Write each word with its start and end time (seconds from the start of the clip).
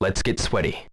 Let's 0.00 0.22
get 0.22 0.38
sweaty. 0.38 0.86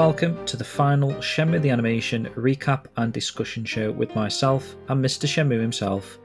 Welcome 0.00 0.42
to 0.46 0.56
the 0.56 0.64
final 0.64 1.10
Shenmue 1.16 1.60
the 1.60 1.68
Animation 1.68 2.24
recap 2.34 2.86
and 2.96 3.12
discussion 3.12 3.66
show 3.66 3.92
with 3.92 4.14
myself 4.14 4.74
and 4.88 5.04
Mr. 5.04 5.26
Shenmue 5.26 5.60
himself. 5.60 6.18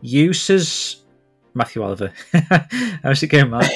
Uses 0.00 1.04
Matthew 1.52 1.82
Oliver. 1.82 2.14
How's 3.02 3.22
it 3.22 3.26
going, 3.26 3.50
Matt? 3.50 3.70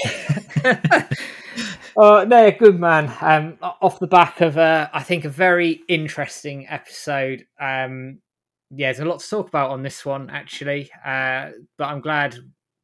Oh 1.95 2.25
no, 2.27 2.51
good 2.53 2.81
man. 2.81 3.15
Um, 3.21 3.59
off 3.61 4.01
the 4.01 4.07
back 4.07 4.41
of 4.41 4.57
uh, 4.57 4.89
I 4.95 5.03
think 5.03 5.27
a 5.27 5.29
very 5.29 5.83
interesting 5.89 6.67
episode. 6.71 7.45
Um, 7.61 8.21
yeah, 8.71 8.93
there's 8.93 9.01
a 9.01 9.05
lot 9.05 9.21
to 9.21 9.29
talk 9.29 9.49
about 9.49 9.73
on 9.73 9.83
this 9.83 10.07
one 10.07 10.31
actually. 10.31 10.91
Uh, 11.05 11.51
but 11.77 11.89
I'm 11.89 12.01
glad 12.01 12.35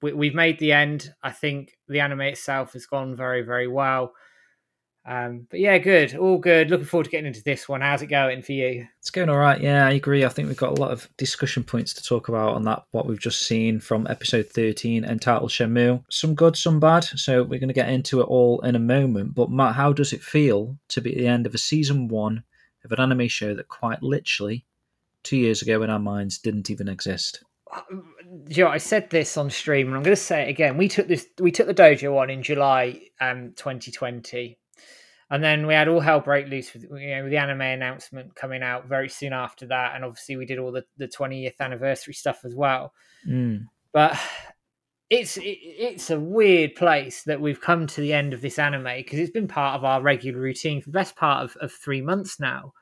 we, 0.03 0.13
we've 0.13 0.35
made 0.35 0.59
the 0.59 0.73
end. 0.73 1.11
I 1.23 1.31
think 1.31 1.79
the 1.89 2.01
anime 2.01 2.21
itself 2.21 2.75
has 2.75 2.85
gone 2.85 3.17
very, 3.17 3.41
very 3.41 3.67
well. 3.67 4.13
Um, 5.07 5.47
but 5.51 5.61
yeah, 5.61 5.79
good, 5.79 6.15
all 6.15 6.39
good. 6.39 6.71
Looking 6.71 6.87
forward 6.87 7.05
to 7.05 7.11
getting 7.11 7.27
into 7.27 7.43
this 7.43 7.69
one. 7.69 7.81
How's 7.81 8.03
it 8.03 8.09
going 8.09 8.43
for 8.43 8.53
you? 8.53 8.87
It's 8.99 9.11
going 9.11 9.29
all 9.29 9.39
right. 9.39 9.61
Yeah, 9.61 9.87
I 9.87 9.93
agree. 9.93 10.25
I 10.25 10.29
think 10.29 10.49
we've 10.49 10.57
got 10.57 10.77
a 10.77 10.81
lot 10.81 10.91
of 10.91 11.09
discussion 11.17 11.65
points 11.65 11.95
to 11.95 12.03
talk 12.03 12.29
about 12.29 12.55
on 12.55 12.65
that, 12.65 12.85
what 12.91 13.07
we've 13.07 13.19
just 13.19 13.47
seen 13.47 13.81
from 13.81 14.07
episode 14.09 14.47
13 14.49 15.05
entitled 15.05 15.51
Shenmue. 15.51 16.05
Some 16.11 16.35
good, 16.35 16.57
some 16.57 16.81
bad. 16.81 17.05
So 17.05 17.43
we're 17.43 17.61
going 17.61 17.69
to 17.69 17.75
get 17.75 17.89
into 17.89 18.21
it 18.21 18.25
all 18.25 18.61
in 18.61 18.77
a 18.77 18.81
moment. 18.81 19.35
But 19.35 19.51
Matt, 19.51 19.75
how 19.75 19.93
does 19.93 20.13
it 20.13 20.23
feel 20.23 20.77
to 20.89 21.01
be 21.01 21.13
at 21.13 21.19
the 21.19 21.27
end 21.27 21.47
of 21.47 21.55
a 21.55 21.59
season 21.59 22.09
one 22.09 22.45
of 22.85 22.93
an 22.93 23.01
anime 23.01 23.29
show 23.29 23.55
that 23.55 23.69
quite 23.69 24.03
literally 24.03 24.65
two 25.23 25.37
years 25.37 25.63
ago 25.63 25.83
in 25.83 25.91
our 25.91 25.99
minds 25.99 26.39
didn't 26.39 26.71
even 26.71 26.89
exist? 26.89 27.43
Joe, 28.49 28.69
I 28.69 28.79
said 28.79 29.11
this 29.11 29.37
on 29.37 29.51
stream, 29.51 29.87
and 29.87 29.97
I'm 29.97 30.03
going 30.03 30.15
to 30.15 30.21
say 30.21 30.43
it 30.43 30.51
again. 30.51 30.77
We 30.77 30.89
took 30.89 31.09
this, 31.09 31.27
we 31.39 31.53
took 31.53 31.67
the 31.67 31.75
dojo 31.75 32.13
one 32.13 32.31
in 32.31 32.43
July 32.43 33.01
um, 33.21 33.53
2020, 33.57 34.59
and 35.31 35.43
then 35.43 35.67
we 35.67 35.75
had 35.75 35.89
all 35.89 36.01
hell 36.01 36.21
break 36.21 36.49
loose 36.49 36.73
with 36.75 36.83
you 36.83 37.11
know 37.11 37.23
with 37.23 37.31
the 37.31 37.39
anime 37.39 37.61
announcement 37.61 38.35
coming 38.35 38.63
out 38.63 38.89
very 38.89 39.09
soon 39.09 39.33
after 39.33 39.67
that, 39.67 39.95
and 39.95 40.05
obviously 40.05 40.37
we 40.37 40.47
did 40.47 40.59
all 40.59 40.73
the 40.73 40.85
the 40.99 41.09
20th 41.09 41.61
anniversary 41.61 42.15
stuff 42.15 42.41
as 42.45 42.55
well. 42.55 42.93
Mm. 43.29 43.67
But 43.93 44.19
it's 45.09 45.37
it, 45.37 45.59
it's 45.63 46.11
a 46.11 46.19
weird 46.19 46.75
place 46.75 47.23
that 47.25 47.41
we've 47.41 47.61
come 47.61 47.87
to 47.87 48.01
the 48.01 48.13
end 48.13 48.33
of 48.33 48.41
this 48.41 48.59
anime 48.59 48.85
because 48.97 49.19
it's 49.19 49.31
been 49.31 49.49
part 49.49 49.77
of 49.77 49.85
our 49.85 50.03
regular 50.03 50.41
routine 50.41 50.81
for 50.81 50.89
the 50.89 50.99
best 50.99 51.17
part 51.17 51.45
of, 51.45 51.57
of 51.61 51.73
three 51.73 52.01
months 52.03 52.41
now. 52.41 52.73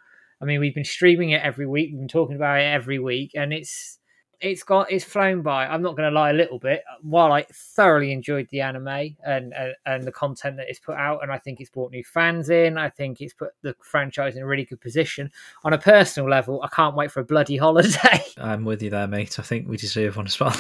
I 0.41 0.45
mean, 0.45 0.61
we've 0.61 0.75
been 0.75 0.85
streaming 0.85 1.31
it 1.31 1.43
every 1.43 1.67
week, 1.67 1.91
we've 1.91 2.01
been 2.01 2.09
talking 2.09 2.37
about 2.37 2.61
it 2.61 2.65
every 2.65 2.99
week, 2.99 3.33
and 3.35 3.53
it's 3.53 3.98
it's 4.41 4.63
got 4.63 4.91
it's 4.91 5.05
flown 5.05 5.43
by. 5.43 5.67
I'm 5.67 5.83
not 5.83 5.97
going 5.97 6.09
to 6.09 6.15
lie 6.15 6.31
a 6.31 6.35
little 6.35 6.59
bit. 6.59 6.85
While 7.03 7.33
I 7.33 7.47
thoroughly 7.53 8.13
enjoyed 8.13 8.49
the 8.51 8.61
anime 8.61 9.17
and, 9.25 9.53
and 9.53 9.75
and 9.85 10.05
the 10.05 10.13
content 10.13 10.57
that 10.59 10.69
it's 10.69 10.79
put 10.79 10.97
out, 10.97 11.23
and 11.23 11.33
I 11.33 11.39
think 11.39 11.61
it's 11.61 11.71
brought 11.71 11.91
new 11.91 12.05
fans 12.05 12.51
in. 12.51 12.79
I 12.79 12.89
think 12.89 13.21
it's 13.21 13.35
put 13.35 13.51
the 13.63 13.75
franchise 13.83 14.37
in 14.37 14.43
a 14.43 14.47
really 14.47 14.65
good 14.65 14.81
position. 14.81 15.31
On 15.65 15.73
a 15.73 15.79
personal 15.79 16.29
level, 16.29 16.63
I 16.63 16.69
can't 16.69 16.95
wait 16.95 17.11
for 17.11 17.21
a 17.21 17.25
bloody 17.25 17.57
holiday. 17.57 18.25
I'm 18.39 18.65
with 18.65 18.83
you 18.83 18.91
there, 18.91 19.09
mate. 19.09 19.39
I 19.39 19.43
think 19.43 19.69
we 19.69 19.77
deserve 19.77 20.17
one 20.17 20.27
as 20.27 20.39
well. 20.39 20.55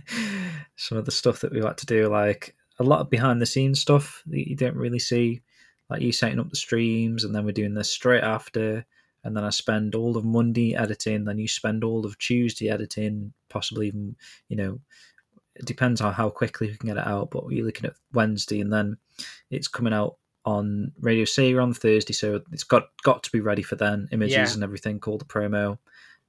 Some 0.76 0.98
of 0.98 1.06
the 1.06 1.10
stuff 1.10 1.40
that 1.40 1.52
we've 1.52 1.64
had 1.64 1.78
to 1.78 1.86
do, 1.86 2.08
like 2.08 2.54
a 2.78 2.84
lot 2.84 3.00
of 3.00 3.08
behind 3.08 3.40
the 3.40 3.46
scenes 3.46 3.80
stuff 3.80 4.22
that 4.26 4.48
you 4.48 4.56
don't 4.56 4.76
really 4.76 4.98
see, 4.98 5.40
like 5.88 6.02
you 6.02 6.12
setting 6.12 6.38
up 6.38 6.50
the 6.50 6.56
streams, 6.56 7.24
and 7.24 7.34
then 7.34 7.46
we're 7.46 7.52
doing 7.52 7.74
this 7.74 7.90
straight 7.90 8.22
after 8.22 8.84
and 9.26 9.36
then 9.36 9.44
I 9.44 9.50
spend 9.50 9.94
all 9.94 10.16
of 10.16 10.24
Monday 10.24 10.74
editing, 10.74 11.24
then 11.24 11.38
you 11.38 11.48
spend 11.48 11.82
all 11.84 12.06
of 12.06 12.16
Tuesday 12.18 12.70
editing, 12.70 13.32
possibly 13.48 13.88
even, 13.88 14.16
you 14.48 14.56
know, 14.56 14.78
it 15.56 15.64
depends 15.64 16.00
on 16.00 16.12
how 16.12 16.30
quickly 16.30 16.68
we 16.68 16.76
can 16.76 16.86
get 16.88 16.96
it 16.98 17.06
out, 17.06 17.30
but 17.30 17.48
you're 17.50 17.66
looking 17.66 17.86
at 17.86 17.96
Wednesday 18.12 18.60
and 18.60 18.72
then 18.72 18.96
it's 19.50 19.68
coming 19.68 19.92
out 19.92 20.16
on 20.44 20.92
Radio 21.00 21.24
Sega 21.24 21.60
on 21.60 21.74
Thursday, 21.74 22.12
so 22.12 22.40
it's 22.52 22.62
got 22.62 22.88
got 23.02 23.22
to 23.24 23.32
be 23.32 23.40
ready 23.40 23.62
for 23.62 23.74
then, 23.74 24.08
images 24.12 24.36
Yeah. 24.36 24.54
and 24.54 24.62
everything 24.62 25.00
called 25.00 25.20
the 25.20 25.24
promo. 25.24 25.78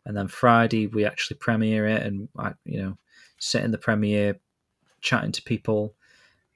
And 0.06 0.18
then 0.18 0.28
Friday 0.28 0.88
we 0.88 1.06
actually 1.06 1.38
premiere 1.38 1.86
it 1.88 2.02
and 2.02 2.30
I 2.38 2.54
you 2.66 2.82
know, 2.82 2.98
sit 3.38 3.64
in 3.64 3.72
the 3.72 3.78
premiere, 3.78 4.40
chatting 5.02 5.34
to 5.34 5.42
people, 5.44 5.94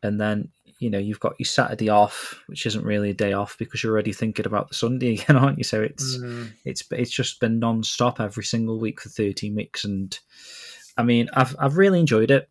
and 0.01 0.19
then 0.19 0.49
you 0.81 0.89
know 0.89 0.97
you've 0.97 1.19
got 1.19 1.35
your 1.39 1.45
Saturday 1.45 1.89
off, 1.89 2.41
which 2.47 2.65
isn't 2.65 2.83
really 2.83 3.11
a 3.11 3.13
day 3.13 3.33
off 3.33 3.57
because 3.57 3.81
you're 3.83 3.93
already 3.93 4.11
thinking 4.11 4.45
about 4.47 4.67
the 4.67 4.75
Sunday 4.75 5.13
again, 5.21 5.37
aren't 5.37 5.57
you? 5.59 5.63
So 5.63 5.81
it's 5.81 6.17
Mm. 6.17 6.51
it's 6.65 6.83
it's 6.91 7.11
just 7.11 7.39
been 7.39 7.59
non-stop 7.59 8.19
every 8.19 8.43
single 8.43 8.79
week 8.79 8.99
for 8.99 9.09
13 9.09 9.55
weeks. 9.55 9.85
And 9.85 10.17
i 10.97 11.03
mean 11.03 11.29
i've 11.33 11.55
i've 11.59 11.77
really 11.77 11.99
enjoyed 11.99 12.31
it. 12.31 12.49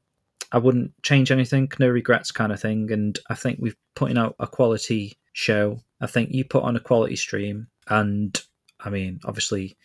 I 0.52 0.58
wouldn't 0.58 0.92
change 1.02 1.30
anything 1.30 1.70
no 1.78 1.88
regrets 1.88 2.30
kind 2.32 2.52
of 2.52 2.60
thing. 2.60 2.90
And 2.92 3.18
i 3.28 3.34
think 3.34 3.58
we've 3.60 3.76
putting 3.94 4.16
out 4.18 4.36
a 4.38 4.46
quality 4.46 5.18
show. 5.32 5.80
I 6.00 6.06
think 6.06 6.30
you 6.30 6.44
put 6.44 6.62
on 6.64 6.76
a 6.76 6.80
quality 6.80 7.16
stream. 7.16 7.66
And 7.88 8.40
i 8.78 8.88
mean 8.90 9.20
obviously 9.24 9.76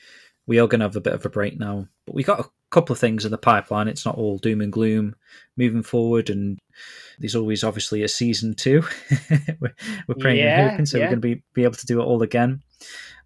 we 0.47 0.59
are 0.59 0.67
going 0.67 0.79
to 0.79 0.85
have 0.85 0.95
a 0.95 1.01
bit 1.01 1.13
of 1.13 1.25
a 1.25 1.29
break 1.29 1.59
now 1.59 1.87
but 2.05 2.13
we 2.15 2.23
got 2.23 2.39
a 2.39 2.49
couple 2.71 2.93
of 2.93 2.99
things 2.99 3.25
in 3.25 3.31
the 3.31 3.37
pipeline. 3.37 3.87
It's 3.87 4.05
not 4.05 4.17
all 4.17 4.37
doom 4.37 4.61
and 4.61 4.71
gloom 4.71 5.15
moving 5.57 5.83
forward 5.83 6.29
and 6.29 6.59
there's 7.19 7.35
always 7.35 7.63
obviously 7.63 8.03
a 8.03 8.07
season 8.07 8.53
two. 8.53 8.83
We're, 9.59 9.73
we're 10.07 10.15
praying 10.19 10.39
Yeah, 10.39 10.61
and 10.61 10.71
hoping 10.71 10.85
so 10.85 10.97
yeah. 10.97 11.05
we're 11.05 11.09
going 11.11 11.21
to 11.21 11.35
be, 11.35 11.43
be 11.53 11.63
able 11.63 11.75
to 11.75 11.85
do 11.85 12.01
it 12.01 12.05
all 12.05 12.21
again. 12.21 12.61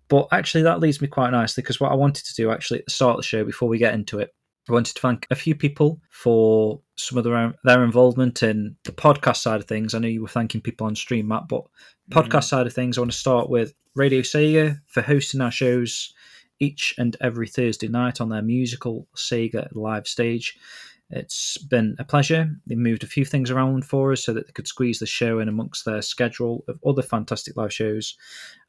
But 0.07 0.27
actually, 0.31 0.63
that 0.63 0.79
leads 0.79 1.01
me 1.01 1.07
quite 1.07 1.31
nicely 1.31 1.61
because 1.61 1.79
what 1.79 1.91
I 1.91 1.95
wanted 1.95 2.25
to 2.25 2.35
do 2.35 2.51
actually 2.51 2.79
at 2.79 2.85
the 2.85 2.91
start 2.91 3.11
of 3.11 3.17
the 3.17 3.23
show, 3.23 3.43
before 3.43 3.69
we 3.69 3.77
get 3.77 3.93
into 3.93 4.19
it, 4.19 4.33
I 4.67 4.73
wanted 4.73 4.95
to 4.95 5.01
thank 5.01 5.25
a 5.31 5.35
few 5.35 5.55
people 5.55 5.99
for 6.09 6.81
some 6.95 7.17
of 7.17 7.23
their 7.23 7.53
their 7.63 7.83
involvement 7.83 8.43
in 8.43 8.75
the 8.83 8.91
podcast 8.91 9.37
side 9.37 9.59
of 9.59 9.67
things. 9.67 9.93
I 9.93 9.99
know 9.99 10.07
you 10.07 10.21
were 10.21 10.27
thanking 10.27 10.61
people 10.61 10.87
on 10.87 10.95
stream, 10.95 11.27
Matt, 11.27 11.47
but 11.47 11.63
mm-hmm. 11.63 12.19
podcast 12.19 12.45
side 12.45 12.67
of 12.67 12.73
things, 12.73 12.97
I 12.97 13.01
want 13.01 13.11
to 13.11 13.17
start 13.17 13.49
with 13.49 13.73
Radio 13.95 14.21
Sega 14.21 14.79
for 14.87 15.01
hosting 15.01 15.41
our 15.41 15.51
shows 15.51 16.13
each 16.59 16.95
and 16.97 17.15
every 17.21 17.47
Thursday 17.47 17.87
night 17.87 18.21
on 18.21 18.29
their 18.29 18.41
musical 18.41 19.07
Sega 19.15 19.69
live 19.73 20.07
stage. 20.07 20.57
It's 21.11 21.57
been 21.57 21.95
a 21.97 22.03
pleasure. 22.03 22.51
They 22.67 22.75
moved 22.75 23.03
a 23.03 23.07
few 23.07 23.25
things 23.25 23.49
around 23.49 23.83
for 23.85 24.11
us 24.11 24.23
so 24.23 24.33
that 24.33 24.45
they 24.45 24.53
could 24.53 24.67
squeeze 24.67 24.99
the 24.99 25.07
show 25.07 25.39
in 25.39 25.49
amongst 25.49 25.85
their 25.85 26.03
schedule 26.03 26.63
of 26.67 26.79
other 26.85 27.01
fantastic 27.01 27.57
live 27.57 27.73
shows. 27.73 28.15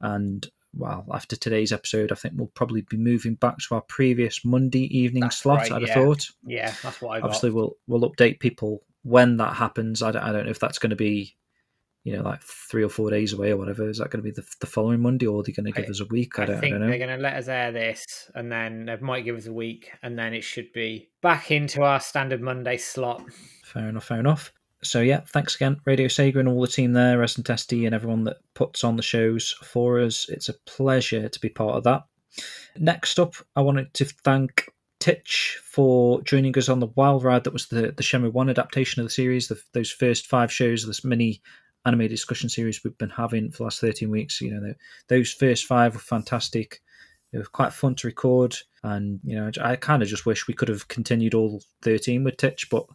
And 0.00 0.48
well, 0.74 1.04
after 1.12 1.36
today's 1.36 1.72
episode, 1.72 2.12
I 2.12 2.14
think 2.14 2.34
we'll 2.36 2.46
probably 2.48 2.82
be 2.82 2.96
moving 2.96 3.34
back 3.34 3.58
to 3.58 3.74
our 3.74 3.82
previous 3.82 4.44
Monday 4.44 4.84
evening 4.96 5.22
That's 5.22 5.38
slot. 5.38 5.58
right, 5.58 5.72
I'd 5.72 5.88
have 5.88 6.02
thought. 6.02 6.30
Yeah, 6.46 6.72
that's 6.82 7.02
what 7.02 7.10
I 7.10 7.20
got. 7.20 7.26
Obviously, 7.26 7.50
we'll 7.50 7.76
we'll 7.86 8.10
update 8.10 8.40
people 8.40 8.82
when 9.02 9.36
that 9.38 9.56
happens. 9.56 10.02
I 10.02 10.12
don't, 10.12 10.22
I 10.22 10.32
don't 10.32 10.44
know 10.44 10.50
if 10.50 10.60
that's 10.60 10.78
going 10.78 10.90
to 10.90 10.96
be, 10.96 11.36
you 12.04 12.16
know, 12.16 12.22
like 12.22 12.42
three 12.42 12.82
or 12.82 12.88
four 12.88 13.10
days 13.10 13.32
away 13.32 13.50
or 13.50 13.56
whatever. 13.56 13.88
Is 13.88 13.98
that 13.98 14.10
going 14.10 14.22
to 14.22 14.30
be 14.30 14.30
the, 14.30 14.46
the 14.60 14.66
following 14.66 15.00
Monday, 15.00 15.26
or 15.26 15.40
are 15.40 15.42
they 15.42 15.52
going 15.52 15.66
to 15.66 15.72
give 15.72 15.86
I- 15.86 15.90
us 15.90 16.00
a 16.00 16.06
week? 16.06 16.38
I, 16.38 16.42
I 16.42 16.46
don't, 16.46 16.56
I 16.56 16.60
think 16.60 16.72
don't 16.72 16.80
know. 16.80 16.88
they're 16.88 16.98
going 16.98 17.16
to 17.16 17.22
let 17.22 17.34
us 17.34 17.48
air 17.48 17.72
this, 17.72 18.30
and 18.34 18.50
then 18.50 18.86
they 18.86 18.96
might 18.96 19.24
give 19.24 19.36
us 19.36 19.46
a 19.46 19.52
week, 19.52 19.90
and 20.02 20.18
then 20.18 20.34
it 20.34 20.44
should 20.44 20.72
be 20.72 21.10
back 21.22 21.50
into 21.50 21.82
our 21.82 22.00
standard 22.00 22.40
Monday 22.40 22.76
slot. 22.76 23.24
Fair 23.64 23.88
enough, 23.88 24.04
fair 24.04 24.20
enough. 24.20 24.52
So 24.82 25.02
yeah, 25.02 25.20
thanks 25.26 25.54
again, 25.56 25.78
Radio 25.84 26.08
Sega 26.08 26.36
and 26.36 26.48
all 26.48 26.62
the 26.62 26.66
team 26.66 26.94
there, 26.94 27.18
Resident 27.18 27.46
Testy 27.46 27.84
and 27.84 27.94
everyone 27.94 28.24
that 28.24 28.38
puts 28.54 28.82
on 28.82 28.96
the 28.96 29.02
shows 29.02 29.54
for 29.62 30.00
us. 30.00 30.26
It's 30.30 30.48
a 30.48 30.54
pleasure 30.64 31.28
to 31.28 31.40
be 31.40 31.50
part 31.50 31.76
of 31.76 31.84
that. 31.84 32.04
Next 32.78 33.20
up, 33.20 33.34
I 33.54 33.60
wanted 33.60 33.92
to 33.92 34.06
thank 34.06 34.72
Titch 34.98 35.58
for 35.62 36.22
joining 36.22 36.56
us 36.56 36.70
on 36.70 36.80
the 36.80 36.86
wild 36.94 37.24
ride 37.24 37.44
that 37.44 37.52
was 37.52 37.66
the 37.68 37.92
the 37.94 38.02
Shenmue 38.02 38.32
One 38.32 38.48
adaptation 38.48 39.00
of 39.00 39.06
the 39.06 39.12
series. 39.12 39.48
The, 39.48 39.60
those 39.74 39.90
first 39.90 40.26
five 40.26 40.50
shows, 40.50 40.86
this 40.86 41.04
mini 41.04 41.42
anime 41.84 42.08
discussion 42.08 42.48
series 42.48 42.82
we've 42.84 42.98
been 42.98 43.10
having 43.10 43.50
for 43.50 43.58
the 43.58 43.64
last 43.64 43.80
thirteen 43.80 44.10
weeks. 44.10 44.40
You 44.40 44.52
know, 44.52 44.60
the, 44.60 44.76
those 45.08 45.32
first 45.32 45.66
five 45.66 45.94
were 45.94 46.00
fantastic. 46.00 46.80
It 47.32 47.38
was 47.38 47.48
quite 47.48 47.72
fun 47.72 47.94
to 47.96 48.08
record, 48.08 48.56
and 48.82 49.20
you 49.22 49.36
know, 49.36 49.50
I 49.62 49.76
kind 49.76 50.02
of 50.02 50.08
just 50.08 50.26
wish 50.26 50.48
we 50.48 50.54
could 50.54 50.68
have 50.68 50.88
continued 50.88 51.34
all 51.34 51.62
thirteen 51.82 52.24
with 52.24 52.36
Titch, 52.36 52.68
but 52.70 52.86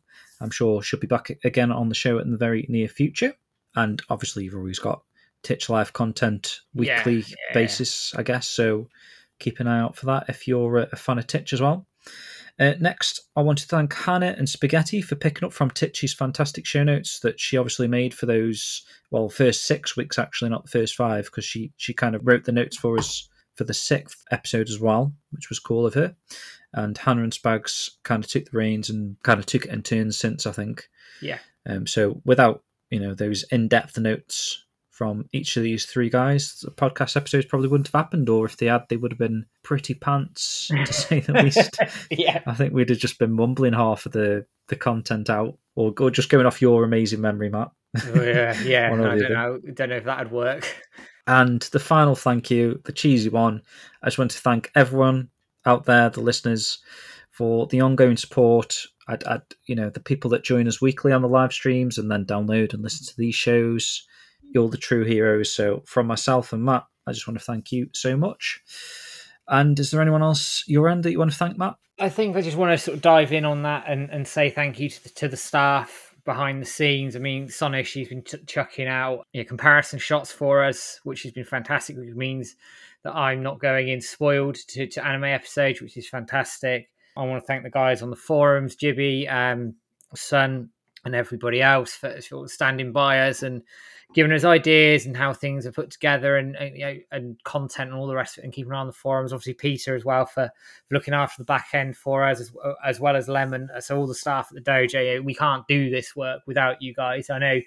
I'm 0.42 0.52
sure 0.52 0.82
she'll 0.82 1.00
be 1.00 1.08
back 1.08 1.32
again 1.44 1.72
on 1.72 1.90
the 1.90 1.96
show 1.96 2.20
in 2.20 2.32
the 2.32 2.38
very 2.38 2.66
near 2.68 2.88
future. 2.88 3.34
And 3.76 4.02
obviously, 4.10 4.44
you've 4.44 4.56
always 4.56 4.80
got 4.80 5.04
Titch 5.44 5.70
Live 5.70 5.94
content 5.94 6.62
weekly 6.74 7.20
yeah. 7.20 7.54
basis, 7.54 8.14
I 8.16 8.24
guess. 8.24 8.48
So 8.48 8.90
keep 9.40 9.60
an 9.60 9.68
eye 9.68 9.80
out 9.80 9.96
for 9.96 10.08
that 10.08 10.26
if 10.30 10.48
you're 10.48 10.78
a, 10.78 10.90
a 10.92 10.96
fan 10.96 11.18
of 11.18 11.28
Titch 11.28 11.54
as 11.54 11.62
well. 11.62 11.88
Uh, 12.58 12.74
next, 12.80 13.20
I 13.36 13.42
want 13.42 13.58
to 13.60 13.68
thank 13.68 13.94
Hannah 13.94 14.34
and 14.38 14.48
Spaghetti 14.48 15.02
for 15.02 15.16
picking 15.16 15.46
up 15.46 15.52
from 15.52 15.70
Titch's 15.70 16.14
fantastic 16.14 16.66
show 16.66 16.84
notes 16.84 17.20
that 17.20 17.40
she 17.40 17.58
obviously 17.58 17.88
made 17.88 18.14
for 18.14 18.28
those, 18.28 18.84
well, 19.12 19.28
first 19.28 19.66
six 19.66 19.98
weeks 19.98 20.18
actually, 20.18 20.50
not 20.50 20.64
the 20.64 20.72
first 20.72 20.96
five, 20.96 21.26
because 21.26 21.44
she 21.44 21.74
she 21.76 21.94
kind 21.94 22.16
of 22.16 22.26
wrote 22.26 22.46
the 22.46 22.54
notes 22.54 22.78
for 22.78 22.98
us 22.98 23.28
for 23.56 23.66
the 23.66 23.74
sixth 23.74 24.24
episode 24.32 24.70
as 24.70 24.80
well, 24.80 25.14
which 25.32 25.50
was 25.50 25.60
cool 25.60 25.86
of 25.86 25.94
her. 25.96 26.16
And 26.74 26.98
Hannah 26.98 27.24
and 27.24 27.34
Spags 27.34 27.90
kind 28.04 28.24
of 28.24 28.30
took 28.30 28.46
the 28.46 28.58
reins 28.58 28.90
and 28.90 29.18
kind 29.24 29.40
of 29.40 29.46
took 29.46 29.66
it 29.66 29.72
in 29.72 29.82
turns 29.82 30.18
since, 30.18 30.46
I 30.46 30.52
think. 30.52 30.88
Yeah. 31.22 31.40
Um, 31.66 31.88
so 31.88 32.22
without 32.26 32.64
you 32.90 33.00
know 33.00 33.14
those 33.14 33.44
in-depth 33.52 33.98
notes 33.98 34.65
from 34.96 35.28
each 35.34 35.58
of 35.58 35.64
these 35.64 35.86
three 35.86 36.10
guys, 36.10 36.62
the 36.64 36.72
podcast 36.72 37.18
episodes 37.18 37.46
probably 37.46 37.68
wouldn't 37.68 37.88
have 37.90 38.02
happened, 38.02 38.30
or 38.30 38.46
if 38.46 38.56
they 38.56 38.68
had, 38.68 38.86
they 38.88 38.96
would 38.96 39.12
have 39.12 39.20
been 39.20 39.46
pretty 39.62 39.94
pants 39.94 40.70
to 40.70 40.94
say 40.94 41.20
the 41.20 41.34
least. 41.34 41.78
yeah. 42.10 42.42
I 42.46 42.54
think 42.54 42.74
we'd 42.74 42.90
have 42.90 42.98
just 42.98 43.20
been 43.20 43.34
mumbling 43.34 43.74
half 43.74 44.06
of 44.06 44.14
the 44.14 44.46
the 44.70 44.78
content 44.78 45.30
out, 45.30 45.58
or, 45.76 45.94
or 46.00 46.10
just 46.10 46.30
going 46.30 46.46
off 46.46 46.62
your 46.62 46.86
amazing 46.86 47.20
memory, 47.20 47.50
Matt. 47.50 47.72
Oh, 48.06 48.24
yeah, 48.24 48.58
yeah. 48.64 48.88
I 48.94 48.96
don't 48.96 49.06
other. 49.06 49.30
know. 49.30 49.60
Don't 49.74 49.90
know 49.90 49.98
if 49.98 50.06
that'd 50.06 50.32
work. 50.32 50.66
And 51.28 51.62
the 51.74 51.80
final 51.80 52.16
thank 52.16 52.50
you, 52.50 52.80
the 52.86 52.94
cheesy 52.94 53.30
one, 53.30 53.64
I 54.02 54.08
just 54.08 54.18
want 54.18 54.32
to 54.32 54.40
thank 54.40 54.72
everyone 54.76 55.28
out 55.66 55.84
there, 55.84 56.10
the 56.10 56.22
listeners, 56.22 56.80
for 57.32 57.68
the 57.68 57.82
ongoing 57.82 58.16
support. 58.16 58.80
I'd, 59.10 59.26
I'd, 59.26 59.42
you 59.66 59.76
know, 59.76 59.90
the 59.90 60.00
people 60.00 60.30
that 60.32 60.46
join 60.46 60.70
us 60.70 60.82
weekly 60.82 61.12
on 61.12 61.22
the 61.22 61.28
live 61.28 61.52
streams 61.52 61.98
and 61.98 62.10
then 62.10 62.26
download 62.26 62.74
and 62.74 62.82
listen 62.82 63.06
to 63.08 63.18
these 63.18 63.36
shows. 63.36 64.08
You're 64.54 64.70
the 64.70 64.78
true 64.78 65.04
heroes. 65.04 65.52
So, 65.52 65.84
from 65.86 66.08
myself 66.08 66.54
and 66.54 66.64
Matt, 66.64 66.86
I 67.08 67.12
just 67.12 67.28
want 67.28 67.40
to 67.40 67.46
thank 67.46 67.72
you 67.72 67.90
so 67.94 68.16
much. 68.18 68.62
And 69.48 69.80
is 69.80 69.92
there 69.92 70.02
anyone 70.02 70.24
else 70.24 70.64
your 70.68 70.90
end 70.90 71.04
that 71.04 71.12
you 71.12 71.20
want 71.20 71.32
to 71.32 71.38
thank, 71.38 71.58
Matt? 71.58 71.76
I 72.00 72.10
think 72.10 72.36
I 72.36 72.42
just 72.42 72.58
want 72.58 72.72
to 72.72 72.78
sort 72.78 72.96
of 72.96 73.02
dive 73.02 73.32
in 73.32 73.46
on 73.46 73.64
that 73.64 73.86
and, 73.88 74.10
and 74.10 74.28
say 74.28 74.50
thank 74.50 74.80
you 74.80 74.90
to 74.90 75.04
the, 75.04 75.10
to 75.10 75.28
the 75.28 75.38
staff 75.38 76.14
behind 76.26 76.62
the 76.62 76.66
scenes. 76.66 77.16
I 77.16 77.20
mean, 77.20 77.48
Sonic, 77.48 77.86
she's 77.86 78.10
been 78.10 78.24
ch- 78.24 78.46
chucking 78.48 78.88
out 78.88 79.26
you 79.32 79.42
know, 79.42 79.48
comparison 79.48 80.00
shots 80.00 80.32
for 80.32 80.64
us, 80.64 81.00
which 81.04 81.24
has 81.24 81.32
been 81.32 81.46
fantastic, 81.46 81.96
which 81.96 82.14
means 82.16 82.56
that 83.04 83.16
I'm 83.16 83.44
not 83.44 83.60
going 83.60 83.88
in 83.88 84.02
spoiled 84.02 84.56
to, 84.56 84.88
to 84.88 85.06
anime 85.06 85.26
episodes, 85.26 85.82
which 85.82 85.96
is 85.96 86.10
fantastic. 86.10 86.90
I 87.16 87.24
want 87.24 87.42
to 87.42 87.48
thank 87.48 87.64
the 87.64 87.70
guys 87.70 88.02
on 88.02 88.10
the 88.10 88.16
forums, 88.16 88.76
Jibby, 88.76 89.32
um, 89.32 89.76
Sun, 90.16 90.70
and 91.06 91.16
everybody 91.16 91.62
else 91.62 91.94
for, 91.94 92.20
for 92.22 92.48
standing 92.48 92.92
by 92.92 93.20
us 93.20 93.44
and 93.44 93.62
giving 94.14 94.32
us 94.32 94.44
ideas 94.44 95.06
and 95.06 95.18
how 95.18 95.34
things 95.34 95.66
are 95.66 95.72
put 95.72 95.92
together 95.92 96.38
and, 96.38 96.56
and, 96.56 96.78
you 96.78 96.86
know, 96.86 96.96
and 97.12 97.44
content 97.44 97.90
and 97.90 98.00
all 98.00 98.08
the 98.08 98.16
rest 98.16 98.38
of 98.38 98.44
it 98.44 98.46
and 98.46 98.54
keeping 98.54 98.72
an 98.72 98.78
eye 98.78 98.82
on 98.82 98.88
the 98.88 98.94
forums. 98.94 99.34
Obviously, 99.34 99.54
Peter 99.54 99.96
as 99.96 100.06
well 100.06 100.26
for, 100.26 100.50
looking 100.92 101.14
after 101.14 101.42
the 101.42 101.46
back 101.46 101.70
end 101.74 101.98
for 101.98 102.24
us 102.24 102.40
as, 102.40 102.52
as 102.86 103.00
well 103.00 103.16
as 103.16 103.28
Lemon. 103.28 103.70
So 103.80 103.98
all 103.98 104.08
the 104.08 104.16
staff 104.16 104.50
at 104.50 104.64
the 104.64 104.72
dojo, 104.72 105.24
we 105.24 105.34
can't 105.34 105.68
do 105.68 105.90
this 105.90 106.16
work 106.16 106.42
without 106.46 106.82
you 106.82 106.94
guys. 106.94 107.30
I 107.30 107.40
know 107.40 107.60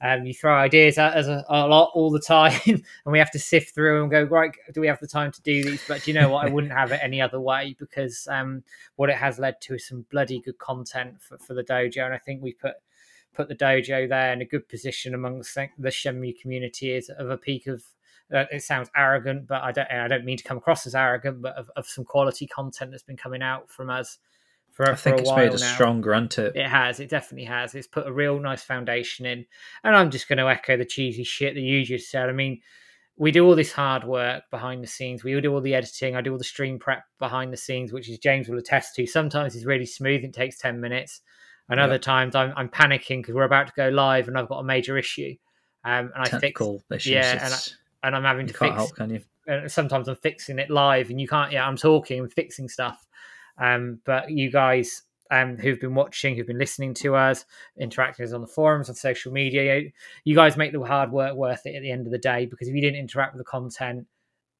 um, 0.00 0.24
you 0.24 0.34
throw 0.34 0.54
ideas 0.54 0.96
at 0.98 1.16
us 1.16 1.26
a, 1.26 1.44
a 1.48 1.66
lot 1.66 1.90
all 1.94 2.10
the 2.10 2.20
time, 2.26 2.60
and 2.66 2.82
we 3.06 3.18
have 3.18 3.30
to 3.32 3.38
sift 3.38 3.74
through 3.74 4.02
and 4.02 4.10
go, 4.10 4.22
right, 4.24 4.54
do 4.72 4.80
we 4.80 4.86
have 4.86 5.00
the 5.00 5.08
time 5.08 5.32
to 5.32 5.42
do 5.42 5.64
these? 5.64 5.82
But 5.88 6.04
do 6.04 6.10
you 6.10 6.20
know 6.20 6.28
what? 6.28 6.46
I 6.46 6.50
wouldn't 6.50 6.72
have 6.72 6.92
it 6.92 7.00
any 7.02 7.20
other 7.20 7.40
way 7.40 7.74
because 7.78 8.28
um, 8.30 8.62
what 8.96 9.10
it 9.10 9.16
has 9.16 9.38
led 9.38 9.60
to 9.62 9.74
is 9.74 9.86
some 9.86 10.06
bloody 10.10 10.40
good 10.40 10.58
content 10.58 11.20
for, 11.20 11.38
for 11.38 11.54
the 11.54 11.64
dojo. 11.64 12.04
And 12.04 12.14
I 12.14 12.18
think 12.18 12.42
we 12.42 12.52
put 12.52 12.74
put 13.34 13.48
the 13.48 13.54
dojo 13.54 14.08
there 14.08 14.32
in 14.32 14.40
a 14.40 14.46
good 14.46 14.68
position 14.68 15.14
amongst 15.14 15.54
the 15.54 15.88
Shenmue 15.88 16.40
community 16.40 16.92
is 16.92 17.08
of 17.08 17.30
a 17.30 17.36
peak 17.36 17.66
of. 17.66 17.82
Uh, 18.32 18.44
it 18.52 18.62
sounds 18.62 18.90
arrogant, 18.94 19.46
but 19.46 19.62
I 19.62 19.72
don't. 19.72 19.90
I 19.90 20.06
don't 20.06 20.24
mean 20.24 20.36
to 20.36 20.44
come 20.44 20.58
across 20.58 20.86
as 20.86 20.94
arrogant, 20.94 21.40
but 21.40 21.56
of, 21.56 21.70
of 21.76 21.86
some 21.86 22.04
quality 22.04 22.46
content 22.46 22.90
that's 22.90 23.02
been 23.02 23.16
coming 23.16 23.42
out 23.42 23.70
from 23.70 23.88
us 23.88 24.18
for, 24.78 24.92
I 24.92 24.94
think 24.94 25.16
for 25.16 25.18
a 25.18 25.20
it's 25.22 25.28
while 25.28 25.38
made 25.38 25.54
us 25.54 25.60
now. 25.60 25.74
stronger, 25.74 26.12
hasn't 26.12 26.38
it? 26.38 26.56
It 26.56 26.68
has. 26.68 27.00
It 27.00 27.08
definitely 27.08 27.46
has. 27.46 27.74
It's 27.74 27.88
put 27.88 28.06
a 28.06 28.12
real 28.12 28.38
nice 28.38 28.62
foundation 28.62 29.26
in. 29.26 29.44
And 29.82 29.96
I'm 29.96 30.10
just 30.10 30.28
going 30.28 30.38
to 30.38 30.48
echo 30.48 30.76
the 30.76 30.84
cheesy 30.84 31.24
shit 31.24 31.54
that 31.54 31.60
you 31.60 31.84
just 31.84 32.08
said. 32.10 32.28
I 32.28 32.32
mean, 32.32 32.60
we 33.16 33.32
do 33.32 33.44
all 33.44 33.56
this 33.56 33.72
hard 33.72 34.04
work 34.04 34.44
behind 34.52 34.84
the 34.84 34.86
scenes. 34.86 35.24
We 35.24 35.34
all 35.34 35.40
do 35.40 35.52
all 35.52 35.60
the 35.60 35.74
editing. 35.74 36.14
I 36.14 36.20
do 36.20 36.30
all 36.30 36.38
the 36.38 36.44
stream 36.44 36.78
prep 36.78 37.02
behind 37.18 37.52
the 37.52 37.56
scenes, 37.56 37.92
which 37.92 38.08
is 38.08 38.20
James 38.20 38.48
will 38.48 38.58
attest 38.58 38.94
to. 38.94 39.06
Sometimes 39.06 39.56
it's 39.56 39.64
really 39.64 39.84
smooth. 39.84 40.22
It 40.22 40.32
takes 40.32 40.58
10 40.58 40.80
minutes. 40.80 41.22
And 41.70 41.80
other 41.80 41.98
times 41.98 42.34
I'm, 42.34 42.52
I'm 42.56 42.68
panicking 42.68 43.20
because 43.22 43.34
we're 43.34 43.44
about 43.44 43.66
to 43.68 43.72
go 43.76 43.88
live 43.88 44.28
and 44.28 44.38
I've 44.38 44.48
got 44.48 44.58
a 44.60 44.64
major 44.64 44.96
issue. 44.96 45.34
Um, 45.84 46.10
and 46.14 46.24
I 46.24 46.28
fix, 46.40 46.58
issues. 46.90 47.12
yeah, 47.12 47.30
and 47.32 47.40
it's- 47.46 47.74
and 48.02 48.14
I'm 48.14 48.22
having 48.24 48.46
you 48.46 48.52
to 48.52 48.58
can't 48.58 48.70
fix 48.72 48.76
help, 48.76 48.94
can 48.96 49.10
you? 49.10 49.20
and 49.48 49.70
sometimes 49.70 50.08
I'm 50.08 50.16
fixing 50.16 50.58
it 50.58 50.70
live, 50.70 51.10
and 51.10 51.20
you 51.20 51.26
can't. 51.26 51.50
Yeah, 51.50 51.66
I'm 51.66 51.76
talking 51.76 52.20
and 52.20 52.32
fixing 52.32 52.68
stuff. 52.68 53.04
Um, 53.58 54.00
but 54.04 54.30
you 54.30 54.50
guys 54.52 55.02
um, 55.30 55.56
who've 55.56 55.80
been 55.80 55.94
watching, 55.94 56.36
who've 56.36 56.46
been 56.46 56.58
listening 56.58 56.94
to 56.94 57.16
us, 57.16 57.44
interacting 57.76 58.22
with 58.22 58.30
us 58.30 58.34
on 58.34 58.40
the 58.40 58.46
forums, 58.46 58.88
on 58.88 58.94
social 58.94 59.32
media, 59.32 59.78
you, 59.78 59.90
you 60.24 60.34
guys 60.36 60.56
make 60.56 60.72
the 60.72 60.80
hard 60.82 61.10
work 61.10 61.34
worth 61.34 61.66
it 61.66 61.74
at 61.74 61.82
the 61.82 61.90
end 61.90 62.06
of 62.06 62.12
the 62.12 62.18
day. 62.18 62.46
Because 62.46 62.68
if 62.68 62.74
you 62.74 62.80
didn't 62.80 63.00
interact 63.00 63.34
with 63.34 63.40
the 63.40 63.50
content, 63.50 64.06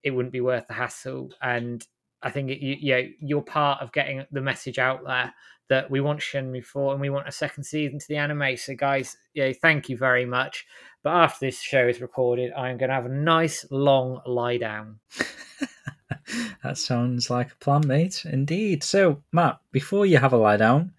it 0.02 0.10
wouldn't 0.10 0.32
be 0.32 0.40
worth 0.40 0.66
the 0.66 0.74
hassle. 0.74 1.30
And 1.40 1.86
I 2.22 2.30
think 2.30 2.50
it, 2.50 2.58
you, 2.60 2.76
you 2.80 2.92
know, 2.94 3.08
you're 3.20 3.42
part 3.42 3.80
of 3.82 3.92
getting 3.92 4.24
the 4.32 4.40
message 4.40 4.78
out 4.78 5.04
there 5.06 5.32
that 5.68 5.90
we 5.90 6.00
want 6.00 6.20
Shenmue 6.20 6.64
4 6.64 6.92
and 6.92 7.00
we 7.00 7.10
want 7.10 7.28
a 7.28 7.32
second 7.32 7.64
season 7.64 7.98
to 7.98 8.08
the 8.08 8.16
anime. 8.16 8.56
So, 8.56 8.74
guys, 8.74 9.16
yeah, 9.34 9.52
thank 9.52 9.88
you 9.88 9.96
very 9.96 10.24
much. 10.24 10.66
But 11.02 11.10
after 11.14 11.46
this 11.46 11.60
show 11.60 11.86
is 11.86 12.00
recorded, 12.00 12.52
I'm 12.52 12.78
going 12.78 12.88
to 12.88 12.94
have 12.94 13.06
a 13.06 13.10
nice 13.10 13.66
long 13.70 14.20
lie 14.26 14.56
down. 14.56 14.98
that 16.62 16.78
sounds 16.78 17.30
like 17.30 17.52
a 17.52 17.56
plan, 17.56 17.86
mate. 17.86 18.24
Indeed. 18.24 18.82
So, 18.82 19.22
Matt, 19.32 19.60
before 19.72 20.06
you 20.06 20.18
have 20.18 20.32
a 20.32 20.36
lie 20.38 20.56
down, 20.56 20.92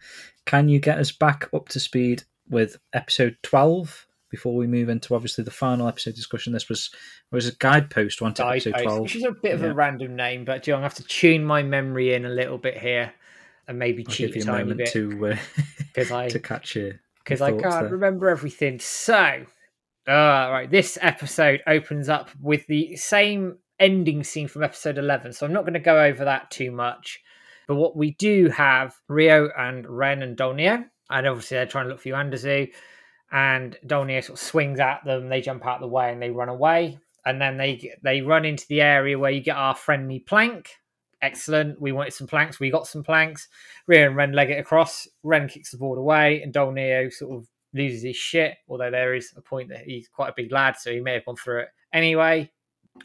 can 0.45 0.69
you 0.69 0.79
get 0.79 0.99
us 0.99 1.11
back 1.11 1.49
up 1.53 1.69
to 1.69 1.79
speed 1.79 2.23
with 2.49 2.77
episode 2.93 3.37
12 3.43 4.07
before 4.29 4.55
we 4.55 4.67
move 4.67 4.89
into 4.89 5.15
obviously 5.15 5.43
the 5.43 5.51
final 5.51 5.87
episode 5.87 6.15
discussion? 6.15 6.53
This 6.53 6.69
was 6.69 6.91
was 7.31 7.47
a 7.47 7.55
guidepost, 7.55 8.21
wasn't 8.21 8.39
it? 8.39 8.43
Episode 8.43 8.81
12. 8.83 9.01
which 9.01 9.15
is 9.15 9.23
a 9.23 9.31
bit 9.31 9.53
of 9.53 9.61
Yeah. 9.61 9.67
a 9.67 9.73
random 9.73 10.15
name, 10.15 10.45
but 10.45 10.65
going 10.65 10.79
to 10.79 10.83
have 10.83 10.95
to 10.95 11.03
tune 11.03 11.43
my 11.43 11.61
memory 11.61 12.13
in 12.13 12.25
a 12.25 12.29
little 12.29 12.57
bit 12.57 12.77
here 12.77 13.13
and 13.69 13.77
maybe 13.77 14.03
I'll 14.05 14.11
cheat 14.11 14.33
give 14.33 14.35
you 14.37 14.41
a 14.41 14.45
tiny 14.45 14.63
moment 14.63 14.77
bit 14.79 14.91
to 14.93 15.27
uh, 15.27 16.13
I 16.15 16.27
to 16.27 16.39
catch 16.39 16.75
your 16.75 16.99
because 17.23 17.39
I 17.39 17.51
can't 17.51 17.61
there. 17.61 17.89
remember 17.89 18.27
everything. 18.27 18.79
So, 18.79 19.45
uh, 20.07 20.11
right, 20.11 20.67
this 20.69 20.97
episode 21.01 21.61
opens 21.67 22.09
up 22.09 22.31
with 22.41 22.65
the 22.67 22.95
same 22.95 23.59
ending 23.79 24.23
scene 24.23 24.47
from 24.47 24.63
episode 24.63 24.97
11. 24.97 25.33
So 25.33 25.45
I'm 25.45 25.53
not 25.53 25.61
going 25.61 25.73
to 25.73 25.79
go 25.79 26.03
over 26.03 26.25
that 26.25 26.49
too 26.49 26.71
much. 26.71 27.21
But 27.67 27.75
what 27.75 27.95
we 27.95 28.11
do 28.11 28.49
have 28.49 28.95
Rio 29.07 29.49
and 29.55 29.87
Ren 29.87 30.23
and 30.23 30.35
Dou 30.35 30.55
Niu, 30.55 30.85
and 31.11 31.27
obviously 31.27 31.57
they're 31.57 31.67
trying 31.67 31.85
to 31.85 31.91
look 31.91 32.01
for 32.01 32.09
Yuanda 32.09 32.33
Zhu, 32.33 32.71
and 33.31 33.77
Dou 33.85 34.03
Niu 34.05 34.23
sort 34.23 34.39
of 34.39 34.43
swings 34.43 34.79
at 34.79 35.05
them. 35.05 35.29
They 35.29 35.41
jump 35.41 35.63
out 35.67 35.75
of 35.75 35.81
the 35.81 35.87
way 35.87 36.11
and 36.11 36.19
they 36.19 36.31
run 36.31 36.49
away. 36.49 36.97
And 37.23 37.39
then 37.39 37.57
they 37.57 37.93
they 38.01 38.21
run 38.21 38.45
into 38.45 38.65
the 38.67 38.81
area 38.81 39.19
where 39.19 39.29
you 39.29 39.41
get 39.41 39.55
our 39.55 39.75
friendly 39.75 40.17
plank. 40.17 40.71
Excellent. 41.21 41.81
We 41.81 41.91
wanted 41.91 42.13
some 42.13 42.27
planks. 42.27 42.59
We 42.59 42.69
got 42.69 42.87
some 42.87 43.03
planks. 43.03 43.47
Rio 43.87 44.07
and 44.07 44.15
Ren 44.15 44.31
leg 44.31 44.51
it 44.51 44.59
across. 44.59 45.07
Ren 45.23 45.47
kicks 45.47 45.71
the 45.71 45.77
board 45.77 45.99
away, 45.99 46.41
and 46.41 46.53
Dou 46.53 46.71
Niu 46.71 47.11
sort 47.11 47.37
of 47.37 47.47
loses 47.73 48.03
his 48.03 48.15
shit. 48.15 48.55
Although 48.67 48.91
there 48.91 49.13
is 49.13 49.33
a 49.35 49.41
point 49.41 49.69
that 49.69 49.83
he's 49.85 50.07
quite 50.07 50.29
a 50.29 50.33
big 50.35 50.51
lad, 50.51 50.77
so 50.77 50.91
he 50.91 51.01
may 51.01 51.13
have 51.13 51.25
gone 51.25 51.35
through 51.35 51.59
it 51.61 51.69
anyway. 51.93 52.49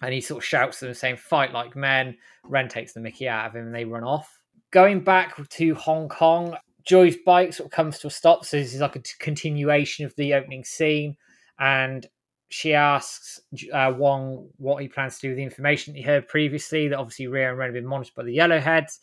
And 0.01 0.15
he 0.15 0.21
sort 0.21 0.43
of 0.43 0.47
shouts 0.47 0.79
to 0.79 0.87
them, 0.87 0.95
saying, 0.95 1.17
"Fight 1.17 1.53
like 1.53 1.77
men." 1.77 2.17
Ren 2.45 2.69
takes 2.69 2.93
the 2.93 3.01
Mickey 3.01 3.29
out 3.29 3.47
of 3.47 3.57
him, 3.57 3.67
and 3.67 3.75
they 3.75 3.85
run 3.85 4.05
off. 4.05 4.41
Going 4.71 5.05
back 5.05 5.37
to 5.49 5.75
Hong 5.75 6.09
Kong, 6.09 6.57
Joy's 6.85 7.17
bike 7.17 7.53
sort 7.53 7.67
of 7.67 7.73
comes 7.73 7.99
to 8.01 8.09
a 8.09 8.11
stop. 8.11 8.45
So 8.45 8.57
this 8.57 8.75
is 8.75 8.81
like 8.81 8.97
a 8.97 9.03
continuation 9.19 10.05
of 10.05 10.15
the 10.17 10.35
opening 10.35 10.65
scene, 10.65 11.17
and 11.59 12.07
she 12.55 12.73
asks 12.73 13.41
uh, 13.73 13.93
Wong 13.97 14.49
what 14.59 14.81
he 14.81 14.87
plans 14.87 15.17
to 15.17 15.23
do 15.23 15.29
with 15.31 15.39
the 15.39 15.43
information 15.43 15.93
he 15.93 16.03
heard 16.03 16.29
previously. 16.29 16.87
That 16.87 17.01
obviously 17.01 17.27
Rio 17.27 17.49
and 17.49 17.59
Ren 17.59 17.71
have 17.71 17.75
been 17.75 17.85
monitored 17.85 18.15
by 18.15 18.23
the 18.23 18.37
Yellowheads. 18.37 19.01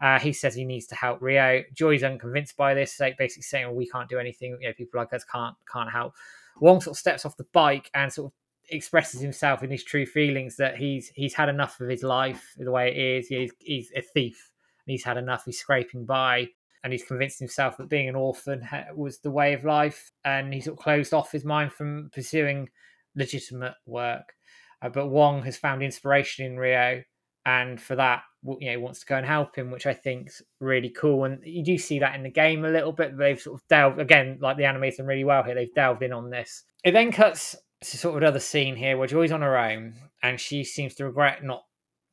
Uh, 0.00 0.18
he 0.18 0.32
says 0.32 0.54
he 0.54 0.64
needs 0.64 0.86
to 0.86 0.94
help 0.94 1.20
Rio. 1.20 1.62
Joy's 1.74 2.02
unconvinced 2.02 2.56
by 2.56 2.72
this, 2.72 2.98
like 2.98 3.18
basically 3.18 3.42
saying, 3.42 3.66
well, 3.66 3.74
"We 3.74 3.86
can't 3.86 4.08
do 4.08 4.18
anything. 4.18 4.56
You 4.62 4.68
know, 4.68 4.72
people 4.72 4.98
like 4.98 5.12
us 5.12 5.24
can't 5.24 5.54
can't 5.70 5.90
help." 5.90 6.14
Wong 6.58 6.80
sort 6.80 6.94
of 6.94 6.98
steps 6.98 7.26
off 7.26 7.36
the 7.36 7.46
bike 7.52 7.90
and 7.92 8.10
sort 8.10 8.28
of 8.28 8.32
expresses 8.70 9.20
himself 9.20 9.62
in 9.62 9.70
his 9.70 9.84
true 9.84 10.06
feelings 10.06 10.56
that 10.56 10.78
he's 10.78 11.08
he's 11.14 11.34
had 11.34 11.50
enough 11.50 11.78
of 11.80 11.90
his 11.90 12.02
life 12.02 12.54
the 12.56 12.70
way 12.70 12.88
it 12.88 12.96
is. 12.96 13.28
He's, 13.28 13.52
he's 13.58 13.92
a 13.94 14.00
thief. 14.00 14.50
And 14.86 14.92
he's 14.92 15.04
had 15.04 15.18
enough. 15.18 15.44
He's 15.44 15.58
scraping 15.58 16.06
by, 16.06 16.48
and 16.86 16.92
he's 16.92 17.02
convinced 17.02 17.40
himself 17.40 17.76
that 17.76 17.88
being 17.88 18.08
an 18.08 18.14
orphan 18.14 18.62
ha- 18.62 18.84
was 18.94 19.18
the 19.18 19.30
way 19.32 19.54
of 19.54 19.64
life. 19.64 20.12
And 20.24 20.54
he 20.54 20.60
sort 20.60 20.78
of 20.78 20.84
closed 20.84 21.12
off 21.12 21.32
his 21.32 21.44
mind 21.44 21.72
from 21.72 22.10
pursuing 22.12 22.68
legitimate 23.16 23.74
work. 23.86 24.34
Uh, 24.80 24.90
but 24.90 25.08
Wong 25.08 25.42
has 25.42 25.56
found 25.56 25.82
inspiration 25.82 26.46
in 26.46 26.56
Rio, 26.56 27.02
and 27.44 27.80
for 27.80 27.96
that, 27.96 28.22
you 28.60 28.70
know, 28.70 28.78
wants 28.78 29.00
to 29.00 29.06
go 29.06 29.16
and 29.16 29.26
help 29.26 29.56
him, 29.56 29.72
which 29.72 29.84
I 29.84 29.94
think's 29.94 30.42
really 30.60 30.90
cool. 30.90 31.24
And 31.24 31.40
you 31.42 31.64
do 31.64 31.76
see 31.76 31.98
that 31.98 32.14
in 32.14 32.22
the 32.22 32.30
game 32.30 32.64
a 32.64 32.70
little 32.70 32.92
bit. 32.92 33.18
They've 33.18 33.40
sort 33.40 33.60
of 33.60 33.66
delved 33.66 33.98
again, 33.98 34.38
like 34.40 34.56
the 34.56 34.66
animated 34.66 35.00
them 35.00 35.06
really 35.06 35.24
well 35.24 35.42
here. 35.42 35.56
They've 35.56 35.74
delved 35.74 36.04
in 36.04 36.12
on 36.12 36.30
this. 36.30 36.62
It 36.84 36.92
then 36.92 37.10
cuts 37.10 37.56
to 37.82 37.98
sort 37.98 38.14
of 38.14 38.22
another 38.22 38.38
scene 38.38 38.76
here 38.76 38.96
where 38.96 39.08
Joy's 39.08 39.32
on 39.32 39.42
her 39.42 39.58
own, 39.58 39.94
and 40.22 40.38
she 40.38 40.62
seems 40.62 40.94
to 40.94 41.04
regret 41.04 41.42
not 41.42 41.64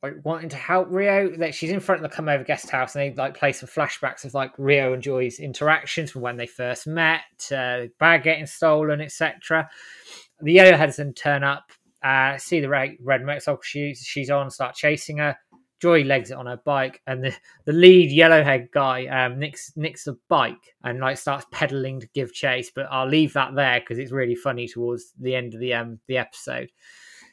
like 0.04 0.22
wanting 0.22 0.50
to 0.50 0.56
help 0.56 0.88
Rio. 0.90 1.34
That 1.38 1.54
she's 1.54 1.70
in 1.70 1.80
front 1.80 2.04
of 2.04 2.10
the 2.10 2.14
come 2.14 2.28
over 2.28 2.44
guest 2.44 2.68
house, 2.68 2.94
and 2.94 3.02
they 3.02 3.14
like 3.14 3.36
play 3.36 3.52
some 3.52 3.68
flashbacks 3.68 4.24
of 4.24 4.34
like 4.34 4.52
Rio 4.58 4.92
and 4.92 5.02
Joy's 5.02 5.40
interactions 5.40 6.10
from 6.10 6.20
when 6.20 6.36
they 6.36 6.46
first 6.46 6.86
met, 6.86 7.22
uh, 7.50 7.86
bag 7.98 8.22
getting 8.22 8.46
stolen, 8.46 9.00
etc. 9.00 9.68
The 10.42 10.56
Yellowheads 10.56 10.96
then 10.96 11.14
turn 11.14 11.42
up, 11.42 11.72
uh, 12.02 12.36
see 12.36 12.60
the 12.60 12.68
red, 12.68 12.96
red 13.00 13.24
motorcycle 13.24 13.62
she's, 13.62 14.00
she's 14.00 14.28
on, 14.30 14.50
start 14.50 14.74
chasing 14.74 15.18
her. 15.18 15.36
Joy 15.80 16.02
legs 16.02 16.30
it 16.30 16.36
on 16.36 16.46
her 16.46 16.60
bike, 16.64 17.00
and 17.06 17.24
the, 17.24 17.34
the 17.64 17.72
lead 17.72 18.10
yellowhead 18.10 18.70
guy 18.72 19.06
um, 19.06 19.38
nicks 19.38 19.72
nicks 19.74 20.04
the 20.04 20.18
bike 20.28 20.74
and 20.82 21.00
like 21.00 21.16
starts 21.16 21.46
pedaling 21.50 22.00
to 22.00 22.08
give 22.14 22.32
chase. 22.32 22.70
But 22.74 22.88
I'll 22.90 23.08
leave 23.08 23.32
that 23.34 23.54
there 23.54 23.80
because 23.80 23.98
it's 23.98 24.12
really 24.12 24.34
funny 24.34 24.68
towards 24.68 25.12
the 25.18 25.34
end 25.34 25.54
of 25.54 25.60
the 25.60 25.74
um 25.74 25.98
the 26.08 26.18
episode. 26.18 26.70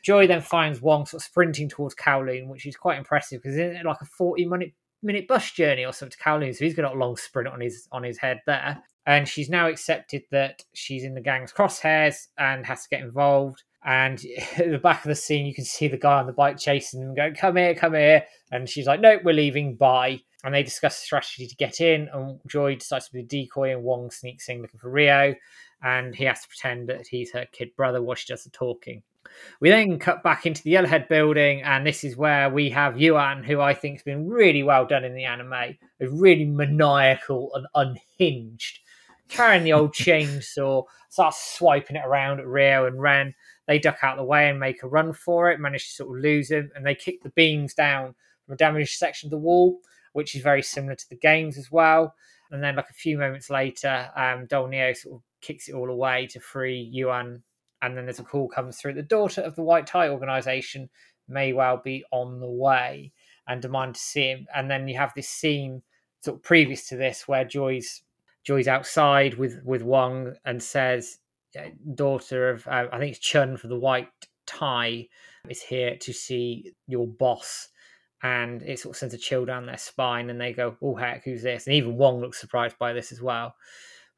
Joy 0.02 0.28
then 0.28 0.42
finds 0.42 0.82
Wong 0.82 1.06
sort 1.06 1.22
of 1.22 1.26
sprinting 1.26 1.70
towards 1.70 1.96
Kowloon, 1.96 2.48
which 2.48 2.66
is 2.66 2.76
quite 2.76 2.98
impressive 2.98 3.42
because 3.42 3.58
it's 3.58 3.84
like 3.84 4.02
a 4.02 4.06
forty 4.06 4.46
minute 4.46 4.74
minute 5.04 5.28
bus 5.28 5.52
journey 5.52 5.86
or 5.86 5.94
something 5.94 6.18
to 6.18 6.24
Kowloon, 6.24 6.56
so 6.56 6.66
he's 6.66 6.76
got 6.76 6.94
a 6.94 6.98
long 6.98 7.18
sprint 7.18 7.48
on 7.48 7.62
his 7.62 7.88
on 7.92 8.04
his 8.04 8.18
head 8.18 8.42
there. 8.46 8.84
And 9.06 9.28
she's 9.28 9.50
now 9.50 9.68
accepted 9.68 10.24
that 10.32 10.64
she's 10.74 11.04
in 11.04 11.16
the 11.16 11.22
gang's 11.22 11.52
crosshairs 11.52 12.28
and 12.38 12.66
has 12.68 12.84
to 12.84 12.90
get 12.90 13.02
involved. 13.02 13.64
And 13.84 14.24
at 14.58 14.70
the 14.70 14.78
back 14.78 15.04
of 15.04 15.10
the 15.10 15.16
scene, 15.16 15.46
you 15.46 15.56
can 15.56 15.66
see 15.66 15.88
the 15.88 15.98
guy 15.98 16.20
on 16.20 16.28
the 16.28 16.34
bike 16.34 16.58
chasing 16.58 17.02
them, 17.02 17.16
going, 17.16 17.36
"Come 17.36 17.58
here, 17.58 17.76
come 17.76 17.94
here!" 17.94 18.26
And 18.52 18.70
she's 18.70 18.88
like, 18.88 19.00
"No, 19.00 19.20
we're 19.24 19.34
leaving. 19.34 19.76
Bye." 19.76 20.22
And 20.44 20.54
they 20.54 20.64
discuss 20.64 21.00
the 21.00 21.06
strategy 21.06 21.48
to 21.48 21.56
get 21.56 21.82
in. 21.82 22.10
And 22.14 22.40
Joy 22.48 22.76
decides 22.76 23.08
to 23.08 23.14
be 23.14 23.20
a 23.20 23.24
decoy, 23.24 23.72
and 23.72 23.84
Wong 23.84 24.10
sneaks 24.12 24.50
in 24.50 24.62
looking 24.62 24.80
for 24.80 24.90
Rio, 24.90 25.36
and 25.84 26.16
he 26.16 26.26
has 26.26 26.42
to 26.42 26.48
pretend 26.48 26.90
that 26.90 27.08
he's 27.08 27.32
her 27.34 27.46
kid 27.52 27.76
brother 27.76 28.02
while 28.02 28.16
she 28.16 28.32
does 28.32 28.44
the 28.44 28.50
talking. 28.50 29.04
We 29.60 29.70
then 29.70 30.00
cut 30.00 30.24
back 30.24 30.46
into 30.46 30.64
the 30.64 30.74
Yellowhead 30.74 31.08
building, 31.08 31.62
and 31.62 31.86
this 31.86 32.04
is 32.04 32.18
where 32.18 32.50
we 32.50 32.70
have 32.72 33.00
Yuan, 33.00 33.44
who 33.44 33.62
I 33.62 33.74
think 33.74 33.98
has 33.98 34.04
been 34.04 34.28
really 34.28 34.64
well 34.64 34.86
done 34.86 35.04
in 35.04 35.14
the 35.14 35.26
anime, 35.26 35.78
is 36.00 36.12
really 36.12 36.46
maniacal 36.46 37.52
and 37.54 37.68
unhinged, 37.76 38.80
carrying 39.30 39.64
the 39.64 39.74
old 39.74 39.94
chainsaw, 39.94 40.86
starts 41.10 41.58
swiping 41.58 41.96
it 41.96 42.06
around 42.06 42.40
at 42.40 42.48
Rio 42.48 42.88
and 42.88 43.00
Ren. 43.00 43.36
They 43.68 43.78
duck 43.78 44.00
out 44.02 44.18
of 44.18 44.18
the 44.18 44.24
way 44.24 44.50
and 44.50 44.60
make 44.60 44.82
a 44.82 44.88
run 44.88 45.14
for 45.14 45.52
it, 45.52 45.60
manage 45.60 45.90
to 45.90 45.94
sort 45.94 46.18
of 46.18 46.24
lose 46.24 46.50
him, 46.50 46.72
and 46.76 46.86
they 46.86 46.96
kick 46.96 47.22
the 47.22 47.30
beams 47.30 47.74
down 47.74 48.16
from 48.46 48.54
a 48.54 48.58
damaged 48.58 48.98
section 48.98 49.28
of 49.28 49.32
the 49.32 49.38
wall, 49.38 49.80
which 50.14 50.36
is 50.36 50.42
very 50.42 50.64
similar 50.64 50.96
to 50.96 51.10
the 51.10 51.16
games 51.16 51.58
as 51.58 51.72
well. 51.72 52.16
And 52.50 52.64
then, 52.64 52.76
like 52.76 52.90
a 52.90 52.94
few 52.94 53.18
moments 53.18 53.50
later, 53.50 54.10
um, 54.16 54.46
Dou 54.48 54.68
Niu 54.68 54.94
sort 54.94 55.16
of 55.16 55.22
kicks 55.40 55.70
it 55.70 55.76
all 55.76 55.90
away 55.90 56.28
to 56.28 56.40
free 56.40 56.82
Yuan 56.82 57.44
and 57.82 57.98
then 57.98 58.06
there's 58.06 58.20
a 58.20 58.24
call 58.24 58.48
comes 58.48 58.78
through. 58.78 58.94
The 58.94 59.04
daughter 59.04 59.42
of 59.42 59.56
the 59.56 59.64
White 59.64 59.88
Tie 59.88 60.10
organization 60.10 60.90
may 61.28 61.54
well 61.54 61.82
be 61.84 62.04
on 62.12 62.40
the 62.40 62.50
way 62.50 63.12
and 63.48 63.62
demand 63.62 63.96
to 63.96 64.02
see 64.02 64.30
him. 64.30 64.48
And 64.54 64.70
then 64.70 64.88
you 64.88 64.98
have 64.98 65.14
this 65.16 65.30
scene 65.30 65.82
sort 66.22 66.38
of 66.38 66.44
previous 66.44 66.88
to 66.90 66.98
this 66.98 67.28
where 67.28 67.46
Joy's 67.46 68.04
Joy's 68.44 68.68
outside 68.68 69.36
with 69.36 69.62
with 69.64 69.82
Wong 69.82 70.36
and 70.46 70.62
says, 70.62 71.20
"Daughter 71.96 72.50
of 72.50 72.68
uh, 72.68 72.88
I 72.92 73.00
think 73.00 73.16
it's 73.16 73.26
Chun 73.26 73.58
for 73.58 73.68
the 73.68 73.80
White 73.80 74.10
Tie 74.46 75.08
is 75.50 75.62
here 75.62 75.98
to 75.98 76.14
see 76.14 76.74
your 76.88 77.08
boss." 77.08 77.70
And 78.24 78.62
it 78.62 78.80
sort 78.80 78.96
of 78.96 79.00
sends 79.00 79.16
a 79.16 79.18
chill 79.18 79.46
down 79.46 79.66
their 79.66 79.78
spine, 79.78 80.30
and 80.30 80.40
they 80.40 80.54
go, 80.54 80.78
"Oh 80.82 80.96
heck, 80.96 81.24
who's 81.24 81.44
this?" 81.44 81.68
And 81.68 81.76
even 81.76 81.98
Wong 81.98 82.20
looks 82.20 82.40
surprised 82.40 82.78
by 82.78 82.94
this 82.94 83.12
as 83.12 83.22
well. 83.22 83.56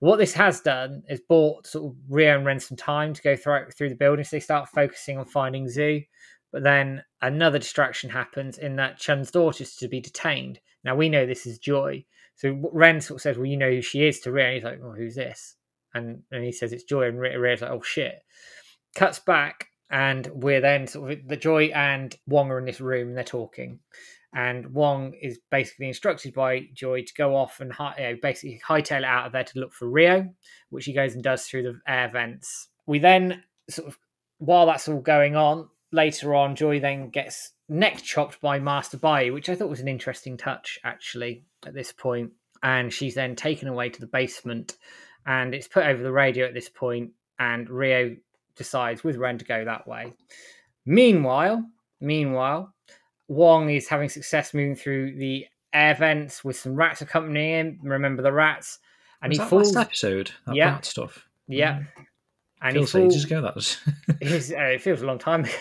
What 0.03 0.17
this 0.17 0.33
has 0.33 0.59
done 0.59 1.03
is 1.07 1.21
bought 1.21 1.65
sort 1.65 1.93
of 1.93 1.97
Rio 2.09 2.35
and 2.35 2.45
Ren 2.45 2.59
some 2.59 2.75
time 2.75 3.13
to 3.13 3.21
go 3.21 3.37
through 3.37 3.67
through 3.71 3.87
the 3.87 3.95
building, 3.95 4.25
so 4.25 4.35
they 4.35 4.41
start 4.41 4.67
focusing 4.67 5.17
on 5.17 5.23
finding 5.23 5.65
Zhu. 5.67 6.05
But 6.51 6.63
then 6.63 7.05
another 7.21 7.57
distraction 7.57 8.09
happens 8.09 8.57
in 8.57 8.75
that 8.75 8.97
Chun's 8.97 9.31
daughter 9.31 9.63
is 9.63 9.77
to 9.77 9.87
be 9.87 10.01
detained. 10.01 10.59
Now 10.83 10.97
we 10.97 11.07
know 11.07 11.25
this 11.25 11.45
is 11.45 11.57
Joy, 11.57 12.03
so 12.35 12.69
Ren 12.73 12.99
sort 12.99 13.19
of 13.19 13.21
says, 13.21 13.37
"Well, 13.37 13.45
you 13.45 13.55
know 13.55 13.69
who 13.69 13.81
she 13.81 14.05
is." 14.05 14.19
To 14.19 14.33
Rio, 14.33 14.47
and 14.47 14.55
he's 14.55 14.63
like, 14.65 14.81
"Well, 14.81 14.91
who's 14.91 15.15
this?" 15.15 15.55
And 15.93 16.23
and 16.33 16.43
he 16.43 16.51
says 16.51 16.73
it's 16.73 16.83
Joy, 16.83 17.07
and 17.07 17.17
Rio's 17.17 17.61
like, 17.61 17.71
"Oh 17.71 17.81
shit." 17.81 18.25
Cuts 18.95 19.19
back, 19.19 19.67
and 19.89 20.27
we're 20.33 20.59
then 20.59 20.85
sort 20.85 21.13
of 21.13 21.27
the 21.29 21.37
Joy 21.37 21.67
and 21.67 22.13
Wong 22.27 22.51
are 22.51 22.59
in 22.59 22.65
this 22.65 22.81
room, 22.81 23.07
and 23.07 23.17
they're 23.17 23.23
talking 23.23 23.79
and 24.33 24.73
Wong 24.73 25.13
is 25.21 25.39
basically 25.51 25.87
instructed 25.87 26.33
by 26.33 26.67
Joy 26.73 27.03
to 27.03 27.13
go 27.15 27.35
off 27.35 27.59
and 27.59 27.71
you 27.97 28.03
know, 28.03 28.17
basically 28.21 28.61
hightail 28.67 28.99
it 28.99 29.03
out 29.03 29.27
of 29.27 29.31
there 29.31 29.43
to 29.43 29.59
look 29.59 29.73
for 29.73 29.87
Rio, 29.87 30.29
which 30.69 30.85
he 30.85 30.93
goes 30.93 31.13
and 31.13 31.23
does 31.23 31.45
through 31.45 31.63
the 31.63 31.79
air 31.87 32.09
vents. 32.11 32.69
We 32.87 32.99
then 32.99 33.43
sort 33.69 33.87
of, 33.87 33.97
while 34.39 34.65
that's 34.65 34.87
all 34.87 35.01
going 35.01 35.35
on, 35.35 35.69
later 35.91 36.33
on, 36.33 36.55
Joy 36.55 36.79
then 36.79 37.09
gets 37.09 37.51
neck 37.69 38.01
chopped 38.01 38.41
by 38.41 38.59
Master 38.59 38.97
Bai, 38.97 39.29
which 39.29 39.49
I 39.49 39.55
thought 39.55 39.69
was 39.69 39.79
an 39.79 39.87
interesting 39.87 40.35
touch 40.35 40.79
actually 40.83 41.45
at 41.65 41.73
this 41.75 41.91
point. 41.91 42.31
And 42.63 42.91
she's 42.91 43.15
then 43.15 43.35
taken 43.35 43.67
away 43.67 43.89
to 43.89 43.99
the 43.99 44.07
basement, 44.07 44.77
and 45.25 45.53
it's 45.53 45.67
put 45.67 45.85
over 45.85 46.01
the 46.01 46.11
radio 46.11 46.47
at 46.47 46.53
this 46.53 46.69
point, 46.69 47.11
and 47.37 47.69
Rio 47.69 48.15
decides 48.55 49.03
with 49.03 49.17
Ren 49.17 49.37
to 49.37 49.45
go 49.45 49.65
that 49.65 49.85
way. 49.87 50.13
Meanwhile, 50.85 51.65
meanwhile, 51.99 52.73
Wong 53.27 53.69
is 53.69 53.87
having 53.87 54.09
success 54.09 54.53
moving 54.53 54.75
through 54.75 55.17
the 55.17 55.45
air 55.73 55.95
vents 55.95 56.43
with 56.43 56.55
some 56.55 56.75
rats 56.75 57.01
accompanying 57.01 57.65
him. 57.65 57.79
Remember 57.83 58.21
the 58.21 58.33
rats? 58.33 58.79
And 59.21 59.29
was 59.29 59.39
he 59.39 59.45
falls. 59.45 59.75
Last 59.75 59.87
episode, 59.87 60.31
that 60.45 60.55
yeah, 60.55 60.79
stuff. 60.81 61.27
Yeah. 61.47 61.79
Mm. 61.79 61.87
And 62.61 62.73
feels 62.75 62.93
he 62.93 62.99
falls, 62.99 63.13
ages 63.13 63.25
ago. 63.25 63.41
That 63.41 63.55
was. 63.55 63.77
uh, 64.09 64.63
it 64.63 64.81
feels 64.81 65.01
a 65.01 65.05
long 65.05 65.19
time, 65.19 65.41
but 65.41 65.51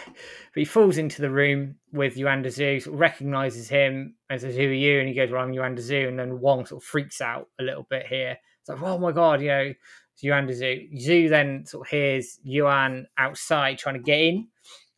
he 0.54 0.64
falls 0.64 0.98
into 0.98 1.20
the 1.20 1.30
room 1.30 1.74
with 1.92 2.16
Yuan 2.16 2.44
Zhu, 2.44 2.80
sort 2.80 2.94
of 2.94 3.00
recognizes 3.00 3.68
him 3.68 4.14
and 4.30 4.40
says, 4.40 4.54
"Who 4.54 4.62
are 4.62 4.72
you?" 4.72 5.00
And 5.00 5.08
he 5.08 5.14
goes, 5.14 5.30
"Well, 5.30 5.42
I'm 5.42 5.52
Yuan 5.52 5.74
Zhu." 5.74 6.06
And 6.06 6.16
then 6.16 6.40
Wong 6.40 6.64
sort 6.64 6.80
of 6.80 6.86
freaks 6.86 7.20
out 7.20 7.48
a 7.58 7.64
little 7.64 7.86
bit 7.90 8.06
here. 8.06 8.36
It's 8.60 8.68
like, 8.68 8.80
"Oh 8.80 8.98
my 8.98 9.10
god!" 9.10 9.40
You 9.40 9.48
know, 9.48 9.74
it's 10.14 10.22
Yuan 10.22 10.46
Zhu. 10.46 11.04
Zhu 11.04 11.28
then 11.28 11.66
sort 11.66 11.88
of 11.88 11.90
hears 11.90 12.38
Yuan 12.44 13.06
outside 13.18 13.78
trying 13.78 13.96
to 13.96 14.00
get 14.00 14.20
in, 14.20 14.46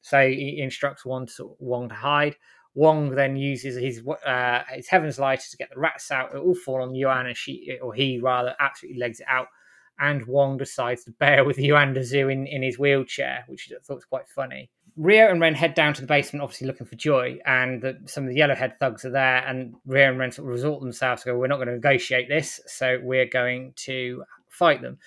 so 0.04 0.28
he 0.28 0.60
instructs 0.60 1.06
Wong 1.06 1.26
to, 1.38 1.56
Wong 1.58 1.88
to 1.88 1.94
hide. 1.94 2.36
Wong 2.74 3.14
then 3.14 3.36
uses 3.36 3.76
his 3.76 4.02
uh, 4.26 4.62
his 4.68 4.86
heaven's 4.86 5.18
light 5.18 5.40
to 5.40 5.56
get 5.56 5.70
the 5.72 5.80
rats 5.80 6.10
out. 6.10 6.34
It 6.34 6.38
all 6.38 6.54
fall 6.54 6.82
on 6.82 6.94
Yuan, 6.94 7.26
and 7.26 7.36
she 7.36 7.78
or 7.80 7.94
he 7.94 8.20
rather 8.20 8.54
absolutely 8.60 9.00
legs 9.00 9.20
it 9.20 9.26
out. 9.30 9.46
And 9.98 10.26
Wong 10.26 10.58
decides 10.58 11.04
to 11.04 11.12
bear 11.12 11.42
with 11.44 11.58
Yuan 11.70 11.94
Zhu 11.94 12.30
in, 12.30 12.46
in 12.46 12.62
his 12.62 12.78
wheelchair, 12.78 13.44
which 13.46 13.72
I 13.74 13.80
thought 13.82 13.94
was 13.94 14.04
quite 14.04 14.28
funny. 14.28 14.70
Rio 14.96 15.30
and 15.30 15.40
Ren 15.40 15.54
head 15.54 15.74
down 15.74 15.94
to 15.94 16.02
the 16.02 16.06
basement, 16.06 16.42
obviously 16.42 16.66
looking 16.66 16.86
for 16.86 16.96
Joy, 16.96 17.38
and 17.46 17.80
the, 17.80 17.98
some 18.04 18.24
of 18.24 18.30
the 18.30 18.38
Yellowhead 18.38 18.78
thugs 18.78 19.06
are 19.06 19.10
there. 19.10 19.42
And 19.46 19.74
Rio 19.86 20.10
and 20.10 20.18
Ren 20.18 20.32
sort 20.32 20.48
of 20.48 20.52
resort 20.52 20.82
themselves 20.82 21.22
to 21.22 21.30
go, 21.30 21.38
"We're 21.38 21.46
not 21.46 21.56
going 21.56 21.68
to 21.68 21.74
negotiate 21.74 22.28
this, 22.28 22.60
so 22.66 22.98
we're 23.02 23.24
going 23.24 23.72
to 23.76 24.22
fight 24.50 24.82
them." 24.82 24.98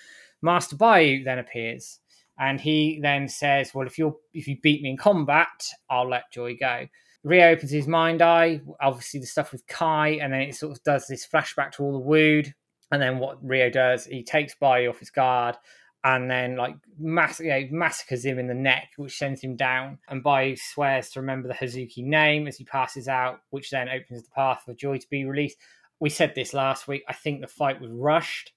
Master 0.42 0.76
Bai 0.76 1.22
then 1.24 1.38
appears, 1.38 2.00
and 2.40 2.60
he 2.60 3.00
then 3.02 3.28
says, 3.28 3.74
"Well, 3.74 3.88
if 3.88 3.98
you 3.98 4.20
if 4.34 4.48
you 4.48 4.58
beat 4.62 4.82
me 4.82 4.92
in 4.92 4.98
combat, 4.98 5.48
I'll 5.90 6.10
let 6.10 6.32
Joy 6.32 6.58
go." 6.60 6.88
Rio 7.24 7.50
opens 7.50 7.72
his 7.72 7.88
mind 7.88 8.22
eye, 8.22 8.62
obviously 8.80 9.20
the 9.20 9.26
stuff 9.26 9.52
with 9.52 9.68
Kai, 9.68 10.20
and 10.22 10.32
then 10.32 10.42
it 10.42 10.56
sort 10.56 10.72
of 10.72 10.84
does 10.84 11.08
this 11.08 11.28
flashback 11.28 11.72
to 11.74 11.84
all 11.84 11.92
the 11.92 12.00
wood. 12.00 12.54
And 12.92 13.02
then 13.02 13.20
what 13.20 13.44
Rio 13.44 13.70
does, 13.70 14.06
he 14.06 14.24
takes 14.24 14.56
Bai 14.56 14.88
off 14.88 15.00
his 15.00 15.10
guard 15.10 15.58
and 16.04 16.32
then 16.32 16.56
like 16.56 16.76
mass- 16.98 17.42
you 17.42 17.50
know, 17.50 17.68
massacres 17.72 18.26
him 18.26 18.40
in 18.40 18.48
the 18.48 18.54
neck, 18.54 18.92
which 18.96 19.18
sends 19.18 19.42
him 19.42 19.58
down. 19.58 20.00
And 20.08 20.24
Bai 20.24 20.56
swears 20.56 21.10
to 21.10 21.20
remember 21.20 21.50
the 21.50 21.54
Hazuki 21.54 22.04
name 22.04 22.48
as 22.48 22.56
he 22.56 22.64
passes 22.64 23.10
out, 23.10 23.42
which 23.50 23.72
then 23.72 23.90
opens 23.90 24.24
the 24.24 24.32
path 24.32 24.62
for 24.66 24.74
Joy 24.74 25.00
to 25.00 25.10
be 25.10 25.26
released. 25.26 25.58
We 26.00 26.10
said 26.10 26.34
this 26.34 26.54
last 26.54 26.88
week. 26.88 27.04
I 27.10 27.14
think 27.14 27.42
the 27.42 27.48
fight 27.48 27.82
was 27.82 27.92
rushed, 27.92 28.54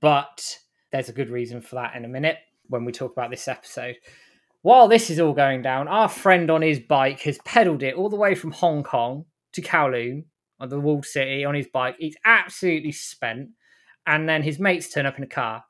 but 0.00 0.58
there's 0.90 1.10
a 1.10 1.12
good 1.12 1.28
reason 1.28 1.60
for 1.60 1.74
that 1.74 1.94
in 1.94 2.06
a 2.06 2.08
minute 2.08 2.38
when 2.68 2.84
we 2.84 2.92
talk 2.92 3.12
about 3.12 3.30
this 3.30 3.48
episode. 3.48 3.96
While 4.62 4.88
this 4.88 5.08
is 5.08 5.20
all 5.20 5.32
going 5.32 5.62
down, 5.62 5.88
our 5.88 6.08
friend 6.08 6.50
on 6.50 6.62
his 6.62 6.80
bike 6.80 7.20
has 7.22 7.38
pedaled 7.44 7.82
it 7.82 7.94
all 7.94 8.08
the 8.08 8.16
way 8.16 8.34
from 8.34 8.50
Hong 8.52 8.82
Kong 8.82 9.24
to 9.52 9.62
Kowloon, 9.62 10.24
on 10.60 10.68
the 10.68 10.80
walled 10.80 11.06
city, 11.06 11.44
on 11.44 11.54
his 11.54 11.68
bike. 11.68 11.96
He's 11.98 12.16
absolutely 12.24 12.92
spent. 12.92 13.50
And 14.06 14.28
then 14.28 14.42
his 14.42 14.58
mates 14.58 14.90
turn 14.90 15.06
up 15.06 15.16
in 15.16 15.24
a 15.24 15.28
car. 15.28 15.64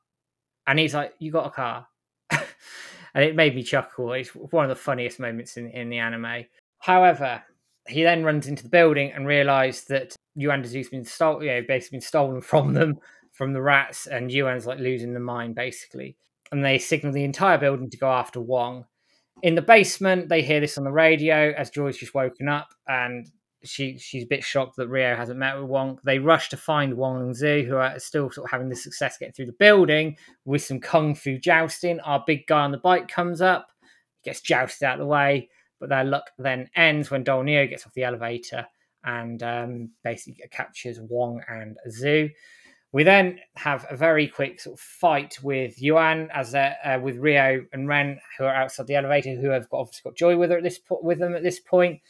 And 0.67 0.79
he's 0.79 0.95
like, 0.95 1.13
You 1.19 1.31
got 1.33 1.47
a 1.47 1.51
car? 1.51 1.87
and 2.31 3.25
it 3.25 3.37
made 3.37 3.55
me 3.55 3.63
chuckle. 3.63 4.13
It's 4.13 4.31
one 4.31 4.65
of 4.65 4.71
the 4.71 4.83
funniest 4.83 5.21
moments 5.21 5.57
in, 5.57 5.69
in 5.71 5.91
the 5.91 5.99
anime. 5.99 6.45
However, 6.79 7.43
he 7.87 8.03
then 8.03 8.25
runs 8.25 8.47
into 8.47 8.63
the 8.63 8.69
building 8.69 9.13
and 9.13 9.27
realized 9.27 9.89
that 9.89 10.15
Yuan 10.35 10.63
Zhu's 10.63 10.89
been 10.89 11.05
stolen, 11.05 11.43
you 11.43 11.53
know, 11.53 11.63
basically 11.67 11.97
been 11.97 12.07
stolen 12.07 12.41
from 12.41 12.75
them, 12.75 12.99
from 13.33 13.53
the 13.53 13.63
rats, 13.63 14.07
and 14.07 14.31
Yuan's 14.31 14.67
like 14.67 14.79
losing 14.79 15.15
the 15.15 15.21
mind, 15.21 15.55
basically 15.55 16.17
and 16.53 16.65
they 16.65 16.79
signal 16.79 17.13
the 17.13 17.25
entire 17.25 17.59
building 17.59 17.91
to 17.91 17.99
go 17.99 18.11
after 18.11 18.41
Wong. 18.41 18.85
In 19.43 19.55
the 19.55 19.63
basement, 19.63 20.29
they 20.29 20.43
hear 20.43 20.61
this 20.61 20.79
on 20.79 20.85
the 20.85 20.93
radio 20.93 21.53
as 21.57 21.71
Joy's 21.71 21.97
just 21.97 22.15
woken 22.15 22.49
up, 22.49 22.69
and 22.89 23.31
she 23.65 23.99
she's 23.99 24.25
a 24.25 24.29
bit 24.29 24.45
shocked 24.45 24.77
that 24.77 24.89
Rio 24.89 25.17
hasn't 25.17 25.39
met 25.39 25.57
with 25.57 25.69
Wong. 25.69 25.99
They 26.05 26.19
rush 26.19 26.49
to 26.51 26.57
find 26.57 26.95
Wong 26.95 27.21
and 27.21 27.35
Zhu, 27.35 27.67
who 27.67 27.77
are 27.77 27.99
still 27.99 28.31
sort 28.31 28.47
of 28.47 28.51
having 28.51 28.69
the 28.69 28.77
success 28.77 29.17
getting 29.19 29.33
through 29.33 29.47
the 29.47 29.53
building 29.53 30.17
with 30.45 30.63
some 30.63 30.81
kung 30.81 31.15
fu 31.15 31.39
jousting. 31.39 32.01
Our 32.01 32.23
big 32.27 32.47
guy 32.47 32.61
on 32.61 32.73
the 32.73 32.79
bike 32.79 33.09
comes 33.09 33.41
up, 33.41 33.69
gets 34.25 34.41
jousted 34.41 34.85
out 34.85 34.95
of 34.95 35.01
the 35.01 35.07
way, 35.07 35.49
but 35.81 35.89
their 35.89 36.05
luck 36.05 36.31
then 36.39 36.69
ends 36.75 37.11
when 37.11 37.25
Dou 37.25 37.43
Niu 37.43 37.67
gets 37.67 37.87
off 37.87 37.95
the 37.95 38.05
elevator 38.05 38.67
and 39.05 39.43
um, 39.43 39.91
basically 40.03 40.45
captures 40.51 41.01
Wong 41.01 41.43
and 41.49 41.77
Zhu. 41.89 42.31
We 42.93 43.03
then 43.03 43.39
have 43.57 43.87
a 43.91 43.97
very 43.97 44.27
quick 44.27 44.61
sort 44.61 44.75
of 44.75 44.81
fight 44.81 45.39
with 45.43 45.81
Yuan 45.81 46.31
as 46.33 46.55
uh, 46.55 46.99
with 47.03 47.17
Rio 47.17 47.65
and 47.73 47.87
Ren 47.87 48.19
who 48.39 48.45
are 48.45 48.55
outside 48.55 48.87
the 48.87 48.95
elevator, 48.95 49.35
who 49.35 49.51
have 49.51 49.69
got, 49.69 49.81
obviously 49.81 50.11
got 50.11 50.17
Joy 50.17 50.37
with 50.39 50.51
her 50.51 50.57
at 50.57 50.63
this 50.63 50.79
po- 50.79 51.01
with 51.03 51.19
them 51.19 51.35
at 51.35 51.43
this 51.43 51.61
point. 51.61 52.01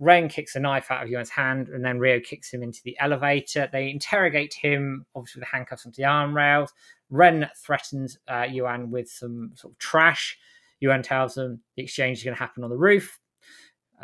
Ren 0.00 0.28
kicks 0.28 0.56
a 0.56 0.60
knife 0.60 0.90
out 0.90 1.04
of 1.04 1.08
Yuan's 1.08 1.30
hand, 1.30 1.68
and 1.68 1.84
then 1.84 2.00
Rio 2.00 2.18
kicks 2.18 2.52
him 2.52 2.64
into 2.64 2.80
the 2.84 2.96
elevator. 2.98 3.68
They 3.70 3.90
interrogate 3.90 4.54
him, 4.54 5.06
obviously 5.14 5.40
with 5.40 5.48
handcuffs 5.48 5.86
onto 5.86 6.02
the 6.02 6.08
armrails. 6.08 6.70
Ren 7.10 7.48
threatens 7.56 8.18
uh, 8.26 8.46
Yuan 8.50 8.90
with 8.90 9.08
some 9.08 9.52
sort 9.54 9.74
of 9.74 9.78
trash. 9.78 10.36
Yuan 10.80 11.02
tells 11.02 11.34
them 11.34 11.60
the 11.76 11.84
exchange 11.84 12.18
is 12.18 12.24
going 12.24 12.34
to 12.34 12.42
happen 12.42 12.64
on 12.64 12.70
the 12.70 12.76
roof. 12.76 13.20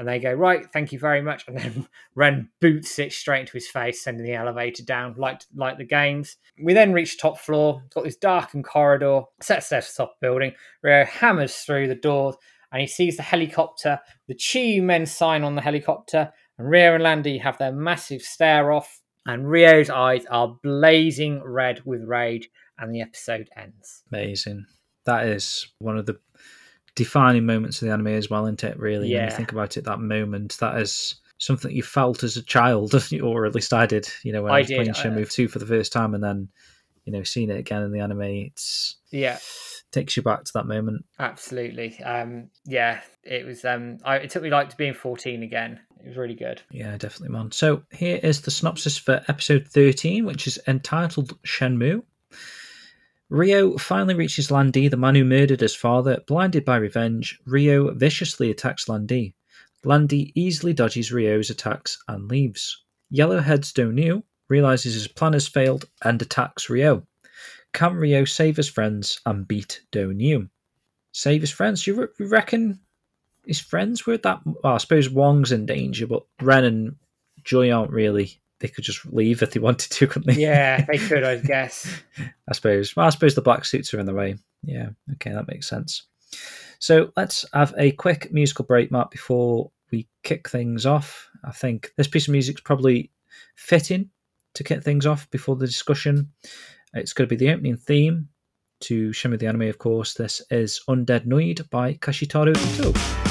And 0.00 0.09
they 0.09 0.19
go, 0.19 0.33
right, 0.33 0.64
thank 0.73 0.92
you 0.92 0.99
very 0.99 1.21
much. 1.21 1.47
And 1.47 1.59
then 1.59 1.87
Ren 2.14 2.49
boots 2.59 2.99
it 2.99 3.12
straight 3.12 3.40
into 3.40 3.52
his 3.52 3.69
face, 3.69 4.02
sending 4.02 4.25
the 4.25 4.33
elevator 4.33 4.83
down, 4.83 5.14
like, 5.19 5.42
like 5.54 5.76
the 5.76 5.85
games. 5.85 6.38
We 6.59 6.73
then 6.73 6.95
reach 6.95 7.19
top 7.19 7.38
floor, 7.38 7.83
got 7.95 8.04
this 8.04 8.16
darkened 8.16 8.64
corridor, 8.64 9.25
sets 9.42 9.69
their 9.69 9.83
top 9.83 10.14
building. 10.23 10.54
Rio 10.83 11.04
hammers 11.04 11.54
through 11.54 11.88
the 11.88 11.95
doors 11.95 12.37
and 12.73 12.80
he 12.80 12.87
sees 12.87 13.19
the 13.19 13.23
helicopter. 13.23 14.00
The 14.26 14.35
Chi 14.35 14.80
men 14.80 15.04
sign 15.04 15.45
on 15.45 15.54
the 15.54 15.61
helicopter, 15.61 16.33
and 16.57 16.71
Rio 16.71 16.95
and 16.95 17.02
Landy 17.02 17.37
have 17.37 17.59
their 17.59 17.73
massive 17.73 18.23
stare 18.23 18.73
off. 18.73 19.02
And 19.26 19.50
Rio's 19.50 19.90
eyes 19.90 20.25
are 20.30 20.57
blazing 20.62 21.42
red 21.45 21.83
with 21.85 22.04
rage, 22.04 22.49
and 22.78 22.95
the 22.95 23.02
episode 23.02 23.50
ends. 23.54 24.02
Amazing. 24.11 24.64
That 25.04 25.26
is 25.26 25.69
one 25.78 25.99
of 25.99 26.07
the 26.07 26.19
defining 26.94 27.47
moments 27.47 27.80
of 27.80 27.87
the 27.87 27.92
anime 27.92 28.09
as 28.09 28.30
well, 28.30 28.47
isn't 28.47 28.64
it? 28.64 28.78
Really, 28.78 29.12
when 29.12 29.25
you 29.25 29.30
think 29.30 29.52
about 29.52 29.76
it, 29.76 29.85
that 29.85 30.00
moment 30.00 30.56
that 30.61 30.80
is 30.80 31.16
something 31.38 31.70
you 31.70 31.82
felt 31.82 32.23
as 32.23 32.37
a 32.37 32.42
child, 32.42 32.94
or 33.23 33.47
at 33.47 33.54
least 33.54 33.73
I 33.73 33.87
did. 33.87 34.09
You 34.23 34.32
know, 34.32 34.42
when 34.42 34.52
I, 34.52 34.56
I 34.56 34.59
was 34.61 34.68
did, 34.68 34.75
playing 34.76 34.90
uh, 34.90 34.94
Shenmue 34.94 35.30
two 35.30 35.49
for 35.49 35.59
the 35.59 35.66
first 35.66 35.92
time, 35.92 36.14
and 36.14 36.23
then 36.23 36.49
you 37.04 37.12
know 37.12 37.23
seeing 37.23 37.50
it 37.50 37.59
again 37.59 37.82
in 37.82 37.92
the 37.92 38.00
anime, 38.00 38.23
it's 38.23 38.97
Yeah, 39.11 39.38
takes 39.90 40.16
you 40.16 40.23
back 40.23 40.44
to 40.44 40.52
that 40.54 40.66
moment. 40.66 41.04
absolutely. 41.18 42.00
Um, 42.02 42.50
yeah, 42.64 43.00
it 43.23 43.44
was. 43.44 43.64
Um, 43.64 43.99
I, 44.04 44.16
it 44.16 44.30
took 44.30 44.42
me 44.42 44.50
like 44.50 44.70
to 44.70 44.76
being 44.76 44.94
fourteen 44.94 45.42
again. 45.42 45.80
It 46.02 46.09
was 46.09 46.16
really 46.16 46.35
good. 46.35 46.62
Yeah, 46.70 46.97
definitely, 46.97 47.37
man. 47.37 47.52
So 47.52 47.82
here 47.90 48.18
is 48.23 48.40
the 48.40 48.50
synopsis 48.50 48.97
for 48.97 49.23
episode 49.28 49.68
13, 49.68 50.25
which 50.25 50.47
is 50.47 50.59
entitled 50.66 51.38
Shenmue. 51.42 52.02
Rio 53.31 53.79
finally 53.79 54.15
reaches 54.15 54.51
Landy, 54.51 54.89
the 54.89 54.97
man 54.97 55.15
who 55.15 55.25
murdered 55.25 55.61
his 55.61 55.75
father. 55.75 56.19
Blinded 56.27 56.65
by 56.65 56.77
revenge, 56.77 57.39
Rio 57.47 57.95
viciously 57.95 58.51
attacks 58.51 58.89
Landy. 58.89 59.37
Landy 59.85 60.33
easily 60.35 60.73
dodges 60.73 61.13
Rio's 61.13 61.49
attacks 61.49 62.03
and 62.09 62.29
leaves. 62.29 62.83
Yellowhead's 63.09 63.73
Dou 63.73 63.93
Niu 63.93 64.25
realizes 64.49 64.95
his 64.95 65.07
plan 65.07 65.35
has 65.35 65.47
failed 65.47 65.85
and 66.03 66.21
attacks 66.21 66.69
Rio. 66.69 67.07
Can 67.73 67.95
Rio 67.95 68.25
save 68.25 68.57
his 68.57 68.69
friends 68.69 69.21
and 69.25 69.47
beat 69.47 69.81
Dou 69.93 70.13
Niu? 70.13 70.49
Save 71.13 71.43
his 71.43 71.53
friends? 71.53 71.87
You 71.87 72.01
re- 72.19 72.27
reckon 72.27 72.81
his 73.47 73.61
friends 73.61 74.07
were 74.07 74.19
that? 74.19 74.41
Well, 74.45 74.75
I 74.75 74.79
suppose 74.79 75.09
Wong's 75.09 75.53
in 75.53 75.67
danger, 75.67 76.09
but 76.09 76.25
Ren 76.43 76.65
and 76.65 76.97
Joy 77.45 77.71
aren't 77.71 77.93
really. 77.93 78.39
They 78.61 78.69
could 78.69 78.85
just 78.85 79.05
leave 79.07 79.43
if 79.43 79.52
they 79.52 79.61
wanted 79.61 79.90
to, 79.90 80.07
couldn't 80.07 80.35
they? 80.35 80.40
Yeah, 80.40 80.85
they 80.88 80.99
could, 80.99 81.25
I 81.25 81.37
guess. 81.38 81.90
I 82.49 82.52
suppose. 82.52 82.95
Well, 82.95 83.07
I 83.07 83.11
suppose 83.11 83.35
the 83.35 83.43
black 83.43 83.64
suits 83.64 83.93
are 83.93 84.00
in 84.00 84.07
the 84.07 84.14
way. 84.14 84.37
Yeah, 84.62 84.90
okay, 85.14 85.33
that 85.33 85.49
makes 85.49 85.69
sense. 85.69 86.05
So 86.79 87.11
let's 87.17 87.45
have 87.52 87.75
a 87.76 87.93
quick 87.93 88.33
musical 88.33 88.64
break, 88.64 88.90
Mark, 88.90 89.11
before 89.11 89.71
we 89.90 90.09
kick 90.23 90.49
things 90.49 90.87
off. 90.87 91.29
I 91.45 91.52
think 91.52 91.93
this 91.97 92.09
piece 92.09 92.29
of 92.29 92.33
music's 92.33 92.61
probably 92.61 93.11
fitting 93.57 94.11
to 94.55 94.64
kick 94.64 94.83
things 94.83 95.07
off 95.07 95.31
before 95.31 95.57
the 95.57 95.67
discussion. 95.67 96.31
It's 96.95 97.12
going 97.12 97.29
to 97.29 97.35
be 97.35 97.45
the 97.45 97.52
opening 97.52 97.76
theme 97.76 98.29
to 98.81 99.11
Shenmue 99.11 99.38
the 99.38 99.47
Anime, 99.47 99.62
of 99.62 99.79
course. 99.79 100.14
This 100.14 100.43
is 100.50 100.81
Undead 100.88 101.26
Noid 101.26 101.69
by 101.71 101.95
Kashitaro 101.95 102.57
Ito. 102.57 103.30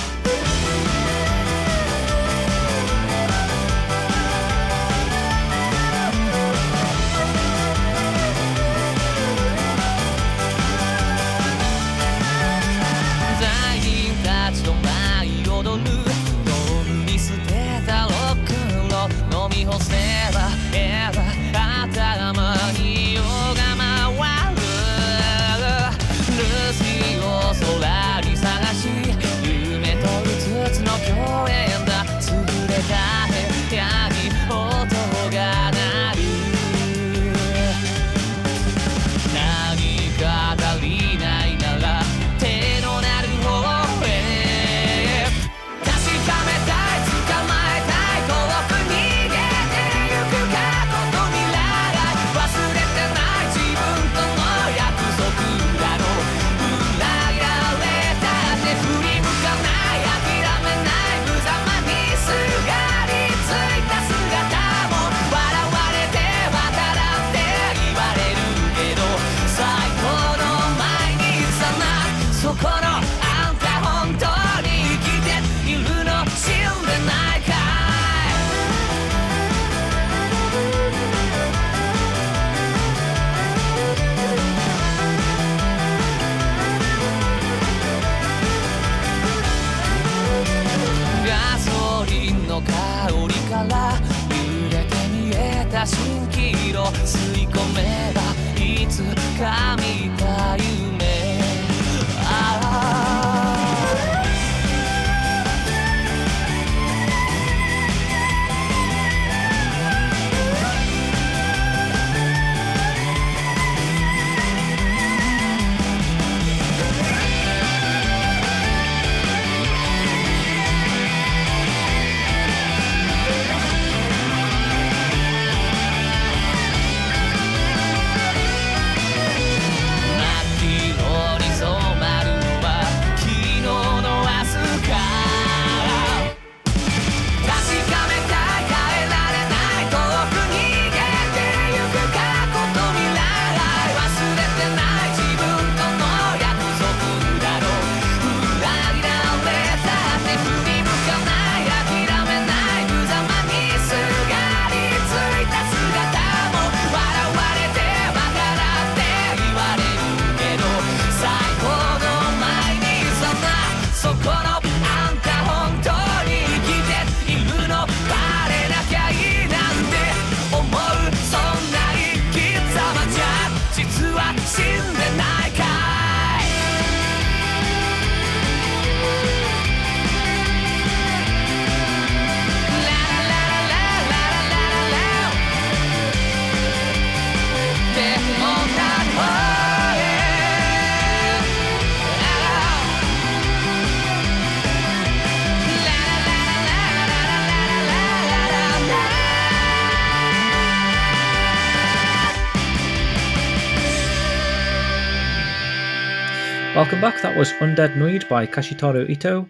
Welcome 206.79 207.01
back. 207.01 207.21
That 207.21 207.35
was 207.37 207.51
Undead 207.53 207.95
Noid 207.97 208.29
by 208.29 208.47
Kashitaro 208.47 209.09
Ito. 209.09 209.49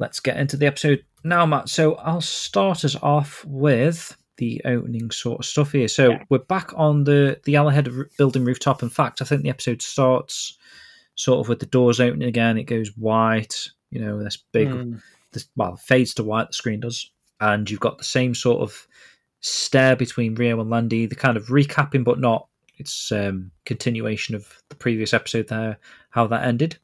Let's 0.00 0.18
get 0.18 0.36
into 0.36 0.56
the 0.56 0.66
episode 0.66 1.04
now, 1.22 1.46
Matt. 1.46 1.68
So 1.68 1.94
I'll 1.94 2.20
start 2.20 2.84
us 2.84 2.96
off 2.96 3.44
with 3.46 4.16
the 4.36 4.60
opening 4.64 5.12
sort 5.12 5.38
of 5.38 5.44
stuff 5.44 5.70
here. 5.70 5.86
So 5.86 6.10
Yeah. 6.10 6.24
we're 6.28 6.38
back 6.38 6.72
on 6.74 7.04
the 7.04 7.40
the 7.44 7.52
Yellowhead 7.54 7.96
r- 7.96 8.10
building 8.18 8.44
rooftop. 8.44 8.82
In 8.82 8.88
fact, 8.88 9.22
I 9.22 9.24
think 9.24 9.42
the 9.42 9.50
episode 9.50 9.80
starts 9.82 10.58
sort 11.14 11.38
of 11.38 11.48
with 11.48 11.60
the 11.60 11.66
doors 11.66 12.00
opening 12.00 12.26
again. 12.26 12.58
It 12.58 12.64
goes 12.64 12.88
white. 12.96 13.68
You 13.92 14.00
know, 14.00 14.20
this 14.20 14.36
big 14.36 14.66
Mm. 14.66 15.00
this, 15.30 15.46
well 15.54 15.76
fades 15.76 16.12
to 16.14 16.24
white. 16.24 16.48
The 16.48 16.54
screen 16.54 16.80
does, 16.80 17.08
and 17.40 17.70
you've 17.70 17.78
got 17.78 17.98
the 17.98 18.04
same 18.04 18.34
sort 18.34 18.62
of 18.62 18.88
stare 19.42 19.94
between 19.94 20.34
Rio 20.34 20.60
and 20.60 20.70
Landy. 20.70 21.06
The 21.06 21.14
kind 21.14 21.36
of 21.36 21.46
recapping, 21.46 22.02
but 22.02 22.18
not. 22.18 22.48
It's 22.76 23.10
um, 23.12 23.50
continuation 23.64 24.34
of 24.34 24.62
the 24.68 24.76
previous 24.76 25.14
episode 25.14 25.48
there, 25.48 25.78
how 26.10 26.26
that 26.26 26.44
ended, 26.44 26.78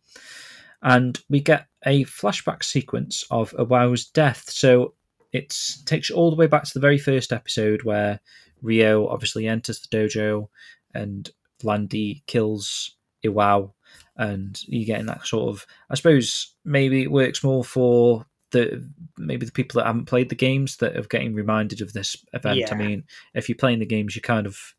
and 0.83 1.19
we 1.29 1.41
get 1.41 1.67
a 1.85 2.05
flashback 2.05 2.65
sequence 2.65 3.25
of 3.31 3.53
Iwao's 3.53 4.07
death. 4.07 4.51
So 4.51 4.95
it 5.33 5.57
takes 5.87 6.11
you 6.11 6.17
all 6.17 6.31
the 6.31 6.37
way 6.37 6.47
back 6.47 6.65
to 6.65 6.75
the 6.75 6.81
very 6.81 6.99
first 6.99 7.33
episode 7.33 7.83
where 7.83 8.21
Rio 8.63 9.09
obviously 9.09 9.49
enters 9.49 9.81
the 9.81 9.97
dojo 9.97 10.49
and 10.95 11.31
Landy 11.63 12.23
kills 12.27 12.97
Iwao, 13.25 13.73
and 14.17 14.61
you 14.67 14.85
get 14.85 15.01
in 15.01 15.07
that 15.07 15.27
sort 15.27 15.55
of. 15.55 15.67
I 15.91 15.95
suppose 15.95 16.55
maybe 16.65 17.03
it 17.03 17.13
works 17.13 17.45
more 17.45 17.65
for 17.65 18.27
the 18.51 18.87
maybe 19.17 19.47
the 19.47 19.53
people 19.53 19.79
that 19.79 19.87
haven't 19.87 20.07
played 20.07 20.29
the 20.29 20.35
games 20.35 20.77
that 20.79 20.97
are 20.97 21.03
getting 21.03 21.35
reminded 21.35 21.81
of 21.81 21.93
this 21.93 22.17
event. 22.33 22.59
Yeah. 22.59 22.69
I 22.71 22.75
mean, 22.77 23.05
if 23.35 23.49
you're 23.49 23.57
playing 23.57 23.79
the 23.79 23.87
games, 23.87 24.17
you 24.17 24.23
kind 24.23 24.47
of. 24.47 24.75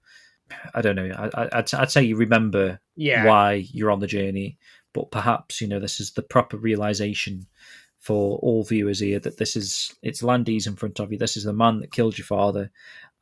I 0.73 0.81
don't 0.81 0.95
know. 0.95 1.11
I, 1.17 1.41
I- 1.43 1.49
I'd, 1.59 1.73
I'd 1.73 1.91
say 1.91 2.03
you 2.03 2.15
remember 2.15 2.79
Yeah. 2.95 3.25
why 3.25 3.65
you're 3.71 3.91
on 3.91 3.99
the 3.99 4.07
journey, 4.07 4.57
but 4.93 5.11
perhaps 5.11 5.61
you 5.61 5.67
know 5.67 5.79
this 5.79 5.99
is 5.99 6.11
the 6.11 6.21
proper 6.21 6.57
realization 6.57 7.47
for 7.99 8.37
all 8.39 8.63
viewers 8.65 8.99
here 8.99 9.19
that 9.19 9.37
this 9.37 9.55
is 9.55 9.93
it's 10.01 10.21
Landy's 10.23 10.67
in 10.67 10.75
front 10.75 10.99
of 10.99 11.11
you. 11.11 11.17
This 11.17 11.37
is 11.37 11.45
the 11.45 11.53
man 11.53 11.79
that 11.79 11.91
killed 11.91 12.17
your 12.17 12.25
father, 12.25 12.69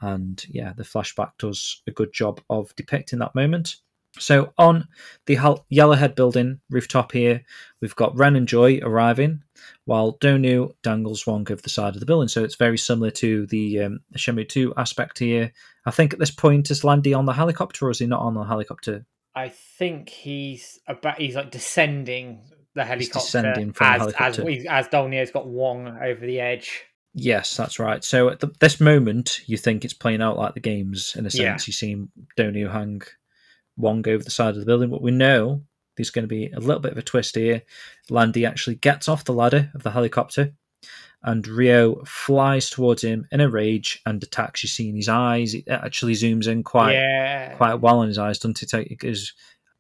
and 0.02 0.44
yeah, 0.50 0.74
the 0.74 0.84
flashback 0.84 1.32
does 1.38 1.82
a 1.88 1.92
good 1.92 2.12
job 2.14 2.42
of 2.50 2.76
depicting 2.76 3.20
that 3.20 3.36
moment. 3.36 3.76
So 4.20 4.52
on 4.58 4.88
the 5.26 5.38
Yellowhead 5.38 6.16
building 6.16 6.60
rooftop 6.70 7.14
here, 7.14 7.44
we've 7.80 7.96
got 7.96 8.18
Ren 8.18 8.36
and 8.36 8.48
Joy 8.48 8.80
arriving, 8.82 9.42
while 9.86 10.12
Dou 10.22 10.38
Niu 10.38 10.74
dangles 10.84 11.26
Wong 11.26 11.48
over 11.52 11.62
the 11.62 11.70
side 11.70 11.94
of 11.96 12.00
the 12.00 12.06
building. 12.06 12.28
So 12.28 12.44
it's 12.44 12.56
very 12.56 12.78
similar 12.78 13.12
to 13.12 13.46
the 13.48 13.82
um, 13.82 14.00
the 14.12 14.46
2 14.46 14.74
aspect 14.78 15.20
here. 15.20 15.52
I 15.86 15.92
think 15.92 16.14
at 16.14 16.20
this 16.20 16.32
point 16.32 16.72
is 16.72 16.84
Landy 16.84 17.14
on 17.14 17.26
the 17.26 17.34
helicopter, 17.34 17.88
or 17.88 17.92
is 17.92 18.00
he 18.00 18.06
not 18.06 18.22
on 18.22 18.34
the 18.36 18.44
helicopter? 18.44 19.06
I 19.36 19.50
think 19.50 20.10
he's 20.10 20.80
about 20.88 21.20
he's 21.20 21.36
like 21.36 21.52
descending 21.52 22.42
the 22.76 22.84
helicopter 22.86 23.20
descending 23.20 23.72
from 23.74 23.86
the 23.88 23.92
as 23.94 24.00
helicopter. 24.02 24.50
as 24.50 24.66
as 24.70 24.88
Dou 24.90 25.08
Niu's 25.08 25.32
got 25.32 25.48
Wong 25.48 25.88
over 26.02 26.26
the 26.26 26.40
edge. 26.40 26.84
Yes, 27.14 27.58
that's 27.58 27.78
right. 27.80 28.04
So 28.04 28.30
at 28.30 28.40
the, 28.40 28.48
this 28.62 28.80
moment, 28.80 29.42
you 29.46 29.58
think 29.58 29.84
it's 29.84 29.94
playing 29.94 30.22
out 30.22 30.38
like 30.38 30.54
the 30.54 30.62
games 30.62 31.14
in 31.18 31.26
a 31.26 31.30
Yeah. 31.30 31.52
sense. 31.58 31.68
You 31.68 31.74
see 31.74 32.06
Dou 32.38 32.52
Niu 32.52 32.70
hang 32.70 33.02
Wong 33.78 34.08
over 34.08 34.24
the 34.24 34.32
side 34.32 34.50
of 34.54 34.60
the 34.60 34.66
building, 34.66 34.90
but 34.90 35.02
we 35.02 35.12
know 35.12 35.64
there's 35.96 36.10
going 36.10 36.24
to 36.24 36.28
be 36.28 36.52
a 36.52 36.60
little 36.60 36.80
bit 36.80 36.94
of 36.94 36.98
a 36.98 37.04
twist 37.04 37.36
here. 37.36 37.64
Landy 38.10 38.46
actually 38.46 38.76
gets 38.76 39.08
off 39.08 39.26
the 39.26 39.34
ladder 39.34 39.72
of 39.74 39.84
the 39.84 39.92
helicopter, 39.92 40.54
and 41.24 41.48
Rio 41.48 42.04
flies 42.06 42.70
towards 42.70 43.04
him 43.04 43.28
in 43.32 43.42
a 43.42 43.50
rage 43.50 44.02
and 44.06 44.22
attacks. 44.24 44.64
You 44.64 44.70
see 44.70 44.90
in 44.90 44.96
his 44.96 45.10
eyes, 45.10 45.54
it 45.54 45.68
actually 45.68 46.14
zooms 46.14 46.48
in 46.48 46.64
quite 46.64 46.94
yeah, 46.94 47.56
quite 47.56 47.76
well 47.76 48.02
in 48.02 48.08
his 48.08 48.18
eyes, 48.18 48.40
doesn't 48.40 48.64
it? 48.64 48.74
It 48.74 49.00
goes 49.00 49.34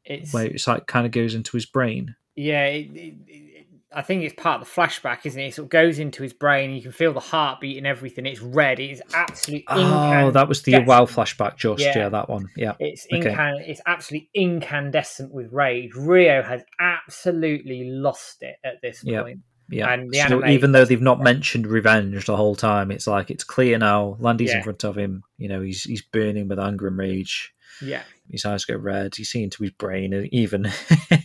it's 0.06 0.34
where 0.34 0.46
it's 0.46 0.68
like 0.68 0.88
kind 0.88 1.06
of 1.06 1.12
goes 1.12 1.36
into 1.36 1.58
his 1.58 1.66
brain. 1.66 2.16
yeah. 2.36 2.66
It, 2.66 2.90
it, 2.96 3.51
I 3.94 4.02
think 4.02 4.24
it's 4.24 4.34
part 4.42 4.62
of 4.62 4.68
the 4.68 4.74
flashback, 4.82 5.26
isn't 5.26 5.40
it? 5.40 5.48
It 5.48 5.54
sort 5.56 5.66
of 5.66 5.70
goes 5.70 6.00
into 6.00 6.24
his 6.24 6.32
brain. 6.34 6.72
You 6.72 6.82
can 6.82 6.92
feel 6.94 7.12
the 7.14 7.20
heartbeat 7.20 7.78
and 7.78 7.86
everything. 7.86 8.26
It's 8.26 8.40
red. 8.42 8.80
It 8.80 8.92
is 8.92 9.04
absolutely. 9.14 9.66
Oh, 9.70 10.32
that 10.32 10.48
was 10.48 10.62
the 10.62 10.80
wow 10.80 11.06
flashback, 11.06 11.58
just 11.58 11.82
yeah. 11.84 11.94
Yeah. 11.98 12.10
that 12.10 12.30
one, 12.30 12.48
yeah. 12.56 12.74
It's 12.80 13.06
Okay. 13.12 13.30
incan- 13.30 13.64
It's 13.66 13.82
absolutely 13.86 14.30
incandescent 14.34 15.34
with 15.34 15.52
rage. 15.52 15.94
Rio 15.96 16.42
has 16.42 16.64
absolutely 16.80 17.84
lost 17.90 18.44
it 18.44 18.56
at 18.64 18.82
this 18.82 19.04
Yeah. 19.04 19.24
point. 19.24 19.40
Yeah. 19.70 19.92
And 19.94 20.12
the 20.12 20.18
so 20.20 20.24
anime- 20.42 20.50
even 20.50 20.72
though 20.74 20.84
they've 20.86 21.02
not 21.02 21.22
mentioned 21.22 21.66
revenge 21.68 22.26
the 22.26 22.36
whole 22.36 22.56
time, 22.56 22.92
it's 22.92 23.08
like 23.08 23.32
it's 23.32 23.44
clear 23.46 23.78
now. 23.78 24.18
Landy's 24.20 24.54
in 24.54 24.64
front 24.64 24.84
of 24.84 24.98
him. 24.98 25.24
You 25.38 25.48
know, 25.50 25.62
he's 25.62 25.84
he's 25.84 26.02
burning 26.02 26.48
with 26.50 26.60
anger 26.60 26.88
and 26.88 26.98
rage. 26.98 27.54
Yeah, 27.82 28.04
His 28.30 28.46
eyes 28.46 28.66
go 28.66 28.76
red. 28.76 29.18
You 29.18 29.26
see 29.26 29.44
into 29.44 29.64
his 29.64 29.72
brain, 29.72 30.14
and 30.14 30.28
even 30.34 30.72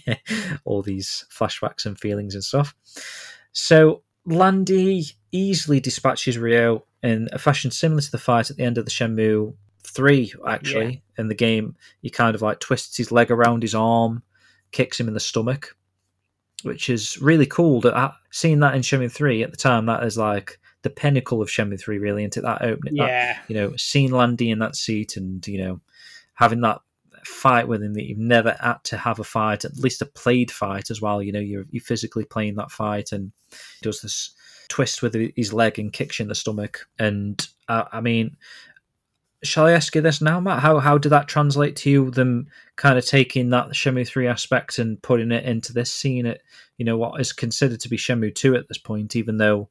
all 0.64 0.82
these 0.82 1.24
flashbacks 1.30 1.86
and 1.86 1.98
feelings 1.98 2.34
and 2.34 2.44
stuff. 2.44 2.74
So 3.52 4.02
Landy 4.24 5.04
easily 5.32 5.80
dispatches 5.80 6.38
Rio 6.38 6.84
in 7.02 7.28
a 7.32 7.38
fashion 7.38 7.70
similar 7.70 8.00
to 8.00 8.10
the 8.10 8.18
fight 8.18 8.50
at 8.50 8.56
the 8.56 8.64
end 8.64 8.78
of 8.78 8.84
the 8.84 8.90
Shenmue 8.90 9.54
three. 9.84 10.32
Actually, 10.46 11.02
in 11.18 11.28
the 11.28 11.34
game, 11.34 11.76
he 12.02 12.10
kind 12.10 12.34
of 12.34 12.42
like 12.42 12.60
twists 12.60 12.96
his 12.96 13.12
leg 13.12 13.30
around 13.30 13.62
his 13.62 13.74
arm, 13.74 14.22
kicks 14.72 14.98
him 14.98 15.08
in 15.08 15.14
the 15.14 15.20
stomach, 15.20 15.76
which 16.62 16.88
is 16.90 17.20
really 17.20 17.46
cool. 17.46 17.80
That 17.80 17.96
I- 17.96 18.14
seeing 18.30 18.60
that 18.60 18.74
in 18.74 18.82
Shenmue 18.82 19.12
three 19.12 19.42
at 19.42 19.50
the 19.50 19.56
time, 19.56 19.86
that 19.86 20.02
is 20.02 20.18
like 20.18 20.58
the 20.82 20.90
pinnacle 20.90 21.40
of 21.42 21.48
Shenmue 21.48 21.80
three, 21.80 21.98
really, 21.98 22.24
into 22.24 22.40
that 22.42 22.62
opening. 22.62 22.96
that 22.96 23.08
yeah, 23.08 23.38
you 23.48 23.54
know, 23.54 23.74
seeing 23.76 24.10
Landy 24.12 24.50
in 24.50 24.58
that 24.60 24.76
seat 24.76 25.16
and, 25.16 25.46
you 25.46 25.58
know, 25.58 25.80
having 26.36 26.60
that 26.62 26.80
fight 27.24 27.66
with 27.66 27.82
him 27.82 27.94
that 27.94 28.04
you've 28.04 28.18
never 28.18 28.56
had 28.60 28.76
to 28.84 28.96
have 28.96 29.18
a 29.18 29.24
fight, 29.24 29.64
at 29.64 29.76
least 29.76 30.02
a 30.02 30.06
played 30.06 30.50
fight 30.50 30.90
as 30.90 31.02
well. 31.02 31.22
You 31.22 31.32
know, 31.32 31.40
you're, 31.40 31.66
you're 31.70 31.82
physically 31.82 32.24
playing 32.24 32.54
that 32.54 32.70
fight 32.70 33.12
and 33.12 33.32
does 33.82 34.00
this 34.00 34.32
twist 34.68 35.02
with 35.02 35.14
his 35.36 35.52
leg 35.52 35.78
and 35.78 35.92
kicks 35.92 36.18
you 36.18 36.24
in 36.24 36.28
the 36.28 36.34
stomach. 36.34 36.86
And 36.98 37.44
uh, 37.68 37.84
I 37.92 38.00
mean, 38.00 38.36
shall 39.42 39.66
I 39.66 39.72
ask 39.72 39.94
you 39.94 40.00
this 40.00 40.20
now, 40.20 40.40
Matt? 40.40 40.60
How, 40.60 40.78
how 40.78 40.98
did 40.98 41.10
that 41.10 41.28
translate 41.28 41.76
to 41.76 41.90
you, 41.90 42.10
them 42.10 42.48
kind 42.76 42.98
of 42.98 43.04
taking 43.04 43.50
that 43.50 43.70
Shenmue 43.70 44.06
3 44.06 44.26
aspect 44.26 44.78
and 44.78 45.02
putting 45.02 45.32
it 45.32 45.44
into 45.44 45.72
this 45.72 45.92
scene 45.92 46.26
at, 46.26 46.40
you 46.78 46.84
know, 46.84 46.96
what 46.96 47.20
is 47.20 47.32
considered 47.32 47.80
to 47.80 47.88
be 47.88 47.96
Shenmue 47.96 48.34
2 48.34 48.54
at 48.54 48.68
this 48.68 48.78
point, 48.78 49.16
even 49.16 49.36
though 49.36 49.68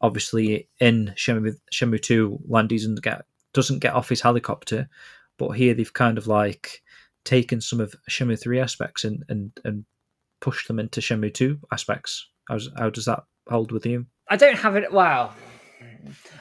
obviously 0.00 0.68
in 0.80 1.14
2, 1.16 2.38
Landy 2.48 2.76
doesn't 2.76 3.02
get, 3.02 3.24
doesn't 3.52 3.78
get 3.78 3.94
off 3.94 4.08
his 4.08 4.20
helicopter, 4.20 4.88
but 5.38 5.50
here 5.50 5.74
they've 5.74 5.92
kind 5.92 6.18
of 6.18 6.26
like 6.26 6.82
taken 7.24 7.60
some 7.60 7.80
of 7.80 7.94
Shenmue 8.10 8.40
3 8.40 8.60
aspects 8.60 9.04
and, 9.04 9.24
and, 9.28 9.52
and 9.64 9.84
pushed 10.40 10.68
them 10.68 10.78
into 10.78 11.00
Shenmue 11.00 11.34
2 11.34 11.58
aspects. 11.72 12.28
How's, 12.48 12.68
how 12.76 12.90
does 12.90 13.04
that 13.04 13.24
hold 13.48 13.72
with 13.72 13.86
you? 13.86 14.06
I 14.28 14.36
don't 14.36 14.58
have 14.58 14.76
it. 14.76 14.92
Wow, 14.92 15.32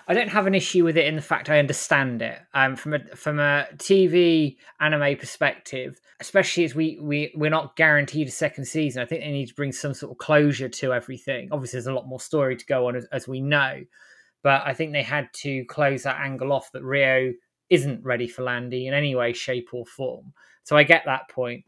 I 0.07 0.13
don't 0.13 0.29
have 0.29 0.47
an 0.47 0.55
issue 0.55 0.83
with 0.83 0.97
it 0.97 1.05
in 1.05 1.15
the 1.15 1.21
fact 1.21 1.49
I 1.49 1.59
understand 1.59 2.21
it. 2.21 2.39
Um, 2.53 2.75
from 2.75 2.93
a 2.93 3.15
from 3.15 3.39
a 3.39 3.67
TV 3.75 4.57
anime 4.79 5.17
perspective, 5.17 5.99
especially 6.19 6.63
as 6.63 6.75
we 6.75 6.97
we 7.01 7.31
we're 7.35 7.49
not 7.49 7.75
guaranteed 7.75 8.27
a 8.27 8.31
second 8.31 8.65
season. 8.65 9.01
I 9.01 9.05
think 9.05 9.21
they 9.21 9.31
need 9.31 9.47
to 9.47 9.55
bring 9.55 9.71
some 9.71 9.93
sort 9.93 10.11
of 10.11 10.17
closure 10.17 10.69
to 10.69 10.93
everything. 10.93 11.49
Obviously, 11.51 11.77
there's 11.77 11.87
a 11.87 11.93
lot 11.93 12.07
more 12.07 12.19
story 12.19 12.55
to 12.55 12.65
go 12.65 12.87
on 12.87 12.95
as, 12.95 13.05
as 13.11 13.27
we 13.27 13.41
know, 13.41 13.83
but 14.43 14.63
I 14.65 14.73
think 14.73 14.91
they 14.91 15.03
had 15.03 15.29
to 15.35 15.65
close 15.65 16.03
that 16.03 16.19
angle 16.19 16.51
off 16.51 16.71
that 16.73 16.83
Rio 16.83 17.33
isn't 17.71 18.03
ready 18.03 18.27
for 18.27 18.43
Landy 18.43 18.85
in 18.85 18.93
any 18.93 19.15
way, 19.15 19.33
shape, 19.33 19.69
or 19.73 19.85
form. 19.85 20.33
So 20.63 20.77
I 20.77 20.83
get 20.83 21.03
that 21.05 21.29
point. 21.29 21.65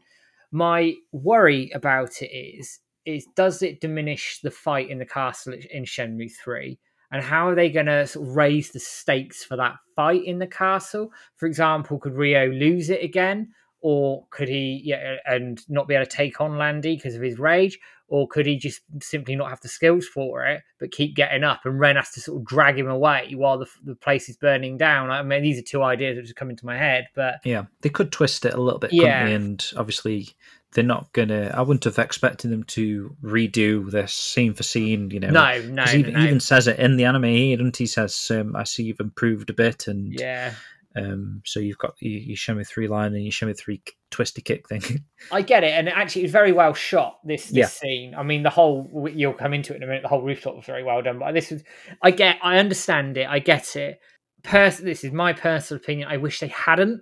My 0.52 0.94
worry 1.10 1.72
about 1.74 2.22
it 2.22 2.26
is 2.26 2.78
is 3.04 3.26
does 3.36 3.62
it 3.62 3.80
diminish 3.80 4.40
the 4.42 4.50
fight 4.50 4.88
in 4.88 4.98
the 4.98 5.06
castle 5.06 5.54
in 5.70 5.84
Shenmue 5.84 6.32
3? 6.32 6.78
And 7.10 7.22
how 7.22 7.48
are 7.48 7.54
they 7.54 7.70
going 7.70 7.86
to 7.86 8.06
sort 8.06 8.26
of 8.26 8.34
raise 8.34 8.70
the 8.70 8.80
stakes 8.80 9.44
for 9.44 9.56
that 9.56 9.76
fight 9.94 10.24
in 10.24 10.38
the 10.38 10.46
castle? 10.46 11.12
For 11.36 11.46
example, 11.46 11.98
could 11.98 12.14
Rio 12.14 12.48
lose 12.48 12.90
it 12.90 13.04
again? 13.04 13.52
Or 13.80 14.26
could 14.30 14.48
he, 14.48 14.80
yeah, 14.82 15.16
and 15.26 15.60
not 15.68 15.86
be 15.86 15.94
able 15.94 16.06
to 16.06 16.10
take 16.10 16.40
on 16.40 16.56
Landy 16.56 16.96
because 16.96 17.14
of 17.14 17.22
his 17.22 17.38
rage? 17.38 17.78
Or 18.14 18.28
could 18.28 18.46
he 18.46 18.56
just 18.56 18.80
simply 19.02 19.34
not 19.34 19.50
have 19.50 19.60
the 19.60 19.68
skills 19.68 20.06
for 20.06 20.46
it, 20.46 20.62
but 20.78 20.92
keep 20.92 21.16
getting 21.16 21.42
up 21.42 21.62
and 21.64 21.80
Ren 21.80 21.96
has 21.96 22.12
to 22.12 22.20
sort 22.20 22.38
of 22.38 22.46
drag 22.46 22.78
him 22.78 22.86
away 22.86 23.32
while 23.34 23.58
the, 23.58 23.66
the 23.82 23.96
place 23.96 24.28
is 24.28 24.36
burning 24.36 24.78
down? 24.78 25.10
I 25.10 25.20
mean, 25.24 25.42
these 25.42 25.58
are 25.58 25.62
two 25.62 25.82
ideas 25.82 26.14
that 26.14 26.22
just 26.22 26.36
come 26.36 26.48
into 26.48 26.64
my 26.64 26.78
head, 26.78 27.08
but 27.16 27.40
Yeah, 27.44 27.64
they 27.80 27.88
could 27.88 28.12
twist 28.12 28.44
it 28.44 28.54
a 28.54 28.60
little 28.60 28.78
bit, 28.78 28.92
Yeah. 28.92 29.26
they? 29.26 29.34
And 29.34 29.66
obviously, 29.76 30.28
they're 30.74 30.84
not 30.84 31.12
gonna. 31.12 31.52
I 31.52 31.62
wouldn't 31.62 31.82
have 31.84 31.98
expected 31.98 32.52
them 32.52 32.62
to 32.64 33.16
redo 33.20 33.90
this 33.90 34.14
scene 34.14 34.54
for 34.54 34.62
scene. 34.62 35.10
You 35.10 35.18
know, 35.18 35.30
no, 35.30 35.60
no, 35.62 35.82
he 35.82 35.98
no, 35.98 35.98
even, 35.98 36.14
no. 36.14 36.22
even 36.22 36.40
says 36.40 36.68
it 36.68 36.78
in 36.78 36.96
the 36.96 37.06
anime. 37.06 37.24
He, 37.24 37.56
doesn't 37.56 37.76
he? 37.76 37.86
Says, 37.86 38.30
um, 38.30 38.54
"I 38.54 38.62
see 38.62 38.84
you've 38.84 39.00
improved 39.00 39.50
a 39.50 39.54
bit," 39.54 39.88
and 39.88 40.12
yeah. 40.12 40.54
Um, 40.96 41.42
so 41.44 41.58
you've 41.58 41.78
got 41.78 41.94
you 42.00 42.36
Shenmue 42.36 42.66
three 42.66 42.86
line 42.86 43.14
and 43.14 43.24
you 43.24 43.32
Shenmue 43.32 43.58
three 43.58 43.82
twisty 44.10 44.42
kick 44.42 44.68
thing. 44.68 45.04
I 45.32 45.42
get 45.42 45.64
it, 45.64 45.72
and 45.72 45.88
actually, 45.88 46.22
it 46.22 46.26
was 46.26 46.32
very 46.32 46.52
well 46.52 46.72
shot. 46.74 47.18
This 47.24 47.46
this 47.46 47.56
Yeah. 47.56 47.66
scene. 47.66 48.14
I 48.14 48.22
mean, 48.22 48.42
the 48.44 48.50
whole 48.50 49.08
you'll 49.12 49.32
come 49.32 49.54
into 49.54 49.72
it 49.72 49.76
in 49.76 49.82
a 49.82 49.86
minute. 49.86 50.02
The 50.02 50.08
whole 50.08 50.22
rooftop 50.22 50.54
was 50.56 50.64
very 50.66 50.84
well 50.84 51.02
done, 51.02 51.18
but 51.18 51.32
this 51.32 51.50
was. 51.50 51.62
I 52.02 52.10
get. 52.12 52.36
I 52.42 52.58
understand 52.58 53.16
it. 53.16 53.26
I 53.28 53.40
get 53.40 53.74
it. 53.76 53.98
Pers- 54.44 54.78
this 54.78 55.02
is 55.04 55.12
my 55.12 55.32
personal 55.32 55.80
opinion. 55.82 56.06
I 56.08 56.18
wish 56.18 56.38
they 56.38 56.48
hadn't, 56.48 57.00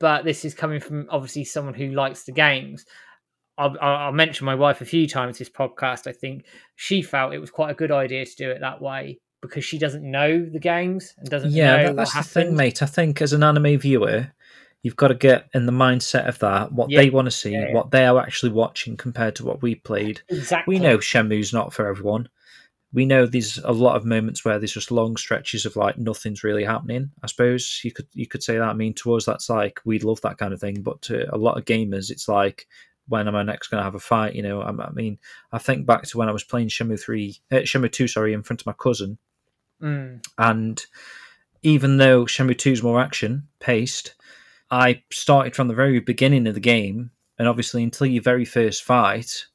but 0.00 0.24
this 0.24 0.44
is 0.44 0.54
coming 0.54 0.80
from 0.80 1.06
obviously 1.10 1.44
someone 1.44 1.74
who 1.74 1.92
likes 1.92 2.24
the 2.24 2.32
games. 2.32 2.84
I'll 3.58 3.76
I'll 3.80 4.12
mention 4.12 4.44
my 4.44 4.54
wife 4.54 4.80
a 4.80 4.84
few 4.86 5.06
times 5.06 5.38
this 5.38 5.50
podcast. 5.50 6.06
I 6.06 6.12
think 6.12 6.46
she 6.76 7.02
felt 7.02 7.32
it 7.32 7.38
was 7.38 7.50
quite 7.50 7.70
a 7.70 7.74
good 7.74 7.90
idea 7.92 8.24
to 8.24 8.36
do 8.36 8.50
it 8.50 8.60
that 8.60 8.80
way 8.80 9.20
because 9.40 9.64
she 9.64 9.78
doesn't 9.78 10.08
know 10.08 10.44
the 10.44 10.58
games 10.58 11.14
and 11.18 11.30
doesn't 11.30 11.52
Yeah, 11.52 11.76
know 11.76 11.84
that, 11.84 11.96
that's 11.96 12.14
what 12.14 12.24
the 12.24 12.30
thing, 12.30 12.56
mate. 12.56 12.82
I 12.82 12.86
think 12.86 13.22
as 13.22 13.32
an 13.32 13.42
anime 13.42 13.78
viewer, 13.78 14.32
you've 14.82 14.96
got 14.96 15.08
to 15.08 15.14
get 15.14 15.48
in 15.54 15.66
the 15.66 15.72
mindset 15.72 16.28
of 16.28 16.38
that, 16.40 16.72
what 16.72 16.90
Yeah, 16.90 17.02
they 17.02 17.10
want 17.10 17.26
to 17.26 17.30
see, 17.30 17.52
yeah, 17.52 17.68
yeah. 17.68 17.74
what 17.74 17.90
they 17.90 18.06
are 18.06 18.18
actually 18.18 18.52
watching 18.52 18.96
compared 18.96 19.36
to 19.36 19.44
what 19.44 19.62
we 19.62 19.74
played. 19.74 20.22
Exactly. 20.28 20.74
We 20.74 20.80
know 20.80 20.98
Shenmue's 20.98 21.52
not 21.52 21.72
for 21.72 21.86
everyone. 21.86 22.28
We 22.92 23.04
know 23.04 23.26
there's 23.26 23.58
a 23.58 23.72
lot 23.72 23.96
of 23.96 24.06
moments 24.06 24.44
where 24.44 24.58
there's 24.58 24.72
just 24.72 24.90
long 24.90 25.16
stretches 25.18 25.66
of 25.66 25.76
like 25.76 25.98
nothing's 25.98 26.42
really 26.42 26.64
happening. 26.64 27.10
I 27.22 27.26
suppose 27.26 27.80
you 27.84 27.92
could 27.92 28.06
you 28.14 28.26
could 28.26 28.42
say 28.42 28.56
that. 28.56 28.62
I 28.68 28.72
mean, 28.72 28.94
to 28.94 29.12
us 29.14 29.26
that's 29.26 29.50
like 29.50 29.80
we 29.84 29.98
love 29.98 30.22
that 30.22 30.38
kind 30.38 30.54
of 30.54 30.60
thing, 30.60 30.80
but 30.80 31.02
to 31.02 31.32
a 31.34 31.36
lot 31.36 31.58
of 31.58 31.66
gamers, 31.66 32.10
it's 32.10 32.28
like 32.28 32.66
when 33.06 33.28
am 33.28 33.34
I 33.34 33.42
next 33.42 33.68
going 33.68 33.80
to 33.80 33.84
have 33.84 33.94
a 33.94 33.98
fight? 33.98 34.34
You 34.34 34.42
know, 34.42 34.62
I, 34.62 34.70
I 34.70 34.90
mean, 34.90 35.18
I 35.52 35.58
think 35.58 35.86
back 35.86 36.04
to 36.04 36.18
when 36.18 36.28
I 36.28 36.32
was 36.32 36.44
playing 36.44 36.68
Shenmue 36.68 37.00
three, 37.00 37.36
uh, 37.50 37.60
two, 37.90 38.08
sorry, 38.08 38.32
in 38.32 38.42
front 38.42 38.62
of 38.62 38.66
my 38.66 38.74
cousin, 38.74 39.18
Mm, 39.82 40.24
and 40.36 40.84
even 41.62 41.96
though 41.96 42.24
Shenmue 42.24 42.58
2 42.58 42.72
is 42.72 42.82
more 42.82 43.00
action 43.00 43.48
paced, 43.60 44.14
I 44.70 45.02
started 45.10 45.54
from 45.56 45.68
the 45.68 45.74
very 45.74 46.00
beginning 46.00 46.46
of 46.46 46.54
the 46.54 46.60
game, 46.60 47.10
and 47.38 47.48
obviously 47.48 47.82
until 47.82 48.06
your 48.06 48.22
very 48.22 48.44
first 48.44 48.82
fight, 48.82 49.46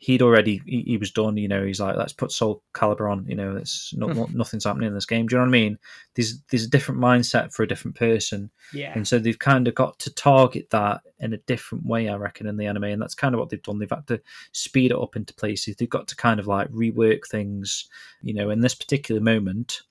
he'd 0.00 0.22
already 0.22 0.62
he, 0.64 0.82
he 0.82 0.96
was 0.96 1.10
done. 1.10 1.36
You 1.36 1.46
know, 1.46 1.64
he's 1.64 1.78
like, 1.78 1.94
let's 1.94 2.14
put 2.14 2.32
Soul 2.32 2.62
Calibur 2.74 3.10
on. 3.10 3.26
You 3.28 3.36
know, 3.36 3.56
it's 3.56 3.94
no, 3.94 4.08
hmm. 4.08 4.18
no- 4.18 4.30
nothing's 4.32 4.64
happening 4.64 4.88
in 4.88 4.94
this 4.94 5.06
game. 5.06 5.26
Do 5.26 5.36
you 5.36 5.38
know 5.38 5.44
what 5.44 5.50
I 5.50 5.52
mean? 5.52 5.78
There's 6.14 6.40
there's 6.50 6.64
a 6.64 6.70
different 6.70 7.00
mindset 7.00 7.52
for 7.52 7.62
a 7.62 7.68
different 7.68 7.96
person, 7.96 8.50
yeah. 8.72 8.92
and 8.94 9.06
so 9.06 9.18
they've 9.18 9.38
kind 9.38 9.68
of 9.68 9.74
got 9.74 9.98
to 10.00 10.12
target 10.12 10.70
that 10.70 11.02
in 11.20 11.34
a 11.34 11.38
different 11.38 11.84
way, 11.86 12.08
I 12.08 12.16
reckon, 12.16 12.46
in 12.46 12.56
the 12.56 12.66
anime, 12.66 12.84
and 12.84 13.00
that's 13.00 13.14
kind 13.14 13.34
of 13.34 13.38
what 13.38 13.50
they've 13.50 13.62
done. 13.62 13.78
They've 13.78 13.90
had 13.90 14.06
to 14.08 14.20
speed 14.52 14.90
it 14.90 14.98
up 14.98 15.16
into 15.16 15.34
places. 15.34 15.76
They've 15.76 15.88
got 15.88 16.08
to 16.08 16.16
kind 16.16 16.40
of 16.40 16.46
like 16.46 16.68
rework 16.70 17.26
things. 17.26 17.88
You 18.22 18.34
know, 18.34 18.50
in 18.50 18.60
this 18.60 18.74
particular 18.74 19.20
moment 19.20 19.82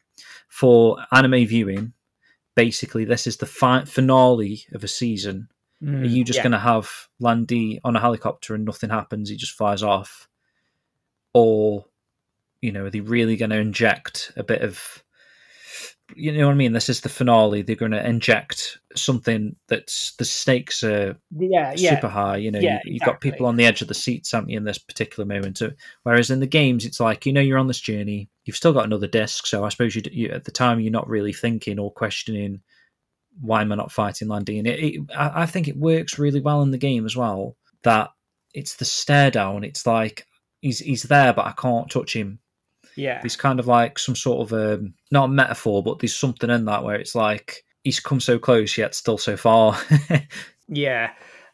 for 0.48 0.98
anime 1.12 1.45
viewing, 1.45 1.93
basically 2.56 3.06
this 3.06 3.28
is 3.28 3.38
the 3.38 3.45
fi- 3.45 3.86
finale 3.86 4.65
of 4.74 4.84
a 4.84 4.88
season. 4.88 5.50
Mm, 5.84 6.02
Are 6.04 6.08
you 6.08 6.24
just 6.24 6.38
yeah. 6.38 6.44
going 6.44 6.52
to 6.52 6.60
have 6.60 6.89
Landy 7.20 7.80
on 7.84 7.96
a 7.96 8.00
helicopter 8.00 8.54
and 8.56 8.65
nothing 8.65 8.89
happens? 8.89 9.30
He 9.30 9.38
just 9.38 9.54
flies 9.54 9.84
off, 9.84 10.28
or 11.34 11.86
you 12.62 12.72
know, 12.72 12.86
are 12.86 12.89
they 12.89 13.00
really 13.00 13.38
going 13.38 13.52
to 13.52 13.58
inject 13.58 14.32
a 14.36 14.44
bit 14.44 14.62
of? 14.62 15.04
You 16.15 16.32
know 16.34 16.48
what 16.48 16.54
I 16.54 16.56
mean? 16.56 16.74
This 16.74 16.89
is 16.89 17.02
the 17.02 17.10
finale. 17.10 17.62
They're 17.62 17.76
going 17.76 17.92
to 17.92 18.06
inject 18.06 18.80
something 18.96 19.56
that's 19.68 20.15
the 20.15 20.26
stakes 20.26 20.84
are 20.84 21.15
Yeah, 21.32 21.74
yeah. 21.78 21.92
super 21.92 22.08
high. 22.08 22.38
You 22.38 22.52
know, 22.52 22.60
Yeah, 22.60 22.80
you, 22.84 22.94
you've 22.94 23.04
got 23.04 23.22
people 23.22 23.46
on 23.46 23.58
the 23.58 23.65
edge 23.65 23.82
of 23.84 23.88
the 23.88 23.94
seats, 23.94 24.32
haven't 24.32 24.50
you, 24.50 24.58
in 24.58 24.63
this 24.63 24.80
particular 24.80 25.26
moment? 25.26 25.60
So, 25.60 25.72
whereas 26.04 26.32
in 26.32 26.39
the 26.39 26.48
games, 26.48 26.84
it's 26.84 27.00
like 27.00 27.26
you 27.28 27.32
know 27.32 27.42
you're 27.42 27.60
on 27.60 27.68
this 27.68 27.80
journey. 27.80 28.28
You've 28.46 28.58
still 28.58 28.74
got 28.74 28.86
another 28.86 29.08
disc, 29.08 29.46
so 29.46 29.63
I 29.63 29.70
suppose 29.70 29.96
you, 29.96 30.02
you 30.12 30.30
at 30.30 30.46
the 30.46 30.52
time 30.52 30.80
you're 30.80 30.92
not 30.92 31.08
really 31.08 31.32
thinking 31.32 31.78
or 31.78 31.92
questioning 31.92 32.62
why 33.41 33.62
am 33.62 33.71
I 33.71 33.75
not 33.75 33.91
fighting 33.91 34.28
Landy? 34.28 34.60
And 34.60 34.67
it, 34.67 34.80
it, 34.80 35.02
I, 35.15 35.43
I 35.43 35.45
think 35.45 35.67
it 35.67 35.78
works 35.78 36.19
really 36.19 36.41
well 36.41 36.62
in 36.62 36.71
the 36.71 36.78
game 36.78 37.06
as 37.06 37.15
well. 37.15 37.56
That 37.84 38.10
it's 38.54 38.75
the 38.75 38.86
stare 38.86 39.32
down. 39.32 39.63
It's 39.63 39.86
like 39.86 40.25
he's 40.62 40.80
he's 40.80 41.04
there, 41.04 41.34
but 41.34 41.45
I 41.45 41.54
can't 41.54 41.89
touch 41.89 42.15
him. 42.15 42.39
Yeah. 42.95 43.21
There's 43.21 43.38
kind 43.38 43.60
of 43.60 43.67
like 43.67 43.97
some 43.97 44.15
sort 44.15 44.52
of 44.52 44.80
um, 44.80 44.93
not 45.12 45.25
a 45.25 45.30
metaphor, 45.30 45.82
but 45.84 45.99
there's 45.99 46.15
something 46.15 46.49
in 46.49 46.65
that 46.65 46.84
where 46.84 46.95
it's 46.95 47.15
like 47.15 47.63
he's 47.84 47.99
come 47.99 48.19
so 48.19 48.38
close 48.38 48.78
yet 48.78 48.95
still 48.95 49.17
so 49.17 49.38
far. 49.38 49.80
Yeah. 50.69 51.12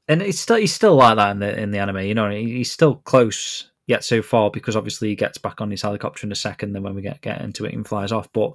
and 0.07 0.21
it's 0.21 0.39
still 0.39 0.57
he's 0.57 0.73
still 0.73 0.95
like 0.95 1.15
that 1.15 1.31
in 1.31 1.39
the 1.39 1.59
in 1.59 1.71
the 1.71 1.79
anime. 1.79 2.01
You 2.01 2.13
know, 2.13 2.29
he's 2.29 2.71
still 2.71 2.95
close 2.95 3.71
yet 3.87 4.03
so 4.03 4.21
far 4.21 4.51
because 4.51 4.75
obviously 4.75 5.09
he 5.09 5.15
gets 5.15 5.37
back 5.37 5.61
on 5.61 5.71
his 5.71 5.81
helicopter 5.81 6.25
in 6.25 6.31
a 6.31 6.35
second. 6.35 6.73
Then 6.73 6.83
when 6.83 6.95
we 6.95 7.01
get 7.01 7.21
get 7.21 7.41
into 7.41 7.65
it, 7.65 7.73
he 7.73 7.83
flies 7.83 8.11
off. 8.11 8.31
But 8.33 8.53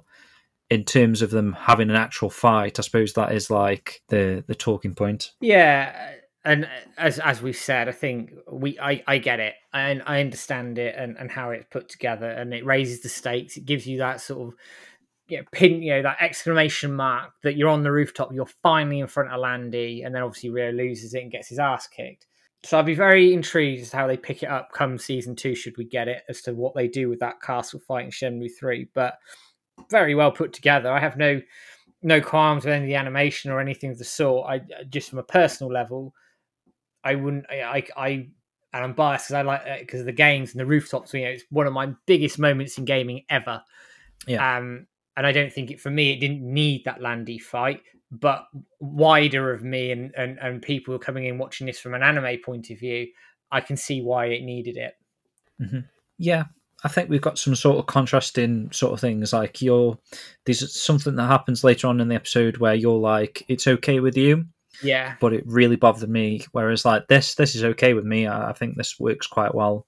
in 0.71 0.85
terms 0.85 1.21
of 1.21 1.31
them 1.31 1.51
having 1.51 1.89
an 1.89 1.97
actual 1.97 2.29
fight, 2.29 2.79
I 2.79 2.81
suppose 2.81 3.13
that 3.13 3.33
is 3.33 3.51
like 3.51 4.01
the 4.07 4.43
the 4.47 4.55
talking 4.55 4.95
point. 4.95 5.31
Yeah, 5.41 6.13
and 6.45 6.67
as 6.97 7.19
as 7.19 7.41
we've 7.41 7.57
said, 7.57 7.89
I 7.89 7.91
think 7.91 8.31
we 8.49 8.79
I, 8.79 9.03
I 9.05 9.17
get 9.17 9.41
it 9.41 9.53
and 9.73 10.01
I 10.07 10.21
understand 10.21 10.79
it 10.79 10.95
and, 10.97 11.17
and 11.19 11.29
how 11.29 11.49
it's 11.51 11.65
put 11.69 11.89
together 11.89 12.29
and 12.29 12.53
it 12.53 12.65
raises 12.65 13.01
the 13.01 13.09
stakes. 13.09 13.57
It 13.57 13.65
gives 13.65 13.85
you 13.85 13.97
that 13.97 14.21
sort 14.21 14.47
of 14.47 14.53
you 15.27 15.37
know, 15.37 15.43
pin, 15.51 15.81
you 15.81 15.91
know, 15.93 16.01
that 16.03 16.21
exclamation 16.21 16.93
mark 16.93 17.31
that 17.43 17.57
you're 17.57 17.69
on 17.69 17.83
the 17.83 17.91
rooftop, 17.91 18.33
you're 18.33 18.45
finally 18.63 18.99
in 18.99 19.07
front 19.07 19.29
of 19.29 19.39
Landy, 19.39 20.03
and 20.03 20.15
then 20.15 20.23
obviously 20.23 20.49
Rio 20.49 20.71
loses 20.71 21.13
it 21.13 21.21
and 21.21 21.31
gets 21.31 21.49
his 21.49 21.59
ass 21.59 21.87
kicked. 21.87 22.27
So 22.63 22.77
I'd 22.79 22.85
be 22.85 22.95
very 22.95 23.33
intrigued 23.33 23.81
as 23.81 23.91
how 23.91 24.07
they 24.07 24.17
pick 24.17 24.43
it 24.43 24.49
up 24.49 24.71
come 24.71 24.97
season 24.97 25.35
two, 25.35 25.55
should 25.55 25.77
we 25.77 25.85
get 25.85 26.07
it, 26.07 26.23
as 26.29 26.41
to 26.43 26.53
what 26.53 26.75
they 26.75 26.87
do 26.87 27.09
with 27.09 27.19
that 27.19 27.41
castle 27.41 27.79
fight 27.79 28.05
in 28.05 28.11
Shenmue 28.11 28.51
three. 28.57 28.87
But 28.93 29.15
very 29.89 30.15
well 30.15 30.31
put 30.31 30.53
together. 30.53 30.91
I 30.91 30.99
have 30.99 31.17
no 31.17 31.41
no 32.03 32.19
qualms 32.19 32.65
with 32.65 32.73
any 32.73 32.85
of 32.85 32.87
the 32.87 32.95
animation 32.95 33.51
or 33.51 33.59
anything 33.59 33.91
of 33.91 33.97
the 33.97 34.03
sort. 34.03 34.49
I 34.49 34.61
just 34.89 35.09
from 35.09 35.19
a 35.19 35.23
personal 35.23 35.71
level, 35.71 36.13
I 37.03 37.15
wouldn't. 37.15 37.45
I 37.49 37.61
I, 37.61 37.83
I 37.97 38.09
and 38.73 38.83
I'm 38.83 38.93
biased 38.93 39.27
because 39.27 39.35
I 39.35 39.41
like 39.41 39.79
because 39.79 39.99
of 39.99 40.05
the 40.05 40.11
games 40.11 40.51
and 40.51 40.59
the 40.59 40.65
rooftops. 40.65 41.13
You 41.13 41.23
know, 41.23 41.29
it's 41.29 41.43
one 41.49 41.67
of 41.67 41.73
my 41.73 41.93
biggest 42.05 42.39
moments 42.39 42.77
in 42.77 42.85
gaming 42.85 43.23
ever. 43.29 43.61
Yeah. 44.27 44.57
Um, 44.57 44.87
and 45.17 45.27
I 45.27 45.31
don't 45.31 45.51
think 45.51 45.71
it 45.71 45.81
for 45.81 45.89
me 45.89 46.13
it 46.13 46.19
didn't 46.19 46.41
need 46.41 46.85
that 46.85 47.01
Landy 47.01 47.37
fight, 47.37 47.81
but 48.11 48.47
wider 48.79 49.53
of 49.53 49.63
me 49.63 49.91
and 49.91 50.13
and 50.15 50.39
and 50.39 50.61
people 50.61 50.97
coming 50.97 51.25
in 51.25 51.37
watching 51.37 51.67
this 51.67 51.79
from 51.79 51.93
an 51.93 52.03
anime 52.03 52.39
point 52.43 52.69
of 52.69 52.79
view, 52.79 53.07
I 53.51 53.61
can 53.61 53.77
see 53.77 54.01
why 54.01 54.27
it 54.27 54.43
needed 54.43 54.77
it. 54.77 54.95
Yeah, 56.17 56.45
I 56.83 56.87
think 56.87 57.09
we've 57.09 57.21
got 57.21 57.37
some 57.37 57.53
sort 57.55 57.77
of 57.77 57.85
contrasting 57.85 58.71
sort 58.71 58.93
of 58.93 58.99
things. 58.99 59.33
Like 59.33 59.61
you're 59.61 59.97
there's 60.45 60.73
something 60.75 61.15
that 61.15 61.27
happens 61.27 61.63
later 61.63 61.87
on 61.87 62.01
in 62.01 62.07
the 62.07 62.15
episode 62.15 62.57
where 62.57 62.73
you're 62.75 62.97
like, 62.97 63.43
it's 63.47 63.67
okay 63.67 63.99
with 63.99 64.17
you, 64.17 64.45
Yeah, 64.81 65.15
but 65.19 65.33
it 65.33 65.43
really 65.45 65.75
bothered 65.75 66.09
me. 66.09 66.45
Whereas 66.53 66.83
like 66.85 67.07
this, 67.07 67.35
this 67.35 67.55
is 67.55 67.63
okay 67.63 67.93
with 67.93 68.05
me. 68.05 68.25
I, 68.27 68.49
I 68.49 68.53
think 68.53 68.75
this 68.77 68.99
works 68.99 69.27
quite 69.27 69.53
well, 69.53 69.85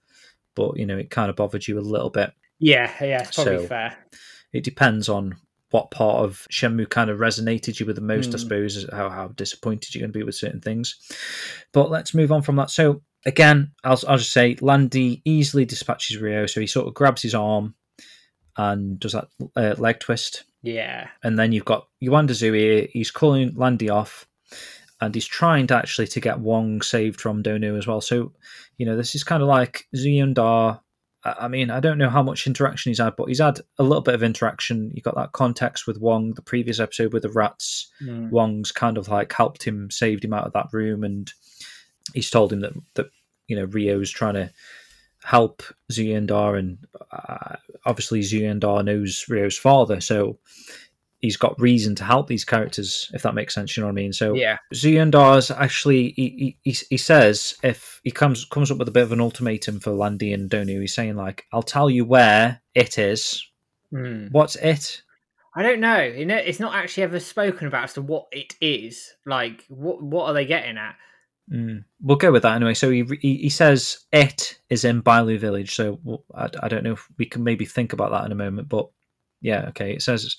but 0.55 0.77
you 0.77 0.85
know, 0.85 0.97
it 0.97 1.09
kind 1.09 1.29
of 1.29 1.35
bothered 1.35 1.67
you 1.67 1.79
a 1.79 1.81
little 1.81 2.09
bit. 2.11 2.31
yeah, 2.59 2.91
yeah. 3.01 3.21
It's 3.23 3.35
probably 3.35 3.57
So- 3.59 3.67
fair. 3.67 3.97
It 4.53 4.63
depends 4.63 5.09
on 5.09 5.35
what 5.71 5.89
part 5.89 6.17
of 6.23 6.45
Shenmue 6.51 6.87
kind 6.87 7.09
of 7.09 7.17
resonated 7.17 7.79
you 7.79 7.87
with 7.87 7.95
the 7.95 8.01
most, 8.03 8.27
I 8.35 8.37
Mm. 8.37 8.39
suppose, 8.41 8.75
is 8.75 8.85
how, 8.91 9.09
how 9.09 9.29
disappointed 9.29 9.95
you're 9.95 10.01
going 10.03 10.13
to 10.13 10.19
be 10.19 10.21
with 10.21 10.35
certain 10.35 10.61
things. 10.61 10.95
But 11.71 11.89
let's 11.89 12.13
move 12.13 12.31
on 12.31 12.43
from 12.43 12.57
that. 12.57 12.69
So, 12.69 13.01
again, 13.25 13.71
I'll, 13.83 13.99
I'll 14.07 14.17
just 14.17 14.33
say 14.33 14.57
Landy 14.61 15.21
easily 15.25 15.65
dispatches 15.65 16.17
Rio. 16.17 16.45
So 16.45 16.61
he 16.61 16.67
sort 16.67 16.87
of 16.87 16.93
grabs 16.93 17.21
his 17.21 17.35
arm 17.35 17.75
and 18.57 18.99
does 18.99 19.13
that 19.13 19.27
uh, 19.55 19.75
leg 19.77 19.99
twist. 19.99 20.43
Yeah, 20.61 21.09
And 21.23 21.37
then 21.37 21.51
you've 21.51 21.65
got 21.65 21.87
Yuanda 22.01 22.31
Zhu, 22.31 22.89
he's 22.91 23.11
calling 23.11 23.53
Landy 23.55 23.89
off. 23.89 24.27
And 25.01 25.13
he's 25.13 25.27
trying 25.27 25.67
to 25.67 25.75
actually 25.75 26.07
to 26.07 26.21
get 26.21 26.39
Wong 26.39 26.81
saved 26.81 27.19
from 27.19 27.41
Dou 27.41 27.59
Niu 27.59 27.75
as 27.75 27.85
well. 27.85 27.99
So, 27.99 28.31
you 28.77 28.85
know, 28.85 28.95
this 28.95 29.15
is 29.15 29.23
kind 29.25 29.43
of 29.43 29.49
like 29.49 29.85
I 31.25 31.35
I 31.41 31.47
mean, 31.49 31.69
I 31.69 31.81
don't 31.81 31.97
know 31.97 32.09
how 32.09 32.23
much 32.23 32.47
interaction 32.47 32.89
he's 32.89 32.99
had, 32.99 33.15
but 33.17 33.27
he's 33.27 33.41
had 33.41 33.59
a 33.77 33.83
little 33.83 34.01
bit 34.01 34.15
of 34.15 34.23
interaction. 34.23 34.91
You 34.93 35.01
got 35.01 35.15
that 35.15 35.33
context 35.33 35.87
with 35.87 35.99
Wong, 35.99 36.33
the 36.35 36.41
previous 36.41 36.79
episode 36.79 37.11
with 37.11 37.23
the 37.23 37.31
rats. 37.31 37.91
Mm. 38.01 38.29
Wong's 38.29 38.71
kind 38.71 38.97
of 38.97 39.09
like 39.09 39.33
helped 39.33 39.63
him, 39.63 39.91
saved 39.91 40.23
him 40.23 40.33
out 40.33 40.45
of 40.45 40.53
that 40.53 40.67
room, 40.71 41.03
and 41.03 41.31
he's 42.13 42.29
told 42.29 42.51
him 42.51 42.61
that 42.61 42.73
that 42.95 43.09
you 43.47 43.55
know 43.55 43.65
Rio's 43.65 44.11
trying 44.11 44.35
to 44.35 44.51
help 45.23 45.63
Zhu 45.91 46.07
Yuanda, 46.07 46.59
and 46.59 46.77
uh, 47.11 47.55
obviously 47.85 48.21
Zhu 48.21 48.41
Yuanda 48.41 48.83
knows 48.83 49.25
Rio's 49.29 49.57
father, 49.57 50.01
so 50.01 50.37
he's 51.23 51.37
got 51.37 51.59
reason 51.59 51.95
to 51.95 52.03
help 52.03 52.27
these 52.27 52.43
characters, 52.43 53.09
if 53.13 53.21
that 53.21 53.33
makes 53.33 53.55
sense. 53.55 53.75
You 53.75 53.81
know 53.81 53.87
what 53.87 53.93
I 53.93 53.95
mean? 53.95 54.13
So 54.13 54.33
yeah, 54.33 54.57
Zhu 54.73 54.93
Yuanda's 54.93 55.49
actually 55.49 56.11
he, 56.11 56.57
he 56.63 56.77
he 56.89 56.97
says 56.97 57.55
if 57.63 58.01
he 58.03 58.11
comes 58.11 58.45
comes 58.45 58.69
up 58.69 58.77
with 58.77 58.87
a 58.87 58.91
bit 58.91 59.03
of 59.03 59.11
an 59.11 59.21
ultimatum 59.21 59.79
for 59.79 59.91
Landy 59.91 60.33
and 60.33 60.49
Dou 60.49 60.65
Niu, 60.65 60.81
he's 60.81 60.93
saying 60.93 61.15
like, 61.15 61.45
"I'll 61.51 61.63
tell 61.63 61.89
you 61.89 62.05
where 62.05 62.61
it 62.75 62.97
is. 62.97 63.43
Mm. 63.93 64.31
What's 64.31 64.55
it? 64.57 65.01
I 65.55 65.61
don't 65.61 65.79
know. 65.79 66.01
You 66.01 66.25
know, 66.25 66.35
it's 66.35 66.59
not 66.59 66.75
actually 66.75 67.03
ever 67.03 67.19
spoken 67.19 67.67
about 67.67 67.85
as 67.85 67.93
to 67.93 68.01
what 68.01 68.27
it 68.31 68.55
is. 68.59 69.13
Like, 69.25 69.63
what 69.69 70.01
what 70.01 70.27
are 70.27 70.33
they 70.33 70.45
getting 70.45 70.77
at? 70.77 70.95
Mm. 71.51 71.83
We'll 72.01 72.17
go 72.17 72.31
with 72.31 72.43
that 72.43 72.55
anyway. 72.55 72.73
So 72.73 72.89
he, 72.89 73.03
he 73.21 73.37
he 73.37 73.49
says 73.49 73.99
it 74.11 74.59
is 74.69 74.85
in 74.85 75.01
Bailu 75.03 75.37
village. 75.39 75.75
So 75.75 75.99
we'll- 76.03 76.23
I, 76.33 76.49
I 76.61 76.67
don't 76.67 76.83
know 76.83 76.93
if 76.93 77.07
we 77.17 77.25
can 77.25 77.43
maybe 77.43 77.65
think 77.65 77.93
about 77.93 78.11
that 78.11 78.25
in 78.25 78.31
a 78.31 78.35
moment, 78.35 78.69
but 78.69 78.89
yeah, 79.41 79.65
okay. 79.69 79.93
It 79.93 80.01
says 80.01 80.37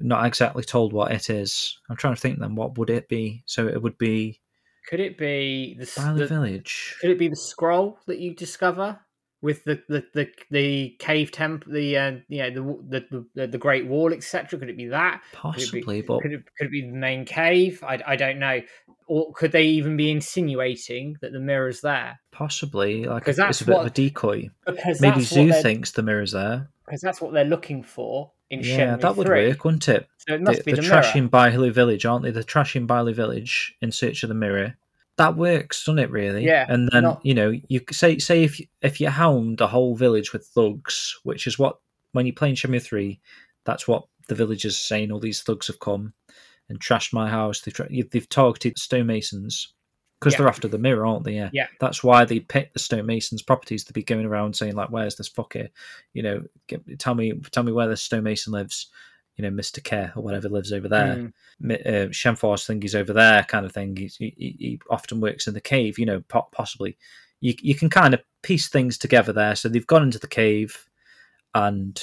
not 0.00 0.26
exactly 0.26 0.64
told 0.64 0.92
what 0.92 1.12
it 1.12 1.30
is. 1.30 1.78
I'm 1.88 1.96
trying 1.96 2.14
to 2.16 2.20
think 2.20 2.40
then. 2.40 2.56
What 2.56 2.76
would 2.76 2.90
it 2.90 3.08
be? 3.08 3.44
So 3.46 3.68
it 3.68 3.80
would 3.80 3.96
be 3.98 4.40
Could 4.88 4.98
it 5.00 5.16
be 5.16 5.76
the, 5.78 5.84
Bailu 5.86 6.18
the 6.18 6.26
village. 6.26 6.96
could 7.00 7.10
it 7.10 7.18
be 7.18 7.28
the 7.28 7.36
scroll 7.36 7.98
that 8.08 8.18
you 8.18 8.34
discover? 8.34 8.98
With 9.42 9.64
the 9.64 9.82
the 9.88 10.04
the, 10.14 10.28
the 10.50 10.96
cave 11.00 11.32
temp, 11.32 11.64
the 11.66 11.98
uh, 11.98 12.12
you 12.28 12.38
know 12.42 12.50
the 12.88 13.00
the 13.00 13.26
the, 13.34 13.46
the 13.48 13.58
Great 13.58 13.86
Wall, 13.86 14.12
etc. 14.12 14.58
Could 14.58 14.70
it 14.70 14.76
be 14.76 14.86
that? 14.86 15.20
Possibly, 15.32 16.00
but 16.00 16.22
Could 16.22 16.32
it, 16.32 16.44
could 16.56 16.68
it 16.68 16.70
be 16.70 16.82
the 16.82 16.96
main 16.96 17.24
cave? 17.24 17.82
I, 17.86 18.00
I 18.06 18.16
don't 18.16 18.38
know. 18.38 18.60
Or 19.08 19.32
could 19.32 19.50
they 19.52 19.64
even 19.64 19.96
be 19.96 20.10
insinuating 20.12 21.16
that 21.20 21.32
the 21.32 21.40
mirror's 21.40 21.80
there? 21.80 22.18
possibly 22.30 23.04
like 23.04 23.24
'Cause 23.24 23.38
it's 23.38 23.38
that's 23.38 23.60
a 23.60 23.66
bit 23.66 23.76
of 23.76 23.86
a 23.86 23.90
decoy. 23.90 24.48
Because 24.64 25.00
Maybe 25.00 25.20
that's 25.20 25.32
Zhu 25.32 25.60
thinks 25.62 25.90
the 25.92 26.02
mirror's 26.02 26.32
there. 26.32 26.68
because 26.86 27.00
that's 27.02 27.20
what 27.20 27.32
they're 27.34 27.44
looking 27.44 27.82
for 27.82 28.32
in 28.48 28.60
Yeah, 28.60 28.96
Shenmue 28.96 29.00
that 29.02 29.16
would 29.16 29.26
3. 29.26 29.48
work, 29.48 29.64
wouldn't 29.64 29.88
it? 29.88 30.06
So 30.28 30.34
it 30.34 30.40
must 30.40 30.58
the, 30.60 30.64
be 30.64 30.70
the 30.72 30.80
the, 30.80 30.86
trash 30.86 31.14
mirror. 31.14 31.24
in 31.24 31.30
Bailu 31.30 31.72
Village, 31.72 32.06
aren't 32.06 32.24
they? 32.24 32.30
The 32.30 32.42
trash 32.44 32.74
in 32.76 32.86
Bailu 32.86 33.14
Village 33.14 33.74
in 33.82 33.92
search 33.92 34.22
of 34.22 34.28
the 34.28 34.34
mirror. 34.34 34.76
That 35.18 35.36
works, 35.36 35.84
doesn't 35.84 35.98
it? 35.98 36.10
Really? 36.10 36.44
Yeah, 36.44 36.64
And 36.68 36.88
then 36.90 37.02
not- 37.02 37.24
you 37.24 37.34
know, 37.34 37.52
you 37.68 37.80
say 37.90 38.18
say 38.18 38.44
if 38.44 38.60
if 38.80 39.00
you 39.00 39.08
hound 39.10 39.60
a 39.60 39.66
whole 39.66 39.94
village 39.94 40.32
with 40.32 40.46
thugs, 40.46 41.18
which 41.22 41.46
is 41.46 41.58
what 41.58 41.78
when 42.12 42.26
you 42.26 42.32
play 42.32 42.48
in 42.50 42.54
Shenmue 42.54 42.82
three, 42.82 43.20
that's 43.64 43.86
what 43.86 44.04
the 44.28 44.34
villagers 44.34 44.74
are 44.74 44.78
saying. 44.88 45.12
All 45.12 45.20
these 45.20 45.42
thugs 45.42 45.66
have 45.66 45.80
come 45.80 46.14
and 46.68 46.80
trashed 46.80 47.12
my 47.12 47.28
house. 47.28 47.60
They've 47.60 47.74
tra- 47.74 47.88
they've 47.90 48.28
targeted 48.28 48.78
stonemasons 48.78 49.68
because 50.18 50.32
Yeah. 50.34 50.38
they're 50.38 50.48
after 50.48 50.68
the 50.68 50.78
mirror, 50.78 51.04
aren't 51.04 51.24
they? 51.24 51.34
Yeah. 51.34 51.50
Yeah. 51.52 51.66
That's 51.80 52.02
why 52.02 52.24
they 52.24 52.40
pick 52.40 52.72
the 52.72 52.78
stonemasons' 52.78 53.42
properties 53.42 53.84
to 53.84 53.92
be 53.92 54.02
going 54.02 54.24
around 54.24 54.56
saying 54.56 54.76
like, 54.76 54.90
"Where's 54.90 55.16
this 55.16 55.28
fucker? 55.28 55.68
You 56.14 56.22
know, 56.22 56.42
get, 56.68 56.98
tell 56.98 57.14
me 57.14 57.32
tell 57.50 57.64
me 57.64 57.72
where 57.72 57.88
this 57.88 58.02
stonemason 58.02 58.52
lives." 58.52 58.86
You 59.42 59.50
know, 59.50 59.54
Mister 59.56 59.80
Care 59.80 60.12
or 60.16 60.22
whatever 60.22 60.48
lives 60.48 60.72
over 60.72 60.88
there 60.88 61.32
Mm, 61.62 61.86
uh, 61.86 62.08
Shenforce 62.10 62.66
think 62.66 62.82
he's 62.82 62.94
over 62.94 63.12
there, 63.12 63.44
kind 63.44 63.64
of 63.66 63.72
thing. 63.72 63.96
He's, 63.96 64.16
he, 64.16 64.34
he 64.36 64.56
he 64.58 64.80
often 64.90 65.20
works 65.20 65.46
in 65.46 65.54
the 65.54 65.60
cave, 65.60 65.98
you 65.98 66.06
know, 66.06 66.22
possibly. 66.52 66.96
You 67.40 67.54
you 67.60 67.74
can 67.74 67.90
kind 67.90 68.14
of 68.14 68.20
piece 68.42 68.68
things 68.68 68.98
together 68.98 69.32
there. 69.32 69.54
So 69.56 69.68
they've 69.68 69.86
gone 69.86 70.02
into 70.02 70.18
the 70.18 70.26
cave 70.28 70.88
and 71.54 72.00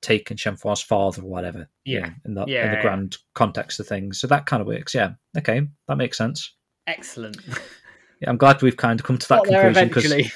taken 0.00 0.36
Shenforce's 0.36 0.82
father 0.82 1.22
or 1.22 1.28
whatever. 1.28 1.68
you 1.84 1.98
Yeah. 1.98 2.06
know, 2.06 2.12
in 2.24 2.34
the 2.34 2.42
in 2.42 2.48
Yeah, 2.48 2.68
the 2.70 2.76
yeah. 2.76 2.82
grand 2.82 3.16
context 3.34 3.80
of 3.80 3.86
things. 3.86 4.18
So 4.20 4.26
that 4.28 4.46
kind 4.46 4.60
of 4.60 4.66
works. 4.66 4.94
Yeah. 4.94 5.12
Okay, 5.36 5.66
that 5.88 5.96
makes 5.96 6.16
sense. 6.18 6.54
excellent. 6.86 7.38
Yeah, 8.20 8.30
I'm 8.30 8.36
glad 8.36 8.62
we've 8.62 8.76
kind 8.76 8.98
of 8.98 9.06
come 9.06 9.16
to 9.16 9.28
that 9.28 9.44
Got 9.44 9.46
conclusion 9.46 9.88
because 9.88 10.32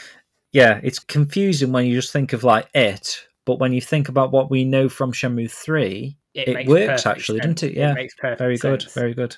yeah, 0.53 0.79
it's 0.85 1.01
confusing 1.01 1.73
when 1.73 1.85
you 1.87 1.97
just 1.97 2.13
think 2.13 2.33
of 2.33 2.45
like 2.45 2.69
it, 2.75 3.27
but 3.45 3.59
when 3.59 3.73
you 3.73 3.81
think 3.81 4.09
about 4.09 4.31
what 4.31 4.51
we 4.53 4.65
know 4.65 4.89
from 4.89 5.13
Shenmue 5.13 5.51
three, 5.51 6.17
it 6.35 6.55
makes 6.55 6.69
works 6.69 7.07
actually, 7.07 7.41
sense. 7.41 7.61
doesn't 7.61 7.73
it? 7.73 7.77
Yeah. 7.79 7.95
makes 7.95 8.15
perfect 8.15 8.39
Very 8.39 8.57
good, 8.57 8.83
sense. 8.83 8.95
very 8.95 9.15
good. 9.15 9.37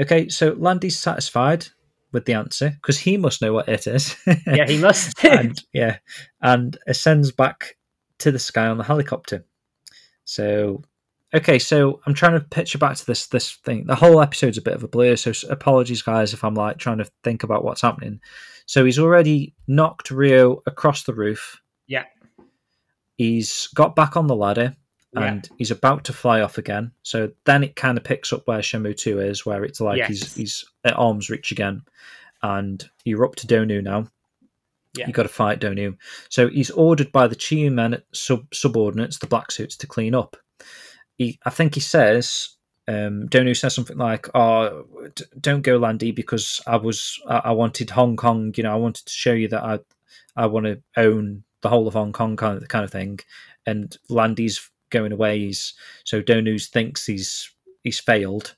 Okay, 0.00 0.28
so 0.28 0.54
Lan 0.58 0.78
Di's 0.78 0.98
satisfied 0.98 1.66
with 2.12 2.24
the 2.24 2.34
answer 2.34 2.70
because 2.70 2.98
he 2.98 3.16
must 3.16 3.42
know 3.42 3.52
what 3.52 3.68
it 3.68 3.86
is. 3.86 4.16
yeah, 4.46 4.66
he 4.66 4.78
must. 4.78 5.22
and 5.24 5.62
yeah, 5.72 5.98
and 6.40 6.76
ascends 6.86 7.32
back 7.32 7.76
to 8.18 8.30
the 8.30 8.38
sky 8.38 8.66
on 8.66 8.78
the 8.78 8.84
helicopter. 8.84 9.44
So, 10.24 10.82
okay, 11.34 11.58
so 11.58 12.00
I'm 12.06 12.14
trying 12.14 12.32
to 12.32 12.40
picture 12.40 12.78
back 12.78 12.96
to 12.96 13.06
this 13.06 13.26
this 13.26 13.52
thing. 13.64 13.86
The 13.86 13.94
whole 13.94 14.20
episode's 14.20 14.58
a 14.58 14.62
bit 14.62 14.74
of 14.74 14.82
a 14.82 14.88
blur, 14.88 15.16
so 15.16 15.32
apologies, 15.50 16.02
guys, 16.02 16.32
if 16.32 16.42
I'm 16.44 16.54
like 16.54 16.78
trying 16.78 16.98
to 16.98 17.10
think 17.22 17.42
about 17.42 17.64
what's 17.64 17.82
happening. 17.82 18.20
So 18.66 18.84
he's 18.84 18.98
already 18.98 19.54
knocked 19.68 20.10
Rio 20.10 20.62
across 20.66 21.02
the 21.04 21.12
roof. 21.14 21.60
Yeah. 21.86 22.04
He's 23.16 23.68
got 23.74 23.94
back 23.94 24.16
on 24.16 24.26
the 24.26 24.34
ladder 24.34 24.74
Yeah. 25.14 25.24
and 25.26 25.48
he's 25.58 25.70
about 25.70 26.04
to 26.04 26.12
fly 26.12 26.40
off 26.40 26.58
again. 26.58 26.92
So 27.02 27.30
then 27.44 27.62
it 27.62 27.76
kind 27.76 27.96
of 27.96 28.04
picks 28.04 28.32
up 28.32 28.46
where 28.46 28.60
Shenmue 28.60 28.96
2 28.96 29.20
is, 29.20 29.46
where 29.46 29.64
it's 29.64 29.80
like 29.80 30.02
he's 30.06 30.22
Yes. 30.22 30.34
he's 30.34 30.64
at 30.84 30.98
arm's 30.98 31.30
reach 31.30 31.52
again. 31.52 31.82
And 32.42 32.84
you're 33.04 33.24
up 33.24 33.36
to 33.36 33.46
Dou 33.46 33.64
Niu 33.64 33.80
now. 33.80 34.06
Yeah. 34.96 35.06
You 35.06 35.12
got 35.12 35.22
to 35.24 35.28
fight 35.28 35.60
Dou 35.60 35.74
Niu. 35.74 35.96
So 36.28 36.48
he's 36.48 36.70
ordered 36.70 37.10
by 37.10 37.26
the 37.26 37.34
Chiyu 37.36 37.72
men 37.72 38.02
sub 38.12 38.46
subordinates, 38.52 39.18
the 39.18 39.26
black 39.26 39.50
suits, 39.50 39.76
to 39.78 39.86
clean 39.86 40.14
up. 40.14 40.36
He, 41.16 41.38
I 41.44 41.50
think 41.50 41.74
he 41.74 41.80
says, 41.80 42.50
um, 42.86 43.26
Dou 43.26 43.42
Niu 43.44 43.54
says 43.54 43.74
something 43.74 43.96
like, 43.96 44.28
"Oh, 44.34 44.84
d- 45.14 45.24
don't 45.40 45.62
go, 45.62 45.78
Lan 45.78 45.96
Di, 45.96 46.10
because 46.12 46.60
I 46.66 46.76
was 46.76 47.18
I, 47.26 47.36
I 47.46 47.50
wanted 47.52 47.88
Hong 47.90 48.14
Kong. 48.16 48.52
You 48.56 48.62
know, 48.64 48.72
I 48.72 48.76
wanted 48.76 49.06
to 49.06 49.12
show 49.12 49.32
you 49.32 49.48
that 49.48 49.62
I 49.64 49.78
I 50.36 50.46
want 50.46 50.66
to 50.66 50.82
own 50.96 51.44
the 51.62 51.68
whole 51.70 51.88
of 51.88 51.94
Hong 51.94 52.12
Kong, 52.12 52.36
kind 52.36 52.60
of 52.62 52.68
kind 52.68 52.84
of 52.84 52.90
thing." 52.90 53.20
And 53.66 53.96
Lan 54.10 54.34
Di's 54.34 54.70
going 54.94 55.12
away. 55.12 55.38
He's 55.40 55.74
so 56.04 56.22
Dou 56.22 56.40
Niu 56.40 56.58
thinks 56.58 57.04
he's 57.04 57.50
he's 57.82 58.00
failed, 58.00 58.56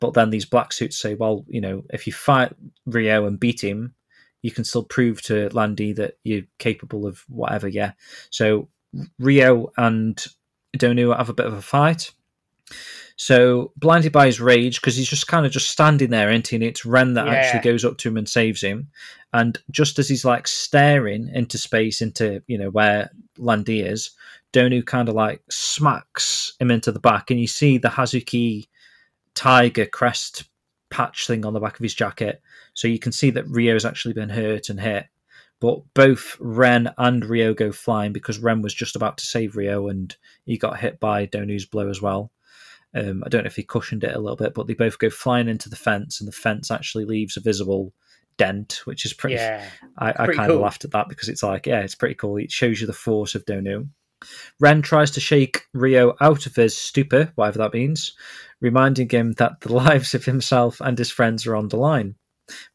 but 0.00 0.14
then 0.14 0.30
these 0.30 0.46
black 0.46 0.72
suits 0.72 0.96
say, 1.00 1.14
"Well, 1.14 1.44
you 1.48 1.60
know, 1.60 1.82
if 1.92 2.06
you 2.06 2.12
fight 2.14 2.52
Rio 2.86 3.26
and 3.26 3.38
beat 3.38 3.62
him." 3.62 3.94
You 4.44 4.50
can 4.50 4.64
still 4.64 4.82
prove 4.82 5.22
to 5.22 5.48
Lan 5.50 5.76
Di 5.76 5.92
that 5.92 6.14
you're 6.24 6.42
capable 6.58 7.06
of 7.06 7.20
whatever, 7.28 7.68
yeah. 7.68 7.92
So 8.30 8.68
Rio 9.20 9.70
and 9.76 10.20
Dou 10.76 10.94
Niu 10.94 11.10
have 11.12 11.28
a 11.28 11.32
bit 11.34 11.46
of 11.46 11.52
a 11.52 11.62
fight. 11.62 12.10
So 13.16 13.72
blinded 13.76 14.10
by 14.10 14.26
his 14.26 14.40
rage, 14.40 14.80
because 14.80 14.96
he's 14.96 15.08
just 15.08 15.28
kind 15.28 15.46
of 15.46 15.52
just 15.52 15.70
standing 15.70 16.10
there, 16.10 16.28
he? 16.28 16.56
And 16.56 16.64
it's 16.64 16.84
Ren 16.84 17.14
that 17.14 17.26
Yeah. 17.26 17.34
actually 17.34 17.60
goes 17.60 17.84
up 17.84 17.98
to 17.98 18.08
him 18.08 18.16
and 18.16 18.28
saves 18.28 18.60
him. 18.60 18.88
And 19.32 19.58
just 19.70 20.00
as 20.00 20.08
he's 20.08 20.24
like 20.24 20.48
staring 20.48 21.28
into 21.32 21.56
space, 21.56 22.02
into 22.02 22.42
you 22.48 22.58
know 22.58 22.70
where 22.70 23.10
Lan 23.38 23.62
Di 23.62 23.80
is, 23.80 24.10
Dou 24.52 24.68
Niu 24.68 24.82
kind 24.82 25.08
of 25.08 25.14
like 25.14 25.42
smacks 25.50 26.54
him 26.60 26.70
into 26.70 26.92
the 26.92 27.00
back, 27.00 27.30
and 27.30 27.40
you 27.40 27.46
see 27.46 27.78
the 27.78 27.88
Hazuki 27.88 28.68
tiger 29.34 29.86
crest 29.86 30.44
patch 30.90 31.26
thing 31.26 31.46
on 31.46 31.54
the 31.54 31.60
back 31.60 31.74
of 31.74 31.82
his 31.82 31.94
jacket. 31.94 32.42
So 32.74 32.88
you 32.88 32.98
can 32.98 33.12
see 33.12 33.30
that 33.30 33.48
Rio's 33.48 33.84
actually 33.84 34.14
been 34.14 34.28
hurt 34.28 34.68
and 34.68 34.80
hit. 34.80 35.06
But 35.60 35.80
both 35.94 36.36
Ren 36.40 36.92
and 36.98 37.24
Rio 37.24 37.54
go 37.54 37.70
flying 37.70 38.12
because 38.12 38.40
Ren 38.40 38.62
was 38.62 38.74
just 38.74 38.96
about 38.96 39.16
to 39.18 39.24
save 39.24 39.56
Rio 39.56 39.88
and 39.88 40.14
he 40.44 40.58
got 40.58 40.80
hit 40.80 40.98
by 40.98 41.26
Dou 41.26 41.46
Niu's 41.46 41.66
blow 41.66 41.88
as 41.88 42.02
well. 42.02 42.32
Um, 42.94 43.22
I 43.24 43.28
don't 43.28 43.44
know 43.44 43.48
if 43.48 43.56
he 43.56 43.62
cushioned 43.62 44.04
it 44.04 44.14
a 44.14 44.18
little 44.18 44.36
bit, 44.36 44.54
but 44.54 44.66
they 44.66 44.74
both 44.74 44.98
go 44.98 45.08
flying 45.08 45.48
into 45.48 45.70
the 45.70 45.76
fence, 45.76 46.20
and 46.20 46.28
the 46.28 46.32
fence 46.32 46.70
actually 46.70 47.04
leaves 47.04 47.36
a 47.36 47.40
visible 47.40 47.94
dent, 48.36 48.82
which 48.84 49.06
is 49.06 49.14
pretty. 49.14 49.36
Yeah. 49.36 49.66
I, 49.96 50.10
I 50.10 50.26
kind 50.26 50.40
of 50.40 50.46
cool. 50.48 50.60
laughed 50.60 50.84
at 50.84 50.90
that 50.90 51.08
because 51.08 51.28
it's 51.28 51.42
like, 51.42 51.66
yeah, 51.66 51.80
it's 51.80 51.94
pretty 51.94 52.16
cool. 52.16 52.36
It 52.36 52.50
shows 52.50 52.80
you 52.80 52.86
the 52.86 52.92
force 52.92 53.34
of 53.34 53.46
Dou 53.46 53.62
Niu. 53.62 53.88
Ren 54.60 54.82
tries 54.82 55.10
to 55.12 55.20
shake 55.20 55.62
Rio 55.74 56.14
out 56.20 56.46
of 56.46 56.54
his 56.56 56.76
stupor, 56.76 57.32
whatever 57.34 57.58
that 57.58 57.74
means, 57.74 58.12
reminding 58.60 59.08
him 59.08 59.32
that 59.32 59.60
the 59.60 59.72
lives 59.84 60.14
of 60.14 60.24
himself 60.24 60.80
and 60.80 60.98
his 60.98 61.10
friends 61.10 61.46
are 61.46 61.56
on 61.56 61.68
the 61.68 61.76
line. 61.76 62.14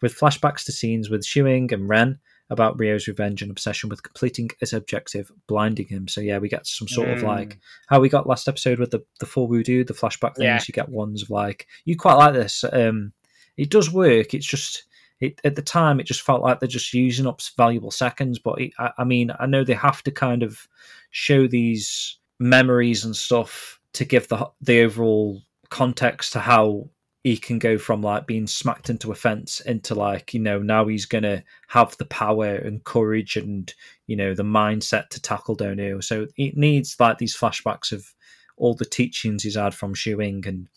With 0.02 0.18
flashbacks 0.18 0.66
to 0.66 0.72
scenes 0.72 1.10
with 1.10 1.24
Xiuying 1.26 1.72
and 1.72 1.88
Ren 1.90 2.20
about 2.50 2.80
Rio's 2.80 3.08
revenge 3.08 3.42
and 3.42 3.52
obsession 3.52 3.90
with 3.90 4.02
completing 4.04 4.50
his 4.62 4.72
objective, 4.72 5.30
blinding 5.48 5.88
him. 5.88 6.08
So 6.08 6.22
yeah, 6.22 6.38
we 6.38 6.48
get 6.48 6.66
some 6.66 6.88
sort 6.88 7.10
of 7.10 7.20
Mm. 7.20 7.24
like 7.24 7.60
how 7.88 8.00
we 8.00 8.08
got 8.08 8.26
last 8.28 8.48
episode 8.48 8.80
with 8.80 8.92
the 8.92 9.04
the 9.20 9.26
full 9.26 9.48
voodoo, 9.48 9.84
the 9.84 9.94
flashback 9.94 10.36
things. 10.38 10.46
Yeah. 10.46 10.60
You 10.66 10.72
get 10.74 10.90
ones 10.90 11.24
of 11.24 11.30
like 11.30 11.68
you 11.84 11.98
quite 11.98 12.14
like 12.14 12.34
this. 12.34 12.64
Um, 12.72 13.12
it 13.58 13.70
does 13.70 13.92
work. 13.92 14.34
It's 14.34 14.46
just 14.48 14.86
it, 15.20 15.42
at 15.44 15.56
the 15.56 15.62
time 15.62 16.00
it 16.00 16.06
just 16.06 16.22
felt 16.22 16.42
like 16.42 16.60
they're 16.60 16.68
just 16.68 16.94
using 16.94 17.28
up 17.28 17.42
valuable 17.58 17.92
seconds. 17.92 18.40
But 18.40 18.62
it, 18.62 18.74
I, 18.80 18.92
I 19.00 19.04
mean, 19.04 19.32
I 19.40 19.46
know 19.46 19.64
they 19.64 19.74
have 19.74 20.04
to 20.04 20.12
kind 20.12 20.44
of 20.44 20.68
show 21.12 21.48
these 21.48 22.18
memories 22.40 23.04
and 23.04 23.16
stuff 23.16 23.80
to 23.94 24.06
give 24.06 24.28
the 24.28 24.50
the 24.62 24.82
overall 24.82 25.42
context 25.70 26.34
to 26.34 26.40
how 26.40 26.90
he 27.24 27.36
can 27.36 27.60
go 27.60 27.78
from 27.78 28.02
like 28.02 28.26
being 28.26 28.48
smacked 28.48 28.90
into 28.90 29.12
a 29.12 29.16
fence 29.16 29.60
into 29.62 29.94
like 29.94 30.34
you 30.34 30.40
know 30.40 30.60
now 30.60 30.86
he's 30.86 31.06
gonna 31.06 31.44
have 31.68 31.98
the 31.98 32.06
power 32.06 32.56
and 32.56 32.84
courage 32.86 33.36
and 33.36 33.74
you 34.06 34.16
know 34.16 34.34
the 34.34 34.44
mindset 34.44 35.10
to 35.10 35.22
tackle 35.22 35.56
Dou 35.56 35.76
Niu. 35.76 36.02
So 36.02 36.28
it 36.38 36.56
needs 36.56 36.96
like 37.00 37.18
these 37.18 37.36
flashbacks 37.36 37.92
of 37.92 38.14
all 38.56 38.76
the 38.76 38.86
teachings 38.86 39.44
he's 39.44 39.56
had 39.56 39.74
from 39.74 39.94
Xiuying 39.94 40.46
and 40.46 40.68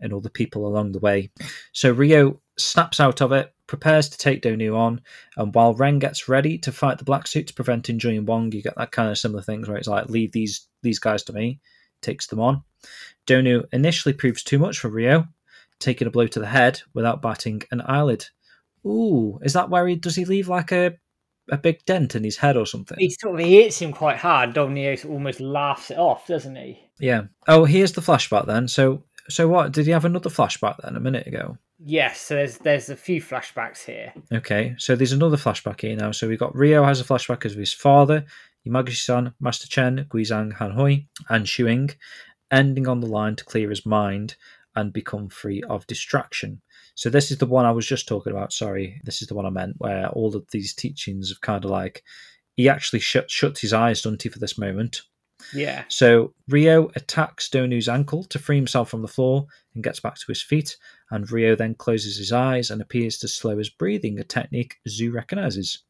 and 0.00 0.12
all 0.12 0.20
the 0.20 0.30
people 0.30 0.66
along 0.66 0.92
the 0.92 0.98
way. 0.98 1.30
So 1.72 1.90
Rio 1.92 2.40
snaps 2.58 3.00
out 3.00 3.22
of 3.22 3.32
it, 3.32 3.53
prepares 3.66 4.08
to 4.08 4.18
take 4.18 4.42
Dou 4.42 4.56
Niu 4.56 4.76
on, 4.76 5.00
and 5.36 5.54
while 5.54 5.74
Ren 5.74 5.98
gets 5.98 6.28
ready 6.28 6.58
to 6.58 6.72
fight 6.72 6.98
the 6.98 7.04
black 7.04 7.26
suits, 7.26 7.52
preventing 7.52 7.98
Julian 7.98 8.26
Wong, 8.26 8.52
you 8.52 8.62
get 8.62 8.76
that 8.76 8.92
kind 8.92 9.10
of 9.10 9.18
similar 9.18 9.42
things 9.42 9.68
where 9.68 9.76
it's 9.76 9.88
like 9.88 10.08
leave 10.08 10.32
these 10.32 10.66
these 10.82 10.98
guys 10.98 11.22
to 11.24 11.32
me, 11.32 11.60
takes 12.02 12.26
them 12.26 12.40
on. 12.40 12.62
Dou 13.26 13.42
Niu 13.42 13.64
initially 13.72 14.12
proves 14.12 14.42
too 14.42 14.58
much 14.58 14.78
for 14.78 14.88
Rio, 14.88 15.26
taking 15.78 16.06
a 16.06 16.10
blow 16.10 16.26
to 16.26 16.40
the 16.40 16.46
head 16.46 16.82
without 16.92 17.22
batting 17.22 17.62
an 17.70 17.82
eyelid. 17.86 18.26
Ooh, 18.86 19.38
is 19.42 19.54
that 19.54 19.70
where 19.70 19.86
he 19.86 19.96
does 19.96 20.16
he 20.16 20.24
leave 20.24 20.48
like 20.48 20.72
a 20.72 20.94
a 21.50 21.58
big 21.58 21.84
dent 21.84 22.14
in 22.14 22.24
his 22.24 22.36
head 22.36 22.56
or 22.56 22.66
something? 22.66 22.98
He 22.98 23.10
sort 23.10 23.40
of 23.40 23.46
hits 23.46 23.80
him 23.80 23.92
quite 23.92 24.16
hard. 24.16 24.54
Dominios 24.54 25.08
almost 25.08 25.40
laughs 25.40 25.90
it 25.90 25.98
off, 25.98 26.26
doesn't 26.26 26.56
he? 26.56 26.90
Yeah. 26.98 27.24
Oh, 27.48 27.64
here's 27.64 27.92
the 27.92 28.00
flashback 28.00 28.46
then. 28.46 28.68
So 28.68 29.04
so 29.28 29.48
what? 29.48 29.72
Did 29.72 29.86
he 29.86 29.92
have 29.92 30.04
another 30.04 30.30
flashback 30.30 30.76
then 30.82 30.96
a 30.96 31.00
minute 31.00 31.26
ago? 31.26 31.58
Yes. 31.78 32.20
So 32.20 32.34
there's 32.34 32.58
there's 32.58 32.90
a 32.90 32.96
few 32.96 33.20
flashbacks 33.20 33.84
here. 33.84 34.12
Okay, 34.32 34.74
so 34.78 34.94
there's 34.96 35.12
another 35.12 35.36
flashback 35.36 35.80
here 35.80 35.96
now. 35.96 36.12
So 36.12 36.28
we 36.28 36.36
got 36.36 36.54
Rio 36.54 36.84
has 36.84 37.00
a 37.00 37.04
flashback 37.04 37.44
of 37.44 37.52
his 37.52 37.72
father, 37.72 38.24
Yamaguchi-san, 38.66 39.32
Master 39.40 39.68
Chen, 39.68 40.06
Guizhang 40.08 40.56
Hanhui, 40.56 41.06
and 41.28 41.46
Xiuying, 41.46 41.94
ending 42.50 42.88
on 42.88 43.00
the 43.00 43.06
line 43.06 43.36
to 43.36 43.44
clear 43.44 43.70
his 43.70 43.86
mind 43.86 44.36
and 44.76 44.92
become 44.92 45.28
free 45.28 45.62
of 45.68 45.86
distraction. 45.86 46.60
So 46.96 47.10
this 47.10 47.30
is 47.30 47.38
the 47.38 47.46
one 47.46 47.64
I 47.64 47.72
was 47.72 47.86
just 47.86 48.08
talking 48.08 48.32
about. 48.32 48.52
Sorry, 48.52 49.00
this 49.04 49.22
is 49.22 49.28
the 49.28 49.34
one 49.34 49.46
I 49.46 49.50
meant, 49.50 49.76
where 49.78 50.08
all 50.08 50.34
of 50.34 50.46
these 50.50 50.74
teachings 50.74 51.30
have 51.30 51.40
kind 51.40 51.64
of 51.64 51.70
like 51.70 52.02
he 52.56 52.68
actually 52.68 53.00
shut, 53.00 53.30
shuts 53.30 53.60
his 53.60 53.72
eyes, 53.72 54.02
doesn't 54.02 54.22
he, 54.22 54.28
for 54.28 54.38
this 54.38 54.58
moment? 54.58 55.02
Yeah. 55.52 55.84
So 55.88 56.32
Rio 56.48 56.90
attacks 56.96 57.48
Dou 57.48 57.66
Niu's 57.66 57.88
ankle 57.88 58.24
to 58.24 58.38
free 58.38 58.56
himself 58.56 58.88
from 58.90 59.02
the 59.02 59.08
floor 59.08 59.46
and 59.74 59.84
gets 59.84 60.00
back 60.00 60.14
to 60.16 60.24
his 60.28 60.42
feet. 60.42 60.76
And 61.10 61.30
Rio 61.30 61.54
then 61.54 61.74
closes 61.74 62.16
his 62.16 62.32
eyes 62.32 62.70
and 62.70 62.80
appears 62.80 63.18
to 63.18 63.28
slow 63.28 63.58
his 63.58 63.70
breathing, 63.70 64.18
a 64.18 64.24
technique 64.24 64.76
Zhu 64.88 65.12
recognizes. 65.12 65.82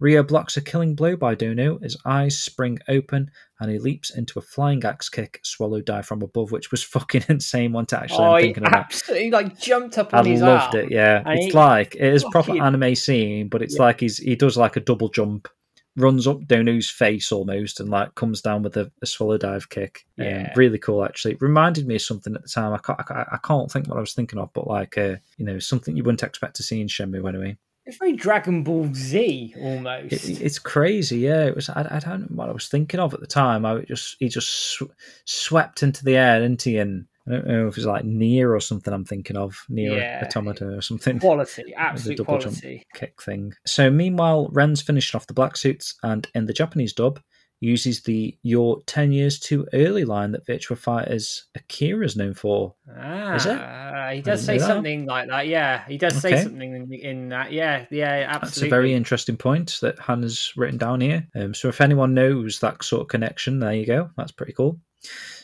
Rio 0.00 0.22
blocks 0.22 0.56
a 0.58 0.60
killing 0.60 0.94
blow 0.94 1.16
by 1.16 1.34
Dou 1.34 1.54
Niu, 1.54 1.78
his 1.82 1.96
eyes 2.04 2.38
spring 2.38 2.78
open, 2.88 3.30
and 3.58 3.70
he 3.70 3.78
leaps 3.78 4.10
into 4.10 4.38
a 4.38 4.42
flying 4.42 4.84
axe 4.84 5.08
kick, 5.08 5.40
swallow 5.42 5.80
dive 5.80 6.04
from 6.04 6.20
above, 6.20 6.52
which 6.52 6.70
was 6.70 6.82
fucking 6.94 7.24
insane 7.28 7.72
one 7.72 7.86
to 7.86 7.98
actually 7.98 8.24
oh, 8.26 8.38
thinking 8.40 8.66
about. 8.66 8.84
absolutely 8.86 9.30
like 9.30 9.58
jumped 9.58 9.96
up 9.96 10.12
I 10.12 10.18
on 10.18 10.26
his 10.26 10.42
loved 10.42 10.74
arm. 10.74 10.84
it, 10.86 10.92
yeah. 10.92 11.22
and 11.24 11.38
It's 11.38 11.46
he 11.46 11.52
like 11.52 11.94
it 11.94 12.02
is 12.12 12.24
proper 12.24 12.52
anime 12.62 12.94
scene, 12.94 13.48
but 13.48 13.62
it's 13.62 13.76
Yeah. 13.76 13.82
like 13.82 14.00
he's 14.00 14.18
he 14.18 14.36
does 14.36 14.58
like 14.58 14.76
a 14.76 14.80
double 14.80 15.08
jump, 15.08 15.48
runs 15.96 16.26
up 16.26 16.46
Dou 16.46 16.62
Niu's 16.62 16.90
face 16.90 17.32
almost, 17.32 17.80
and 17.80 17.88
like 17.88 18.14
comes 18.14 18.40
down 18.42 18.62
with 18.62 18.76
a, 18.76 18.90
a 19.02 19.06
swallow 19.06 19.38
dive 19.38 19.68
kick. 19.68 20.06
Um, 20.18 20.24
Yeah. 20.26 20.52
really 20.56 20.78
cool 20.78 21.04
actually. 21.04 21.34
It 21.34 21.42
reminded 21.42 21.86
me 21.86 21.96
of 21.96 22.02
something 22.02 22.34
at 22.34 22.42
the 22.42 22.48
time. 22.48 22.72
I 22.72 22.78
can't, 22.78 23.00
I 23.00 23.02
can't 23.02 23.28
I 23.32 23.38
can't 23.42 23.70
think 23.70 23.88
what 23.88 23.96
I 23.96 24.00
was 24.00 24.12
thinking 24.14 24.38
of, 24.38 24.52
but 24.52 24.66
like 24.68 24.96
uh, 24.98 25.16
you 25.38 25.44
know 25.46 25.58
something 25.58 25.96
you 25.96 26.04
wouldn't 26.04 26.22
expect 26.22 26.56
to 26.56 26.62
see 26.62 26.80
in 26.80 26.86
Shenmue 26.88 27.28
anyway. 27.28 27.56
It's 27.88 27.98
very 27.98 28.14
Dragon 28.14 28.64
Ball 28.64 28.90
Z 28.94 29.54
almost. 29.60 30.12
It, 30.12 30.40
it's 30.42 30.58
crazy, 30.58 31.18
yeah. 31.18 31.44
It 31.44 31.54
was. 31.54 31.68
I, 31.68 31.86
I 31.88 31.98
don't 32.00 32.22
know 32.22 32.36
what 32.36 32.48
I 32.48 32.52
was 32.52 32.68
thinking 32.68 32.98
of 32.98 33.14
at 33.14 33.20
the 33.20 33.28
time. 33.28 33.64
I 33.64 33.80
just 33.82 34.16
he 34.18 34.28
just 34.28 34.48
sw- 34.50 34.82
swept 35.24 35.82
into 35.82 36.04
the 36.04 36.16
air, 36.16 36.40
didn't 36.40 36.62
he? 36.62 36.78
And 36.78 37.06
I 37.28 37.32
don't 37.32 37.46
know 37.46 37.66
if 37.68 37.76
it's 37.76 37.86
like 37.86 38.04
NieR 38.04 38.54
or 38.54 38.60
something. 38.60 38.92
I'm 38.94 39.04
thinking 39.04 39.36
of 39.36 39.64
NieR 39.70 39.96
Yeah. 39.96 40.22
automata 40.24 40.66
or 40.68 40.80
something. 40.82 41.18
quality, 41.18 41.74
absolute 41.76 42.18
double 42.18 42.38
jump. 42.38 42.54
quality. 42.60 42.82
kick 42.94 43.20
thing. 43.22 43.52
So 43.66 43.90
meanwhile, 43.90 44.48
Ren's 44.52 44.82
finished 44.82 45.14
off 45.14 45.26
the 45.26 45.34
black 45.34 45.56
suits 45.56 45.94
and 46.02 46.26
in 46.34 46.46
the 46.46 46.52
Japanese 46.52 46.92
dub 46.92 47.20
uses 47.60 48.02
the 48.02 48.36
"You're 48.42 48.82
ten 48.86 49.12
years 49.12 49.38
too 49.40 49.66
early" 49.72 50.04
line 50.04 50.32
that 50.32 50.46
Virtua 50.46 50.76
Fighter's 50.76 51.46
Akira's 51.58 52.14
known 52.14 52.34
for. 52.34 52.74
Ah, 52.98 54.10
it? 54.10 54.16
he 54.16 54.20
does 54.20 54.44
say 54.44 54.58
something 54.58 55.06
like 55.06 55.28
that. 55.28 55.46
Yeah, 55.48 55.82
he 55.88 55.96
does 55.96 56.20
say 56.20 56.42
something 56.42 56.74
in, 56.76 56.92
in 56.92 57.28
that. 57.30 57.52
Yeah, 57.52 57.86
yeah, 57.90 58.26
absolutely. 58.28 58.46
That's 58.48 58.62
a 58.62 58.68
very 58.68 58.92
interesting 58.92 59.38
point 59.38 59.78
that 59.80 59.98
Hannah's 59.98 60.52
written 60.54 60.76
down 60.76 61.00
here. 61.00 61.26
Um, 61.34 61.54
so 61.54 61.68
if 61.68 61.80
anyone 61.80 62.12
knows 62.12 62.60
that 62.60 62.84
sort 62.84 63.00
of 63.00 63.08
connection, 63.08 63.58
there 63.58 63.72
you 63.72 63.86
go. 63.86 64.10
That's 64.18 64.32
pretty 64.32 64.52
cool. 64.52 64.78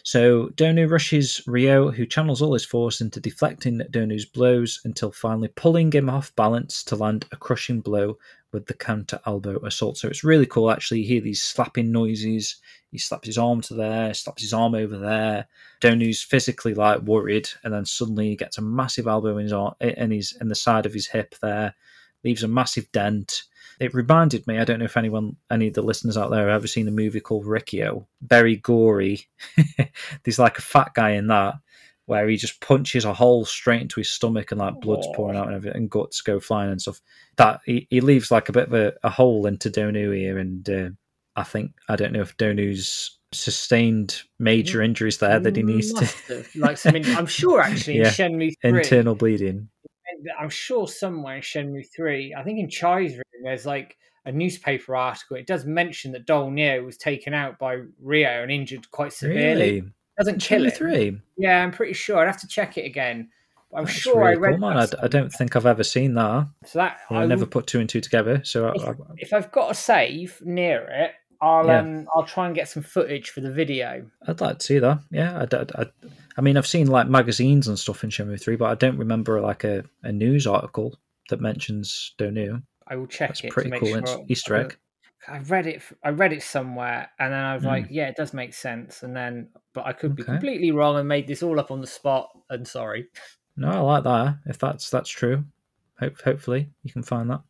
So 0.05 0.48
Dou 0.50 0.72
Niu 0.72 0.88
rushes 0.88 1.42
Rio, 1.46 1.90
who 1.90 2.07
channels 2.07 2.42
all 2.42 2.55
his 2.55 2.64
force 2.64 3.00
into 3.00 3.20
deflecting 3.20 3.80
Dou 3.90 4.05
Niu's 4.05 4.24
blows 4.24 4.80
until 4.84 5.12
finally 5.12 5.48
pulling 5.48 5.92
him 5.92 6.11
off 6.11 6.34
balance 6.34 6.82
to 6.84 6.96
land 6.96 7.26
a 7.30 7.36
crushing 7.36 7.80
blow 7.80 8.18
with 8.53 8.66
the 8.66 8.74
counter 8.74 9.20
elbow 9.26 9.64
assault. 9.64 9.96
So 9.96 10.09
it's 10.09 10.24
really 10.24 10.46
cool 10.46 10.70
actually. 10.70 11.00
You 11.00 11.07
hear 11.07 11.20
these 11.20 11.42
slapping 11.42 11.92
noises. 11.92 12.57
He 12.90 12.98
slaps 12.98 13.26
his 13.26 13.38
arm 13.38 13.61
to 13.62 13.74
there, 13.74 14.12
slaps 14.12 14.42
his 14.42 14.53
arm 14.53 14.74
over 14.74 14.98
there. 14.98 15.46
Dou 15.80 15.94
Niu's 15.94 16.22
physically 16.22 16.74
like 16.74 17.00
worried, 17.03 17.48
and 17.62 17.72
then 17.72 17.86
suddenly 17.86 18.28
he 18.28 18.36
gets 18.36 18.59
a 18.59 18.62
massive 18.62 19.07
elbow 19.07 19.38
in 19.38 19.44
his 19.44 19.53
arm, 19.53 19.74
in 19.80 20.11
his 20.11 20.36
in 20.40 20.48
the 20.48 20.55
side 20.55 20.84
of 20.84 20.92
his 20.92 21.07
hip 21.07 21.36
there, 21.40 21.74
leaves 22.24 22.42
a 22.42 22.48
massive 22.48 22.90
dent. 22.92 23.44
It 23.82 23.94
reminded 23.94 24.46
me, 24.46 24.58
I 24.58 24.64
don't 24.64 24.78
know 24.78 24.84
if 24.84 24.96
anyone, 24.96 25.36
any 25.50 25.68
of 25.68 25.74
the 25.74 25.82
listeners 25.82 26.16
out 26.16 26.30
there 26.30 26.48
have 26.48 26.56
ever 26.56 26.66
seen 26.66 26.86
a 26.88 26.92
movie 26.92 27.20
called 27.20 27.46
Riki-Oh. 27.46 28.06
Very 28.22 28.56
gory. 28.56 29.26
There's 30.24 30.38
like 30.38 30.58
a 30.58 30.62
fat 30.62 30.92
guy 30.94 31.10
in 31.10 31.26
that 31.28 31.54
where 32.06 32.28
he 32.28 32.36
just 32.36 32.60
punches 32.60 33.04
a 33.04 33.12
hole 33.14 33.44
straight 33.44 33.80
into 33.82 34.00
his 34.00 34.10
stomach 34.10 34.50
and 34.52 34.60
like 34.60 34.80
blood's 34.80 35.06
Oh. 35.08 35.12
pouring 35.14 35.36
out 35.36 35.46
and 35.46 35.56
everything, 35.56 35.76
and 35.82 35.90
guts 35.90 36.20
go 36.20 36.40
flying 36.40 36.70
and 36.70 36.80
stuff. 36.80 37.00
That 37.36 37.60
he, 37.64 37.86
he 37.90 38.00
leaves 38.00 38.30
like 38.30 38.48
a 38.48 38.52
bit 38.52 38.68
of 38.68 38.74
a, 38.74 38.92
a 39.02 39.10
hole 39.10 39.46
into 39.46 39.70
Dou 39.70 39.90
Niu 39.92 40.10
here, 40.10 40.38
and 40.38 40.68
uh, 40.68 40.88
I 41.36 41.44
think 41.44 41.72
I 41.88 41.96
don't 41.96 42.12
know 42.12 42.20
if 42.22 42.36
Dou 42.36 42.54
Niu's 42.54 43.18
sustained 43.34 44.22
major 44.38 44.82
injuries 44.82 45.18
there 45.18 45.40
that 45.40 45.56
he 45.56 45.62
needs 45.62 45.92
to 45.94 46.44
like 46.54 46.76
some. 46.76 46.96
in- 46.96 47.16
I'm 47.16 47.26
sure 47.26 47.60
actually 47.60 47.96
Yeah, 48.00 48.08
in 48.08 48.12
Shenmue 48.38 48.52
three. 48.60 48.78
internal 48.78 49.14
bleeding. 49.14 49.68
I'm 50.38 50.50
sure 50.50 50.86
somewhere 50.88 51.36
in 51.36 51.42
Shenmue 51.42 51.86
3, 51.94 52.34
I 52.36 52.42
think 52.42 52.58
in 52.58 52.68
Chai's 52.68 53.12
room, 53.14 53.22
there's 53.42 53.66
like 53.66 53.96
a 54.24 54.32
newspaper 54.32 54.94
article. 54.94 55.36
It 55.36 55.46
does 55.46 55.64
mention 55.64 56.12
that 56.12 56.26
Dou 56.26 56.50
Niu 56.50 56.84
was 56.84 56.96
taken 56.96 57.34
out 57.34 57.58
by 57.58 57.78
Rio 58.00 58.42
and 58.42 58.50
injured 58.52 58.90
quite 58.90 59.12
severely. 59.12 59.72
Really, 59.72 59.82
Doesn't 60.18 60.40
kill 60.40 60.62
Shenmue 60.62 60.72
three. 60.72 61.20
Yeah, 61.36 61.62
I'm 61.62 61.72
pretty 61.72 61.94
sure. 61.94 62.18
I'd 62.18 62.26
have 62.26 62.40
to 62.40 62.48
check 62.48 62.78
it 62.78 62.84
again. 62.86 63.30
But 63.70 63.78
I'm 63.78 63.84
That's 63.86 63.96
sure 63.96 64.20
really 64.20 64.32
I 64.32 64.38
read 64.38 64.50
cool, 64.60 64.68
man. 64.70 64.76
I, 64.78 64.86
I 65.04 65.08
don't 65.08 65.32
think 65.32 65.56
I've 65.56 65.66
ever 65.66 65.82
seen 65.82 66.14
that. 66.14 66.46
So 66.66 66.78
that 66.78 66.98
I, 67.10 67.22
I 67.22 67.26
never 67.26 67.40
would- 67.40 67.50
put 67.50 67.66
two 67.66 67.80
and 67.80 67.88
two 67.88 68.00
together. 68.02 68.42
So 68.44 68.68
I, 68.68 68.90
I, 68.90 68.94
if 69.16 69.32
I've 69.32 69.50
got 69.50 69.70
a 69.70 69.74
save 69.74 70.40
near 70.44 70.82
it, 70.90 71.12
I'll 71.43 71.66
Yeah. 71.66 71.80
um 71.80 72.09
I'll 72.14 72.22
try 72.24 72.47
and 72.47 72.55
get 72.55 72.68
some 72.68 72.82
footage 72.82 73.30
for 73.30 73.40
the 73.43 73.51
video. 73.51 74.09
I'd 74.26 74.40
like 74.40 74.59
to 74.61 74.64
see 74.64 74.78
that. 74.78 75.01
Yeah, 75.11 75.45
I 75.74 75.86
I 76.38 76.40
mean, 76.40 76.57
I've 76.57 76.66
seen 76.66 76.86
like 76.86 77.09
magazines 77.09 77.68
and 77.68 77.78
stuff 77.78 78.05
in 78.05 78.11
Shenmue 78.11 78.40
Three, 78.40 78.57
but 78.57 78.66
I 78.70 78.74
don't 78.76 78.97
remember 78.97 79.40
like 79.40 79.64
a, 79.64 79.84
a 80.05 80.12
news 80.12 80.47
article 80.47 80.99
that 81.28 81.40
mentions 81.40 82.14
Dou 82.16 82.30
Niu. 82.30 82.62
I 82.86 82.97
will 82.97 83.07
check 83.07 83.30
That's 83.30 83.45
it. 83.45 83.51
pretty 83.51 83.68
to 83.70 83.72
make 83.72 83.80
cool. 83.80 84.07
Sure 84.07 84.24
Easter 84.28 84.55
egg. 84.57 84.78
I 85.28 85.38
read 85.38 85.66
it. 85.66 85.82
I 86.03 86.11
read 86.11 86.32
it 86.32 86.43
somewhere, 86.43 87.11
and 87.18 87.32
then 87.32 87.40
I 87.45 87.55
was 87.55 87.62
Hmm. 87.62 87.68
like, 87.68 87.86
"Yeah, 87.90 88.09
it 88.09 88.16
does 88.16 88.32
make 88.32 88.55
sense." 88.55 89.03
And 89.03 89.14
then, 89.16 89.49
but 89.72 89.84
I 89.86 89.93
could 89.93 90.14
be 90.14 90.22
completely 90.24 90.70
wrong 90.72 90.97
and 90.97 91.07
made 91.09 91.26
this 91.26 91.43
all 91.43 91.59
up 91.61 91.70
on 91.70 91.80
the 91.80 91.86
spot. 91.86 92.30
And 92.51 92.66
sorry. 92.66 93.09
No, 93.57 93.68
I 93.68 93.78
like 93.78 94.05
that. 94.05 94.38
If 94.47 94.59
that's 94.59 94.90
that's 94.90 95.11
true, 95.11 95.45
hope 95.99 96.20
hopefully 96.22 96.70
you 96.84 96.93
can 96.93 97.03
find 97.03 97.28
that. 97.30 97.40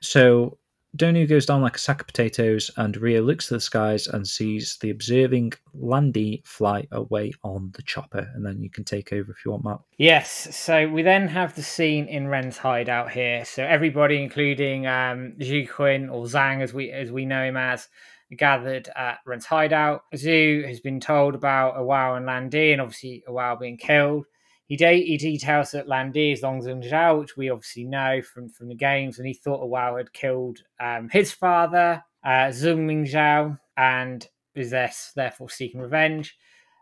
So 0.00 0.57
Dou 0.96 1.12
Niu 1.12 1.26
goes 1.26 1.44
down 1.44 1.60
like 1.60 1.76
a 1.76 1.78
sack 1.78 2.00
of 2.00 2.06
potatoes, 2.06 2.70
and 2.76 2.96
Rio 2.96 3.22
looks 3.22 3.48
to 3.48 3.54
the 3.54 3.60
skies 3.60 4.06
and 4.06 4.26
sees 4.26 4.78
the 4.80 4.90
observing 4.90 5.52
Lan 5.74 6.12
Di 6.12 6.42
fly 6.46 6.86
away 6.92 7.32
on 7.44 7.70
the 7.74 7.82
chopper, 7.82 8.30
and 8.34 8.44
then 8.44 8.62
you 8.62 8.70
can 8.70 8.84
take 8.84 9.12
over 9.12 9.30
if 9.30 9.44
you 9.44 9.50
want, 9.50 9.64
Matt. 9.64 9.80
Yes. 9.98 10.56
So 10.56 10.88
we 10.88 11.02
then 11.02 11.28
have 11.28 11.54
the 11.54 11.62
scene 11.62 12.06
in 12.06 12.28
Ren's 12.28 12.56
hideout 12.56 13.10
here. 13.10 13.44
So 13.44 13.64
everybody, 13.64 14.22
including 14.22 14.86
um, 14.86 15.34
Zhu 15.40 15.68
Quinn 15.68 16.08
or 16.08 16.24
Zhang, 16.24 16.62
as 16.62 16.72
we 16.72 16.90
as 16.90 17.12
we 17.12 17.26
know 17.26 17.44
him 17.44 17.58
as, 17.58 17.88
gathered 18.36 18.88
at 18.96 19.18
Ren's 19.26 19.46
hideout. 19.46 20.04
Zhu 20.14 20.66
has 20.66 20.80
been 20.80 21.00
told 21.00 21.34
about 21.34 21.76
Iwao 21.76 22.16
and 22.16 22.24
Lan 22.24 22.48
Di, 22.48 22.72
and 22.72 22.80
obviously 22.80 23.24
Iwao 23.28 23.60
being 23.60 23.76
killed. 23.76 24.24
He, 24.68 24.76
de- 24.76 25.04
he 25.04 25.16
details 25.16 25.70
that 25.72 25.88
Lan 25.88 26.12
Di 26.12 26.32
is 26.32 26.42
Longzheng 26.42 26.88
Zhao, 26.88 27.20
which 27.20 27.36
we 27.36 27.50
obviously 27.50 27.84
know 27.84 28.22
from, 28.22 28.48
from 28.48 28.68
the 28.68 28.74
games, 28.74 29.18
and 29.18 29.26
he 29.26 29.34
thought 29.34 29.66
Iwao 29.66 29.96
had 29.96 30.12
killed 30.12 30.60
um, 30.78 31.08
his 31.08 31.32
father, 31.32 32.04
uh, 32.22 32.48
Zhongming 32.48 33.10
Zhao, 33.10 33.58
and 33.76 34.28
is 34.54 34.70
therefore 35.14 35.48
seeking 35.48 35.80
revenge. 35.80 36.36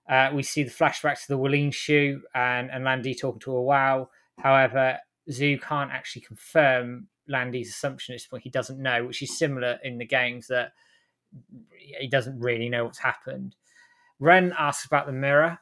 Uh, 0.09 0.30
we 0.32 0.43
see 0.43 0.62
the 0.62 0.70
flashback 0.70 1.20
to 1.20 1.28
the 1.28 1.39
Walleen 1.39 1.72
shoe 1.72 2.22
and, 2.34 2.70
and 2.70 2.84
Lan 2.84 3.03
Di 3.03 3.14
talking 3.14 3.41
to 3.41 3.51
Iwao. 3.51 4.09
However, 4.39 4.99
Zhu 5.30 5.61
can't 5.61 5.91
actually 5.91 6.22
confirm 6.22 7.09
Lan 7.28 7.51
Di's 7.51 7.68
assumption 7.68 8.14
at 8.14 8.16
this 8.16 8.26
point. 8.26 8.45
He 8.45 8.51
doesn't 8.51 8.80
know, 8.80 9.05
which 9.05 9.22
is 9.22 9.39
similar 9.39 9.78
in 9.82 9.99
the 9.99 10.07
games 10.07 10.47
that 10.49 10.72
he 11.70 12.09
doesn't 12.09 12.39
really 12.39 12.68
know 12.68 12.84
what's 12.84 12.99
happened. 12.99 13.57
Ren 14.20 14.55
asks 14.59 14.87
about 14.87 15.07
the 15.07 15.12
mirror, 15.12 15.59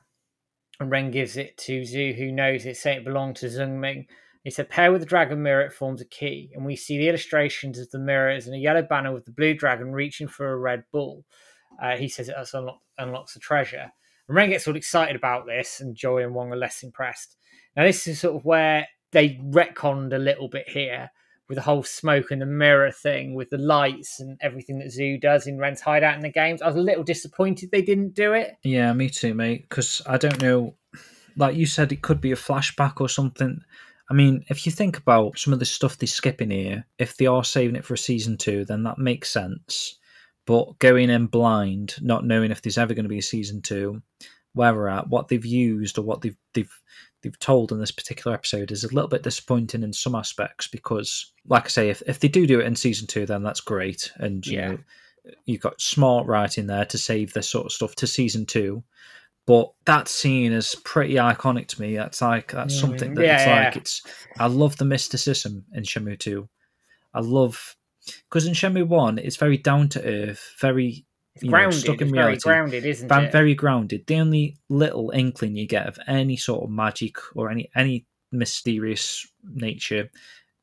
and 0.80 0.90
Ren 0.90 1.10
gives 1.10 1.36
it 1.36 1.56
to 1.58 1.82
Zhu, 1.82 2.16
who 2.16 2.32
knows 2.32 2.66
it, 2.66 2.76
saying 2.76 2.98
it 2.98 3.04
belonged 3.04 3.36
to 3.36 3.46
Zhongming. 3.46 4.06
He 4.42 4.50
said, 4.50 4.68
pair 4.68 4.92
with 4.92 5.00
the 5.00 5.06
dragon 5.06 5.42
mirror, 5.42 5.62
it 5.62 5.72
forms 5.72 6.00
a 6.00 6.06
key. 6.06 6.50
And 6.54 6.66
we 6.66 6.76
see 6.76 6.98
the 6.98 7.08
illustrations 7.08 7.78
of 7.78 7.90
the 7.90 7.98
mirrors 7.98 8.46
and 8.46 8.54
a 8.54 8.58
yellow 8.58 8.82
banner 8.82 9.12
with 9.12 9.24
the 9.24 9.32
blue 9.32 9.54
dragon 9.54 9.92
reaching 9.92 10.28
for 10.28 10.52
a 10.52 10.56
red 10.56 10.84
bull. 10.92 11.24
Uh, 11.82 11.96
he 11.96 12.08
says 12.08 12.28
it 12.28 12.36
unlock, 12.52 12.80
unlocks 12.98 13.34
the 13.34 13.40
treasure. 13.40 13.90
And 14.28 14.36
Ren 14.36 14.50
gets 14.50 14.68
all 14.68 14.76
excited 14.76 15.16
about 15.16 15.46
this, 15.46 15.80
and 15.80 15.96
Joy 15.96 16.22
and 16.22 16.34
Wong 16.34 16.52
are 16.52 16.56
less 16.56 16.82
impressed. 16.82 17.36
Now, 17.76 17.84
this 17.84 18.06
is 18.06 18.20
sort 18.20 18.36
of 18.36 18.44
where 18.44 18.86
they 19.12 19.40
retconned 19.42 20.14
a 20.14 20.18
little 20.18 20.48
bit 20.48 20.68
here 20.68 21.10
with 21.48 21.56
the 21.56 21.62
whole 21.62 21.82
smoke 21.82 22.30
and 22.30 22.40
the 22.40 22.46
mirror 22.46 22.90
thing, 22.90 23.34
with 23.34 23.50
the 23.50 23.58
lights 23.58 24.20
and 24.20 24.38
everything 24.40 24.78
that 24.78 24.88
Zhu 24.88 25.20
does 25.20 25.46
in 25.46 25.58
Ren's 25.58 25.80
hideout 25.80 26.16
in 26.16 26.22
the 26.22 26.30
games. 26.30 26.62
I 26.62 26.66
was 26.66 26.76
a 26.76 26.80
little 26.80 27.04
disappointed 27.04 27.70
they 27.70 27.82
didn't 27.82 28.14
do 28.14 28.32
it. 28.32 28.56
Yeah, 28.62 28.92
me 28.92 29.10
too, 29.10 29.34
mate. 29.34 29.68
Because 29.68 30.00
I 30.06 30.16
don't 30.16 30.40
know, 30.40 30.74
like 31.36 31.56
you 31.56 31.66
said, 31.66 31.92
it 31.92 32.02
could 32.02 32.20
be 32.20 32.32
a 32.32 32.36
flashback 32.36 33.00
or 33.00 33.08
something. 33.08 33.60
I 34.10 34.14
mean, 34.14 34.44
if 34.48 34.66
you 34.66 34.72
think 34.72 34.98
about 34.98 35.38
some 35.38 35.52
of 35.52 35.58
the 35.58 35.64
stuff 35.64 35.98
they 35.98 36.06
skip 36.06 36.42
in 36.42 36.50
here, 36.50 36.86
if 36.98 37.16
they 37.16 37.26
are 37.26 37.44
saving 37.44 37.76
it 37.76 37.84
for 37.84 37.94
a 37.94 37.98
season 37.98 38.36
two, 38.36 38.64
then 38.64 38.82
that 38.84 38.98
makes 38.98 39.30
sense. 39.30 39.98
But 40.46 40.78
going 40.78 41.08
in 41.08 41.26
blind, 41.26 41.94
not 42.02 42.24
knowing 42.24 42.50
if 42.50 42.60
there's 42.60 42.76
ever 42.76 42.92
going 42.92 43.04
to 43.04 43.08
be 43.08 43.18
a 43.18 43.22
season 43.22 43.62
two, 43.62 44.02
where 44.52 44.74
we're 44.74 44.88
at, 44.88 45.08
what 45.08 45.28
they've 45.28 45.44
used 45.44 45.98
or 45.98 46.02
what 46.02 46.20
they've 46.20 46.36
they've 46.52 46.72
they've 47.24 47.38
told 47.40 47.72
in 47.72 47.80
this 47.80 47.90
particular 47.90 48.34
episode 48.36 48.70
is 48.70 48.84
a 48.84 48.94
little 48.94 49.08
bit 49.08 49.24
disappointing 49.24 49.82
in 49.82 49.92
some 49.92 50.14
aspects 50.14 50.68
because, 50.68 51.32
like 51.48 51.64
I 51.64 51.68
say, 51.68 51.90
if 51.90 52.02
if 52.06 52.20
they 52.20 52.28
do 52.28 52.46
do 52.46 52.60
it 52.60 52.66
in 52.66 52.76
season 52.76 53.08
two, 53.08 53.26
then 53.26 53.42
that's 53.42 53.60
great, 53.60 54.12
and 54.16 54.46
you 54.46 54.58
Yeah. 54.58 54.68
know 54.68 54.78
you've 55.46 55.60
got 55.62 55.80
smart 55.80 56.26
writing 56.26 56.66
there 56.66 56.84
to 56.84 56.98
save 56.98 57.32
this 57.32 57.48
sort 57.48 57.66
of 57.66 57.72
stuff 57.72 57.94
to 57.96 58.06
season 58.06 58.46
two. 58.46 58.84
But 59.46 59.72
that 59.84 60.08
scene 60.08 60.52
is 60.52 60.74
pretty 60.84 61.14
iconic 61.14 61.66
to 61.68 61.80
me. 61.80 61.96
That's 61.96 62.22
like 62.22 62.52
that's 62.52 62.74
Mm, 62.74 62.80
something 62.80 63.14
that 63.14 63.24
yeah, 63.24 63.32
it's 63.34 63.46
yeah. 63.46 63.52
like 63.64 63.76
it's. 63.76 64.02
I 64.38 64.46
love 64.46 64.76
the 64.76 64.84
mysticism 64.84 65.64
in 65.74 65.82
Shenmue 65.82 66.18
Two. 66.18 66.48
I 67.12 67.20
love 67.20 67.76
because 68.28 68.46
in 68.46 68.54
Shenmue 68.54 68.86
One, 68.88 69.18
it's 69.18 69.36
very 69.36 69.58
down 69.58 69.88
to 69.90 70.04
earth, 70.04 70.54
very 70.60 71.04
It's 71.34 71.42
you 71.42 71.50
know, 71.50 71.56
grounded. 71.56 71.80
stuck 71.80 72.00
in 72.00 72.08
it's 72.08 72.14
very 72.14 72.36
grounded, 72.36 72.86
isn't 72.86 73.08
ba- 73.08 73.24
it? 73.24 73.32
very 73.32 73.54
grounded. 73.54 74.06
The 74.06 74.20
only 74.20 74.56
little 74.68 75.10
inkling 75.10 75.56
you 75.56 75.66
get 75.66 75.86
of 75.86 75.98
any 76.06 76.36
sort 76.36 76.62
of 76.62 76.70
magic 76.70 77.16
or 77.34 77.50
any 77.50 77.70
any 77.74 78.06
mysterious 78.30 79.26
nature 79.44 80.10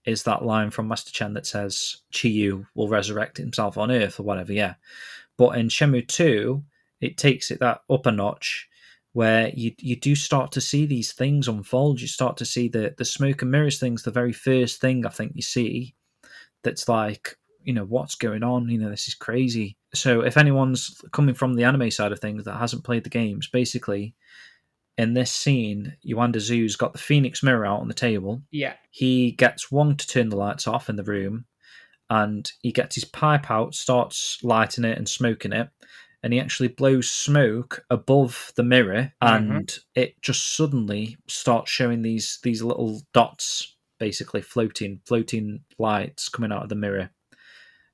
is 0.05 0.23
that 0.23 0.45
line 0.45 0.71
from 0.71 0.87
Master 0.87 1.11
Chen 1.11 1.33
that 1.33 1.45
says 1.45 1.97
Chiyu 2.13 2.65
will 2.73 2.87
resurrect 2.87 3.37
himself 3.37 3.77
on 3.77 3.91
Earth 3.91 4.19
or 4.19 4.23
whatever. 4.23 4.53
Yeah, 4.53 4.75
but 5.37 5.57
in 5.57 5.67
Shenmue 5.67 6.07
Two, 6.07 6.63
it 7.01 7.17
takes 7.17 7.51
it 7.51 7.59
that 7.59 7.81
up 7.89 8.05
a 8.05 8.11
notch 8.11 8.67
where 9.13 9.51
you 9.53 9.73
you 9.77 9.97
do 9.97 10.15
start 10.15 10.53
to 10.53 10.61
see 10.61 10.85
these 10.85 11.11
things 11.11 11.49
unfold. 11.49 11.99
You 11.99 12.07
start 12.07 12.37
to 12.37 12.45
see 12.45 12.69
the 12.69 12.95
the 12.97 13.05
smoke 13.05 13.41
and 13.41 13.51
mirrors 13.51 13.77
things. 13.79 14.03
The 14.03 14.11
very 14.11 14.33
first 14.33 14.79
thing 14.79 15.05
I 15.05 15.09
think 15.09 15.33
you 15.35 15.41
see 15.41 15.95
that's 16.63 16.87
like 16.87 17.37
you 17.63 17.73
know 17.73 17.83
what's 17.83 18.15
going 18.15 18.43
on. 18.43 18.69
You 18.69 18.77
know 18.77 18.89
this 18.89 19.09
is 19.09 19.15
crazy. 19.15 19.75
So 19.93 20.21
if 20.21 20.37
anyone's 20.37 21.01
coming 21.11 21.35
from 21.35 21.55
the 21.55 21.65
anime 21.65 21.91
side 21.91 22.11
of 22.11 22.19
things 22.19 22.45
that 22.45 22.57
hasn't 22.57 22.83
played 22.83 23.03
the 23.03 23.09
games, 23.09 23.47
basically 23.47 24.15
in 24.97 25.13
this 25.13 25.31
scene, 25.31 25.97
Yuanda 26.05 26.37
Zhu's 26.37 26.75
got 26.75 26.93
the 26.93 26.99
Phoenix 26.99 27.43
mirror 27.43 27.65
out 27.65 27.79
on 27.79 27.87
the 27.87 27.93
table. 27.93 28.41
yeah, 28.51 28.73
He 28.91 29.31
gets 29.31 29.71
Wong 29.71 29.95
to 29.95 30.07
turn 30.07 30.29
the 30.29 30.37
lights 30.37 30.67
off 30.67 30.89
in 30.89 30.95
the 30.95 31.03
room, 31.03 31.45
and 32.09 32.51
he 32.61 32.71
gets 32.71 32.95
his 32.95 33.05
pipe 33.05 33.49
out, 33.49 33.73
starts 33.73 34.37
lighting 34.43 34.83
it 34.83 34.97
and 34.97 35.07
smoking 35.07 35.53
it, 35.53 35.69
and 36.23 36.33
he 36.33 36.39
actually 36.39 36.67
blows 36.67 37.09
smoke 37.09 37.83
above 37.89 38.51
the 38.55 38.63
mirror, 38.63 39.13
mm-hmm. 39.21 39.51
and 39.51 39.79
it 39.95 40.21
just 40.21 40.55
suddenly 40.55 41.17
starts 41.27 41.71
showing 41.71 42.01
these 42.01 42.39
these 42.43 42.61
little 42.61 43.01
dots, 43.13 43.75
basically 43.97 44.41
floating 44.41 44.99
floating 45.05 45.61
lights 45.79 46.29
coming 46.29 46.51
out 46.51 46.63
of 46.63 46.69
the 46.69 46.75
mirror, 46.75 47.09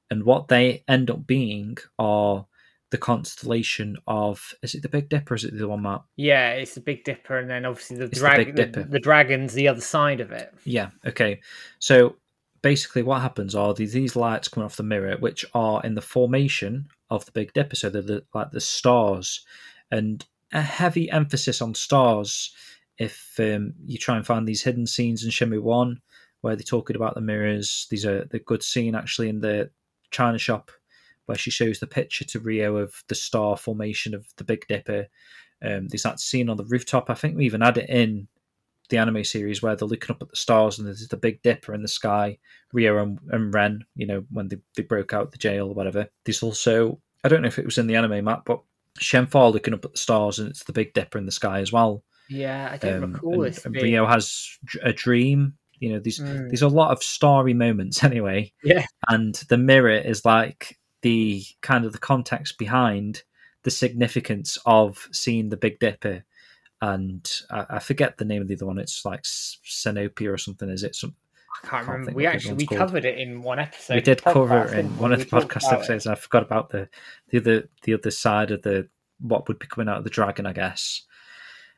and 0.10 0.24
what 0.24 0.48
they 0.48 0.84
end 0.88 1.10
up 1.10 1.28
being 1.28 1.78
are 2.00 2.46
the 2.90 2.98
constellation 2.98 3.98
of 4.08 4.54
is 4.64 4.74
it 4.74 4.82
the 4.82 4.90
Big 4.90 5.10
Dipper? 5.10 5.36
Is 5.36 5.44
it 5.44 5.58
the 5.58 5.68
one 5.68 5.82
Matt? 5.82 6.04
yeah. 6.16 6.52
It's 6.52 6.76
the 6.76 6.82
Big 6.82 7.04
Dipper, 7.04 7.38
and 7.38 7.50
then 7.50 7.66
obviously 7.66 7.98
the 7.98 8.06
It's 8.06 8.20
the 8.20 8.52
the, 8.52 8.84
the 8.90 9.00
dragon's 9.00 9.54
the 9.54 9.68
other 9.68 9.82
side 9.82 10.22
of 10.22 10.32
it. 10.32 10.54
Yeah. 10.64 10.92
Okay. 11.06 11.42
So 11.80 12.16
basically, 12.62 13.04
what 13.04 13.22
happens 13.22 13.56
are 13.56 13.74
these, 13.74 13.94
these 13.94 14.16
lights 14.16 14.48
coming 14.48 14.66
off 14.66 14.78
the 14.78 14.84
mirror, 14.84 15.18
which 15.20 15.46
are 15.54 15.82
in 15.84 15.96
the 15.96 16.02
formation 16.02 16.88
of 17.10 17.26
the 17.26 17.32
Big 17.32 17.54
Dipper. 17.54 17.76
So 17.76 17.90
they're 17.90 18.02
the, 18.02 18.24
like 18.34 18.52
the 18.52 18.62
stars, 18.62 19.46
and 19.92 20.26
a 20.54 20.62
heavy 20.62 21.12
emphasis 21.12 21.62
on 21.62 21.74
stars. 21.76 22.54
If 22.98 23.36
um, 23.40 23.74
you 23.86 23.98
try 23.98 24.16
and 24.16 24.26
find 24.26 24.48
these 24.48 24.64
hidden 24.64 24.88
scenes 24.88 25.24
in 25.24 25.30
Shenmue 25.30 25.62
One, 25.62 26.02
where 26.42 26.56
they're 26.56 26.64
talking 26.64 26.96
about 26.96 27.16
the 27.16 27.22
mirrors, 27.22 27.86
these 27.92 28.06
are 28.06 28.26
the 28.26 28.40
good 28.40 28.64
scene 28.64 28.96
actually 28.96 29.30
in 29.30 29.42
the 29.42 29.70
China 30.12 30.38
shop 30.38 30.72
where 31.26 31.38
she 31.38 31.52
shows 31.52 31.80
the 31.80 31.88
picture 31.88 32.24
to 32.26 32.40
Rio 32.40 32.78
of 32.78 33.04
the 33.10 33.16
star 33.16 33.58
formation 33.58 34.14
of 34.16 34.28
the 34.38 34.44
Big 34.44 34.66
Dipper. 34.68 35.08
Um, 35.62 35.88
there's 35.90 36.04
that 36.04 36.20
scene 36.20 36.50
on 36.50 36.58
the 36.58 36.64
rooftop. 36.66 37.10
I 37.10 37.16
think 37.16 37.36
we 37.36 37.46
even 37.46 37.62
had 37.62 37.78
it 37.78 37.90
in 37.90 38.28
the 38.90 38.98
anime 38.98 39.26
series 39.26 39.62
where 39.62 39.76
they're 39.76 39.88
looking 39.88 40.12
up 40.16 40.22
at 40.22 40.30
the 40.30 40.36
stars 40.38 40.78
and 40.80 40.88
there's 40.88 41.06
the 41.08 41.18
Big 41.18 41.42
Dipper 41.42 41.74
in 41.74 41.82
the 41.82 41.88
sky. 41.90 42.38
Rio 42.72 42.98
and, 43.04 43.20
and 43.32 43.54
Ren, 43.54 43.84
you 43.96 44.08
know, 44.08 44.24
when 44.32 44.48
they, 44.48 44.58
they 44.78 44.84
broke 44.84 45.12
out 45.14 45.32
the 45.32 45.38
jail 45.38 45.68
or 45.68 45.74
whatever. 45.74 46.08
There's 46.24 46.42
also, 46.44 47.02
I 47.26 47.28
don't 47.28 47.42
know 47.42 47.50
if 47.50 47.60
it 47.60 47.66
was 47.66 47.78
in 47.78 47.88
the 47.88 47.96
anime 47.96 48.24
map, 48.24 48.44
but 48.46 48.62
Shenfar 48.98 49.52
looking 49.52 49.74
up 49.74 49.84
at 49.84 49.92
the 49.92 49.98
stars 49.98 50.40
and 50.40 50.48
it's 50.48 50.64
the 50.64 50.72
Big 50.72 50.94
Dipper 50.94 51.18
in 51.18 51.26
the 51.26 51.32
sky 51.34 51.60
as 51.60 51.74
well. 51.74 52.04
Yeah, 52.30 52.70
I 52.72 52.78
don't 52.78 53.04
Um, 53.04 53.14
recall 53.14 53.34
and, 53.34 53.54
this. 53.54 53.66
and 53.66 53.76
Rio 53.76 54.06
has 54.06 54.58
a 54.82 54.94
dream. 54.94 55.57
You 55.80 55.94
know, 55.94 56.00
these 56.00 56.20
Mm. 56.20 56.50
there's 56.50 56.62
a 56.62 56.68
lot 56.68 56.92
of 56.92 57.04
starry 57.04 57.54
moments 57.54 58.04
anyway. 58.04 58.52
Yeah. 58.64 58.86
And 59.10 59.36
the 59.50 59.58
mirror 59.58 59.90
is 59.98 60.26
like 60.26 60.78
the 61.02 61.44
kind 61.62 61.86
of 61.86 61.92
the 61.94 62.00
context 62.00 62.58
behind 62.58 63.24
the 63.64 63.72
significance 63.72 64.58
of 64.66 65.08
seeing 65.12 65.50
the 65.50 65.58
Big 65.58 65.80
Dipper. 65.80 66.24
And 66.82 67.30
I, 67.50 67.66
I 67.72 67.80
forget 67.80 68.18
the 68.18 68.26
name 68.26 68.42
of 68.42 68.48
the 68.48 68.56
other 68.56 68.66
one. 68.68 68.78
It's 68.78 69.04
like 69.06 69.22
S- 69.22 69.58
Xenopia 69.66 70.32
or 70.34 70.38
something. 70.38 70.70
Is 70.70 70.84
it? 70.84 70.96
Some, 70.96 71.16
I 71.64 71.68
can't 71.68 71.86
can't 71.86 71.88
remember. 72.00 72.12
We 72.16 72.26
actually 72.28 72.54
we 72.54 72.66
called. 72.68 72.80
covered 72.80 73.06
it 73.06 73.18
in 73.18 73.42
one 73.42 73.58
episode. 73.60 73.96
we 73.96 74.02
did 74.02 74.24
cover 74.24 74.66
it 74.66 74.78
in 74.78 74.98
one 75.00 75.12
of 75.12 75.20
the 75.20 75.26
podcast 75.26 75.72
it. 75.72 75.74
episodes. 75.74 76.06
and 76.06 76.14
I 76.14 76.16
forgot 76.16 76.44
about 76.44 76.70
the 76.70 76.88
the 77.30 77.40
other 77.40 77.70
the 77.84 77.94
other 77.96 78.12
side 78.12 78.52
of 78.52 78.62
the 78.62 78.88
what 79.20 79.48
would 79.48 79.58
be 79.58 79.66
coming 79.68 79.90
out 79.90 79.98
of 79.98 80.04
the 80.04 80.10
dragon. 80.12 80.46
I 80.46 80.54
guess. 80.54 81.02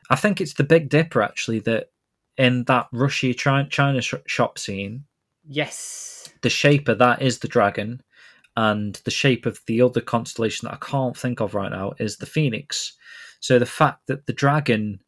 I 0.09 0.15
think 0.17 0.41
it's 0.41 0.53
the 0.55 0.63
Big 0.65 0.89
Dipper 0.89 1.21
actually 1.21 1.59
that 1.61 1.91
in 2.39 2.63
that 2.63 2.87
rushy 2.91 3.33
China 3.33 4.01
shop 4.01 4.57
scene, 4.57 5.03
Yes. 5.47 6.29
the 6.41 6.49
shape 6.49 6.87
of 6.87 6.97
that 6.97 7.21
is 7.21 7.39
the 7.39 7.47
dragon, 7.49 8.01
and 8.55 8.95
the 9.03 9.11
shape 9.11 9.45
of 9.45 9.59
the 9.67 9.81
other 9.81 10.01
constellation 10.01 10.65
that 10.65 10.73
I 10.73 10.85
can't 10.85 11.15
think 11.15 11.41
of 11.41 11.53
right 11.53 11.71
now 11.71 11.93
is 11.99 12.17
the 12.17 12.25
phoenix. 12.25 12.93
So 13.41 13.59
the 13.59 13.65
fact 13.65 14.07
that 14.07 14.25
the 14.25 14.33
dragon 14.33 15.01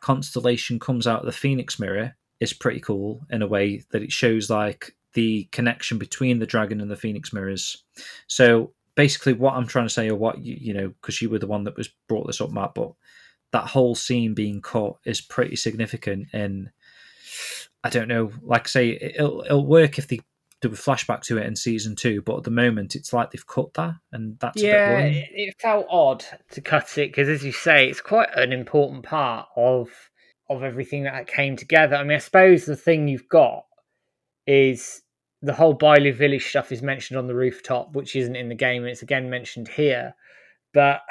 constellation 0.00 0.78
comes 0.78 1.06
out 1.06 1.20
of 1.20 1.26
the 1.26 1.32
phoenix 1.32 1.78
mirror 1.78 2.16
is 2.40 2.52
pretty 2.52 2.80
cool 2.80 3.26
in 3.30 3.42
a 3.42 3.46
way 3.46 3.84
that 3.90 4.02
it 4.02 4.12
shows 4.12 4.48
like 4.48 4.96
the 5.14 5.44
connection 5.52 5.98
between 5.98 6.38
the 6.38 6.46
dragon 6.46 6.80
and 6.80 6.90
the 6.90 6.96
phoenix 6.96 7.32
mirrors. 7.32 7.84
So 8.26 8.72
basically, 8.94 9.34
what 9.34 9.54
I'm 9.54 9.66
trying 9.66 9.86
to 9.86 9.92
say, 9.92 10.08
or 10.08 10.16
what 10.16 10.38
you, 10.38 10.56
you 10.58 10.72
know, 10.72 10.88
because 10.88 11.20
you 11.20 11.28
were 11.28 11.38
the 11.38 11.46
one 11.46 11.64
that 11.64 11.76
was 11.76 11.90
brought 12.08 12.26
this 12.26 12.40
up, 12.40 12.50
Matt, 12.50 12.74
but 12.74 12.92
that 13.52 13.68
whole 13.68 13.94
scene 13.94 14.34
being 14.34 14.60
cut 14.60 14.94
is 15.04 15.20
pretty 15.20 15.56
significant 15.56 16.28
in 16.32 16.70
I 17.84 17.90
don't 17.90 18.08
know, 18.08 18.32
like 18.42 18.66
I 18.66 18.68
say, 18.68 18.88
it'll 19.00 19.42
it'll 19.42 19.66
work 19.66 19.98
if 19.98 20.08
they 20.08 20.20
do 20.60 20.68
a 20.68 20.72
flashback 20.72 21.22
to 21.22 21.38
it 21.38 21.46
in 21.46 21.54
season 21.54 21.94
two, 21.94 22.20
but 22.22 22.38
at 22.38 22.42
the 22.44 22.50
moment 22.50 22.96
it's 22.96 23.12
like 23.12 23.30
they've 23.30 23.46
cut 23.46 23.72
that 23.74 23.94
and 24.12 24.38
that's 24.40 24.60
a 24.60 24.64
bit 24.64 24.68
yeah, 24.68 24.98
it, 24.98 25.28
it 25.32 25.54
felt 25.60 25.86
odd 25.88 26.24
to 26.50 26.60
cut 26.60 26.98
it 26.98 27.10
because, 27.10 27.28
as 27.28 27.44
you 27.44 27.52
say, 27.52 27.88
it's 27.88 28.00
quite 28.00 28.28
an 28.34 28.52
important 28.52 29.04
part 29.04 29.48
of 29.56 29.88
of 30.50 30.62
everything 30.62 31.04
that 31.04 31.26
came 31.26 31.56
together. 31.56 31.96
I 31.96 32.02
mean, 32.02 32.16
I 32.16 32.18
suppose 32.18 32.64
the 32.64 32.76
thing 32.76 33.06
you've 33.06 33.28
got 33.28 33.64
is 34.46 35.02
the 35.42 35.52
whole 35.52 35.76
Bailu 35.76 36.14
Village 36.14 36.48
stuff 36.48 36.72
is 36.72 36.82
mentioned 36.82 37.18
on 37.18 37.26
the 37.26 37.34
rooftop, 37.34 37.94
which 37.94 38.16
isn't 38.16 38.36
in 38.36 38.48
the 38.48 38.54
game, 38.54 38.82
and 38.82 38.90
it's 38.90 39.02
again 39.02 39.30
mentioned 39.30 39.68
here. 39.68 40.14
But 40.74 41.02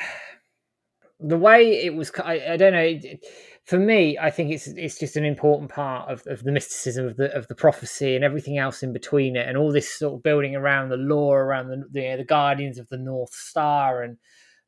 the 1.20 1.38
way 1.38 1.84
it 1.84 1.96
was, 1.96 2.12
I, 2.24 2.54
I 2.54 2.58
don't 2.58 2.74
know. 2.74 2.80
It, 2.80 3.26
for 3.64 3.78
me, 3.78 4.18
I 4.18 4.32
think 4.32 4.52
it's 4.52 4.68
it's 4.68 4.98
just 4.98 5.18
an 5.18 5.26
important 5.26 5.70
part 5.70 6.10
of, 6.10 6.26
of 6.28 6.44
the 6.44 6.54
mysticism 6.54 7.06
of 7.06 7.18
the 7.18 7.36
of 7.36 7.50
the 7.50 7.56
prophecy 7.56 8.16
and 8.16 8.24
everything 8.24 8.58
else 8.58 8.82
in 8.82 8.94
between 8.94 9.36
it, 9.36 9.46
and 9.46 9.58
all 9.58 9.74
this 9.74 9.92
sort 9.92 10.14
of 10.14 10.24
building 10.24 10.56
around 10.56 10.88
the 10.88 10.96
lore 10.96 11.44
around 11.44 11.68
the 11.68 11.84
the, 11.92 12.16
the 12.16 12.24
Guardians 12.24 12.78
of 12.78 12.88
the 12.88 12.98
North 12.98 13.34
Star, 13.34 14.04
and 14.04 14.18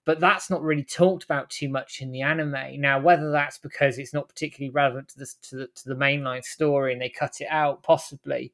but 0.06 0.20
that's 0.20 0.50
not 0.50 0.64
really 0.64 0.84
talked 0.84 1.24
about 1.24 1.50
too 1.50 1.70
much 1.70 2.02
in 2.02 2.12
the 2.12 2.24
anime. 2.24 2.82
Now, 2.82 3.00
whether 3.00 3.32
that's 3.32 3.58
because 3.58 3.97
it's 3.97 4.14
not 4.14 4.28
particularly 4.28 4.72
relevant 4.72 5.10
to 5.10 5.20
the 5.20 5.26
to 5.43 5.56
the, 5.56 5.68
to 5.68 5.89
the 5.89 5.95
mainline 5.95 6.43
story 6.43 6.91
and 6.91 7.02
they 7.02 7.10
cut 7.10 7.39
it 7.39 7.47
out, 7.50 7.84
possibly. 7.84 8.52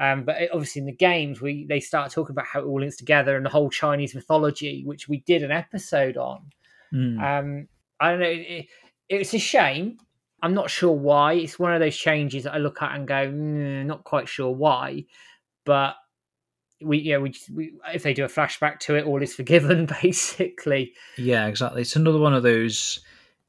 Um, 0.00 0.24
but 0.24 0.36
obviously, 0.52 0.80
in 0.80 0.86
the 0.86 0.92
games, 0.92 1.40
we 1.40 1.66
they 1.68 1.78
start 1.78 2.10
talking 2.10 2.32
about 2.32 2.46
how 2.46 2.60
it 2.60 2.64
all 2.64 2.80
links 2.80 2.96
together 2.96 3.36
and 3.36 3.46
the 3.46 3.50
whole 3.50 3.70
Chinese 3.70 4.14
mythology, 4.14 4.82
which 4.84 5.08
we 5.08 5.20
did 5.20 5.44
an 5.44 5.52
episode 5.52 6.16
on. 6.16 6.50
Mm. 6.92 7.20
Um, 7.22 7.68
I 8.00 8.10
don't 8.10 8.20
know. 8.20 8.26
It, 8.28 8.66
it's 9.08 9.34
a 9.34 9.38
shame. 9.38 9.98
I'm 10.42 10.54
not 10.54 10.70
sure 10.70 10.92
why. 10.92 11.34
It's 11.34 11.58
one 11.58 11.72
of 11.72 11.80
those 11.80 11.96
changes 11.96 12.44
that 12.44 12.54
I 12.54 12.58
look 12.58 12.82
at 12.82 12.94
and 12.94 13.08
go, 13.08 13.14
"Mm, 13.14 13.86
not 13.86 14.04
quite 14.04 14.28
sure 14.28 14.50
why. 14.50 15.06
But 15.64 15.96
we, 16.82 16.98
yeah, 16.98 17.18
we, 17.18 17.34
we 17.52 17.72
if 17.92 18.02
they 18.02 18.14
do 18.14 18.24
a 18.24 18.28
flashback 18.28 18.78
to 18.80 18.96
it, 18.96 19.06
all 19.06 19.22
is 19.22 19.34
forgiven, 19.36 19.86
basically. 20.02 20.92
Yeah, 21.16 21.46
exactly. 21.46 21.82
It's 21.82 21.96
another 21.96 22.18
one 22.18 22.34
of 22.34 22.42
those. 22.42 23.00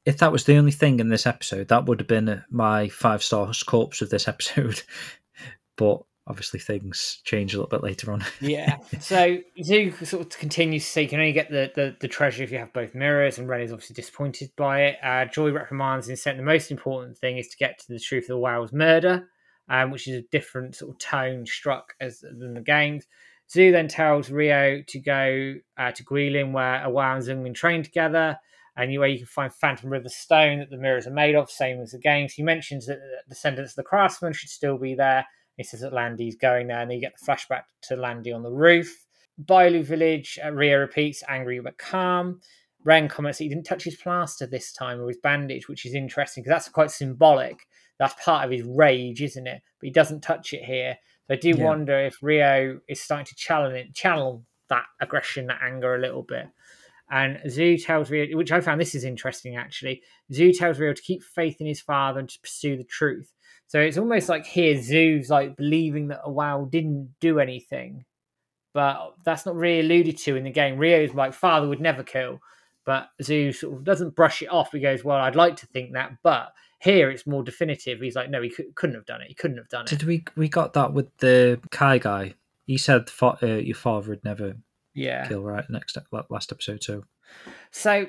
If 0.04 0.18
that 0.18 0.32
was 0.32 0.44
the 0.44 0.56
only 0.56 0.72
thing 0.72 1.00
in 1.00 1.08
this 1.08 1.26
episode, 1.26 1.68
that 1.68 1.86
would 1.86 2.00
have 2.00 2.08
been 2.08 2.42
my 2.48 2.88
five 2.88 3.22
star 3.22 3.50
corpse 3.66 4.02
of 4.02 4.10
this 4.10 4.28
episode. 4.28 4.82
but 5.76 6.02
obviously, 6.26 6.60
things 6.60 7.20
change 7.24 7.54
a 7.54 7.58
little 7.58 7.68
bit 7.68 7.82
later 7.82 8.12
on. 8.12 8.24
Yeah. 8.40 8.78
so 9.00 9.38
Zhu 9.58 10.06
sort 10.06 10.22
of 10.22 10.38
continues 10.38 10.84
to 10.84 10.90
say 10.90 11.02
you 11.02 11.08
can 11.08 11.20
only 11.20 11.32
get 11.32 11.50
the, 11.50 11.72
the, 11.74 11.96
the 12.00 12.08
treasure 12.08 12.42
if 12.42 12.52
you 12.52 12.58
have 12.58 12.72
both 12.72 12.94
mirrors, 12.94 13.38
and 13.38 13.48
Ren 13.48 13.62
is 13.62 13.72
obviously 13.72 13.94
disappointed 13.94 14.50
by 14.56 14.82
it. 14.82 14.96
Uh, 15.02 15.24
Joy 15.24 15.50
reprimands 15.50 16.08
and 16.08 16.18
said 16.18 16.38
the 16.38 16.42
most 16.42 16.70
important 16.70 17.18
thing 17.18 17.38
is 17.38 17.48
to 17.48 17.56
get 17.56 17.78
to 17.78 17.92
the 17.92 17.98
truth 17.98 18.28
of 18.30 18.38
Iwao's 18.38 18.72
murder, 18.72 19.28
um, 19.68 19.90
which 19.90 20.08
is 20.08 20.16
a 20.16 20.26
different 20.30 20.76
sort 20.76 20.92
of 20.92 20.98
tone 20.98 21.46
struck 21.46 21.94
as 22.00 22.20
than 22.20 22.54
the 22.54 22.60
games. 22.60 23.06
Zhu 23.54 23.70
then 23.70 23.88
tells 23.88 24.30
Rio 24.30 24.82
to 24.86 24.98
go 24.98 25.54
uh, 25.78 25.92
to 25.92 26.04
Guilin, 26.04 26.52
where 26.52 26.82
Iwao 26.86 27.16
and 27.16 27.24
Zungmin 27.24 27.54
train 27.54 27.82
together, 27.82 28.38
and 28.76 28.96
where 28.98 29.08
you 29.08 29.18
can 29.18 29.26
find 29.26 29.54
Phantom 29.54 29.90
River 29.90 30.08
Stone 30.08 30.58
that 30.58 30.70
the 30.70 30.76
mirrors 30.76 31.06
are 31.06 31.12
made 31.12 31.34
of, 31.34 31.50
same 31.50 31.80
as 31.80 31.92
the 31.92 31.98
games. 31.98 32.34
He 32.34 32.42
mentions 32.42 32.86
that 32.86 32.98
the 32.98 33.28
descendants 33.28 33.72
of 33.72 33.76
the 33.76 33.82
craftsmen 33.84 34.32
should 34.32 34.50
still 34.50 34.78
be 34.78 34.94
there. 34.94 35.26
He 35.56 35.62
says 35.62 35.80
that 35.80 35.92
Lan 35.92 36.16
Di's 36.16 36.36
going 36.36 36.66
there, 36.66 36.78
and 36.80 36.90
then 36.90 36.96
you 36.96 37.00
get 37.00 37.14
the 37.18 37.24
flashback 37.26 37.62
to 37.82 37.96
Lan 37.96 38.22
Di 38.22 38.32
on 38.32 38.42
the 38.42 38.52
roof. 38.52 39.06
Bailu 39.42 39.84
Village, 39.84 40.38
uh, 40.44 40.50
Ria 40.50 40.78
repeats, 40.78 41.22
angry 41.28 41.60
but 41.60 41.78
calm. 41.78 42.40
Ren 42.84 43.08
comments 43.08 43.38
that 43.38 43.44
he 43.44 43.50
didn't 43.50 43.66
touch 43.66 43.84
his 43.84 43.96
plaster 43.96 44.46
this 44.46 44.72
time 44.72 45.00
or 45.00 45.08
his 45.08 45.18
bandage, 45.18 45.68
which 45.68 45.84
is 45.84 45.94
interesting 45.94 46.42
because 46.42 46.54
that's 46.54 46.68
quite 46.68 46.90
symbolic. 46.90 47.66
That's 47.98 48.14
part 48.22 48.44
of 48.44 48.50
his 48.50 48.62
rage, 48.62 49.22
isn't 49.22 49.46
it? 49.46 49.60
But 49.80 49.86
he 49.86 49.90
doesn't 49.90 50.20
touch 50.20 50.52
it 50.52 50.62
here. 50.62 50.96
So 51.26 51.34
I 51.34 51.36
do 51.36 51.48
Yeah. 51.48 51.64
wonder 51.64 51.98
if 51.98 52.22
Rio 52.22 52.80
is 52.88 53.00
starting 53.00 53.26
to 53.26 53.34
channel 53.34 53.72
it, 53.72 53.94
channel 53.94 54.44
that 54.68 54.84
aggression, 55.00 55.46
that 55.46 55.62
anger 55.62 55.94
a 55.94 55.98
little 55.98 56.22
bit. 56.22 56.46
And 57.10 57.38
Zhu 57.46 57.82
tells 57.84 58.10
Rio, 58.10 58.36
which 58.36 58.52
I 58.52 58.60
found 58.60 58.80
this 58.80 58.94
is 58.94 59.04
interesting 59.04 59.56
actually. 59.56 60.02
Zhu 60.32 60.56
tells 60.56 60.78
Rio 60.78 60.92
to 60.92 61.02
keep 61.02 61.22
faith 61.22 61.60
in 61.60 61.66
his 61.66 61.80
father 61.80 62.20
and 62.20 62.28
to 62.28 62.40
pursue 62.40 62.76
the 62.76 62.84
truth. 62.84 63.32
So 63.68 63.80
it's 63.80 63.98
almost 63.98 64.28
like 64.28 64.46
here 64.46 64.76
Zhu's 64.76 65.30
like 65.30 65.56
believing 65.56 66.08
that 66.08 66.24
Iwao 66.24 66.70
didn't 66.70 67.14
do 67.20 67.40
anything, 67.40 68.04
but 68.72 69.14
that's 69.24 69.44
not 69.44 69.56
really 69.56 69.80
alluded 69.80 70.18
to 70.18 70.36
in 70.36 70.44
the 70.44 70.50
game. 70.50 70.78
Rio's 70.78 71.14
like 71.14 71.34
father 71.34 71.68
would 71.68 71.80
never 71.80 72.02
kill, 72.02 72.40
but 72.84 73.08
Zhu 73.22 73.54
sort 73.54 73.74
of 73.74 73.84
doesn't 73.84 74.14
brush 74.14 74.42
it 74.42 74.48
off. 74.48 74.72
He 74.72 74.80
goes, 74.80 75.04
"Well, 75.04 75.18
I'd 75.18 75.36
like 75.36 75.56
to 75.56 75.66
think 75.66 75.92
that, 75.92 76.12
but 76.22 76.52
here 76.80 77.10
it's 77.10 77.26
more 77.26 77.42
definitive." 77.42 78.00
He's 78.00 78.14
like, 78.14 78.30
"No, 78.30 78.40
he 78.40 78.50
cou- 78.50 78.72
couldn't 78.74 78.94
have 78.94 79.06
done 79.06 79.22
it. 79.22 79.28
He 79.28 79.34
couldn't 79.34 79.58
have 79.58 79.68
done 79.68 79.82
it." 79.82 79.88
Did 79.88 80.04
we 80.04 80.24
we 80.36 80.48
got 80.48 80.74
that 80.74 80.92
with 80.92 81.16
the 81.18 81.60
Kai 81.70 81.98
guy? 81.98 82.34
He 82.66 82.78
said 82.78 83.10
uh, 83.22 83.36
your 83.46 83.76
father 83.76 84.10
would 84.10 84.24
never 84.24 84.56
yeah. 84.94 85.26
kill 85.28 85.42
right 85.42 85.68
next 85.70 85.96
last 86.30 86.50
episode. 86.50 86.82
So 86.82 87.04
So 87.70 88.06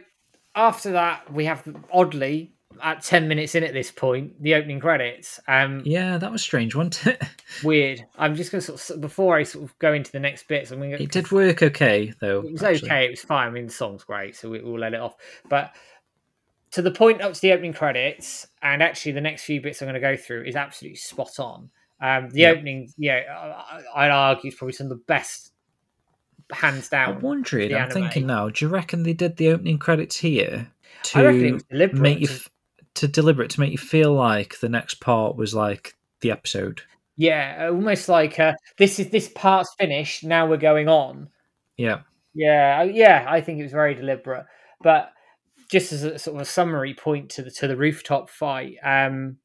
after 0.56 0.92
that, 0.94 1.32
we 1.32 1.46
have 1.46 1.64
oddly 1.92 2.54
at 2.84 3.04
ten 3.04 3.28
minutes 3.28 3.56
in 3.56 3.64
at 3.64 3.74
this 3.74 3.92
point 3.92 4.42
the 4.42 4.56
opening 4.56 4.80
credits. 4.80 5.40
Um, 5.48 5.82
yeah, 5.86 6.18
that 6.18 6.32
was 6.32 6.42
strange, 6.42 6.76
wasn't 6.76 7.06
it? 7.08 7.22
weird. 7.64 8.06
I'm 8.18 8.36
just 8.36 8.52
gonna 8.52 8.62
sort 8.62 8.90
of 8.90 9.02
before 9.02 9.36
I 9.38 9.44
sort 9.44 9.66
of 9.66 9.78
go 9.80 9.94
into 9.94 10.12
the 10.12 10.20
next 10.20 10.48
bits. 10.48 10.72
I'm 10.72 10.80
gonna. 10.80 10.98
It 10.98 11.12
did 11.12 11.32
work 11.32 11.64
okay 11.64 12.14
though. 12.20 12.42
It 12.42 12.52
was 12.54 12.64
actually. 12.64 12.90
okay. 12.90 13.06
It 13.06 13.12
was 13.12 13.22
fine. 13.22 13.48
I 13.48 13.52
mean, 13.52 13.68
the 13.68 13.74
song's 13.74 14.04
great, 14.04 14.36
so 14.36 14.50
we, 14.50 14.62
we'll 14.62 14.80
let 14.80 14.94
it 14.94 15.00
off. 15.00 15.16
But 15.50 15.74
to 16.72 16.82
the 16.82 16.92
point 16.92 17.22
up 17.22 17.34
to 17.34 17.42
the 17.42 17.54
opening 17.54 17.74
credits, 17.74 18.48
and 18.62 18.84
actually 18.84 19.14
the 19.14 19.22
next 19.22 19.44
few 19.44 19.62
bits 19.62 19.82
I'm 19.82 19.86
going 19.88 19.94
to 19.94 20.00
go 20.02 20.18
through 20.18 20.44
is 20.44 20.56
absolutely 20.56 20.98
spot 20.98 21.40
on. 21.40 21.70
Um, 22.02 22.30
the 22.30 22.42
Yeah. 22.42 22.50
opening, 22.50 22.92
yeah, 22.98 23.22
I'd 23.96 24.12
argue 24.12 24.50
is 24.50 24.56
probably 24.56 24.74
some 24.74 24.86
of 24.88 24.90
the 24.90 25.04
best, 25.08 25.54
hands 26.52 26.90
down. 26.90 27.16
I'm 27.16 27.22
wondering. 27.22 27.72
I'm 27.74 27.84
anime. 27.84 27.92
thinking 27.94 28.28
now. 28.28 28.50
Do 28.50 28.66
you 28.66 28.70
reckon 28.70 29.04
they 29.04 29.14
did 29.14 29.38
the 29.38 29.50
opening 29.50 29.80
credits 29.80 30.18
here 30.18 30.68
I 31.16 31.24
reckon 31.24 31.46
it 31.46 31.48
to 31.48 31.54
was 31.54 31.64
deliberate. 31.64 32.02
make 32.02 32.20
you 32.20 32.28
f- 32.30 32.50
to 32.98 33.08
deliberate 33.08 33.50
to 33.52 33.60
make 33.60 33.72
you 33.72 33.78
feel 33.78 34.14
like 34.14 34.60
the 34.60 34.70
next 34.70 34.96
part 34.96 35.36
was 35.36 35.54
like 35.54 35.96
the 36.22 36.32
episode? 36.32 36.82
yeah, 37.18 37.70
almost 37.72 38.08
like 38.08 38.40
uh, 38.40 38.54
this 38.78 39.00
is 39.00 39.10
this 39.10 39.28
part's 39.28 39.74
finished. 39.78 40.24
Now 40.24 40.48
we're 40.48 40.58
going 40.58 40.88
on. 40.88 41.30
Yeah, 41.76 42.02
Yeah, 42.34 42.84
yeah, 42.84 43.26
I 43.28 43.42
think 43.42 43.60
it 43.60 43.64
was 43.64 43.72
very 43.72 43.96
deliberate. 43.96 44.46
But 44.82 45.12
just 45.70 45.92
as 45.92 46.04
a 46.04 46.20
sort 46.20 46.36
of 46.36 46.42
a 46.44 46.46
summary 46.46 46.94
point 46.94 47.32
to 47.32 47.42
the 47.42 47.52
to 47.52 47.68
the 47.68 47.76
rooftop 47.76 48.30
fight, 48.30 48.76
um, 48.84 49.38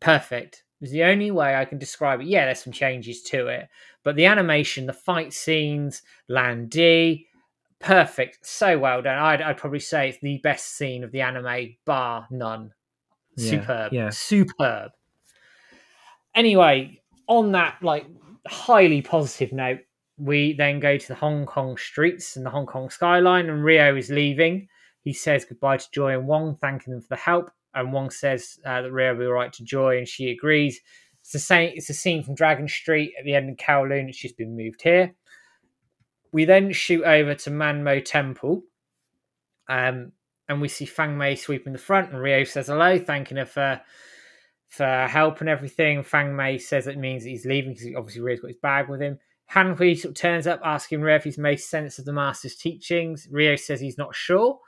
perfect. 0.00 0.64
It 0.80 0.84
was 0.84 0.90
the 0.90 1.04
only 1.04 1.30
way 1.30 1.54
I 1.54 1.64
can 1.64 1.78
describe 1.78 2.20
it. 2.20 2.26
Yeah, 2.26 2.44
there's 2.44 2.62
some 2.62 2.72
changes 2.72 3.22
to 3.22 3.46
it, 3.46 3.68
but 4.02 4.16
the 4.16 4.26
animation, 4.26 4.86
the 4.86 4.92
fight 4.92 5.32
scenes, 5.32 6.02
Lan 6.28 6.68
Di, 6.68 7.26
perfect. 7.80 8.46
So 8.46 8.78
well 8.78 9.02
done. 9.02 9.18
I'd, 9.18 9.42
I'd 9.42 9.56
probably 9.56 9.80
say 9.80 10.08
it's 10.08 10.18
the 10.20 10.38
best 10.38 10.76
scene 10.76 11.04
of 11.04 11.12
the 11.12 11.20
anime, 11.20 11.76
bar 11.84 12.26
none. 12.30 12.72
Yeah, 13.36 13.50
Superb. 13.50 13.92
yeah. 13.92 14.10
Superb. 14.10 14.92
Anyway, 16.34 17.00
on 17.26 17.52
that 17.52 17.76
like 17.82 18.06
highly 18.46 19.02
positive 19.02 19.52
note, 19.52 19.80
we 20.16 20.54
then 20.54 20.80
go 20.80 20.98
to 20.98 21.08
the 21.08 21.14
Hong 21.14 21.46
Kong 21.46 21.76
streets 21.76 22.36
and 22.36 22.44
the 22.44 22.50
Hong 22.50 22.66
Kong 22.66 22.90
skyline, 22.90 23.48
and 23.48 23.62
Rio 23.62 23.94
is 23.96 24.10
leaving. 24.10 24.68
He 25.02 25.12
says 25.12 25.44
goodbye 25.44 25.76
to 25.76 25.90
Joy 25.92 26.18
and 26.18 26.26
Wong, 26.26 26.56
thanking 26.60 26.92
them 26.92 27.00
for 27.00 27.08
the 27.10 27.16
help. 27.16 27.50
And 27.74 27.92
Wong 27.92 28.10
says 28.10 28.58
uh, 28.64 28.82
that 28.82 28.92
Rio 28.92 29.12
will 29.12 29.20
be 29.20 29.26
right 29.26 29.52
to 29.52 29.64
Joy, 29.64 29.98
and 29.98 30.08
she 30.08 30.30
agrees. 30.30 30.80
It's 31.20 31.32
the 31.32 31.38
same. 31.38 31.72
It's 31.74 31.90
a 31.90 31.94
scene 31.94 32.22
from 32.22 32.34
Dragon 32.34 32.66
Street 32.66 33.12
at 33.18 33.24
the 33.24 33.34
end 33.34 33.50
of 33.50 33.56
Kowloon. 33.56 34.08
It's 34.08 34.18
just 34.18 34.36
been 34.36 34.56
moved 34.56 34.82
here. 34.82 35.14
We 36.32 36.44
then 36.44 36.72
shoot 36.72 37.04
over 37.04 37.34
to 37.34 37.50
Man 37.50 37.84
Mo 37.84 38.00
Temple, 38.00 38.62
um, 39.68 40.12
and 40.48 40.60
we 40.60 40.68
see 40.68 40.84
Fang 40.84 41.16
Mei 41.16 41.34
sweeping 41.34 41.72
the 41.72 41.78
front, 41.78 42.10
and 42.10 42.20
Rio 42.20 42.44
says 42.44 42.66
hello, 42.66 42.98
thanking 42.98 43.36
her 43.36 43.46
for 43.46 43.80
for 44.68 45.06
help 45.08 45.40
and 45.40 45.48
everything. 45.48 46.02
Fang 46.02 46.36
Mei 46.36 46.58
says 46.58 46.86
it 46.86 46.98
means 46.98 47.24
he's 47.24 47.46
leaving 47.46 47.72
because 47.72 47.88
obviously 47.96 48.20
Rio's 48.20 48.40
got 48.40 48.48
his 48.48 48.56
bag 48.58 48.88
with 48.88 49.00
him. 49.00 49.18
Han 49.46 49.74
Hui 49.76 49.94
sort 49.94 50.10
of 50.10 50.20
turns 50.20 50.46
up 50.46 50.60
asking 50.62 51.00
Rio 51.00 51.16
if 51.16 51.24
he's 51.24 51.38
made 51.38 51.58
sense 51.58 51.98
of 51.98 52.04
the 52.04 52.12
master's 52.12 52.54
teachings. 52.54 53.26
Rio 53.30 53.56
says 53.56 53.80
he's 53.80 53.96
not 53.96 54.14
sure, 54.14 54.58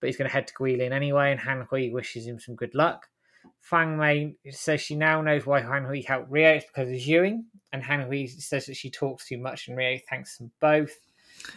but 0.00 0.06
he's 0.06 0.16
going 0.16 0.28
to 0.28 0.32
head 0.32 0.46
to 0.46 0.54
Guilin 0.54 0.92
anyway, 0.92 1.32
and 1.32 1.40
Han 1.40 1.66
Hui 1.68 1.90
wishes 1.90 2.26
him 2.26 2.38
some 2.38 2.54
good 2.54 2.74
luck. 2.74 3.08
Fang 3.60 3.96
Mei 3.96 4.34
says 4.50 4.80
she 4.80 4.94
now 4.96 5.22
knows 5.22 5.46
why 5.46 5.60
Han 5.60 5.84
Hui 5.84 6.02
helped 6.02 6.30
Rio. 6.30 6.54
It's 6.54 6.66
because 6.66 6.88
of 6.88 6.94
Ewing, 7.00 7.46
and 7.72 7.82
Han 7.82 8.02
Hui 8.02 8.26
says 8.26 8.66
that 8.66 8.76
she 8.76 8.90
talks 8.90 9.26
too 9.28 9.38
much, 9.38 9.68
and 9.68 9.76
Rio 9.76 9.98
thanks 10.08 10.38
them 10.38 10.50
both. 10.60 10.92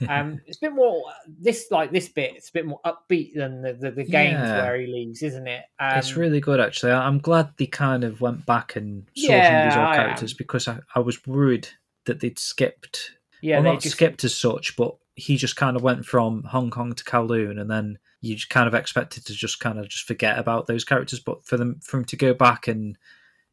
Um, 0.10 0.42
it's 0.48 0.58
a 0.58 0.62
bit 0.62 0.74
more 0.74 1.04
this 1.28 1.68
like 1.70 1.92
this 1.92 2.10
bit. 2.10 2.34
It's 2.36 2.50
a 2.50 2.54
bit 2.54 2.66
more 2.66 2.80
upbeat 2.84 3.36
than 3.36 3.62
the 3.62 3.74
the, 3.74 3.92
the 3.92 4.04
games 4.04 4.34
Yeah. 4.34 4.64
where 4.64 4.80
he 4.80 4.88
leaves, 4.88 5.22
isn't 5.22 5.48
it? 5.48 5.64
Um, 5.80 6.00
it's 6.00 6.16
really 6.16 6.40
good 6.40 6.60
actually. 6.60 6.92
I- 6.92 7.06
I'm 7.06 7.20
glad 7.20 7.50
they 7.58 7.68
kind 7.68 8.04
of 8.04 8.20
went 8.20 8.48
back 8.48 8.76
and 8.76 9.06
saw 9.16 9.28
some 9.28 9.36
of 9.56 9.64
these 9.66 9.78
old 9.78 9.86
I 9.88 9.96
characters 9.96 10.34
because 10.34 10.68
I, 10.68 10.80
I 10.96 11.00
was 11.00 11.28
worried 11.28 11.68
that 12.06 12.20
they'd 12.20 12.40
skipped 12.40 13.12
yeah. 13.42 13.58
well, 13.58 13.64
they 13.64 13.70
not 13.74 13.82
just 13.82 13.96
skipped 13.98 14.24
as 14.24 14.34
such, 14.36 14.76
but 14.76 14.96
he 15.16 15.38
just 15.38 15.56
kind 15.56 15.76
of 15.78 15.84
went 15.84 16.04
from 16.06 16.42
Hong 16.44 16.72
Kong 16.72 16.94
to 16.94 17.04
Kowloon, 17.04 17.60
and 17.62 17.70
then 17.70 18.00
you 18.26 18.36
just 18.36 18.49
kind 18.49 18.67
of 18.67 18.73
expected 18.73 19.26
to 19.26 19.34
just 19.34 19.59
kind 19.59 19.78
of 19.80 19.88
just 19.88 20.07
forget 20.07 20.39
about 20.39 20.65
those 20.67 20.84
characters. 20.84 21.19
But 21.19 21.45
for 21.45 21.57
them, 21.57 21.80
for 21.82 21.97
him 21.97 22.05
to 22.05 22.15
go 22.15 22.34
back 22.34 22.67
and 22.67 22.97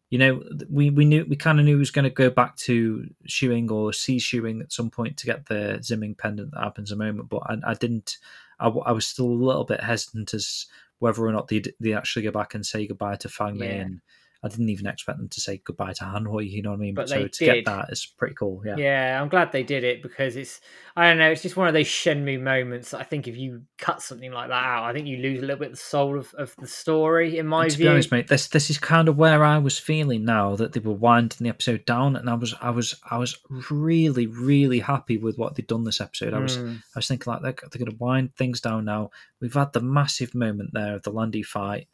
you 0.09 0.19
know, 0.19 0.43
we 0.69 0.91
we 0.91 1.05
knew 1.07 1.25
we 1.27 1.37
kind 1.37 1.59
of 1.59 1.65
knew 1.65 1.77
he 1.77 1.79
was 1.79 1.91
going 1.91 2.05
to 2.05 2.11
go 2.11 2.29
back 2.29 2.57
to 2.57 3.07
Xiuying 3.27 3.71
or 3.71 3.93
see 3.95 4.19
Xiuying 4.19 4.61
at 4.61 4.71
some 4.73 4.91
point 4.91 5.17
to 5.19 5.27
get 5.27 5.47
the 5.47 5.79
Zimming 5.81 6.19
pendant 6.19 6.51
that 6.53 6.63
happens 6.63 6.93
a 6.93 6.97
moment. 6.97 7.31
But 7.31 7.43
I, 7.47 7.57
I 7.69 7.75
didn't. 7.75 8.19
I, 8.61 8.69
I, 8.69 8.93
was 8.93 9.07
still 9.07 9.25
a 9.27 9.45
little 9.49 9.65
bit 9.65 9.81
hesitant 9.83 10.35
as 10.35 10.67
whether 10.99 11.25
or 11.27 11.33
not 11.33 11.49
they 11.49 11.63
they 11.81 11.95
actually 11.95 12.25
go 12.25 12.31
back 12.31 12.55
and 12.55 12.65
say 12.65 12.87
goodbye 12.87 13.17
to 13.17 13.29
Fang 13.31 13.57
Mei, 13.57 13.77
Yeah. 13.77 13.83
and 13.83 14.01
I 14.45 14.49
didn't 14.49 14.71
even 14.71 14.87
expect 14.87 15.19
them 15.19 15.29
to 15.29 15.41
say 15.41 15.61
goodbye 15.65 15.93
to 15.95 16.05
Han 16.05 16.25
Hui. 16.25 16.45
You 16.45 16.63
know 16.63 16.71
what 16.71 16.77
I 16.77 16.81
mean? 16.81 16.95
But 16.95 17.09
so 17.09 17.27
to 17.27 17.45
get 17.45 17.55
did. 17.55 17.65
that 17.67 17.87
is 17.91 18.07
pretty 18.07 18.35
cool. 18.35 18.63
Yeah. 18.65 18.77
Yeah, 18.77 19.21
I'm 19.21 19.29
glad 19.29 19.53
they 19.53 19.63
did 19.63 19.85
it 19.85 20.03
because 20.03 20.37
it's 20.37 20.61
I 20.97 21.09
don't 21.09 21.19
know, 21.19 21.31
it's 21.31 21.43
just 21.43 21.57
one 21.57 21.69
of 21.69 21.75
those 21.75 21.87
Shenmue 21.87 22.41
moments. 22.41 22.91
that 22.91 23.01
I 23.01 23.05
think 23.05 23.29
if 23.29 23.37
you 23.37 23.63
cut 23.79 24.03
something 24.03 24.33
like 24.33 24.49
that 24.49 24.65
out, 24.65 24.85
I 24.85 24.93
think 24.93 25.07
you 25.07 25.19
lose 25.19 25.39
a 25.39 25.43
little 25.43 25.57
bit 25.57 25.73
of 25.73 25.75
the 25.75 25.85
soul 25.85 26.19
of, 26.19 26.33
of 26.35 26.55
the 26.57 26.67
story. 26.67 27.39
In 27.39 27.47
my 27.47 27.69
to 27.69 27.77
view, 27.77 27.87
be 27.87 27.89
honest, 27.89 28.13
mate, 28.13 28.29
this 28.29 28.49
this 28.49 28.71
is 28.71 28.79
kind 28.79 29.09
of 29.09 29.17
where 29.17 29.45
I 29.45 29.59
was 29.59 29.79
feeling 29.79 30.25
now 30.25 30.57
that 30.57 30.73
they 30.73 30.81
were 30.81 30.93
winding 30.93 31.39
the 31.41 31.49
episode 31.49 31.85
down, 31.85 32.17
and 32.17 32.31
I 32.31 32.35
was 32.35 32.55
I 32.61 32.71
was 32.71 32.95
I 33.11 33.19
was 33.19 33.37
really 33.71 34.27
really 34.27 34.81
happy 34.81 35.19
with 35.19 35.39
what 35.39 35.55
they'd 35.55 35.67
done 35.67 35.85
this 35.85 36.01
episode. 36.01 36.35
I 36.35 36.39
was 36.39 36.53
Mm, 36.63 36.77
I 36.77 36.99
was 36.99 37.09
thinking 37.09 37.33
like 37.33 37.43
they're, 37.43 37.55
they're 37.71 37.85
going 37.85 37.91
to 37.91 38.03
wind 38.03 38.35
things 38.37 38.61
down 38.61 38.85
now. 38.85 39.11
We've 39.41 39.55
had 39.55 39.73
the 39.73 39.81
massive 39.81 40.35
moment 40.35 40.71
there 40.73 40.95
of 40.95 41.03
the 41.03 41.11
Lan 41.11 41.31
Di 41.31 41.43
fight, 41.43 41.89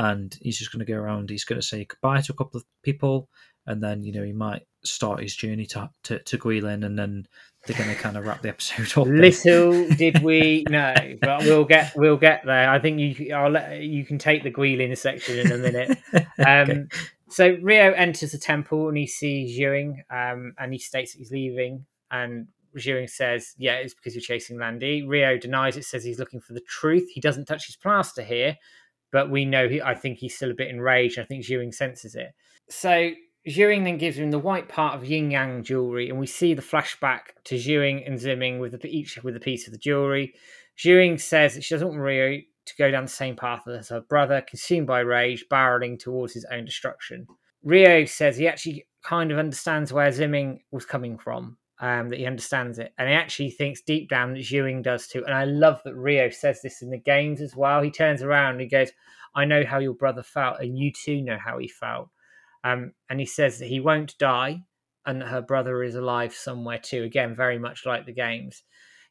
and 0.00 0.34
he's 0.40 0.58
just 0.58 0.72
going 0.72 0.84
to 0.84 0.90
go 0.90 0.98
around. 0.98 1.28
He's 1.28 1.44
going 1.44 1.60
to 1.60 1.66
say 1.66 1.84
goodbye 1.84 2.22
to 2.22 2.32
a 2.32 2.36
couple 2.36 2.56
of 2.56 2.64
people, 2.82 3.28
and 3.66 3.82
then 3.82 4.02
you 4.02 4.12
know 4.12 4.24
he 4.24 4.32
might 4.32 4.62
start 4.82 5.20
his 5.20 5.36
journey 5.36 5.66
to 5.66 5.90
to, 6.04 6.18
to 6.20 6.38
Guilin, 6.38 6.86
and 6.86 6.98
then 6.98 7.26
they're 7.66 7.76
going 7.76 7.90
to 7.90 8.00
kind 8.00 8.16
of 8.16 8.24
wrap 8.24 8.40
the 8.40 8.48
episode 8.48 8.98
up. 8.98 9.06
little 9.06 9.88
did 9.96 10.22
we 10.22 10.64
know, 10.70 10.94
but 11.20 11.42
we'll 11.42 11.66
get 11.66 11.92
we'll 11.96 12.16
get 12.16 12.46
there. 12.46 12.70
I 12.70 12.78
think 12.78 12.98
you 12.98 13.34
I'll 13.34 13.50
let 13.50 13.82
you 13.82 14.06
can 14.06 14.16
take 14.16 14.42
the 14.42 14.50
Guilin 14.50 14.96
section 14.96 15.38
in 15.38 15.52
a 15.52 15.58
minute. 15.58 15.98
Um, 16.40 16.70
Okay. 16.70 16.84
So 17.28 17.56
Rio 17.62 17.92
enters 17.92 18.32
the 18.32 18.38
temple 18.38 18.88
and 18.88 18.96
he 18.96 19.06
sees 19.06 19.56
Ewing, 19.56 20.02
um, 20.10 20.54
and 20.58 20.72
he 20.72 20.78
states 20.78 21.12
that 21.12 21.18
he's 21.18 21.30
leaving. 21.30 21.84
And 22.10 22.48
Ewing 22.74 23.06
says, 23.06 23.54
"Yeah, 23.58 23.74
it's 23.74 23.94
because 23.94 24.14
you're 24.14 24.22
chasing 24.22 24.58
Lan 24.58 24.78
Di." 24.78 25.02
Rio 25.06 25.36
denies 25.36 25.76
it, 25.76 25.84
says 25.84 26.02
he's 26.02 26.18
looking 26.18 26.40
for 26.40 26.54
the 26.54 26.60
truth. 26.60 27.08
He 27.12 27.20
doesn't 27.20 27.44
touch 27.44 27.66
his 27.66 27.76
plaster 27.76 28.22
here, 28.22 28.56
but 29.12 29.30
we 29.30 29.44
know 29.44 29.68
he. 29.68 29.80
I 29.80 29.94
think 29.94 30.18
he's 30.18 30.36
still 30.36 30.50
a 30.50 30.54
bit 30.54 30.68
enraged. 30.68 31.18
I 31.18 31.24
think 31.24 31.48
Ewing 31.48 31.72
senses 31.72 32.14
it. 32.14 32.32
So 32.68 33.10
Ewing 33.44 33.84
then 33.84 33.98
gives 33.98 34.18
him 34.18 34.30
the 34.30 34.38
white 34.38 34.68
part 34.68 34.94
of 34.94 35.04
yin 35.04 35.30
yang 35.30 35.62
jewelry, 35.62 36.08
and 36.10 36.18
we 36.18 36.26
see 36.26 36.54
the 36.54 36.62
flashback 36.62 37.20
to 37.44 37.56
Ewing 37.56 38.04
and 38.04 38.18
Ziming 38.18 38.60
with 38.60 38.80
the, 38.80 38.88
each 38.88 39.22
with 39.22 39.36
a 39.36 39.40
piece 39.40 39.66
of 39.66 39.72
the 39.72 39.78
jewelry. 39.78 40.34
Ewing 40.82 41.18
says 41.18 41.54
that 41.54 41.64
she 41.64 41.74
doesn't 41.74 41.88
want 41.88 42.00
Rio 42.00 42.40
to 42.66 42.76
go 42.76 42.90
down 42.90 43.04
the 43.04 43.10
same 43.10 43.36
path 43.36 43.66
as 43.66 43.88
her 43.88 44.00
brother, 44.00 44.42
consumed 44.42 44.86
by 44.86 45.00
rage, 45.00 45.46
barreling 45.50 45.98
towards 45.98 46.34
his 46.34 46.46
own 46.50 46.64
destruction. 46.64 47.26
Rio 47.62 48.04
says 48.04 48.36
he 48.36 48.48
actually 48.48 48.86
kind 49.02 49.32
of 49.32 49.38
understands 49.38 49.92
where 49.92 50.10
Ziming 50.10 50.60
was 50.70 50.84
coming 50.86 51.18
from, 51.18 51.56
um, 51.80 52.10
that 52.10 52.18
he 52.18 52.26
understands 52.26 52.78
it, 52.78 52.92
and 52.98 53.08
he 53.08 53.14
actually 53.14 53.50
thinks 53.50 53.80
deep 53.80 54.08
down 54.08 54.34
that 54.34 54.50
Ewing 54.50 54.82
does 54.82 55.08
too. 55.08 55.24
And 55.24 55.34
I 55.34 55.44
love 55.44 55.80
that 55.84 55.94
Rio 55.94 56.28
says 56.30 56.60
this 56.62 56.82
in 56.82 56.90
the 56.90 56.98
games 57.00 57.40
as 57.40 57.56
well. 57.56 57.82
He 57.82 57.90
turns 57.90 58.22
around 58.22 58.52
and 58.52 58.60
he 58.60 58.68
goes, 58.68 58.90
"I 59.34 59.46
know 59.46 59.64
how 59.64 59.78
your 59.78 59.94
brother 59.94 60.22
felt, 60.22 60.60
and 60.60 60.78
you 60.78 60.92
too 60.92 61.22
know 61.22 61.38
how 61.42 61.58
he 61.58 61.68
felt." 61.68 62.08
Um, 62.62 62.92
and 63.08 63.18
he 63.18 63.26
says 63.26 63.58
that 63.58 63.66
he 63.68 63.80
won't 63.80 64.18
die, 64.18 64.62
and 65.06 65.22
that 65.22 65.28
her 65.28 65.40
brother 65.40 65.82
is 65.82 65.94
alive 65.94 66.34
somewhere 66.34 66.78
too. 66.78 67.02
Again, 67.02 67.34
very 67.34 67.58
much 67.58 67.86
like 67.86 68.04
the 68.04 68.12
games. 68.12 68.62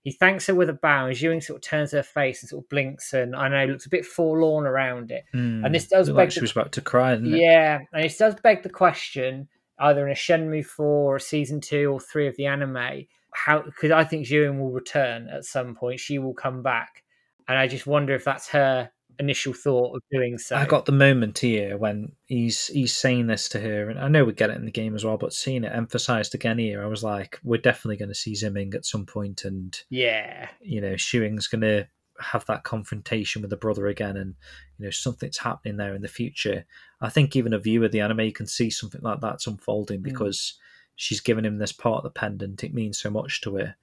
He 0.02 0.12
thanks 0.14 0.48
her 0.48 0.56
with 0.56 0.70
a 0.70 0.74
bow, 0.74 1.08
and 1.08 1.20
Ewing 1.20 1.42
sort 1.42 1.58
of 1.58 1.70
turns 1.70 1.92
her 1.92 2.04
face 2.04 2.42
and 2.42 2.50
sort 2.50 2.64
of 2.64 2.70
blinks, 2.70 3.12
and 3.14 3.36
I 3.36 3.48
know 3.50 3.66
looks 3.66 3.86
a 3.86 3.90
bit 3.90 4.06
forlorn 4.06 4.66
around 4.66 5.12
it. 5.12 5.24
Hmm. 5.34 5.66
And 5.66 5.76
this 5.76 5.88
does 5.88 6.08
beg 6.08 6.16
like 6.16 6.32
she 6.32 6.40
the- 6.40 6.44
was 6.44 6.52
about 6.52 6.72
to 6.74 6.82
cry. 6.82 7.16
Didn't 7.16 7.34
it? 7.34 7.42
Yeah, 7.42 7.80
and 7.92 8.06
it 8.06 8.16
does 8.18 8.36
beg 8.36 8.64
the 8.64 8.70
question: 8.70 9.50
either 9.80 10.06
in 10.06 10.12
a 10.12 10.16
Shenmue 10.16 10.66
four 10.66 11.16
or 11.16 11.20
season 11.20 11.62
two 11.62 11.92
or 11.92 12.00
three 12.00 12.28
of 12.28 12.36
the 12.36 12.46
anime. 12.46 13.06
How 13.32 13.62
because 13.62 13.92
I 13.92 14.04
think 14.04 14.26
Xion 14.26 14.60
will 14.60 14.72
return 14.72 15.30
at 15.30 15.46
some 15.46 15.76
point. 15.76 16.00
She 16.00 16.18
will 16.18 16.34
come 16.34 16.64
back, 16.64 17.04
and 17.48 17.58
I 17.58 17.68
just 17.68 17.86
wonder 17.86 18.16
if 18.16 18.24
that's 18.24 18.50
her 18.50 18.90
initial 19.20 19.54
thought 19.54 19.96
of 19.96 20.02
doing 20.12 20.38
so. 20.38 20.56
I 20.56 20.66
got 20.66 20.86
the 20.86 20.92
moment 20.94 21.38
here 21.38 21.78
when 21.78 22.14
he's 22.26 22.68
he's 22.68 22.96
saying 22.96 23.28
this 23.28 23.50
to 23.50 23.60
her, 23.60 23.90
and 23.90 24.00
I 24.00 24.08
know 24.08 24.24
we 24.26 24.34
get 24.34 24.50
it 24.50 24.56
in 24.58 24.66
the 24.66 24.72
game 24.72 24.96
as 24.96 25.06
well, 25.06 25.18
but 25.18 25.34
seeing 25.34 25.64
it 25.64 25.76
emphasized 25.76 26.34
again 26.34 26.58
here, 26.58 26.84
I 26.84 26.88
was 26.88 27.04
like, 27.04 27.40
we're 27.44 27.62
definitely 27.62 27.98
going 27.98 28.10
to 28.10 28.16
see 28.16 28.34
Zimming 28.34 28.74
at 28.74 28.86
some 28.86 29.06
point, 29.06 29.46
and 29.46 29.80
yeah, 29.90 30.50
you 30.62 30.82
know, 30.82 30.94
Xiuying's 30.94 31.48
going 31.48 31.62
to 31.62 31.88
have 32.22 32.46
that 32.46 32.64
confrontation 32.64 33.42
with 33.42 33.50
the 33.50 33.58
brother 33.58 33.88
again, 33.88 34.18
and 34.18 34.36
you 34.78 34.86
know, 34.86 34.92
something's 34.92 35.38
happening 35.38 35.78
there 35.78 35.94
in 35.96 36.02
the 36.02 36.08
future. 36.08 36.66
I 37.02 37.10
think 37.10 37.36
even 37.36 37.54
a 37.54 37.60
viewer 37.60 37.86
of 37.86 37.92
the 37.92 38.02
anime 38.02 38.32
can 38.32 38.48
see 38.48 38.70
something 38.70 39.02
like 39.02 39.22
that's 39.22 39.48
unfolding 39.48 40.02
because 40.02 40.58
she's 40.96 41.22
given 41.22 41.46
him 41.46 41.58
this 41.58 41.72
part 41.72 41.98
of 41.98 42.04
the 42.04 42.10
pendant. 42.20 42.64
It 42.64 42.74
means 42.74 43.00
so 43.00 43.10
much 43.10 43.42
to 43.42 43.56
her 43.56 43.76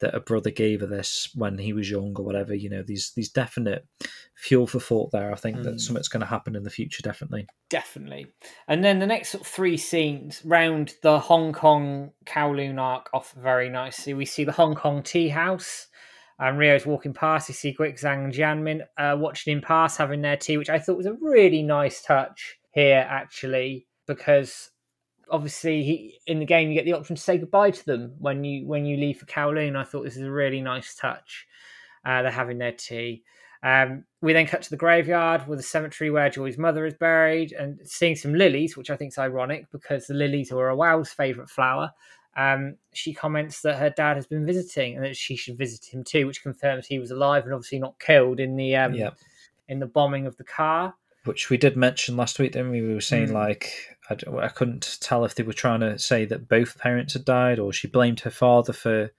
that 0.00 0.14
a 0.14 0.20
brother 0.20 0.50
gave 0.50 0.80
her 0.80 0.86
this 0.86 1.28
when 1.34 1.58
he 1.58 1.72
was 1.72 1.90
young 1.90 2.14
or 2.16 2.24
whatever. 2.24 2.54
You 2.54 2.70
know, 2.70 2.82
these 2.82 3.10
these 3.16 3.30
definite 3.30 3.84
fuel 4.34 4.66
for 4.68 4.78
thought 4.78 5.10
there. 5.10 5.32
I 5.32 5.34
think 5.34 5.56
Mm. 5.56 5.64
that 5.64 5.80
something's 5.80 6.06
going 6.08 6.20
to 6.20 6.26
happen 6.26 6.54
in 6.54 6.62
the 6.62 6.70
future, 6.70 7.02
definitely. 7.02 7.48
definitely. 7.68 8.26
And 8.68 8.84
then 8.84 8.98
the 9.00 9.06
next 9.06 9.30
sort 9.30 9.42
of 9.42 9.48
three 9.48 9.76
scenes 9.76 10.40
round 10.44 10.94
the 11.02 11.18
Hong 11.18 11.52
Kong 11.52 12.12
Kowloon 12.26 12.78
arc 12.80 13.10
off 13.12 13.32
very 13.32 13.68
nicely. 13.68 14.14
We 14.14 14.24
see 14.24 14.44
the 14.44 14.52
Hong 14.52 14.74
Kong 14.76 15.02
tea 15.02 15.30
house. 15.30 15.88
And 16.38 16.58
Rio's 16.58 16.86
walking 16.86 17.12
past. 17.12 17.48
You 17.48 17.54
see 17.54 17.74
Guixang 17.74 18.24
and 18.24 18.32
Jianmin 18.32 18.82
uh, 18.96 19.16
watching 19.18 19.52
him 19.52 19.60
pass, 19.60 19.96
having 19.96 20.22
their 20.22 20.36
tea, 20.36 20.56
which 20.56 20.70
I 20.70 20.78
thought 20.78 20.96
was 20.96 21.06
a 21.06 21.14
really 21.14 21.62
nice 21.62 22.02
touch 22.02 22.58
here, 22.72 23.04
actually, 23.08 23.86
because 24.06 24.70
obviously 25.30 25.82
he 25.82 26.18
in 26.26 26.38
the 26.38 26.46
game 26.46 26.68
you 26.68 26.74
get 26.74 26.84
the 26.84 26.92
option 26.92 27.16
to 27.16 27.22
say 27.22 27.36
goodbye 27.38 27.70
to 27.70 27.84
them 27.84 28.14
when 28.18 28.44
you 28.44 28.66
when 28.66 28.84
you 28.84 28.96
leave 28.96 29.18
for 29.18 29.26
Kowloon. 29.26 29.76
I 29.76 29.84
thought 29.84 30.04
this 30.04 30.16
is 30.16 30.22
a 30.22 30.30
really 30.30 30.60
nice 30.60 30.94
touch. 30.94 31.46
Uh, 32.04 32.22
they're 32.22 32.30
having 32.30 32.58
their 32.58 32.72
tea. 32.72 33.22
Um, 33.62 34.04
we 34.22 34.32
then 34.32 34.46
cut 34.46 34.62
to 34.62 34.70
the 34.70 34.76
graveyard 34.76 35.48
with 35.48 35.58
the 35.58 35.64
cemetery 35.64 36.10
where 36.10 36.30
Joy's 36.30 36.58
mother 36.58 36.86
is 36.86 36.94
buried 36.94 37.52
and 37.52 37.80
seeing 37.84 38.14
some 38.14 38.34
lilies, 38.34 38.76
which 38.76 38.90
I 38.90 38.96
think 38.96 39.12
is 39.12 39.18
ironic 39.18 39.70
because 39.72 40.06
the 40.06 40.14
lilies 40.14 40.52
were 40.52 40.70
Iwao's 40.70 41.10
favourite 41.10 41.50
flower. 41.50 41.90
Um, 42.38 42.76
she 42.92 43.12
comments 43.12 43.62
that 43.62 43.78
her 43.78 43.90
dad 43.90 44.16
has 44.16 44.26
been 44.26 44.46
visiting 44.46 44.94
and 44.96 45.04
that 45.04 45.16
she 45.16 45.34
should 45.36 45.58
visit 45.58 45.84
him 45.92 46.04
too, 46.04 46.26
which 46.28 46.42
confirms 46.42 46.86
he 46.86 47.00
was 47.00 47.10
alive 47.10 47.44
and 47.44 47.52
obviously 47.52 47.80
not 47.80 47.98
killed 47.98 48.38
in 48.38 48.54
the 48.56 48.76
um, 48.76 48.94
yeah, 48.94 49.10
in 49.68 49.80
the 49.80 49.86
bombing 49.86 50.26
of 50.26 50.36
the 50.36 50.44
car. 50.44 50.94
which 51.24 51.50
we 51.50 51.56
did 51.56 51.76
mention 51.76 52.16
last 52.16 52.38
week. 52.38 52.52
Then 52.52 52.70
we? 52.70 52.80
we 52.80 52.94
were 52.94 53.00
saying 53.00 53.30
Mm. 53.30 53.34
like 53.34 53.72
I 54.10 54.48
couldn't 54.48 54.98
tell 55.00 55.24
if 55.24 55.34
they 55.34 55.42
were 55.42 55.52
trying 55.52 55.80
to 55.80 55.98
say 55.98 56.24
that 56.26 56.48
both 56.48 56.78
parents 56.78 57.12
had 57.12 57.24
died 57.26 57.58
or 57.58 57.72
she 57.74 57.88
blamed 57.88 58.20
her 58.20 58.30
father 58.30 58.72
for 58.72 59.10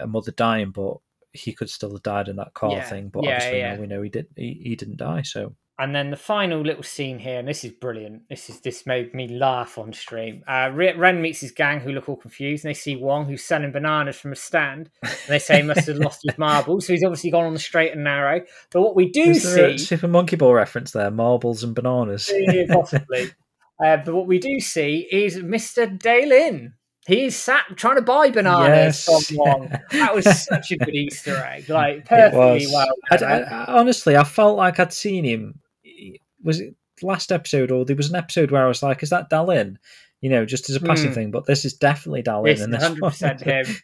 a 0.00 0.06
mother 0.06 0.32
dying, 0.32 0.70
but 0.70 0.96
he 1.32 1.52
could 1.52 1.70
still 1.70 1.92
have 1.92 2.02
died 2.02 2.28
in 2.28 2.36
that 2.36 2.54
car 2.54 2.72
Yeah, 2.72 2.88
thing. 2.88 3.08
But 3.08 3.22
yeah, 3.24 3.30
obviously 3.30 3.62
now 3.62 3.80
we 3.80 3.86
know 3.86 4.02
he 4.02 4.08
did. 4.08 4.26
He, 4.34 4.60
he 4.64 4.76
didn't 4.76 4.96
die. 4.96 5.22
So 5.22 5.54
And 5.78 5.94
then 5.94 6.10
the 6.10 6.16
final 6.16 6.60
little 6.60 6.82
scene 6.82 7.18
here, 7.18 7.38
and 7.38 7.48
this 7.48 7.64
is 7.64 7.72
brilliant. 7.72 8.28
This 8.28 8.50
is 8.50 8.60
this 8.60 8.86
made 8.86 9.14
me 9.14 9.26
laugh 9.26 9.78
on 9.78 9.92
stream. 9.94 10.44
Uh, 10.46 10.70
Ren 10.72 11.22
meets 11.22 11.40
his 11.40 11.50
gang, 11.50 11.80
who 11.80 11.92
look 11.92 12.08
all 12.08 12.16
confused, 12.16 12.64
and 12.64 12.70
they 12.70 12.78
see 12.78 12.94
Wong, 12.94 13.24
who's 13.24 13.42
selling 13.42 13.72
bananas 13.72 14.18
from 14.20 14.32
a 14.32 14.36
stand. 14.36 14.90
And 15.02 15.12
they 15.28 15.38
say 15.38 15.56
he 15.56 15.62
must 15.62 15.86
have 15.86 15.96
lost 15.96 16.20
his 16.24 16.36
marbles, 16.38 16.86
so 16.86 16.92
he's 16.92 17.02
obviously 17.02 17.30
gone 17.30 17.46
on 17.46 17.54
the 17.54 17.58
straight 17.58 17.92
and 17.92 18.04
narrow. 18.04 18.42
But 18.70 18.82
what 18.82 18.94
we 18.94 19.10
do 19.10 19.22
is 19.30 19.42
see, 19.54 19.78
Super 19.78 20.08
Monkey 20.08 20.36
Ball 20.36 20.52
reference 20.52 20.92
there? 20.92 21.10
Marbles 21.10 21.64
and 21.64 21.74
bananas. 21.74 22.30
Yeah, 22.32 22.64
possibly, 22.68 23.30
uh, 23.84 23.96
but 24.04 24.14
what 24.14 24.26
we 24.26 24.38
do 24.38 24.60
see 24.60 25.08
is 25.10 25.38
Mister 25.38 25.86
Daylin. 25.86 26.74
He 27.06 27.24
is 27.24 27.34
sat 27.34 27.64
trying 27.74 27.96
to 27.96 28.02
buy 28.02 28.30
bananas 28.30 29.04
Yes. 29.08 29.26
from 29.26 29.36
Wong. 29.36 29.72
That 29.90 30.14
was 30.14 30.44
such 30.44 30.70
a 30.70 30.76
good 30.76 30.94
Easter 30.94 31.34
egg, 31.34 31.68
like 31.68 32.04
perfectly 32.04 32.68
well. 32.72 32.86
I- 33.10 33.16
I- 33.42 33.64
honestly, 33.80 34.16
I 34.16 34.22
felt 34.22 34.56
like 34.56 34.78
I'd 34.78 34.92
seen 34.92 35.24
him. 35.24 35.58
Was 36.42 36.60
it 36.60 36.74
last 37.02 37.32
episode 37.32 37.70
or 37.70 37.84
there 37.84 37.96
was 37.96 38.10
an 38.10 38.16
episode 38.16 38.50
where 38.50 38.64
I 38.64 38.68
was 38.68 38.82
like, 38.82 39.02
"Is 39.02 39.10
that 39.10 39.30
Dalin?" 39.30 39.76
You 40.20 40.30
know, 40.30 40.44
just 40.46 40.70
as 40.70 40.76
a 40.76 40.80
passing 40.80 41.08
Hmm. 41.08 41.14
thing. 41.14 41.30
But 41.32 41.46
this 41.46 41.64
is 41.64 41.74
definitely 41.74 42.22
Dalin. 42.22 42.44
This 42.44 42.58
is 42.60 42.64
and 42.66 42.74
this 42.74 42.82
100% 42.84 43.40
one- 43.46 43.54
him. 43.66 43.76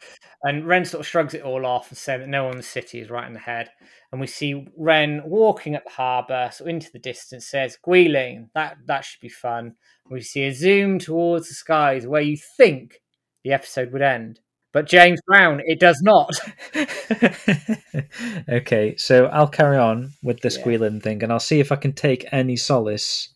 And 0.44 0.66
Ren 0.68 0.84
sort 0.84 1.00
of 1.00 1.06
shrugs 1.08 1.34
it 1.34 1.42
all 1.42 1.66
off 1.66 1.88
and 1.90 1.98
saying 1.98 2.20
that 2.20 2.28
no 2.28 2.44
one 2.44 2.52
in 2.52 2.58
the 2.58 2.62
city 2.62 3.00
is 3.00 3.10
right 3.10 3.26
in 3.26 3.32
the 3.32 3.40
head. 3.40 3.70
And 4.12 4.20
we 4.20 4.28
see 4.28 4.68
Ren 4.76 5.22
walking 5.24 5.74
up 5.74 5.82
the 5.84 5.90
harbour, 5.90 6.48
so 6.52 6.64
into 6.66 6.92
the 6.92 7.00
distance, 7.00 7.44
says, 7.48 7.76
Guilin, 7.84 8.50
that, 8.54 8.76
that 8.86 9.04
should 9.04 9.20
be 9.20 9.28
fun. 9.28 9.74
We 10.08 10.20
see 10.20 10.44
a 10.44 10.54
zoom 10.54 11.00
towards 11.00 11.48
the 11.48 11.54
skies 11.54 12.06
where 12.06 12.22
you 12.22 12.36
think 12.56 13.02
the 13.42 13.52
episode 13.52 13.92
would 13.92 14.02
end. 14.02 14.38
But 14.72 14.86
James 14.86 15.20
Brown, 15.26 15.62
it 15.64 15.80
does 15.80 16.00
not. 16.02 16.30
okay, 18.48 18.96
so 18.96 19.26
I'll 19.26 19.48
carry 19.48 19.78
on 19.78 20.12
with 20.22 20.40
this 20.40 20.58
Yeah. 20.58 20.98
thing, 21.00 21.22
and 21.22 21.32
I'll 21.32 21.40
see 21.40 21.60
if 21.60 21.72
I 21.72 21.76
can 21.76 21.92
take 21.92 22.26
any 22.32 22.56
solace 22.56 23.32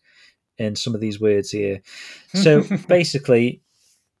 in 0.57 0.75
some 0.75 0.93
of 0.93 1.01
these 1.01 1.19
words 1.19 1.49
here. 1.51 1.81
So 2.35 2.63
basically, 2.87 3.61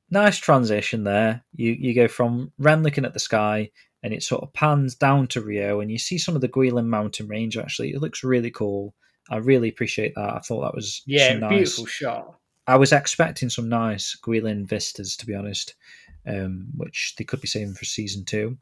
nice 0.09 0.37
transition 0.37 1.03
there. 1.03 1.43
You 1.55 1.71
you 1.73 1.93
go 1.93 2.07
from 2.07 2.51
Ren 2.57 2.83
looking 2.83 3.05
at 3.05 3.13
the 3.13 3.19
sky, 3.19 3.69
and 4.01 4.13
it 4.13 4.23
sort 4.23 4.41
of 4.43 4.53
pans 4.53 4.95
down 4.95 5.27
to 5.27 5.41
Rio, 5.41 5.79
and 5.81 5.91
you 5.91 5.99
see 5.99 6.17
some 6.17 6.35
of 6.35 6.41
the 6.41 6.49
Guilin 6.49 6.87
mountain 6.87 7.27
range. 7.27 7.57
Actually, 7.57 7.91
it 7.91 8.01
looks 8.01 8.23
really 8.23 8.51
cool. 8.51 8.95
I 9.29 9.37
really 9.37 9.69
appreciate 9.69 10.15
that. 10.15 10.33
I 10.33 10.39
thought 10.39 10.61
that 10.61 10.75
was 10.75 11.01
yeah, 11.05 11.37
nice. 11.37 11.49
beautiful 11.49 11.85
shot. 11.85 12.39
I 12.65 12.77
was 12.77 12.93
expecting 12.93 13.49
some 13.49 13.67
nice 13.67 14.17
Guilin 14.25 14.65
vistas, 14.67 15.17
to 15.17 15.25
be 15.25 15.35
honest, 15.35 15.75
um, 16.27 16.67
which 16.75 17.15
they 17.17 17.23
could 17.23 17.41
be 17.41 17.47
saving 17.47 17.73
for 17.73 17.85
season 17.85 18.25
two. 18.25 18.57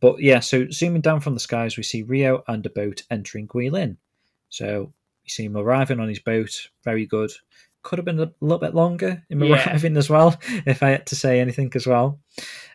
But 0.00 0.20
yeah, 0.20 0.40
so 0.40 0.68
zooming 0.70 1.00
down 1.00 1.20
from 1.20 1.34
the 1.34 1.40
skies, 1.40 1.76
we 1.76 1.82
see 1.82 2.02
Rio 2.02 2.42
and 2.46 2.64
a 2.64 2.70
boat 2.70 3.02
entering 3.10 3.48
Guilin. 3.48 3.96
So 4.48 4.92
you 5.24 5.30
see 5.30 5.44
him 5.44 5.56
arriving 5.56 6.00
on 6.00 6.08
his 6.08 6.20
boat. 6.20 6.68
Very 6.84 7.06
good. 7.06 7.30
Could 7.82 7.98
have 7.98 8.06
been 8.06 8.20
a 8.20 8.32
little 8.40 8.58
bit 8.58 8.74
longer 8.74 9.22
in 9.30 9.40
Yeah. 9.40 9.54
arriving 9.66 9.96
as 9.96 10.08
well, 10.08 10.38
if 10.66 10.82
I 10.82 10.90
had 10.90 11.06
to 11.06 11.16
say 11.16 11.40
anything 11.40 11.72
as 11.74 11.86
well. 11.86 12.20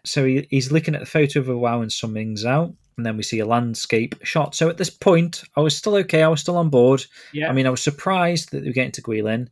So 0.06 0.26
he, 0.26 0.48
he's 0.50 0.72
looking 0.72 0.96
at 0.96 1.00
the 1.00 1.06
photo 1.06 1.40
of 1.40 1.48
Iwao 1.48 1.82
and 1.82 1.92
summings 1.92 2.46
out. 2.46 2.74
And 2.98 3.06
then 3.06 3.18
we 3.18 3.24
see 3.24 3.40
a 3.40 3.46
landscape 3.46 4.14
shot. 4.24 4.54
So 4.54 4.70
at 4.70 4.78
this 4.78 4.92
point, 4.92 5.44
I 5.58 5.62
was 5.62 5.76
still 5.76 5.96
okay. 5.96 6.22
I 6.22 6.28
was 6.28 6.42
still 6.42 6.58
on 6.58 6.70
board. 6.70 7.04
Yeah. 7.32 7.50
I 7.50 7.54
mean, 7.54 7.66
I 7.66 7.72
was 7.72 7.82
surprised 7.82 8.52
that 8.52 8.60
they 8.60 8.68
were 8.70 8.74
getting 8.74 8.92
to 8.92 9.02
Guilin, 9.02 9.48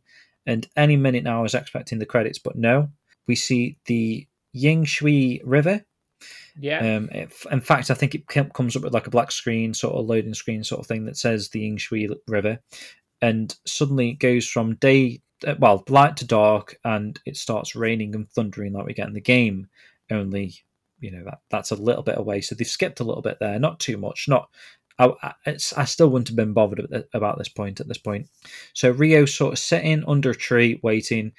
and 0.46 0.68
any 0.76 0.96
minute 0.96 1.24
now 1.24 1.40
I 1.40 1.42
was 1.42 1.54
expecting 1.56 1.98
the 1.98 2.06
credits, 2.06 2.38
but 2.38 2.54
no. 2.56 2.90
We 3.26 3.34
see 3.34 3.78
the 3.86 4.28
Ying 4.52 4.84
Shui 4.84 5.40
River. 5.44 5.84
yeah. 6.58 6.96
Um, 6.96 7.08
in 7.08 7.60
fact, 7.60 7.90
I 7.90 7.94
think 7.94 8.14
it 8.14 8.26
comes 8.26 8.76
up 8.76 8.82
with 8.82 8.94
like 8.94 9.06
a 9.06 9.10
black 9.10 9.32
screen, 9.32 9.74
sort 9.74 9.94
of 9.94 10.06
loading 10.06 10.34
screen 10.34 10.62
sort 10.64 10.80
of 10.80 10.86
thing 10.86 11.06
that 11.06 11.16
says 11.16 11.48
the 11.48 11.60
Ying 11.60 11.78
Shui 11.78 12.08
River, 12.28 12.58
and 13.20 13.54
suddenly 13.66 14.10
it 14.10 14.18
goes 14.18 14.46
from 14.46 14.74
day, 14.76 15.22
uh, 15.46 15.54
well, 15.58 15.84
light 15.88 16.16
to 16.18 16.26
dark, 16.26 16.78
and 16.84 17.18
it 17.24 17.36
starts 17.36 17.74
raining 17.74 18.14
and 18.14 18.28
thundering 18.28 18.72
like 18.72 18.86
we 18.86 18.94
get 18.94 19.08
in 19.08 19.14
the 19.14 19.20
game. 19.20 19.68
Only, 20.10 20.54
you 21.00 21.10
know, 21.10 21.24
that 21.24 21.40
that's 21.50 21.70
a 21.70 21.76
little 21.76 22.02
bit 22.02 22.18
away, 22.18 22.40
so 22.40 22.54
they've 22.54 22.66
skipped 22.66 23.00
a 23.00 23.04
little 23.04 23.22
bit 23.22 23.38
there, 23.40 23.58
not 23.58 23.80
too 23.80 23.96
much, 23.96 24.26
not. 24.28 24.50
I, 24.98 25.10
I, 25.22 25.34
it's, 25.46 25.72
I 25.72 25.84
still 25.86 26.10
wouldn't 26.10 26.28
have 26.28 26.36
been 26.36 26.52
bothered 26.52 27.06
about 27.14 27.38
this 27.38 27.48
point. 27.48 27.80
At 27.80 27.88
this 27.88 27.98
point, 27.98 28.28
so 28.74 28.90
Rio 28.90 29.24
sort 29.24 29.54
of 29.54 29.58
sitting 29.58 30.04
under 30.06 30.30
a 30.30 30.36
tree, 30.36 30.78
waiting 30.82 31.32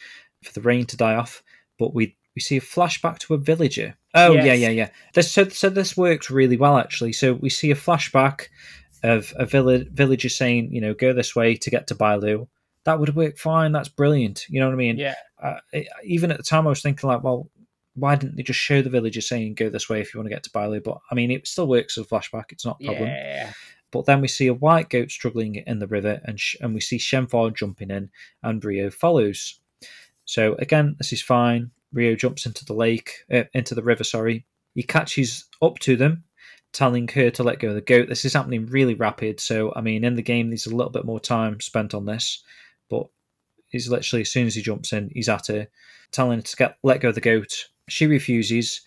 for 0.43 0.51
the 0.53 0.61
rain 0.61 0.85
to 0.87 0.97
die 0.97 1.15
off. 1.15 1.43
But 1.77 1.93
we 1.93 2.15
we 2.35 2.41
see 2.41 2.57
a 2.57 2.61
flashback 2.61 3.19
to 3.19 3.33
a 3.33 3.37
villager. 3.37 3.95
Oh 4.13 4.33
yeah, 4.33 4.43
Yes. 4.45 4.59
yeah, 4.59 4.69
yeah. 4.69 4.89
This 5.13 5.31
so 5.31 5.47
so 5.49 5.69
this 5.69 5.95
works 5.97 6.29
really 6.29 6.57
well 6.57 6.77
actually. 6.77 7.13
So 7.13 7.33
we 7.33 7.49
see 7.49 7.71
a 7.71 7.75
flashback 7.75 8.47
of 9.03 9.33
a 9.37 9.45
village 9.45 9.87
villager 9.91 10.29
saying, 10.29 10.71
you 10.71 10.81
know, 10.81 10.93
go 10.93 11.13
this 11.13 11.35
way 11.35 11.55
to 11.55 11.69
get 11.69 11.87
to 11.87 11.95
Bailu. 11.95 12.47
That 12.85 12.99
would 12.99 13.15
work 13.15 13.37
fine. 13.37 13.71
That's 13.71 13.89
brilliant. 13.89 14.45
You 14.49 14.59
know 14.59 14.67
what 14.67 14.73
I 14.73 14.77
mean? 14.77 14.97
yeah. 14.97 15.15
uh, 15.41 15.59
it- 15.71 15.87
even 16.03 16.31
at 16.31 16.37
the 16.37 16.43
time, 16.43 16.65
I 16.65 16.69
was 16.69 16.81
thinking 16.81 17.07
like, 17.09 17.23
well, 17.23 17.49
why 17.95 18.15
didn't 18.15 18.35
they 18.37 18.43
just 18.43 18.59
show 18.59 18.81
the 18.81 18.89
villager 18.89 19.21
saying 19.21 19.53
go 19.55 19.69
this 19.69 19.87
way 19.87 20.01
if 20.01 20.13
you 20.13 20.19
want 20.19 20.27
to 20.29 20.33
get 20.35 20.43
to 20.43 20.49
Bailu? 20.49 20.83
But 20.83 20.97
I 21.11 21.15
mean, 21.15 21.31
it 21.31 21.47
still 21.47 21.67
works 21.67 21.97
as 21.97 22.05
a 22.05 22.07
flashback. 22.07 22.45
It's 22.51 22.65
not 22.65 22.77
a 22.81 22.85
problem. 22.85 23.07
Yeah. 23.09 23.51
But 23.91 24.05
then 24.05 24.21
we 24.21 24.27
see 24.27 24.47
a 24.47 24.53
white 24.55 24.89
goat 24.89 25.11
struggling 25.11 25.55
in 25.55 25.77
the 25.79 25.85
river, 25.87 26.19
and 26.25 26.39
sh- 26.39 26.55
and 26.61 26.73
we 26.73 26.81
see 26.81 26.97
Shenfar 26.97 27.55
jumping 27.55 27.91
in, 27.91 28.09
and 28.41 28.63
Rio 28.65 28.89
follows. 28.89 29.59
So 30.25 30.55
again, 30.55 30.95
this 30.97 31.13
is 31.13 31.21
fine. 31.21 31.71
Rio 31.93 32.15
jumps 32.15 32.45
into 32.45 32.65
the 32.65 32.73
lake, 32.73 33.23
uh, 33.31 33.43
into 33.53 33.75
the 33.75 33.83
river. 33.83 34.03
Sorry, 34.03 34.45
he 34.75 34.83
catches 34.83 35.45
up 35.61 35.79
to 35.79 35.95
them, 35.95 36.23
telling 36.73 37.07
her 37.09 37.29
to 37.31 37.43
let 37.43 37.59
go 37.59 37.69
of 37.69 37.75
the 37.75 37.81
goat. 37.81 38.09
This 38.09 38.25
is 38.25 38.33
happening 38.33 38.65
really 38.65 38.95
rapid. 38.95 39.39
So 39.39 39.71
I 39.75 39.81
mean, 39.81 40.03
in 40.03 40.15
the 40.15 40.21
game, 40.21 40.49
there's 40.49 40.65
a 40.65 40.75
little 40.75 40.91
bit 40.91 41.05
more 41.05 41.19
time 41.19 41.59
spent 41.61 41.93
on 41.93 42.05
this, 42.05 42.43
but 42.89 43.07
he's 43.69 43.89
literally 43.89 44.21
as 44.21 44.31
soon 44.31 44.47
as 44.47 44.55
he 44.55 44.61
jumps 44.61 44.93
in, 44.93 45.09
he's 45.13 45.29
at 45.29 45.47
her, 45.47 45.67
telling 46.11 46.39
her 46.39 46.43
to 46.43 46.55
get 46.55 46.77
let 46.83 47.01
go 47.01 47.09
of 47.09 47.15
the 47.15 47.21
goat. 47.21 47.69
She 47.89 48.07
refuses, 48.07 48.81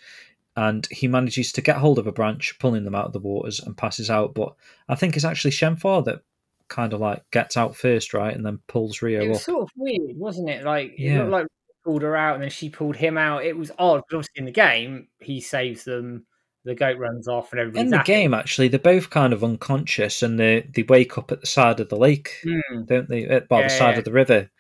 and 0.57 0.87
he 0.91 1.07
manages 1.07 1.53
to 1.53 1.61
get 1.61 1.77
hold 1.77 1.99
of 1.99 2.07
a 2.07 2.13
branch, 2.13 2.59
pulling 2.59 2.85
them 2.85 2.95
out 2.95 3.07
of 3.07 3.13
the 3.13 3.19
waters, 3.21 3.61
and 3.61 3.77
passes 3.77 4.11
out. 4.11 4.35
But 4.35 4.55
I 4.89 4.95
think 4.95 5.17
it's 5.17 5.25
actually 5.25 5.51
Shenfar 5.51 6.05
that 6.07 6.23
kind 6.69 6.93
of 6.93 7.01
like 7.01 7.23
gets 7.31 7.57
out 7.57 7.77
first, 7.77 8.15
right, 8.15 8.35
and 8.35 8.45
then 8.45 8.59
pulls 8.67 9.03
Rio 9.03 9.23
It 9.23 9.29
was 9.29 9.37
up. 9.39 9.43
sort 9.45 9.63
of 9.63 9.71
weird, 9.77 10.17
wasn't 10.17 10.49
it? 10.51 10.65
Like, 10.65 10.93
it 10.93 10.99
Yeah. 10.99 11.19
looked 11.19 11.31
like 11.31 11.47
pulled 11.87 12.03
her 12.03 12.17
out 12.17 12.35
and 12.35 12.43
then 12.43 12.51
she 12.51 12.69
pulled 12.69 12.97
him 12.97 13.17
out. 13.17 13.45
It 13.45 13.57
was 13.57 13.71
odd. 13.79 14.03
But 14.11 14.17
obviously, 14.17 14.41
in 14.41 14.45
the 14.45 14.51
game, 14.51 15.09
he 15.21 15.41
saves 15.41 15.85
them. 15.85 16.27
The 16.65 16.75
goat 16.75 16.99
runs 16.99 17.29
off, 17.29 17.53
and 17.53 17.61
everybody's 17.61 17.93
In 17.93 17.97
the 17.97 18.03
game, 18.03 18.35
actually, 18.35 18.67
they're 18.67 18.81
both 18.81 19.09
kind 19.09 19.33
of 19.33 19.45
unconscious, 19.45 20.25
and 20.25 20.37
they 20.39 20.69
they 20.75 20.83
wake 20.83 21.17
up 21.17 21.31
at 21.31 21.41
the 21.41 21.47
side 21.47 21.79
of 21.79 21.89
the 21.89 21.97
lake, 21.97 22.41
Hmm. 22.43 22.83
don't 22.87 23.09
they? 23.09 23.25
At 23.25 23.49
well, 23.49 23.61
Yeah, 23.61 23.69
the 23.69 23.75
side 23.75 23.93
yeah. 23.93 23.99
of 23.99 24.05
the 24.05 24.11
river, 24.13 24.51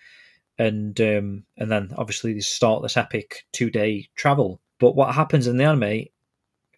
and 0.57 1.01
um, 1.01 1.45
and 1.57 1.69
then 1.69 1.93
obviously 1.99 2.33
they 2.33 2.39
start 2.41 2.83
this 2.83 2.97
epic 2.97 3.45
two 3.53 3.71
day 3.71 4.09
travel. 4.15 4.61
But 4.79 4.95
what 4.95 5.17
happens 5.17 5.49
in 5.49 5.57
the 5.57 5.65
anime, 5.65 6.05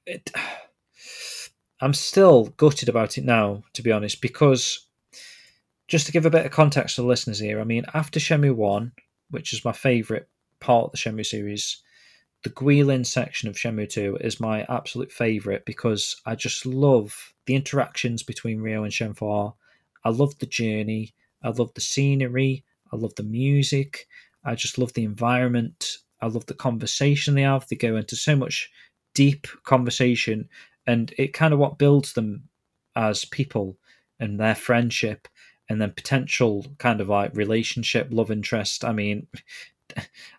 it, 0.06 0.30
I'm 1.82 1.92
still 1.94 2.46
gutted 2.56 2.88
about 2.88 3.18
it 3.18 3.24
now, 3.24 3.64
to 3.74 3.82
be 3.82 3.92
honest, 3.92 4.22
because 4.22 4.86
just 5.88 6.06
to 6.06 6.12
give 6.12 6.24
a 6.26 6.30
bit 6.30 6.46
of 6.46 6.52
context 6.52 6.96
to 6.96 7.02
the 7.02 7.06
listeners 7.08 7.38
here, 7.38 7.60
I 7.60 7.64
mean, 7.64 7.84
after 7.92 8.18
Shenmue 8.18 8.54
One, 8.56 8.92
which 9.30 9.52
is 9.52 9.62
my 9.64 9.72
favourite 9.72 10.24
part 10.60 10.86
of 10.86 10.92
the 10.92 10.98
Shenmue 10.98 11.26
series, 11.26 11.82
the 12.44 12.50
Guilin 12.50 13.04
section 13.04 13.48
of 13.48 13.56
Shenmue 13.56 13.88
2 13.88 14.18
is 14.20 14.40
my 14.40 14.64
absolute 14.68 15.10
favourite 15.10 15.64
because 15.64 16.20
I 16.24 16.34
just 16.34 16.64
love 16.64 17.34
the 17.46 17.56
interactions 17.56 18.22
between 18.22 18.60
Rio 18.60 18.84
and 18.84 18.92
Shenfar. 18.92 19.54
I 20.04 20.10
love 20.10 20.38
the 20.38 20.46
journey. 20.46 21.14
I 21.42 21.48
love 21.48 21.74
the 21.74 21.80
scenery. 21.80 22.64
I 22.92 22.96
love 22.96 23.14
the 23.16 23.24
music. 23.24 24.06
I 24.44 24.54
just 24.54 24.78
love 24.78 24.92
the 24.92 25.04
environment. 25.04 25.98
I 26.20 26.26
love 26.26 26.46
the 26.46 26.54
conversation 26.54 27.34
they 27.34 27.42
have. 27.42 27.66
They 27.68 27.76
go 27.76 27.96
into 27.96 28.16
so 28.16 28.36
much 28.36 28.70
deep 29.14 29.46
conversation, 29.64 30.48
and 30.86 31.12
it 31.18 31.32
kind 31.32 31.52
of 31.52 31.58
what 31.58 31.78
builds 31.78 32.12
them 32.12 32.44
as 32.96 33.24
people 33.24 33.76
and 34.20 34.38
their 34.38 34.54
friendship, 34.54 35.28
and 35.68 35.80
then 35.80 35.92
potential 35.92 36.64
kind 36.78 37.00
of 37.00 37.08
like 37.08 37.34
relationship, 37.36 38.08
love 38.10 38.30
interest. 38.30 38.84
I 38.84 38.92
mean, 38.92 39.26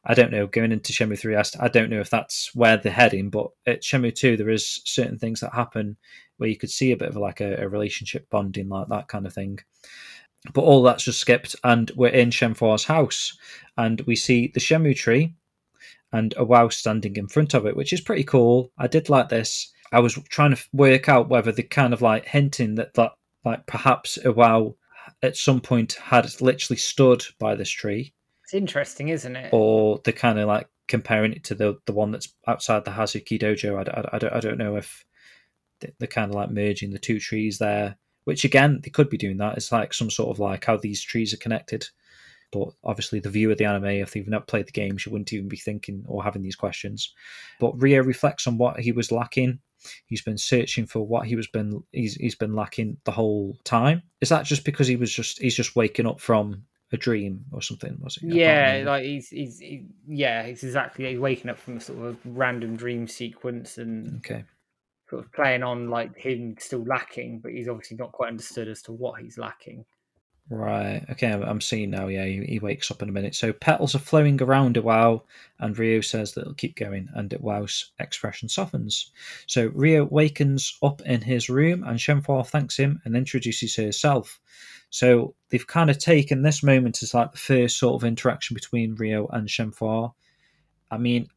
I 0.06 0.14
don't 0.14 0.32
know. 0.32 0.48
Going 0.48 0.72
into 0.72 0.94
Shenmue 0.94 1.20
three, 1.20 1.36
I, 1.36 1.44
I 1.60 1.68
don't 1.68 1.90
know 1.90 2.00
if 2.00 2.10
that's 2.10 2.54
where 2.56 2.78
they're 2.78 2.92
heading, 2.92 3.30
but 3.30 3.48
at 3.66 3.82
Shenmue 3.82 4.16
two, 4.16 4.38
there 4.38 4.50
is 4.50 4.82
certain 4.86 5.18
things 5.18 5.40
that 5.40 5.54
happen 5.54 5.98
where 6.38 6.50
you 6.50 6.58
could 6.58 6.72
see 6.72 6.92
a 6.92 6.98
bit 6.98 7.10
of 7.10 7.18
like 7.18 7.42
a, 7.42 7.64
a 7.64 7.68
relationship 7.68 8.30
bonding, 8.30 8.70
like 8.70 8.88
that 8.88 9.08
kind 9.08 9.26
of 9.26 9.34
thing. 9.34 9.60
But 10.54 10.62
all 10.62 10.84
that's 10.84 11.04
just 11.04 11.20
skipped, 11.20 11.56
and 11.64 11.92
we're 11.96 12.10
in 12.10 12.30
Shenfar's 12.30 12.86
house, 12.86 13.38
and 13.78 14.02
we 14.02 14.16
see 14.16 14.52
the 14.54 14.60
Shenmue 14.60 14.96
tree 14.96 15.34
and 16.12 16.34
Iwao 16.36 16.72
standing 16.72 17.16
in 17.18 17.28
front 17.28 17.54
of 17.54 17.66
it, 17.66 17.76
which 17.76 17.94
is 17.94 18.02
pretty 18.02 18.24
cool. 18.24 18.72
I 18.78 18.88
did 18.88 19.10
like 19.10 19.30
this. 19.30 19.72
I 19.92 20.00
was 20.00 20.18
trying 20.30 20.56
to 20.56 20.64
work 20.74 21.10
out 21.10 21.30
whether 21.30 21.52
they 21.52 21.64
kind 21.64 21.94
of 21.94 22.02
like 22.02 22.26
hinting 22.26 22.76
that 22.76 22.94
that 22.94 23.12
like 23.44 23.66
perhaps 23.66 24.18
Iwao 24.24 24.76
at 25.24 25.38
some 25.38 25.60
point 25.60 25.94
had 25.94 26.30
literally 26.42 26.78
stood 26.78 27.24
by 27.40 27.56
this 27.56 27.70
tree 27.70 28.14
It's 28.50 28.56
interesting, 28.56 29.10
isn't 29.10 29.36
it? 29.36 29.54
or 29.54 30.02
they're 30.04 30.12
kind 30.12 30.40
of 30.40 30.48
like 30.48 30.68
comparing 30.88 31.34
it 31.34 31.44
to 31.44 31.54
the 31.54 31.78
the 31.86 31.94
one 31.94 32.10
that's 32.10 32.34
outside 32.48 32.84
the 32.84 32.90
Hazuki 32.90 33.40
dojo. 33.40 33.78
I, 33.78 33.92
I, 34.02 34.16
I, 34.16 34.18
don't, 34.18 34.34
I 34.34 34.40
don't 34.40 34.58
know 34.58 34.76
if 34.76 35.06
they- 35.82 35.94
they're 36.00 36.08
kind 36.08 36.32
of 36.32 36.36
like 36.36 36.50
merging 36.50 36.90
the 36.90 36.98
two 36.98 37.20
trees 37.20 37.60
there, 37.60 37.98
which 38.24 38.46
again, 38.46 38.80
they 38.84 38.90
could 38.90 39.08
be 39.08 39.20
doing 39.20 39.38
that. 39.38 39.56
It's 39.56 39.72
like 39.72 39.94
some 39.94 40.10
sort 40.10 40.32
of 40.32 40.40
like 40.40 40.66
how 40.66 40.78
these 40.78 41.00
trees 41.00 41.32
are 41.32 41.38
connected. 41.38 41.86
But 42.52 42.70
obviously, 42.84 43.20
the 43.20 43.30
view 43.30 43.52
of 43.52 43.60
the 43.60 43.66
anime, 43.66 43.86
if 43.86 44.14
they've 44.14 44.28
not 44.28 44.48
played 44.48 44.66
the 44.68 44.72
games, 44.72 45.06
you 45.06 45.12
wouldn't 45.12 45.32
even 45.32 45.48
be 45.48 45.58
thinking 45.58 46.04
or 46.08 46.24
having 46.24 46.42
these 46.42 46.56
questions. 46.56 47.14
But 47.60 47.80
Rio 47.80 48.02
reflects 48.02 48.48
on 48.48 48.58
what 48.58 48.80
he 48.80 48.92
was 48.92 49.12
lacking. 49.12 49.60
He's 50.08 50.24
been 50.24 50.40
searching 50.40 50.88
for 50.88 51.06
what 51.06 51.28
he 51.28 51.36
was 51.36 51.46
been 51.46 51.84
he's 51.92 52.16
he's 52.16 52.34
been 52.34 52.56
lacking 52.56 52.98
the 53.04 53.12
whole 53.12 53.60
time. 53.64 54.02
Is 54.22 54.30
that 54.30 54.46
just 54.46 54.66
because 54.66 54.88
he 54.88 54.96
was 54.96 55.14
just 55.14 55.40
he's 55.40 55.56
just 55.56 55.76
waking 55.76 56.08
up 56.08 56.20
from 56.20 56.64
a 56.92 56.98
dream 56.98 57.46
or 57.52 57.62
something? 57.62 57.98
Was 58.02 58.18
it? 58.18 58.32
I 58.32 58.36
yeah, 58.36 58.84
like 58.86 59.04
he's 59.04 59.30
he's 59.30 59.60
he, 59.60 59.86
yeah, 60.08 60.44
it's 60.44 60.64
exactly. 60.64 61.10
He's 61.10 61.20
waking 61.20 61.50
up 61.50 61.58
from 61.58 61.78
a 61.78 61.82
sort 61.82 62.00
of 62.00 62.06
a 62.06 62.18
random 62.26 62.76
dream 62.76 63.08
sequence 63.08 63.78
and 63.78 64.18
okay. 64.18 64.44
sort 65.10 65.26
of 65.26 65.32
playing 65.32 65.64
on 65.64 65.90
like 65.90 66.18
him 66.18 66.56
still 66.60 66.84
lacking, 66.84 67.40
but 67.40 67.52
he's 67.52 67.68
obviously 67.68 67.98
not 67.98 68.12
quite 68.12 68.30
understood 68.30 68.68
as 68.68 68.82
to 68.84 68.92
what 68.92 69.22
he's 69.22 69.38
lacking. 69.38 69.86
Right. 70.52 71.06
Okay, 71.12 71.32
I'm, 71.32 71.62
seeing 71.62 71.92
now. 71.92 72.08
Yeah, 72.08 72.26
he, 72.26 72.44
he 72.44 72.60
wakes 72.60 72.90
up 72.90 73.04
in 73.04 73.10
a 73.10 73.12
minute. 73.12 73.36
So 73.36 73.54
petals 73.54 73.94
are 73.94 74.00
flowing 74.00 74.42
around 74.42 74.78
Iwao, 74.78 75.22
and 75.60 75.78
Rio 75.78 76.02
says 76.02 76.34
that 76.34 76.42
it'll 76.42 76.56
keep 76.56 76.76
going, 76.76 77.08
and 77.14 77.30
Iwao's 77.30 77.92
expression 78.00 78.50
softens. 78.50 79.12
So 79.46 79.68
Rio 79.76 80.06
wakens 80.06 80.76
up 80.82 81.04
in 81.04 81.22
his 81.22 81.52
room, 81.52 81.84
and 81.84 82.00
Shenfar 82.00 82.48
thanks 82.48 82.78
him 82.78 83.00
and 83.06 83.16
introduces 83.16 83.76
herself. 83.76 84.40
So 84.90 85.36
they've 85.50 85.66
kind 85.66 85.90
of 85.90 85.98
taken 85.98 86.42
this 86.42 86.64
moment 86.64 87.04
as 87.04 87.14
like 87.14 87.32
the 87.32 87.38
first 87.38 87.78
sort 87.78 88.02
of 88.02 88.08
interaction 88.08 88.54
between 88.54 88.96
Rio 88.96 89.28
and 89.28 89.48
Shenfar. 89.48 90.14
I 90.92 90.98
mean, 90.98 91.28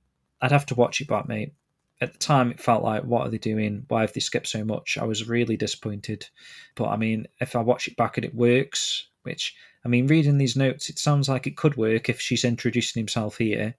I'd 0.41 0.53
have 0.53 0.67
to 0.67 0.75
watch 0.75 1.01
it 1.01 1.09
back, 1.09 1.29
mate. 1.29 1.53
At 2.01 2.13
the 2.13 2.19
time, 2.19 2.51
it 2.51 2.61
felt 2.61 2.83
like, 2.83 3.05
what 3.05 3.27
are 3.27 3.31
they 3.31 3.39
doing? 3.39 3.85
Why 3.89 4.01
have 4.01 4.13
they 4.13 4.21
skipped 4.21 4.49
so 4.49 4.65
much? 4.65 4.99
I 5.01 5.05
was 5.05 5.29
really 5.29 5.57
disappointed. 5.57 6.27
But 6.75 6.89
I 6.89 6.97
mean, 6.97 7.29
if 7.41 7.55
I 7.55 7.61
watch 7.61 7.87
it 7.87 7.97
back 7.97 8.17
and 8.17 8.25
it 8.25 8.35
works, 8.35 9.07
which 9.23 9.55
I 9.85 9.89
mean, 9.89 10.07
reading 10.07 10.39
these 10.39 10.57
notes, 10.57 10.89
it 10.89 10.99
sounds 10.99 11.29
like 11.29 11.47
it 11.47 11.57
could 11.57 11.77
work 11.77 12.09
if 12.09 12.21
she's 12.21 12.45
introducing 12.45 13.01
himself 13.01 13.39
here. 13.39 13.75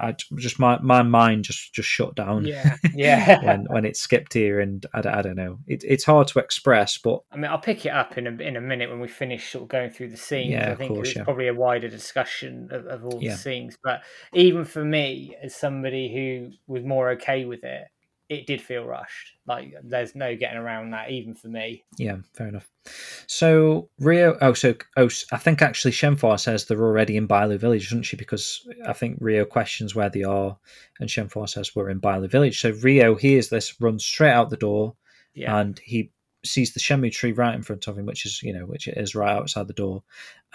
I 0.00 0.14
just 0.36 0.58
my 0.58 0.78
my 0.80 1.02
mind 1.02 1.44
just 1.44 1.72
just 1.74 1.88
shut 1.88 2.14
down 2.14 2.44
Yeah, 2.46 2.76
yeah. 2.94 3.40
when 3.44 3.64
when 3.70 3.84
it 3.84 3.96
skipped 3.96 4.34
here, 4.34 4.60
and 4.60 4.84
I, 4.94 5.00
don't- 5.00 5.14
I 5.14 5.22
don't 5.22 5.36
know. 5.36 5.58
It, 5.66 5.82
it's 5.86 6.04
hard 6.04 6.28
to 6.28 6.38
express, 6.38 6.98
but 6.98 7.20
I 7.32 7.36
mean, 7.36 7.50
I'll 7.50 7.58
pick 7.58 7.86
it 7.86 7.90
up 7.90 8.18
in 8.18 8.26
a 8.26 8.30
in 8.42 8.56
a 8.56 8.60
minute 8.60 8.90
when 8.90 9.00
we 9.00 9.08
finish 9.08 9.50
sort 9.52 9.62
of 9.62 9.68
going 9.68 9.90
through 9.90 10.08
the 10.10 10.16
scenes. 10.16 10.50
Yeah, 10.52 10.68
I 10.68 10.70
of 10.72 10.78
think 10.78 10.92
course, 10.94 11.08
it's 11.08 11.16
yeah. 11.18 11.24
probably 11.24 11.48
a 11.48 11.54
wider 11.54 11.88
discussion 11.88 12.68
of, 12.70 12.86
of 12.86 13.04
all 13.04 13.18
Yeah. 13.22 13.32
the 13.32 13.38
scenes. 13.38 13.76
But 13.82 14.02
even 14.32 14.64
for 14.64 14.84
me, 14.84 15.36
as 15.42 15.54
somebody 15.54 16.12
who 16.12 16.50
was 16.72 16.84
more 16.84 17.10
okay 17.10 17.44
with 17.44 17.64
it, 17.64 17.84
it 18.30 18.46
did 18.46 18.62
feel 18.62 18.84
rushed. 18.84 19.32
Like 19.44 19.74
there's 19.82 20.14
no 20.14 20.36
getting 20.36 20.56
around 20.56 20.92
that, 20.92 21.10
even 21.10 21.34
for 21.34 21.48
me. 21.48 21.84
yeah, 21.98 22.16
fair 22.32 22.46
enough. 22.46 22.70
So 23.26 23.90
Rio, 23.98 24.38
oh, 24.40 24.54
so 24.54 24.74
oh, 24.96 25.08
I 25.32 25.36
think 25.36 25.60
actually 25.60 25.90
Shenfar 25.90 26.38
says 26.38 26.64
they're 26.64 26.80
already 26.80 27.16
in 27.16 27.26
Bailu 27.26 27.58
Village, 27.58 27.90
doesn't 27.90 28.04
she? 28.04 28.16
Because 28.16 28.66
I 28.86 28.92
think 28.92 29.18
Rio 29.20 29.44
questions 29.44 29.96
where 29.96 30.08
they 30.08 30.22
are, 30.22 30.56
and 31.00 31.10
Shenfar 31.10 31.48
says 31.48 31.74
we're 31.74 31.90
in 31.90 32.00
Bailu 32.00 32.30
Village. 32.30 32.60
So 32.60 32.70
Rio 32.70 33.16
hears 33.16 33.48
this, 33.48 33.78
runs 33.80 34.04
straight 34.04 34.32
out 34.32 34.48
the 34.48 34.56
door, 34.56 34.94
Yeah, 35.34 35.58
and 35.58 35.78
he 35.80 36.12
sees 36.44 36.72
the 36.72 36.80
Shenmue 36.80 37.12
tree 37.12 37.32
right 37.32 37.54
in 37.54 37.62
front 37.62 37.88
of 37.88 37.98
him, 37.98 38.06
which 38.06 38.24
is 38.24 38.42
you 38.44 38.52
know 38.52 38.64
which 38.64 38.86
it 38.86 38.96
is 38.96 39.16
right 39.16 39.36
outside 39.36 39.66
the 39.66 39.74
door, 39.74 40.04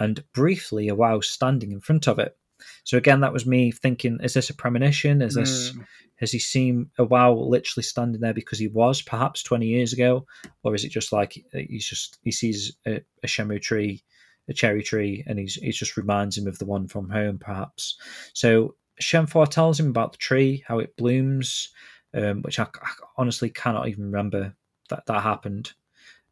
and 0.00 0.24
briefly 0.32 0.88
Iwao 0.88 1.22
standing 1.22 1.72
in 1.72 1.80
front 1.80 2.08
of 2.08 2.18
it. 2.18 2.36
So 2.84 2.96
again, 2.96 3.20
that 3.20 3.32
was 3.32 3.46
me 3.46 3.70
thinking: 3.70 4.18
is 4.22 4.34
this 4.34 4.50
a 4.50 4.54
premonition? 4.54 5.22
Is 5.22 5.34
this 5.34 5.72
Mm, 5.76 5.86
has 6.16 6.32
he 6.32 6.38
seen 6.38 6.90
Iwao 6.98 7.48
literally 7.48 7.82
standing 7.82 8.20
there 8.20 8.34
because 8.34 8.58
he 8.58 8.68
was 8.68 9.02
perhaps 9.02 9.42
twenty 9.42 9.66
years 9.66 9.92
ago, 9.92 10.26
or 10.62 10.74
is 10.74 10.84
it 10.84 10.90
just 10.90 11.12
like 11.12 11.38
he's 11.52 11.86
just 11.86 12.18
he 12.22 12.32
sees 12.32 12.76
a, 12.86 13.02
a 13.22 13.26
Shenmue 13.26 13.60
tree, 13.60 14.02
a 14.48 14.54
cherry 14.54 14.82
tree, 14.82 15.24
and 15.26 15.38
he's 15.38 15.54
he 15.54 15.70
just 15.70 15.96
reminds 15.96 16.36
him 16.38 16.46
of 16.46 16.58
the 16.58 16.66
one 16.66 16.88
from 16.88 17.10
home, 17.10 17.38
perhaps. 17.38 17.98
So 18.32 18.76
Shenfar 19.00 19.48
tells 19.48 19.78
him 19.78 19.88
about 19.90 20.12
the 20.12 20.18
tree, 20.18 20.64
how 20.66 20.78
it 20.78 20.96
blooms, 20.96 21.68
um, 22.14 22.42
which 22.42 22.58
I, 22.58 22.64
I 22.64 22.90
honestly 23.16 23.50
cannot 23.50 23.88
even 23.88 24.04
remember 24.06 24.54
that 24.88 25.06
that 25.06 25.22
happened. 25.22 25.72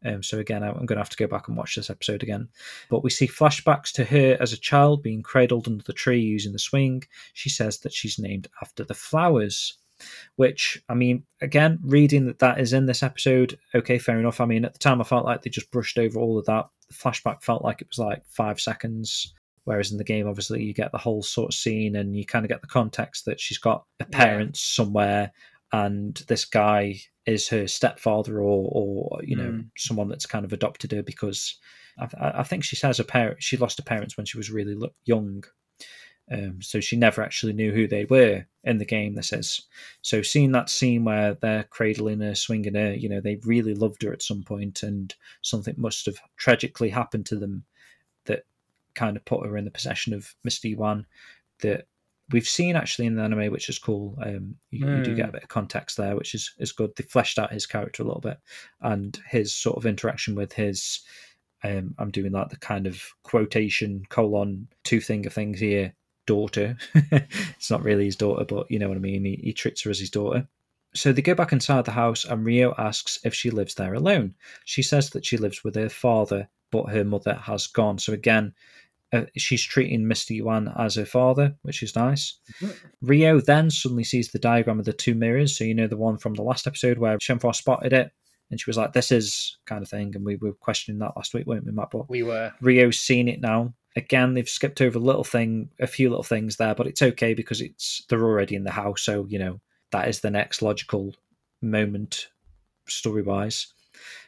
Um, 0.05 0.21
so 0.23 0.39
again, 0.39 0.63
I'm 0.63 0.73
going 0.85 0.97
to 0.97 0.97
have 0.97 1.09
to 1.09 1.17
go 1.17 1.27
back 1.27 1.47
and 1.47 1.57
watch 1.57 1.75
this 1.75 1.89
episode 1.89 2.23
again. 2.23 2.47
But 2.89 3.03
we 3.03 3.09
see 3.09 3.27
flashbacks 3.27 3.91
to 3.93 4.05
her 4.05 4.37
as 4.39 4.53
a 4.53 4.57
child 4.57 5.03
being 5.03 5.23
cradled 5.23 5.67
under 5.67 5.83
the 5.83 5.93
tree 5.93 6.21
using 6.21 6.53
the 6.53 6.59
swing. 6.59 7.03
She 7.33 7.49
says 7.49 7.79
that 7.79 7.93
she's 7.93 8.19
named 8.19 8.47
after 8.61 8.83
the 8.83 8.93
flowers. 8.93 9.77
Which 10.35 10.83
I 10.89 10.93
mean, 10.93 11.23
again, 11.41 11.79
reading 11.81 12.25
that 12.25 12.39
that 12.39 12.59
is 12.59 12.73
in 12.73 12.85
this 12.85 13.01
episode, 13.01 13.57
okay, 13.73 13.97
fair 13.97 14.19
enough. 14.19 14.41
I 14.41 14.45
mean, 14.45 14.65
at 14.65 14.73
the 14.73 14.79
time, 14.79 14.99
I 14.99 15.05
felt 15.05 15.25
like 15.25 15.41
they 15.41 15.49
just 15.49 15.71
brushed 15.71 15.97
over 15.97 16.19
all 16.19 16.37
of 16.37 16.45
that. 16.45 16.65
The 16.89 16.93
flashback 16.93 17.41
felt 17.41 17.63
like 17.63 17.81
it 17.81 17.87
was 17.87 17.97
like 17.99 18.21
five 18.27 18.59
seconds, 18.59 19.33
whereas 19.63 19.93
in 19.93 19.97
the 19.97 20.03
game, 20.03 20.27
obviously, 20.27 20.61
you 20.63 20.73
get 20.73 20.91
the 20.91 20.97
whole 20.97 21.23
sort 21.23 21.53
of 21.53 21.57
scene 21.57 21.95
and 21.95 22.13
you 22.13 22.25
kind 22.25 22.43
of 22.43 22.49
get 22.49 22.59
the 22.59 22.67
context 22.67 23.23
that 23.25 23.39
she's 23.39 23.57
got 23.57 23.85
a 24.01 24.05
Yeah. 24.11 24.17
parent 24.17 24.57
somewhere 24.57 25.31
and 25.71 26.15
this 26.27 26.45
guy 26.45 26.95
is 27.25 27.47
her 27.49 27.67
stepfather 27.67 28.39
or 28.39 28.69
or 28.71 29.23
you 29.23 29.35
know 29.35 29.51
Mm. 29.51 29.69
someone 29.77 30.07
that's 30.09 30.25
kind 30.25 30.45
of 30.45 30.53
adopted 30.53 30.91
her 30.91 31.03
because 31.03 31.57
I, 31.97 32.39
I 32.39 32.43
think 32.43 32.63
she 32.63 32.75
says 32.75 32.97
her 32.97 33.03
parent 33.03 33.41
she 33.41 33.57
lost 33.57 33.77
her 33.79 33.83
parents 33.83 34.15
when 34.17 34.25
she 34.25 34.37
was 34.37 34.51
really 34.51 34.75
young 35.05 35.43
um, 36.31 36.59
so 36.59 36.79
she 36.79 36.95
never 36.95 37.21
actually 37.21 37.53
knew 37.53 37.71
who 37.71 37.87
they 37.87 38.05
were 38.05 38.45
in 38.63 38.77
the 38.77 38.85
game 38.85 39.13
this 39.15 39.31
is 39.33 39.67
so 40.01 40.21
seeing 40.21 40.51
that 40.53 40.69
scene 40.69 41.03
where 41.03 41.35
they're 41.35 41.65
cradling 41.65 42.19
her 42.21 42.35
swinging 42.35 42.75
her 42.75 42.93
you 42.93 43.09
know 43.09 43.21
they 43.21 43.39
really 43.45 43.73
loved 43.73 44.01
her 44.03 44.13
at 44.13 44.23
some 44.23 44.43
point 44.43 44.83
and 44.83 45.15
something 45.41 45.75
must 45.77 46.05
have 46.05 46.17
tragically 46.37 46.89
happened 46.89 47.25
to 47.27 47.35
them 47.37 47.63
that 48.25 48.43
kind 48.95 49.17
of 49.17 49.25
put 49.25 49.45
her 49.45 49.57
in 49.57 49.65
the 49.65 49.71
possession 49.71 50.13
of 50.13 50.33
Misty 50.43 50.73
One 50.75 51.05
that 51.59 51.85
we've 52.31 52.47
seen 52.47 52.75
actually 52.75 53.05
in 53.05 53.15
the 53.15 53.23
anime, 53.23 53.51
which 53.51 53.69
is 53.69 53.79
cool. 53.79 54.17
Um, 54.21 54.55
you, 54.71 54.87
you 54.87 55.01
do 55.01 55.13
Mm. 55.13 55.15
get 55.15 55.29
a 55.29 55.33
bit 55.33 55.43
of 55.43 55.49
context 55.49 55.97
there, 55.97 56.15
which 56.15 56.33
is 56.35 56.53
is 56.59 56.71
good. 56.71 56.91
They 56.95 57.03
fleshed 57.03 57.39
out 57.39 57.53
his 57.53 57.65
character 57.65 58.03
a 58.03 58.05
little 58.05 58.21
bit 58.21 58.39
and 58.81 59.17
his 59.29 59.53
sort 59.53 59.77
of 59.77 59.85
interaction 59.85 60.35
with 60.35 60.53
his. 60.53 61.01
Um, 61.63 61.95
I'm 61.97 62.11
doing 62.11 62.31
like 62.31 62.49
the 62.49 62.57
kind 62.57 62.85
of 62.85 63.01
quotation 63.23 64.03
colon 64.09 64.67
two 64.83 65.01
finger 65.01 65.29
things 65.29 65.59
here. 65.59 65.93
daughter. 66.27 66.75
it's 66.95 67.69
not 67.69 67.83
really 67.83 68.05
his 68.05 68.15
daughter, 68.15 68.45
but 68.45 68.69
you 68.69 68.79
know 68.79 68.87
what 68.87 68.97
I 68.97 69.01
mean. 69.01 69.23
He, 69.25 69.39
he 69.43 69.53
treats 69.53 69.83
her 69.83 69.91
as 69.91 69.99
his 69.99 70.09
daughter. 70.09 70.47
So 70.93 71.11
they 71.11 71.21
go 71.21 71.35
back 71.35 71.51
inside 71.51 71.85
the 71.85 71.91
house, 71.91 72.25
and 72.25 72.45
Rio 72.45 72.73
asks 72.77 73.19
if 73.23 73.33
she 73.33 73.51
lives 73.51 73.75
there 73.75 73.93
alone. 73.93 74.33
She 74.63 74.81
says 74.81 75.09
that 75.11 75.25
she 75.25 75.37
lives 75.37 75.63
with 75.63 75.75
her 75.75 75.89
father, 75.89 76.47
but 76.71 76.89
her 76.89 77.03
mother 77.03 77.35
has 77.35 77.67
gone. 77.67 77.99
So 77.99 78.13
again, 78.13 78.53
uh, 79.15 79.25
she's 79.37 79.63
treating 79.63 80.03
Mr. 80.03 80.35
Yuan 80.35 80.71
as 80.77 80.95
her 80.95 81.05
father, 81.05 81.55
which 81.61 81.81
is 81.83 81.95
nice. 81.95 82.39
Ryo 83.01 83.39
then 83.39 83.69
suddenly 83.69 84.03
sees 84.03 84.31
the 84.31 84.39
diagram 84.39 84.79
of 84.79 84.85
the 84.85 84.93
two 84.93 85.15
mirrors. 85.15 85.57
So, 85.57 85.63
you 85.63 85.73
know, 85.73 85.87
the 85.87 85.97
one 85.97 86.17
from 86.17 86.33
the 86.33 86.43
last 86.43 86.67
episode 86.67 86.97
where 86.97 87.17
Shenhua 87.17 87.55
spotted 87.55 87.93
it 87.93 88.11
and 88.51 88.59
she 88.59 88.69
was 88.69 88.77
like, 88.77 88.93
this 88.93 89.11
is 89.11 89.57
kind 89.65 89.81
of 89.81 89.89
thing. 89.89 90.15
And 90.15 90.25
we 90.25 90.35
were 90.35 90.53
questioning 90.53 90.99
that 90.99 91.15
last 91.15 91.33
week, 91.33 91.47
weren't 91.47 91.65
we, 91.65 91.71
Matt? 91.71 91.89
But 91.91 92.09
We 92.09 92.23
were. 92.23 92.53
Ryo's 92.61 92.99
seen 92.99 93.27
it 93.27 93.41
now. 93.41 93.73
Again, 93.95 94.33
they've 94.33 94.47
skipped 94.47 94.81
over 94.81 94.97
a 94.97 95.01
little 95.01 95.23
thing, 95.23 95.69
a 95.79 95.87
few 95.87 96.09
little 96.09 96.23
things 96.23 96.57
there, 96.57 96.75
but 96.75 96.85
it's 96.85 97.01
okay 97.01 97.33
because 97.33 97.61
it's 97.61 98.03
they're 98.09 98.23
already 98.23 98.55
in 98.55 98.65
the 98.65 98.71
house. 98.71 99.01
So, 99.01 99.25
you 99.29 99.39
know, 99.39 99.61
that 99.91 100.09
is 100.09 100.19
the 100.19 100.29
next 100.29 100.61
logical 100.61 101.15
moment 101.61 102.27
story 102.87 103.21
wise. 103.21 103.67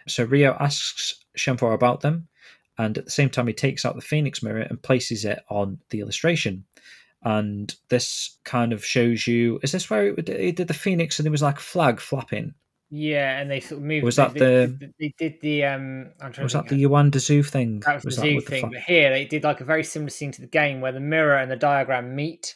So 0.08 0.24
Ryo 0.24 0.56
asks 0.60 1.16
Shenhua 1.38 1.74
about 1.74 2.02
them, 2.02 2.30
and 2.78 2.98
at 2.98 3.06
the 3.06 3.12
same 3.12 3.30
time, 3.30 3.48
he 3.48 3.54
takes 3.54 3.86
out 3.86 3.96
the 3.96 4.02
Phoenix 4.02 4.44
mirror 4.44 4.62
and 4.62 4.82
places 4.82 5.26
it 5.26 5.40
on 5.50 5.80
the 5.90 6.00
illustration. 6.00 6.66
And 7.24 7.74
this 7.90 8.38
kind 8.46 8.74
of 8.74 8.86
shows 8.86 9.26
you 9.26 9.60
is 9.64 9.72
this 9.72 9.90
where 9.90 10.08
it, 10.08 10.30
it 10.30 10.56
did 10.56 10.68
the 10.68 10.74
Phoenix 10.74 11.20
and 11.20 11.26
there 11.26 11.32
was 11.32 11.42
like 11.42 11.58
a 11.58 11.62
flag 11.62 12.00
flapping? 12.00 12.54
Yeah, 12.90 13.40
and 13.40 13.52
they 13.52 13.60
sort 13.60 13.80
of 13.82 13.88
moved. 13.88 14.06
Was 14.06 14.16
that 14.16 14.34
they, 14.34 14.40
the- 14.40 14.94
They, 15.00 15.14
did 15.18 15.42
the 15.42 15.66
um. 15.66 16.12
I'm 16.22 16.32
trying 16.32 16.46
Was 16.46 16.54
to 16.54 16.60
that 16.60 16.70
the 16.70 16.82
Yuanda 16.84 17.16
Zhu 17.16 17.46
thing? 17.46 17.82
That 17.82 18.04
was, 18.06 18.16
the 18.16 18.22
that 18.22 18.28
zoo 18.28 18.36
with 18.36 18.46
the 18.46 18.52
thing, 18.52 18.70
but 18.72 18.82
here 18.82 19.10
they 19.10 19.26
did 19.26 19.44
like 19.44 19.60
a 19.60 19.66
very 19.66 19.84
similar 19.84 20.10
scene 20.10 20.32
to 20.32 20.42
the 20.42 20.48
game 20.48 20.80
where 20.80 20.94
the 20.94 21.02
mirror 21.02 21.36
and 21.36 21.52
the 21.52 21.58
diagram 21.58 22.16
meet. 22.16 22.56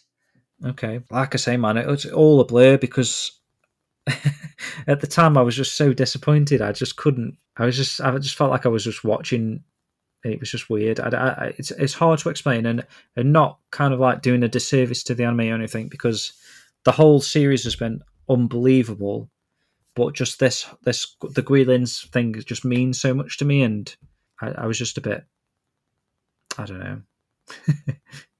Okay. 0.65 1.01
Like 1.09 1.33
I 1.35 1.37
say, 1.37 1.57
man, 1.57 1.77
it 1.77 1.87
was 1.87 2.05
all 2.05 2.39
a 2.39 2.45
blur 2.45 2.77
because 2.77 3.39
at 4.87 5.01
the 5.01 5.07
time 5.07 5.37
I 5.37 5.41
was 5.41 5.55
just 5.55 5.75
so 5.75 5.91
disappointed. 5.91 6.61
I 6.61 6.71
just 6.71 6.95
couldn't. 6.95 7.37
I 7.57 7.65
was 7.65 7.75
just. 7.75 7.99
I 7.99 8.17
just 8.17 8.35
felt 8.35 8.51
like 8.51 8.65
I 8.65 8.69
was 8.69 8.85
just 8.85 9.03
watching. 9.03 9.63
It 10.23 10.39
was 10.39 10.51
just 10.51 10.69
weird. 10.69 10.99
I, 10.99 11.09
I, 11.09 11.53
it's 11.57 11.71
it's 11.71 11.93
hard 11.93 12.19
to 12.19 12.29
explain 12.29 12.65
and 12.65 12.85
and 13.15 13.33
not 13.33 13.59
kind 13.71 13.93
of 13.93 13.99
like 13.99 14.21
doing 14.21 14.43
a 14.43 14.47
disservice 14.47 15.03
to 15.03 15.15
the 15.15 15.23
anime 15.23 15.51
or 15.51 15.55
anything 15.55 15.87
because 15.87 16.33
the 16.83 16.91
whole 16.91 17.21
series 17.21 17.63
has 17.63 17.75
been 17.75 18.01
unbelievable. 18.29 19.29
But 19.95 20.13
just 20.13 20.39
this 20.39 20.67
this 20.83 21.15
the 21.21 21.41
Guilin's 21.41 22.03
thing 22.09 22.33
just 22.45 22.63
means 22.63 23.01
so 23.01 23.13
much 23.13 23.37
to 23.39 23.45
me, 23.45 23.63
and 23.63 23.93
I, 24.41 24.49
I 24.51 24.65
was 24.67 24.77
just 24.77 24.97
a 24.97 25.01
bit. 25.01 25.25
I 26.57 26.65
don't 26.65 26.79
know. 26.79 27.01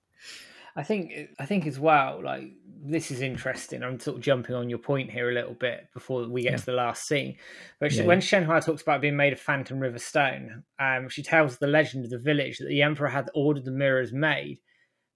I 0.76 0.84
think 0.84 1.14
I 1.40 1.46
think 1.46 1.68
as 1.68 1.80
well, 1.80 2.22
like 2.24 2.54
this 2.84 3.12
is 3.12 3.22
interesting. 3.22 3.84
I'm 3.84 4.00
sort 4.00 4.18
of 4.18 4.24
jumping 4.24 4.56
on 4.56 4.70
your 4.70 4.80
point 4.80 5.12
here 5.12 5.30
a 5.30 5.34
little 5.34 5.54
bit 5.54 5.88
before 5.94 6.28
we 6.28 6.44
get 6.44 6.52
Yeah. 6.52 6.58
to 6.58 6.66
the 6.66 6.72
last 6.74 7.08
scene. 7.08 7.38
But 7.80 7.92
Yeah, 7.92 8.06
when 8.06 8.20
Shenhua 8.22 8.64
talks 8.66 8.82
about 8.82 9.02
being 9.02 9.16
made 9.16 9.34
of 9.34 9.40
Phantom 9.40 9.80
River 9.80 10.00
stone, 10.00 10.64
um, 10.80 11.10
she 11.10 11.22
tells 11.24 11.58
the 11.58 11.68
legend 11.68 12.06
of 12.06 12.12
the 12.12 12.18
village 12.20 12.58
that 12.60 12.68
the 12.70 12.82
emperor 12.82 13.10
had 13.10 13.30
ordered 13.36 13.66
the 13.66 13.72
mirrors 13.72 14.12
made, 14.14 14.60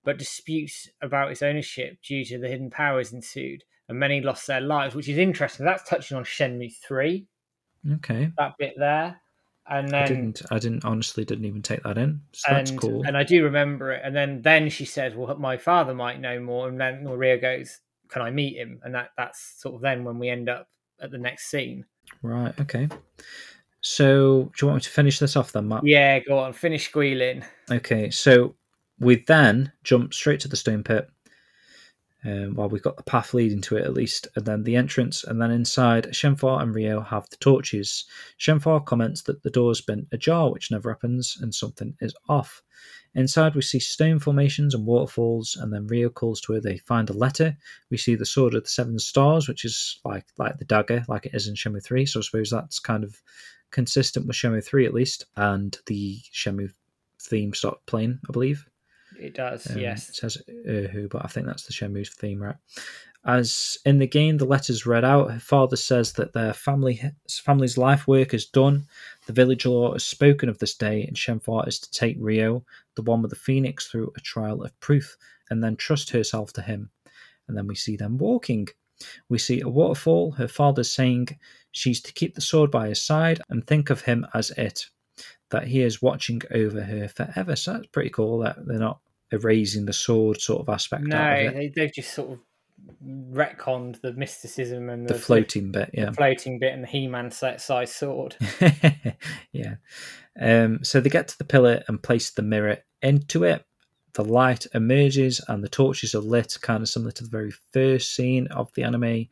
but 0.04 0.18
disputes 0.20 0.90
about 1.02 1.32
its 1.32 1.42
ownership 1.42 2.02
due 2.04 2.26
to 2.26 2.38
the 2.38 2.48
hidden 2.50 2.70
powers 2.70 3.14
ensued, 3.14 3.64
and 3.90 4.00
many 4.00 4.22
lost 4.22 4.48
their 4.48 4.62
lives, 4.62 4.94
which 4.96 5.10
is 5.10 5.18
interesting. 5.18 5.66
That's 5.66 5.88
touching 5.90 6.18
on 6.18 6.24
Shenmue 6.26 6.76
three, 6.78 7.28
Okay. 7.94 8.32
that 8.38 8.54
bit 8.60 8.76
there, 8.78 9.22
and 9.68 9.90
then 9.90 10.04
I 10.04 10.08
didn't. 10.08 10.42
I 10.52 10.60
didn't 10.60 10.86
honestly 10.86 11.26
didn't 11.26 11.46
even 11.46 11.62
take 11.62 11.84
that 11.84 11.98
in. 11.98 12.22
So 12.34 12.52
that's 12.52 12.72
cool. 12.72 13.04
and 13.06 13.18
I 13.18 13.24
do 13.24 13.44
remember 13.44 13.92
it. 13.92 14.02
And 14.04 14.16
then 14.16 14.42
then 14.42 14.70
she 14.70 14.86
says, 14.86 15.16
"Well, 15.16 15.36
my 15.38 15.58
father 15.58 15.94
might 15.94 16.20
know 16.20 16.40
more." 16.40 16.68
And 16.68 16.80
then 16.80 17.04
Maria 17.04 17.38
goes, 17.38 17.80
"Can 18.10 18.22
I 18.22 18.32
meet 18.32 18.58
him?" 18.58 18.80
And 18.84 18.94
that 18.96 19.10
that's 19.18 19.62
sort 19.62 19.76
of 19.76 19.82
then 19.82 20.04
when 20.04 20.20
we 20.20 20.30
end 20.30 20.50
up 20.50 20.70
at 21.02 21.12
the 21.12 21.18
next 21.18 21.48
scene. 21.48 21.86
Right. 22.22 22.58
Okay. 22.60 22.88
So, 23.82 24.52
do 24.58 24.66
you 24.66 24.68
want 24.68 24.78
me 24.78 24.82
to 24.82 24.90
finish 24.90 25.20
this 25.20 25.36
off 25.36 25.52
then, 25.52 25.68
Matt? 25.68 25.86
Yeah, 25.86 26.20
go 26.20 26.40
on, 26.40 26.54
finish 26.54 26.86
squealing. 26.86 27.44
Okay. 27.70 28.10
So 28.10 28.56
we 29.00 29.24
then 29.28 29.72
jump 29.84 30.14
straight 30.14 30.40
to 30.42 30.48
the 30.48 30.56
stone 30.56 30.84
pit. 30.84 31.08
Um, 32.26 32.56
while 32.56 32.70
we've 32.70 32.82
got 32.82 32.98
the 32.98 33.04
path 33.04 33.36
leading 33.36 33.62
to 33.62 33.78
it 33.78 33.86
at 33.86 33.94
least, 33.94 34.28
and 34.36 34.46
then 34.46 34.64
the 34.64 34.76
entrance, 34.76 35.24
and 35.24 35.40
then 35.40 35.52
inside, 35.52 36.06
Shenhua 36.06 36.60
and 36.60 36.74
Ryo 36.74 37.02
have 37.02 37.30
the 37.30 37.38
torches. 37.38 38.06
Shenhua 38.40 38.84
comments 38.84 39.22
that 39.24 39.44
the 39.44 39.52
door's 39.52 39.82
been 39.82 40.08
ajar, 40.12 40.52
which 40.52 40.72
never 40.72 40.90
happens, 40.90 41.38
and 41.40 41.54
something 41.54 41.96
is 42.02 42.16
off. 42.28 42.64
Inside, 43.14 43.54
we 43.54 43.62
see 43.62 43.80
stone 43.80 44.18
formations 44.18 44.74
and 44.74 44.88
waterfalls, 44.88 45.56
and 45.56 45.72
then 45.72 45.86
Ryo 45.86 46.10
calls 46.10 46.42
to 46.42 46.54
her. 46.54 46.60
They 46.60 46.80
find 46.80 47.10
a 47.12 47.14
letter. 47.14 47.56
We 47.92 47.98
see 47.98 48.16
the 48.16 48.26
sword 48.26 48.56
of 48.56 48.64
the 48.64 48.70
seven 48.70 48.98
stars, 48.98 49.48
which 49.48 49.64
is 49.64 50.00
like 50.04 50.26
like 50.38 50.58
the 50.58 50.66
dagger, 50.66 51.06
like 51.08 51.28
it 51.28 51.36
is 51.36 51.48
in 51.48 51.54
Shenmue 51.54 51.84
three. 51.84 52.08
So 52.08 52.20
I 52.20 52.24
suppose 52.24 52.50
that's 52.50 52.80
kind 52.80 53.04
of 53.04 53.22
consistent 53.70 54.26
with 54.26 54.36
Shenmue 54.36 54.66
three 54.66 54.88
at 54.88 54.96
least, 54.96 55.26
and 55.36 55.78
the 55.86 56.20
Shenmue 56.34 56.72
theme 57.22 57.54
start 57.54 57.78
playing, 57.86 58.20
I 58.28 58.32
believe. 58.32 58.66
It 59.20 59.34
does, 59.34 59.70
Um, 59.72 59.78
yes. 59.78 60.10
It 60.10 60.16
says 60.16 60.38
Erhu, 60.68 61.10
but 61.10 61.24
I 61.24 61.28
think 61.28 61.46
that's 61.48 61.66
the 61.66 61.74
Shenmue's 61.74 62.14
theme, 62.14 62.42
right? 62.42 62.56
As 63.26 63.80
in 63.86 63.98
the 63.98 64.08
game, 64.08 64.38
the 64.38 64.46
letter's 64.46 64.86
read 64.86 65.04
out. 65.04 65.32
Her 65.32 65.40
father 65.40 65.76
says 65.76 66.14
that 66.14 66.34
their 66.34 66.54
family 66.54 67.02
family's 67.28 67.76
life 67.78 68.08
work 68.08 68.36
is 68.36 68.46
done. 68.46 68.86
The 69.26 69.34
village 69.34 69.66
law 69.66 69.94
has 69.94 70.06
spoken 70.06 70.48
of 70.48 70.60
this 70.60 70.76
day, 70.76 71.04
and 71.04 71.18
Shenhua 71.18 71.68
is 71.68 71.80
to 71.80 71.92
take 71.92 72.18
Ryo, 72.20 72.64
the 72.96 73.02
one 73.02 73.24
with 73.24 73.32
the 73.32 73.36
phoenix, 73.36 73.88
through 73.88 74.14
a 74.16 74.20
trial 74.20 74.64
of 74.64 74.80
proof, 74.80 75.18
and 75.50 75.64
then 75.64 75.76
trust 75.76 76.12
herself 76.12 76.54
to 76.54 76.62
him. 76.62 76.92
And 77.48 77.58
then 77.58 77.66
we 77.66 77.74
see 77.76 77.96
them 77.96 78.20
walking. 78.20 78.68
We 79.28 79.40
see 79.40 79.62
a 79.62 79.70
waterfall. 79.70 80.32
Her 80.32 80.48
father's 80.48 80.92
saying 80.92 81.30
she's 81.72 82.02
to 82.02 82.14
keep 82.14 82.36
the 82.36 82.42
sword 82.42 82.70
by 82.70 82.90
her 82.90 82.96
side 82.96 83.42
and 83.50 83.66
think 83.66 83.90
of 83.90 84.02
him 84.02 84.28
as 84.36 84.52
it, 84.52 84.88
that 85.50 85.68
he 85.68 85.82
is 85.82 86.02
watching 86.02 86.42
over 86.52 86.82
her 86.82 87.08
forever. 87.08 87.56
So 87.56 87.74
that's 87.74 87.88
pretty 87.88 88.12
cool 88.12 88.40
that 88.40 88.66
they're 88.66 88.78
not 88.78 89.00
erasing 89.32 89.86
the 89.86 89.94
sword 89.94 90.40
sort 90.42 90.62
of 90.62 90.70
aspect 90.74 91.04
No, 91.04 91.18
out 91.18 91.40
of 91.40 91.46
it. 91.48 91.54
they, 91.56 91.68
they've 91.76 91.94
just 91.94 92.14
sort 92.14 92.32
of 92.32 92.40
retconned 93.04 94.02
the 94.02 94.14
mysticism 94.14 94.90
and 94.90 95.08
The 95.08 95.14
the, 95.14 95.20
floating 95.20 95.72
bit, 95.72 95.90
yeah. 95.94 96.12
floating 96.12 96.60
bit 96.60 96.74
and 96.74 96.84
the 96.84 96.88
He-Man 96.88 97.32
size 97.32 97.94
sword. 97.94 98.36
yeah. 99.52 99.76
Um, 100.40 100.84
so 100.84 101.00
they 101.00 101.10
get 101.10 101.28
to 101.30 101.38
the 101.38 101.44
pillar 101.46 101.84
and 101.88 102.02
place 102.02 102.32
the 102.32 102.42
mirror 102.42 102.78
into 103.02 103.44
it. 103.44 103.66
The 104.14 104.24
light 104.24 104.66
emerges 104.74 105.42
and 105.48 105.64
the 105.64 105.70
torches 105.70 106.16
are 106.16 106.20
lit, 106.20 106.58
kind 106.62 106.82
of 106.82 106.90
similar 106.90 107.12
to 107.12 107.24
the 107.24 107.30
very 107.30 107.52
first 107.74 108.16
scene 108.16 108.48
of 108.48 108.72
the 108.76 108.84
anime 108.84 109.28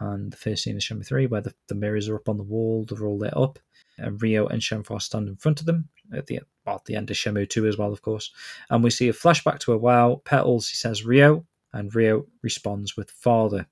and 0.00 0.32
the 0.32 0.36
first 0.36 0.64
scene 0.64 0.76
of 0.76 0.82
Shenmue 0.82 1.06
3, 1.06 1.26
where 1.26 1.40
the, 1.40 1.54
the 1.68 1.74
mirrors 1.74 2.08
are 2.08 2.16
up 2.16 2.28
on 2.28 2.36
the 2.36 2.42
wall, 2.42 2.84
they're 2.84 3.06
all 3.06 3.18
lit 3.18 3.36
up. 3.36 3.58
And 3.98 4.20
Ryo 4.20 4.46
and 4.48 4.60
Shenhua 4.60 5.00
stand 5.00 5.28
in 5.28 5.36
front 5.36 5.60
of 5.60 5.66
them 5.66 5.88
at 6.12 6.26
the, 6.26 6.40
well, 6.66 6.76
at 6.76 6.84
the 6.84 6.96
end 6.96 7.10
of 7.10 7.16
Shenmue 7.16 7.48
2 7.48 7.66
as 7.66 7.78
well, 7.78 7.92
of 7.92 8.02
course. 8.02 8.30
And 8.70 8.82
we 8.82 8.90
see 8.90 9.08
a 9.08 9.12
flashback 9.12 9.58
to 9.60 9.72
a 9.72 9.78
wow. 9.78 10.22
Petals, 10.24 10.68
he 10.68 10.76
says 10.76 11.04
Ryo, 11.04 11.46
and 11.72 11.94
Ryo 11.94 12.26
responds 12.42 12.96
with 12.96 13.10
father. 13.10 13.66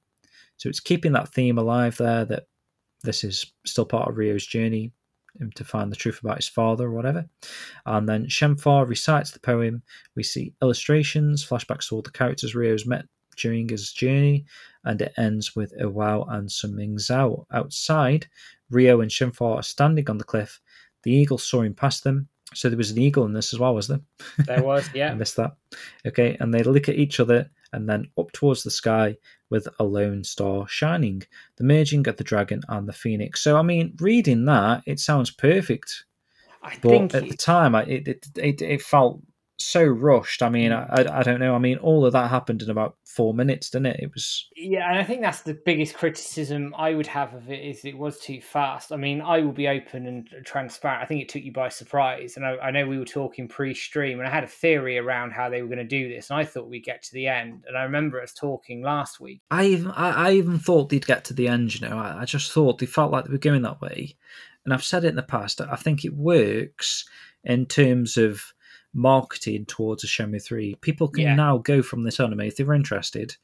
So 0.56 0.68
it's 0.68 0.80
keeping 0.80 1.12
that 1.12 1.32
theme 1.32 1.58
alive 1.58 1.96
there 1.96 2.24
that 2.26 2.46
this 3.02 3.24
is 3.24 3.46
still 3.64 3.86
part 3.86 4.08
of 4.08 4.16
Ryo's 4.16 4.46
journey 4.46 4.92
to 5.54 5.64
find 5.64 5.90
the 5.90 5.96
truth 5.96 6.20
about 6.20 6.38
his 6.38 6.48
father 6.48 6.86
or 6.86 6.92
whatever. 6.92 7.24
And 7.86 8.08
then 8.08 8.26
Shenhua 8.26 8.88
recites 8.88 9.30
the 9.30 9.40
poem. 9.40 9.82
We 10.16 10.22
see 10.22 10.52
illustrations, 10.60 11.46
flashbacks 11.46 11.88
to 11.88 11.96
all 11.96 12.02
the 12.02 12.10
characters 12.10 12.54
Ryo's 12.54 12.86
met 12.86 13.06
during 13.36 13.68
his 13.68 13.92
journey, 13.92 14.44
and 14.84 15.00
it 15.00 15.14
ends 15.16 15.56
with 15.56 15.72
a 15.80 15.88
wow 15.88 16.26
and 16.28 16.50
some 16.50 16.76
Ming 16.76 16.96
Mingzao. 16.96 17.46
Outside, 17.52 18.26
Ryo 18.70 19.00
and 19.00 19.10
Shenhua 19.10 19.56
are 19.56 19.62
standing 19.62 20.10
on 20.10 20.18
the 20.18 20.24
cliff, 20.24 20.60
the 21.02 21.12
eagle 21.12 21.38
soaring 21.38 21.74
past 21.74 22.04
them. 22.04 22.28
So 22.52 22.68
there 22.68 22.78
was 22.78 22.90
an 22.90 22.98
eagle 22.98 23.24
in 23.26 23.32
this 23.32 23.52
as 23.52 23.60
well, 23.60 23.74
was 23.74 23.88
there? 23.88 24.00
There 24.46 24.62
was, 24.62 24.88
yeah. 24.94 25.12
I 25.12 25.14
missed 25.14 25.36
that. 25.36 25.52
Okay, 26.06 26.36
and 26.40 26.52
they 26.52 26.62
look 26.62 26.88
at 26.88 26.96
each 26.96 27.20
other 27.20 27.48
and 27.72 27.88
then 27.88 28.08
up 28.18 28.32
towards 28.32 28.64
the 28.64 28.70
sky 28.70 29.16
with 29.50 29.68
a 29.78 29.84
lone 29.84 30.24
star 30.24 30.66
shining, 30.66 31.22
the 31.56 31.64
merging 31.64 32.08
of 32.08 32.16
the 32.16 32.24
dragon 32.24 32.60
and 32.68 32.88
the 32.88 32.92
phoenix. 32.92 33.40
So, 33.40 33.56
I 33.56 33.62
mean, 33.62 33.96
reading 34.00 34.44
that, 34.46 34.82
it 34.86 34.98
sounds 34.98 35.30
perfect. 35.30 36.04
I 36.62 36.76
But 36.82 36.90
think 36.90 37.14
at 37.14 37.22
the 37.22 37.36
time, 37.36 37.74
I, 37.74 37.84
it, 37.84 38.08
it, 38.08 38.26
it, 38.36 38.62
it 38.62 38.82
felt 38.82 39.22
so 39.62 39.84
rushed. 39.84 40.42
I 40.42 40.48
mean, 40.48 40.72
hmm. 40.72 40.78
I, 40.78 41.02
I 41.02 41.20
I 41.20 41.22
don't 41.22 41.40
know. 41.40 41.54
I 41.54 41.58
mean, 41.58 41.78
all 41.78 42.04
of 42.06 42.12
that 42.12 42.30
happened 42.30 42.62
in 42.62 42.70
about 42.70 42.96
four 43.04 43.34
minutes, 43.34 43.70
didn't 43.70 43.86
it? 43.86 44.00
It 44.00 44.10
was. 44.14 44.48
Yeah, 44.56 44.88
and 44.88 44.98
I 44.98 45.04
think 45.04 45.20
that's 45.20 45.42
the 45.42 45.58
biggest 45.64 45.94
criticism 45.94 46.74
I 46.76 46.94
would 46.94 47.06
have 47.06 47.34
of 47.34 47.50
it 47.50 47.62
is 47.62 47.84
it 47.84 47.96
was 47.96 48.18
too 48.18 48.40
fast. 48.40 48.92
I 48.92 48.96
mean, 48.96 49.20
I 49.20 49.40
will 49.40 49.52
be 49.52 49.68
open 49.68 50.06
and 50.06 50.28
transparent. 50.44 51.02
I 51.02 51.06
think 51.06 51.22
it 51.22 51.28
took 51.28 51.42
you 51.42 51.52
by 51.52 51.68
surprise, 51.68 52.36
and 52.36 52.46
I, 52.46 52.56
I 52.56 52.70
know 52.70 52.86
we 52.86 52.98
were 52.98 53.04
talking 53.04 53.48
pre-stream, 53.48 54.18
and 54.18 54.28
I 54.28 54.30
had 54.30 54.44
a 54.44 54.48
theory 54.48 54.98
around 54.98 55.32
how 55.32 55.48
they 55.48 55.62
were 55.62 55.68
going 55.68 55.78
to 55.78 55.84
do 55.84 56.08
this, 56.08 56.30
and 56.30 56.38
I 56.38 56.44
thought 56.44 56.68
we'd 56.68 56.84
get 56.84 57.02
to 57.04 57.12
the 57.12 57.26
end, 57.26 57.64
and 57.66 57.76
I 57.76 57.82
remember 57.82 58.20
us 58.20 58.32
talking 58.32 58.82
last 58.82 59.20
week. 59.20 59.42
I 59.50 59.66
even 59.66 59.90
I, 59.92 60.28
I 60.28 60.32
even 60.32 60.58
thought 60.58 60.88
they'd 60.88 61.06
get 61.06 61.24
to 61.26 61.34
the 61.34 61.48
end. 61.48 61.74
You 61.74 61.88
know, 61.88 61.98
I, 61.98 62.22
I 62.22 62.24
just 62.24 62.52
thought 62.52 62.78
they 62.78 62.86
felt 62.86 63.12
like 63.12 63.24
they 63.24 63.32
were 63.32 63.38
going 63.38 63.62
that 63.62 63.80
way, 63.80 64.16
and 64.64 64.72
I've 64.72 64.84
said 64.84 65.04
it 65.04 65.08
in 65.08 65.16
the 65.16 65.22
past. 65.22 65.60
I 65.60 65.76
think 65.76 66.04
it 66.04 66.14
works 66.14 67.04
in 67.44 67.66
terms 67.66 68.16
of 68.16 68.42
marketed 68.92 69.68
towards 69.68 70.04
a 70.04 70.06
Shenmue 70.06 70.42
3. 70.42 70.74
People 70.80 71.08
can 71.08 71.22
Yeah. 71.24 71.34
now 71.34 71.58
go 71.58 71.82
from 71.82 72.02
this 72.02 72.20
anime 72.20 72.40
if 72.40 72.56
they're 72.56 72.72
interested. 72.74 73.36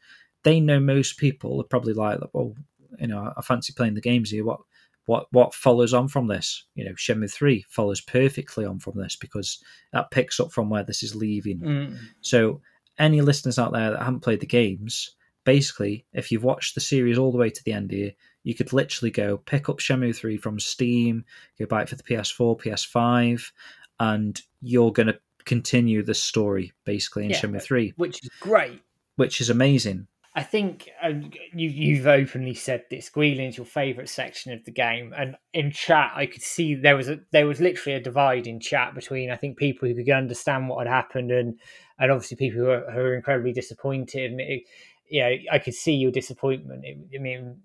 They 0.42 0.60
know 0.60 0.80
most 0.80 1.18
people 1.18 1.60
are 1.60 1.64
probably 1.64 1.92
like, 1.92 2.18
well, 2.32 2.54
you 2.98 3.06
know, 3.06 3.32
I 3.36 3.42
fancy 3.42 3.72
playing 3.72 3.94
the 3.94 4.00
games 4.00 4.30
here. 4.30 4.44
What 4.44 4.60
what 5.06 5.28
what 5.30 5.54
follows 5.54 5.94
on 5.94 6.08
from 6.08 6.26
this? 6.26 6.64
You 6.74 6.84
know, 6.84 6.92
Shenmue 6.92 7.32
3 7.32 7.64
follows 7.68 8.00
perfectly 8.00 8.64
on 8.64 8.80
from 8.80 8.98
this 8.98 9.14
because 9.14 9.62
that 9.92 10.10
picks 10.10 10.40
up 10.40 10.50
from 10.50 10.68
where 10.68 10.82
this 10.82 11.02
is 11.04 11.14
leaving. 11.14 11.60
Mm. 11.60 11.98
So, 12.22 12.60
any 12.98 13.20
listeners 13.20 13.58
out 13.58 13.72
there 13.72 13.92
that 13.92 14.02
haven't 14.02 14.20
played 14.20 14.40
the 14.40 14.46
games, 14.46 15.14
basically, 15.44 16.06
if 16.12 16.32
you've 16.32 16.42
watched 16.42 16.74
the 16.74 16.80
series 16.80 17.18
all 17.18 17.30
the 17.30 17.38
way 17.38 17.50
to 17.50 17.62
the 17.64 17.72
end 17.72 17.92
here, 17.92 18.12
you 18.42 18.54
could 18.54 18.72
literally 18.72 19.10
go 19.12 19.36
pick 19.36 19.68
up 19.68 19.78
Shenmue 19.78 20.14
3 20.16 20.36
from 20.38 20.58
Steam, 20.58 21.24
go 21.58 21.66
buy 21.66 21.82
it 21.82 21.88
for 21.88 21.94
the 21.96 22.02
PS4, 22.02 22.60
PS5, 22.60 23.52
and 24.00 24.40
you're 24.60 24.92
going 24.92 25.06
to 25.08 25.18
continue 25.46 26.02
the 26.02 26.14
story 26.14 26.72
basically 26.84 27.24
in 27.24 27.30
Yeah. 27.30 27.40
Shenmue 27.40 27.62
3, 27.62 27.94
which 27.96 28.22
is 28.22 28.28
great. 28.40 28.82
which 29.16 29.40
is 29.40 29.48
amazing. 29.48 30.08
I 30.34 30.42
think 30.42 30.90
uh, 31.02 31.12
you, 31.54 31.70
you've 31.70 32.06
openly 32.06 32.52
said 32.52 32.84
this. 32.90 33.08
Guilin's 33.08 33.56
your 33.56 33.64
favourite 33.64 34.10
section 34.10 34.52
of 34.52 34.62
the 34.66 34.70
game, 34.70 35.14
and 35.16 35.34
in 35.54 35.70
chat, 35.70 36.12
I 36.14 36.26
could 36.26 36.42
see 36.42 36.74
there 36.74 36.94
was 36.94 37.08
a 37.08 37.20
there 37.32 37.46
was 37.46 37.58
literally 37.58 37.96
a 37.96 38.02
divide 38.02 38.46
in 38.46 38.60
chat 38.60 38.94
between 38.94 39.30
I 39.30 39.36
think 39.36 39.56
people 39.56 39.88
who 39.88 39.94
could 39.94 40.10
understand 40.10 40.68
what 40.68 40.86
had 40.86 40.92
happened 40.94 41.30
and 41.30 41.58
and 41.98 42.12
obviously 42.12 42.36
people 42.36 42.60
who 42.60 42.68
are, 42.68 42.90
who 42.92 43.00
are 43.00 43.14
incredibly 43.14 43.54
disappointed. 43.54 44.32
And 44.32 44.40
it, 44.42 44.64
yeah, 45.08 45.30
I 45.50 45.58
could 45.58 45.72
see 45.72 45.94
your 45.94 46.10
disappointment. 46.10 46.84
It, 46.84 46.98
I 47.18 47.22
mean, 47.22 47.62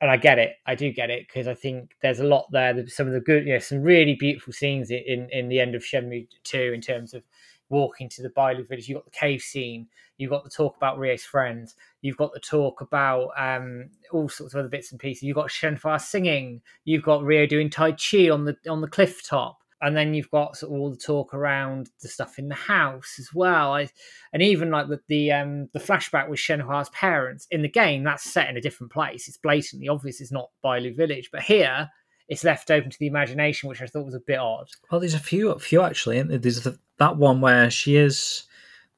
and 0.00 0.10
I 0.10 0.16
get 0.16 0.38
it. 0.38 0.54
I 0.66 0.74
do 0.74 0.92
get 0.92 1.10
it 1.10 1.26
because 1.28 1.46
I 1.46 1.54
think 1.54 1.92
there's 2.02 2.20
a 2.20 2.24
lot 2.24 2.46
there. 2.52 2.86
Some 2.88 3.06
of 3.06 3.12
the 3.12 3.20
good, 3.20 3.46
you 3.46 3.52
know, 3.52 3.58
some 3.58 3.82
really 3.82 4.14
beautiful 4.14 4.52
scenes 4.52 4.90
in 4.90 5.28
in 5.30 5.48
the 5.48 5.60
end 5.60 5.74
of 5.74 5.82
Shenmue 5.82 6.26
Two 6.44 6.72
in 6.74 6.80
terms 6.80 7.14
of 7.14 7.22
walking 7.68 8.08
to 8.10 8.22
the 8.22 8.30
Bailu 8.30 8.68
village. 8.68 8.88
You've 8.88 8.96
got 8.96 9.04
the 9.04 9.10
cave 9.18 9.40
scene. 9.40 9.86
You've 10.18 10.30
got 10.30 10.44
the 10.44 10.50
talk 10.50 10.76
about 10.76 10.98
Ryo's 10.98 11.22
friends. 11.22 11.76
You've 12.02 12.16
got 12.16 12.32
the 12.34 12.40
talk 12.40 12.80
about 12.80 13.30
um, 13.38 13.90
all 14.12 14.28
sorts 14.28 14.54
of 14.54 14.60
other 14.60 14.68
bits 14.68 14.90
and 14.90 15.00
pieces. 15.00 15.22
You've 15.22 15.36
got 15.36 15.48
Shenhua 15.48 16.00
singing. 16.00 16.60
You've 16.84 17.04
got 17.04 17.22
Ryo 17.22 17.46
doing 17.46 17.70
Tai 17.70 17.92
Chi 17.92 18.28
on 18.28 18.44
the 18.44 18.56
on 18.68 18.80
the 18.80 18.88
cliff 18.88 19.26
top. 19.26 19.59
And 19.82 19.96
then 19.96 20.12
you've 20.14 20.30
got 20.30 20.56
sort 20.56 20.72
of 20.72 20.78
all 20.78 20.90
the 20.90 20.96
talk 20.96 21.32
around 21.32 21.88
the 22.02 22.08
stuff 22.08 22.38
in 22.38 22.48
the 22.48 22.54
house 22.54 23.16
as 23.18 23.30
well. 23.34 23.72
I, 23.74 23.88
and 24.32 24.42
even 24.42 24.70
like 24.70 24.88
the 24.88 25.00
the, 25.08 25.32
um, 25.32 25.68
the 25.72 25.78
flashback 25.80 26.28
with 26.28 26.38
Shenhua's 26.38 26.90
parents 26.90 27.46
in 27.50 27.62
the 27.62 27.68
game, 27.68 28.04
that's 28.04 28.24
set 28.24 28.48
in 28.50 28.56
a 28.56 28.60
different 28.60 28.92
place. 28.92 29.26
It's 29.28 29.38
blatantly 29.38 29.88
obvious 29.88 30.20
it's 30.20 30.32
not 30.32 30.50
Bailu 30.64 30.94
Village, 30.96 31.30
but 31.32 31.42
here 31.42 31.88
it's 32.28 32.44
left 32.44 32.70
open 32.70 32.90
to 32.90 32.98
the 33.00 33.06
imagination, 33.08 33.68
which 33.68 33.82
I 33.82 33.86
thought 33.86 34.04
was 34.04 34.14
a 34.14 34.20
bit 34.20 34.38
odd. 34.38 34.68
Well, 34.90 35.00
there's 35.00 35.14
a 35.14 35.18
few, 35.18 35.50
a 35.50 35.58
few 35.58 35.80
actually. 35.82 36.16
isn't 36.18 36.28
there? 36.28 36.38
There's 36.38 36.62
the, 36.62 36.78
that 36.98 37.16
one 37.16 37.40
where 37.40 37.70
she 37.70 37.96
is 37.96 38.44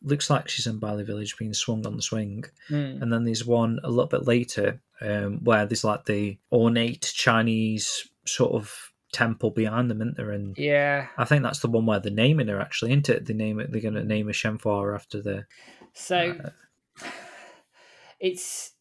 looks 0.02 0.28
like 0.28 0.48
she's 0.48 0.66
in 0.66 0.80
Bailu 0.80 1.06
Village 1.06 1.36
being 1.38 1.54
swung 1.54 1.86
on 1.86 1.94
the 1.96 2.02
swing, 2.02 2.44
Mm. 2.68 3.00
and 3.00 3.12
then 3.12 3.24
there's 3.24 3.46
one 3.46 3.78
a 3.84 3.88
little 3.88 4.06
bit 4.08 4.26
later 4.26 4.80
um, 5.00 5.38
where 5.44 5.64
there's 5.64 5.84
like 5.84 6.04
the 6.06 6.38
ornate 6.50 7.12
Chinese 7.14 8.08
sort 8.26 8.52
of 8.52 8.91
temple 9.12 9.50
behind 9.50 9.90
them, 9.90 10.00
isn't 10.00 10.16
there? 10.16 10.30
And 10.30 10.56
Yeah. 10.58 11.08
I 11.16 11.24
think 11.24 11.42
that's 11.42 11.60
the 11.60 11.68
one 11.68 11.86
where 11.86 12.00
they're 12.00 12.12
naming 12.12 12.48
her 12.48 12.60
actually, 12.60 12.90
isn't 12.92 13.08
it? 13.08 13.26
They 13.26 13.34
name 13.34 13.60
it. 13.60 13.70
They're 13.70 13.80
going 13.80 13.94
to 13.94 14.04
name 14.04 14.28
a 14.28 14.32
Shenhua 14.32 14.94
after 14.94 15.22
the. 15.22 15.46
So 15.94 16.38
uh, 16.44 17.08
it's 18.20 18.72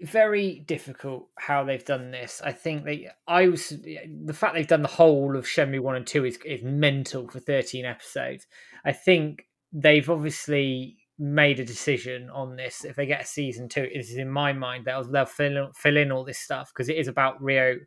very 0.00 0.60
difficult 0.60 1.28
how 1.38 1.64
they've 1.64 1.84
done 1.84 2.10
this. 2.10 2.40
I 2.44 2.52
think 2.52 2.84
they, 2.84 3.08
I 3.26 3.48
was, 3.48 3.70
the 3.70 4.32
fact 4.32 4.54
they've 4.54 4.66
done 4.66 4.82
the 4.82 4.88
whole 4.88 5.36
of 5.36 5.44
Shenmue 5.44 5.80
1 5.80 5.96
and 5.96 6.06
2 6.06 6.24
is, 6.24 6.38
is 6.44 6.62
mental 6.62 7.28
for 7.28 7.40
13 7.40 7.84
episodes. 7.84 8.46
I 8.84 8.92
think 8.92 9.46
they've 9.72 10.08
obviously 10.08 10.98
made 11.18 11.58
a 11.58 11.64
decision 11.64 12.30
on 12.30 12.54
this. 12.56 12.84
If 12.84 12.94
they 12.94 13.06
get 13.06 13.22
a 13.22 13.26
season 13.26 13.68
two, 13.68 13.82
it 13.82 13.98
is 13.98 14.14
in 14.16 14.30
my 14.30 14.52
mind 14.52 14.84
they'll, 14.84 15.02
they'll 15.02 15.26
fill, 15.26 15.56
in- 15.56 15.72
fill 15.74 15.96
in 15.96 16.12
all 16.12 16.24
this 16.24 16.38
stuff 16.38 16.70
because 16.72 16.88
it 16.88 16.96
is 16.96 17.08
about 17.08 17.42
Ryo 17.42 17.78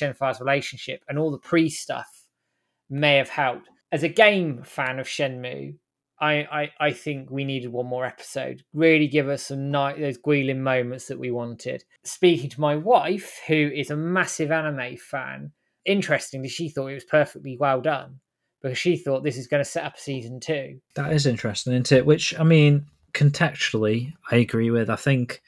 and 0.00 0.40
relationship 0.40 1.02
and 1.08 1.18
all 1.18 1.30
the 1.30 1.38
pre 1.38 1.68
stuff 1.68 2.24
may 2.90 3.16
have 3.16 3.28
helped. 3.28 3.68
As 3.90 4.02
a 4.02 4.08
game 4.08 4.62
fan 4.62 4.98
of 4.98 5.06
Shenmue, 5.06 5.76
I, 6.20 6.32
I, 6.34 6.70
I 6.80 6.92
think 6.92 7.30
we 7.30 7.44
needed 7.44 7.72
one 7.72 7.86
more 7.86 8.04
episode. 8.04 8.62
Really 8.72 9.06
give 9.06 9.28
us 9.28 9.44
some 9.44 9.70
night 9.70 10.00
those 10.00 10.18
Guilin 10.18 10.58
moments 10.58 11.06
that 11.06 11.18
we 11.18 11.30
wanted. 11.30 11.84
Speaking 12.04 12.50
to 12.50 12.60
my 12.60 12.76
wife, 12.76 13.40
who 13.46 13.70
is 13.74 13.90
a 13.90 13.96
massive 13.96 14.50
anime 14.50 14.96
fan, 14.96 15.52
interestingly, 15.84 16.48
she 16.48 16.68
thought 16.68 16.88
it 16.88 16.94
was 16.94 17.04
perfectly 17.04 17.56
well 17.56 17.80
done 17.80 18.20
because 18.60 18.78
she 18.78 18.96
thought 18.96 19.22
this 19.22 19.38
is 19.38 19.46
going 19.46 19.62
to 19.62 19.70
set 19.70 19.84
up 19.84 19.98
season 19.98 20.40
two. 20.40 20.80
That 20.94 21.12
is 21.12 21.26
interesting, 21.26 21.72
isn't 21.74 21.92
it? 21.92 22.06
Which 22.06 22.38
I 22.38 22.42
mean, 22.42 22.86
contextually, 23.14 24.12
I 24.30 24.36
agree 24.36 24.70
with. 24.70 24.90
I 24.90 24.96
think 24.96 25.40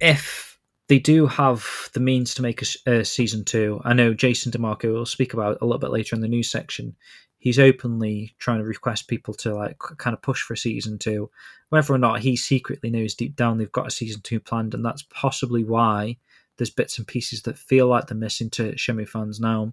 if 0.00 0.49
they 0.90 0.98
do 0.98 1.28
have 1.28 1.88
the 1.92 2.00
means 2.00 2.34
to 2.34 2.42
make 2.42 2.62
a 2.84 3.04
season 3.04 3.44
two, 3.44 3.80
I 3.84 3.92
know 3.92 4.12
Jason 4.12 4.50
DeMarco 4.50 4.92
will 4.92 5.06
speak 5.06 5.32
about 5.32 5.58
a 5.60 5.64
little 5.64 5.78
bit 5.78 5.92
later 5.92 6.16
in 6.16 6.20
the 6.20 6.26
news 6.26 6.50
section. 6.50 6.96
He's 7.38 7.60
openly 7.60 8.34
trying 8.40 8.58
to 8.58 8.64
request 8.64 9.06
people 9.06 9.32
to 9.34 9.54
like 9.54 9.78
kind 9.98 10.14
of 10.14 10.20
push 10.20 10.42
for 10.42 10.56
season 10.56 10.98
two, 10.98 11.30
whether 11.68 11.94
or 11.94 11.98
not 11.98 12.18
he 12.18 12.34
secretly 12.34 12.90
knows 12.90 13.14
deep 13.14 13.36
down 13.36 13.56
they've 13.56 13.70
got 13.70 13.86
a 13.86 13.90
season 13.92 14.20
two 14.22 14.40
planned, 14.40 14.74
and 14.74 14.84
that's 14.84 15.04
possibly 15.14 15.62
why 15.62 16.16
there's 16.56 16.70
bits 16.70 16.98
and 16.98 17.06
pieces 17.06 17.42
that 17.42 17.56
feel 17.56 17.86
like 17.86 18.08
they're 18.08 18.16
missing 18.18 18.50
to 18.50 18.72
Shenmue 18.72 19.08
fans 19.08 19.38
now 19.38 19.72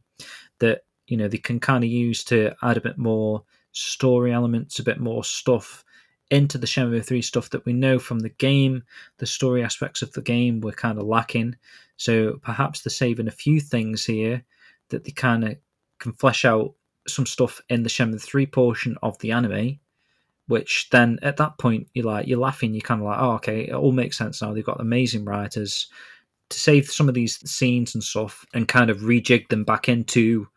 that 0.59 0.84
you 1.07 1.18
know 1.18 1.28
they 1.28 1.39
can 1.39 1.59
kind 1.59 1.84
of 1.84 1.89
use 1.89 2.24
to 2.26 2.55
add 2.61 2.78
a 2.78 2.82
bit 2.82 2.99
more 2.99 3.43
story 3.72 4.32
elements, 4.32 4.78
a 4.78 4.84
bit 4.84 4.99
more 4.99 5.24
stuff 5.24 5.84
into 6.30 6.58
the 6.58 6.68
Shenmue 6.68 7.06
3 7.06 7.22
stuff 7.22 7.50
that 7.52 7.66
we 7.66 7.74
know 7.74 8.00
from 8.00 8.20
the 8.20 8.30
game. 8.30 8.84
The 9.18 9.26
story 9.26 9.64
aspects 9.64 10.02
of 10.02 10.12
the 10.14 10.22
game 10.22 10.62
were 10.62 10.74
kind 10.74 10.98
of 10.98 11.06
lacking. 11.06 11.56
So 11.98 12.40
perhaps 12.44 12.82
they're 12.82 12.92
saving 12.92 13.28
a 13.28 13.32
few 13.32 13.60
things 13.60 14.06
here 14.06 14.44
that 14.90 15.04
they 15.04 15.12
kind 15.12 15.44
of 15.44 15.58
can 16.00 16.14
flesh 16.14 16.46
out 16.46 16.74
some 17.08 17.26
stuff 17.26 17.62
in 17.70 17.84
the 17.84 17.90
Shenmue 17.90 18.22
3 18.22 18.46
portion 18.48 18.98
of 19.02 19.18
the 19.20 19.32
anime. 19.32 19.80
Which 20.48 20.88
then 20.92 21.20
at 21.24 21.38
that 21.38 21.58
point 21.58 21.90
you're 21.94 22.06
like 22.06 22.28
you're 22.28 22.40
laughing, 22.40 22.74
you're 22.74 22.82
kind 22.82 23.02
of 23.02 23.08
like, 23.08 23.20
oh 23.20 23.32
okay, 23.32 23.68
it 23.68 23.74
all 23.74 23.91
makes 23.91 24.18
sense 24.18 24.41
now. 24.41 24.54
They've 24.54 24.64
got 24.64 24.80
amazing 24.80 25.26
writers 25.26 25.88
to 26.49 26.60
save 26.60 26.90
some 26.90 27.10
of 27.10 27.16
these 27.16 27.38
scenes 27.49 27.94
and 27.94 28.04
stuff 28.04 28.45
and 28.54 28.66
kind 28.66 28.90
of 28.90 28.99
rejig 28.99 29.49
them 29.49 29.66
back 29.66 29.90
into 29.90 30.48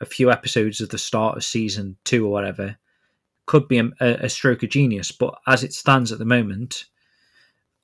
a 0.00 0.04
few 0.04 0.30
episodes 0.30 0.82
of 0.82 0.90
the 0.90 0.98
start 0.98 1.36
of 1.36 1.44
season 1.44 1.96
two 2.04 2.26
or 2.26 2.30
whatever 2.30 2.76
could 3.48 3.66
be 3.66 3.78
a, 3.78 3.90
a 4.00 4.28
stroke 4.28 4.62
of 4.62 4.70
genius. 4.70 5.10
But 5.10 5.34
as 5.48 5.64
it 5.64 5.72
stands 5.72 6.12
at 6.12 6.20
the 6.20 6.24
moment, 6.24 6.84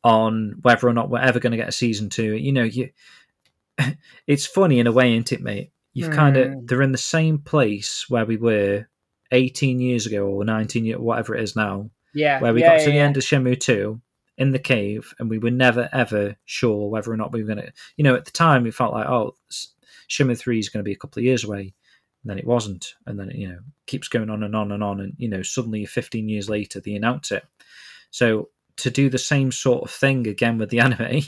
on 0.05 0.57
whether 0.63 0.87
or 0.87 0.93
not 0.93 1.11
we're 1.11 1.19
ever 1.19 1.41
going 1.41 1.51
to 1.53 1.57
get 1.57 1.69
a 1.69 1.73
season 1.73 2.09
two, 2.11 2.35
you 2.37 2.53
know, 2.53 2.63
you 2.63 2.91
it's 4.27 4.47
funny 4.47 4.79
in 4.79 4.87
a 4.87 4.93
way, 4.93 5.13
isn't 5.15 5.33
it, 5.33 5.43
mate? 5.43 5.73
You've 5.95 6.11
kind 6.11 6.37
of 6.37 6.49
Mm. 6.51 6.69
they're 6.69 6.83
in 6.83 6.93
the 6.93 6.99
same 6.99 7.39
place 7.39 8.07
where 8.09 8.25
we 8.27 8.37
were 8.37 8.87
18 9.33 9.81
years 9.81 10.07
ago 10.07 10.27
or 10.27 10.45
19 10.45 10.85
years, 10.85 10.99
whatever 11.01 11.35
it 11.35 11.43
is 11.43 11.57
now, 11.57 11.91
Yeah, 12.13 12.41
where 12.41 12.53
we 12.55 12.61
yeah, 12.61 12.67
got 12.73 12.79
to 12.81 12.91
yeah, 12.91 12.93
the 12.93 12.99
end 13.01 13.17
of 13.17 13.23
Shenmue 13.25 13.59
2 13.59 14.01
in 14.37 14.51
the 14.53 14.59
cave 14.59 15.15
and 15.19 15.31
we 15.31 15.39
were 15.39 15.51
never 15.51 15.89
ever 15.93 16.37
sure 16.45 16.89
whether 16.91 17.11
or 17.13 17.17
not 17.17 17.33
we 17.33 17.43
were 17.43 17.55
going 17.55 17.65
to, 17.67 17.73
you 17.97 18.05
know, 18.05 18.15
at 18.15 18.25
the 18.25 18.31
time 18.33 18.65
we 18.65 18.71
felt 18.71 18.93
like, 18.93 19.07
oh, 19.09 19.35
S- 19.51 19.69
Shenmue 20.11 20.37
3 20.39 20.59
is 20.59 20.69
going 20.69 20.81
to 20.85 20.89
be 20.89 20.93
a 20.93 20.97
couple 20.97 21.21
of 21.21 21.25
years 21.25 21.45
away. 21.45 21.73
And 22.25 22.31
then 22.31 22.39
it 22.39 22.47
wasn't. 22.47 22.95
And 23.07 23.19
then 23.19 23.31
it, 23.31 23.37
you 23.37 23.49
know, 23.49 23.59
keeps 23.87 24.09
going 24.09 24.31
on 24.31 24.43
and 24.43 24.57
on 24.57 24.73
and 24.73 24.83
on. 24.83 25.01
And, 25.01 25.13
you 25.19 25.29
know, 25.29 25.43
suddenly 25.43 25.85
15 25.85 26.29
years 26.29 26.49
later, 26.49 26.81
they 26.81 26.95
announce 26.95 27.31
it. 27.31 27.45
So 28.11 28.49
to 28.79 28.91
do 28.91 29.11
the 29.11 29.19
same 29.19 29.53
sort 29.53 29.85
of 29.85 29.91
thing 29.91 30.27
again 30.27 30.57
with 30.57 30.71
the 30.71 30.81
anime, 30.81 31.23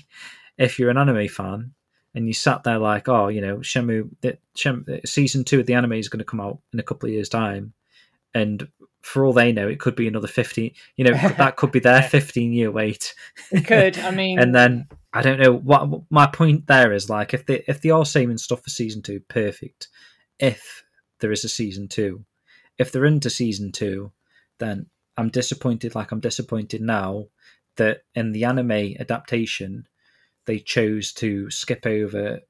if 0.57 0.79
you're 0.79 0.91
an 0.91 0.99
anime 0.99 1.29
fan 1.29 1.73
and 2.15 2.27
you 2.27 2.33
sat 2.33 2.65
there 2.65 2.79
like, 2.79 3.09
oh, 3.09 3.29
you 3.29 3.43
know, 3.43 3.59
the, 3.59 4.39
Shem, 4.55 4.87
season 5.05 5.45
two 5.45 5.61
of 5.61 5.67
the 5.67 5.75
anime 5.75 5.93
is 5.93 6.09
going 6.09 6.19
to 6.19 6.25
come 6.25 6.41
out 6.41 6.59
in 6.73 6.81
a 6.81 6.83
couple 6.83 7.09
of 7.09 7.13
years' 7.13 7.29
time. 7.29 7.75
And 8.33 8.67
for 9.03 9.25
all 9.25 9.33
they 9.33 9.53
know, 9.53 9.69
it 9.69 9.79
could 9.79 9.97
be 9.97 10.09
another 10.09 10.27
15, 10.27 10.73
you 10.97 11.05
know, 11.05 11.13
that 11.37 11.57
could 11.57 11.73
be 11.73 11.79
their 11.79 12.03
15 12.03 12.53
year 12.53 12.71
wait. 12.71 13.15
It 13.53 13.67
could. 13.67 13.99
I 13.99 14.11
mean, 14.13 14.39
and 14.39 14.55
then 14.55 14.89
I 15.13 15.23
don't 15.23 15.41
know 15.41 15.53
what 15.53 16.03
my 16.11 16.27
point 16.27 16.67
there 16.67 16.93
is 16.93 17.09
like 17.09 17.33
if 17.33 17.47
they 17.47 17.65
if 17.69 17.81
they 17.81 17.91
are 17.91 18.05
saving 18.05 18.39
stuff 18.39 18.63
for 18.63 18.71
season 18.71 19.03
two, 19.03 19.21
perfect. 19.21 19.89
If 20.39 20.85
there 21.21 21.33
is 21.33 21.45
a 21.45 21.49
season 21.49 21.89
two, 21.89 22.25
if 22.79 22.93
they're 22.93 23.05
into 23.05 23.31
season 23.31 23.73
two, 23.73 24.13
then 24.59 24.87
I'm 25.17 25.29
disappointed. 25.29 25.95
Like 25.95 26.13
I'm 26.13 26.21
disappointed 26.21 26.81
now 26.81 27.27
that 27.77 28.03
in 28.15 28.33
the 28.33 28.45
anime 28.45 28.97
adaptation 28.99 29.87
they 30.47 30.59
chose 30.59 31.13
to 31.13 31.51
skip 31.51 31.87
over 31.87 32.41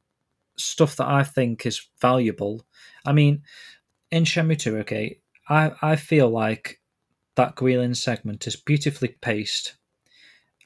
stuff 0.56 0.96
that 0.96 1.06
I 1.06 1.22
think 1.22 1.66
is 1.66 1.86
valuable. 2.00 2.64
I 3.04 3.12
mean, 3.12 3.42
in 4.10 4.24
Shenmue 4.24 4.58
2, 4.58 4.78
okay, 4.78 5.18
I, 5.48 5.72
I 5.82 5.96
feel 5.96 6.28
like 6.28 6.80
that 7.36 7.56
Guilin 7.56 7.96
segment 7.96 8.46
is 8.46 8.56
beautifully 8.56 9.16
paced. 9.20 9.76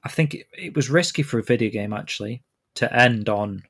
I 0.04 0.08
think 0.08 0.34
it, 0.34 0.46
it 0.56 0.76
was 0.76 0.90
risky 0.90 1.22
for 1.22 1.38
a 1.38 1.42
video 1.42 1.70
game 1.70 1.92
actually 1.92 2.42
to 2.76 2.92
end 2.94 3.28
on 3.28 3.62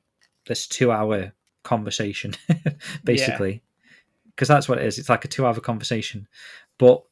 this 0.47 0.67
two 0.67 0.91
hour 0.91 1.33
conversation, 1.63 2.33
basically, 3.03 3.61
because 4.41 4.47
that's 4.47 4.67
what 4.67 4.79
it 4.79 4.85
is. 4.85 4.97
It's 4.97 5.07
like 5.07 5.23
a 5.23 5.27
two 5.27 5.45
hour 5.45 5.53
conversation. 5.59 6.27
But 6.79 7.03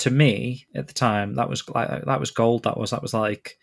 to 0.00 0.10
me 0.10 0.66
at 0.74 0.88
the 0.88 0.92
time 0.92 1.36
that 1.36 1.48
was 1.48 1.62
like 1.68 2.04
that 2.06 2.18
was 2.18 2.32
gold. 2.32 2.64
That 2.64 2.76
was 2.76 2.90
that 2.90 3.02
was 3.02 3.14
like 3.14 3.56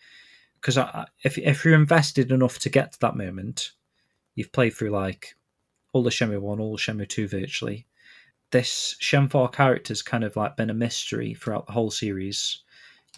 because 0.58 0.78
if 1.22 1.36
if 1.36 1.66
you're 1.66 1.74
invested 1.74 2.32
enough 2.32 2.58
to 2.60 2.70
get 2.70 2.92
to 2.92 3.00
that 3.00 3.14
moment, 3.14 3.72
you've 4.36 4.52
played 4.52 4.70
through 4.70 4.88
like 4.88 5.34
all 5.92 6.02
the 6.02 6.08
Shenmue 6.08 6.40
one, 6.40 6.60
all 6.60 6.72
the 6.72 6.78
Shenmue 6.78 7.06
two 7.10 7.28
virtually. 7.28 7.86
This 8.52 8.96
Shenhua 9.02 9.52
character's 9.52 10.00
kind 10.00 10.24
of 10.24 10.34
like 10.34 10.56
been 10.56 10.70
a 10.70 10.74
mystery 10.74 11.34
throughout 11.34 11.66
the 11.66 11.74
whole 11.74 11.90
series. 11.90 12.62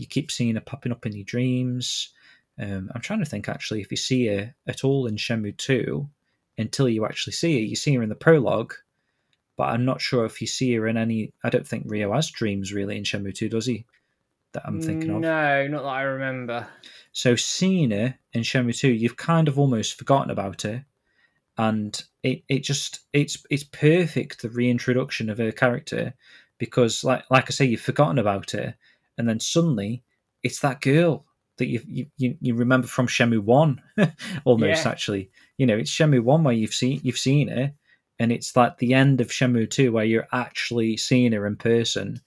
You 0.01 0.07
keep 0.07 0.33
seeing 0.33 0.57
her 0.57 0.61
popping 0.61 0.91
up 0.91 1.07
in 1.07 1.13
your 1.13 1.23
dreams. 1.23 2.13
Um, 2.59 2.91
I'm 2.93 3.03
trying 3.03 3.21
to 3.21 3.31
think 3.31 3.49
actually 3.49 3.83
if 3.83 3.93
you 3.93 3.97
see 3.97 4.27
her 4.27 4.53
at 4.67 4.83
all 4.83 5.07
in 5.07 5.15
Shenmue 5.15 5.57
two 5.59 6.09
until 6.59 6.89
you 6.89 7.05
actually 7.05 7.35
see 7.35 7.55
her. 7.55 7.65
You 7.65 7.77
see 7.77 7.95
her 7.95 8.03
in 8.03 8.09
the 8.09 8.17
prologue, 8.17 8.75
but 9.61 9.75
I'm 9.75 9.85
not 9.85 10.01
sure 10.01 10.25
if 10.25 10.41
you 10.41 10.47
see 10.47 10.73
her 10.73 10.89
in 10.89 10.97
any. 10.97 11.35
I 11.45 11.51
don't 11.51 11.69
think 11.69 11.85
Ryo 11.87 12.15
has 12.15 12.31
dreams 12.31 12.73
really 12.73 12.97
in 12.97 13.03
Shenmue 13.03 13.35
2, 13.35 13.51
does 13.51 13.67
he? 13.67 13.85
That 14.55 14.63
I'm 14.65 14.81
thinking 14.81 15.11
of. 15.11 15.21
No, 15.21 15.67
not 15.69 15.83
that 15.83 15.89
I 15.89 16.01
remember. 16.01 16.67
So 17.13 17.37
seeing 17.37 17.91
her 17.91 18.15
in 18.33 18.41
Shenmue 18.41 18.75
2, 18.75 18.91
you've 18.91 19.19
kind 19.19 19.49
of 19.49 19.59
almost 19.59 19.99
forgotten 19.99 20.31
about 20.31 20.63
her, 20.63 20.87
and 21.59 22.03
it, 22.23 22.43
it 22.49 22.61
just 22.61 23.01
it's 23.13 23.45
it's 23.51 23.65
perfect 23.65 24.41
the 24.41 24.49
reintroduction 24.49 25.29
of 25.29 25.37
her 25.37 25.53
character 25.53 26.15
because 26.57 27.05
like 27.05 27.25
like 27.31 27.45
I 27.49 27.51
say, 27.51 27.67
you've 27.67 27.83
forgotten 27.83 28.19
about 28.19 28.53
her, 28.53 28.75
and 29.19 29.29
then 29.29 29.41
suddenly 29.41 30.03
it's 30.43 30.61
that 30.61 30.81
girl 30.81 31.27
that 31.59 31.67
you 31.67 32.07
you, 32.17 32.35
you 32.41 32.55
remember 32.55 32.87
from 32.87 33.09
Shenmue 33.09 33.41
One, 33.45 33.83
almost 34.47 34.87
Yeah. 34.87 34.91
actually. 34.91 35.31
You 35.59 35.67
know, 35.67 35.77
it's 35.77 35.91
Shenmue 35.91 36.23
One 36.23 36.45
where 36.45 36.55
you've 36.55 36.73
seen 36.73 37.03
you've 37.05 37.19
seen 37.19 37.49
her, 37.49 37.75
and 38.21 38.31
it's 38.31 38.55
like 38.55 38.77
the 38.79 38.95
end 38.95 39.21
of 39.21 39.29
Shenmue 39.29 39.71
Two 39.71 39.91
where 39.93 40.05
you're 40.05 40.29
actually 40.33 40.97
seeing 40.99 41.33
her 41.33 41.47
in 41.47 41.57
person, 41.57 42.21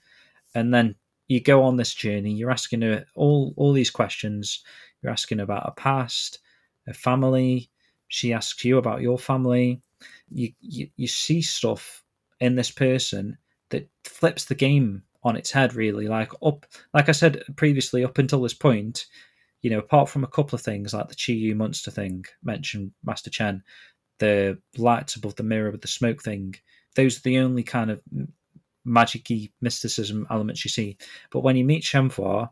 and 0.56 0.74
then 0.74 0.96
you 1.28 1.40
go 1.40 1.64
on 1.64 1.78
this 1.78 1.94
journey. 1.94 2.34
You're 2.34 2.52
asking 2.52 2.82
her 2.82 3.06
all 3.16 3.54
all 3.56 3.72
these 3.72 3.92
questions. 3.92 4.64
You're 5.02 5.12
asking 5.12 5.40
about 5.40 5.66
her 5.66 5.74
past, 5.78 6.40
her 6.88 6.94
family. 6.94 7.70
She 8.08 8.34
asks 8.34 8.66
you 8.66 8.78
about 8.80 9.02
your 9.02 9.20
family. 9.20 9.82
You 10.30 10.52
you, 10.60 10.90
you 10.98 11.08
see 11.08 11.44
stuff 11.44 12.04
in 12.40 12.56
this 12.56 12.72
person 12.72 13.38
that 13.70 13.88
flips 14.04 14.46
the 14.46 14.56
game 14.56 15.04
on 15.24 15.38
its 15.38 15.52
head 15.52 15.74
really 15.74 16.08
like 16.08 16.32
up 16.44 16.66
like 16.94 17.08
i 17.08 17.14
said 17.14 17.42
previously 17.56 18.04
up 18.04 18.18
until 18.18 18.42
this 18.42 18.54
point 18.54 19.06
you 19.62 19.70
know 19.70 19.80
apart 19.80 20.10
from 20.10 20.26
a 20.26 20.28
couple 20.28 20.54
of 20.54 20.62
things 20.62 20.94
like 20.94 21.08
the 21.08 21.16
chi 21.16 21.32
yu 21.32 21.56
monster 21.56 21.90
thing 21.90 22.26
mentioned 22.44 22.92
master 23.06 23.30
chen 23.30 23.64
the 24.20 24.58
lights 24.78 25.16
above 25.16 25.36
the 25.36 25.44
mirror 25.44 25.72
with 25.72 25.82
the 25.82 25.88
smoke 25.88 26.22
thing. 26.24 26.56
Those 26.96 27.18
are 27.18 27.22
the 27.22 27.40
only 27.40 27.64
kind 27.64 27.92
of 27.92 28.02
magicy 28.88 29.52
mysticism 29.62 30.28
elements 30.30 30.64
you 30.66 30.70
see. 30.70 30.98
But 31.32 31.42
when 31.42 31.56
you 31.56 31.66
meet 31.66 31.84
Shenhua, 31.84 32.50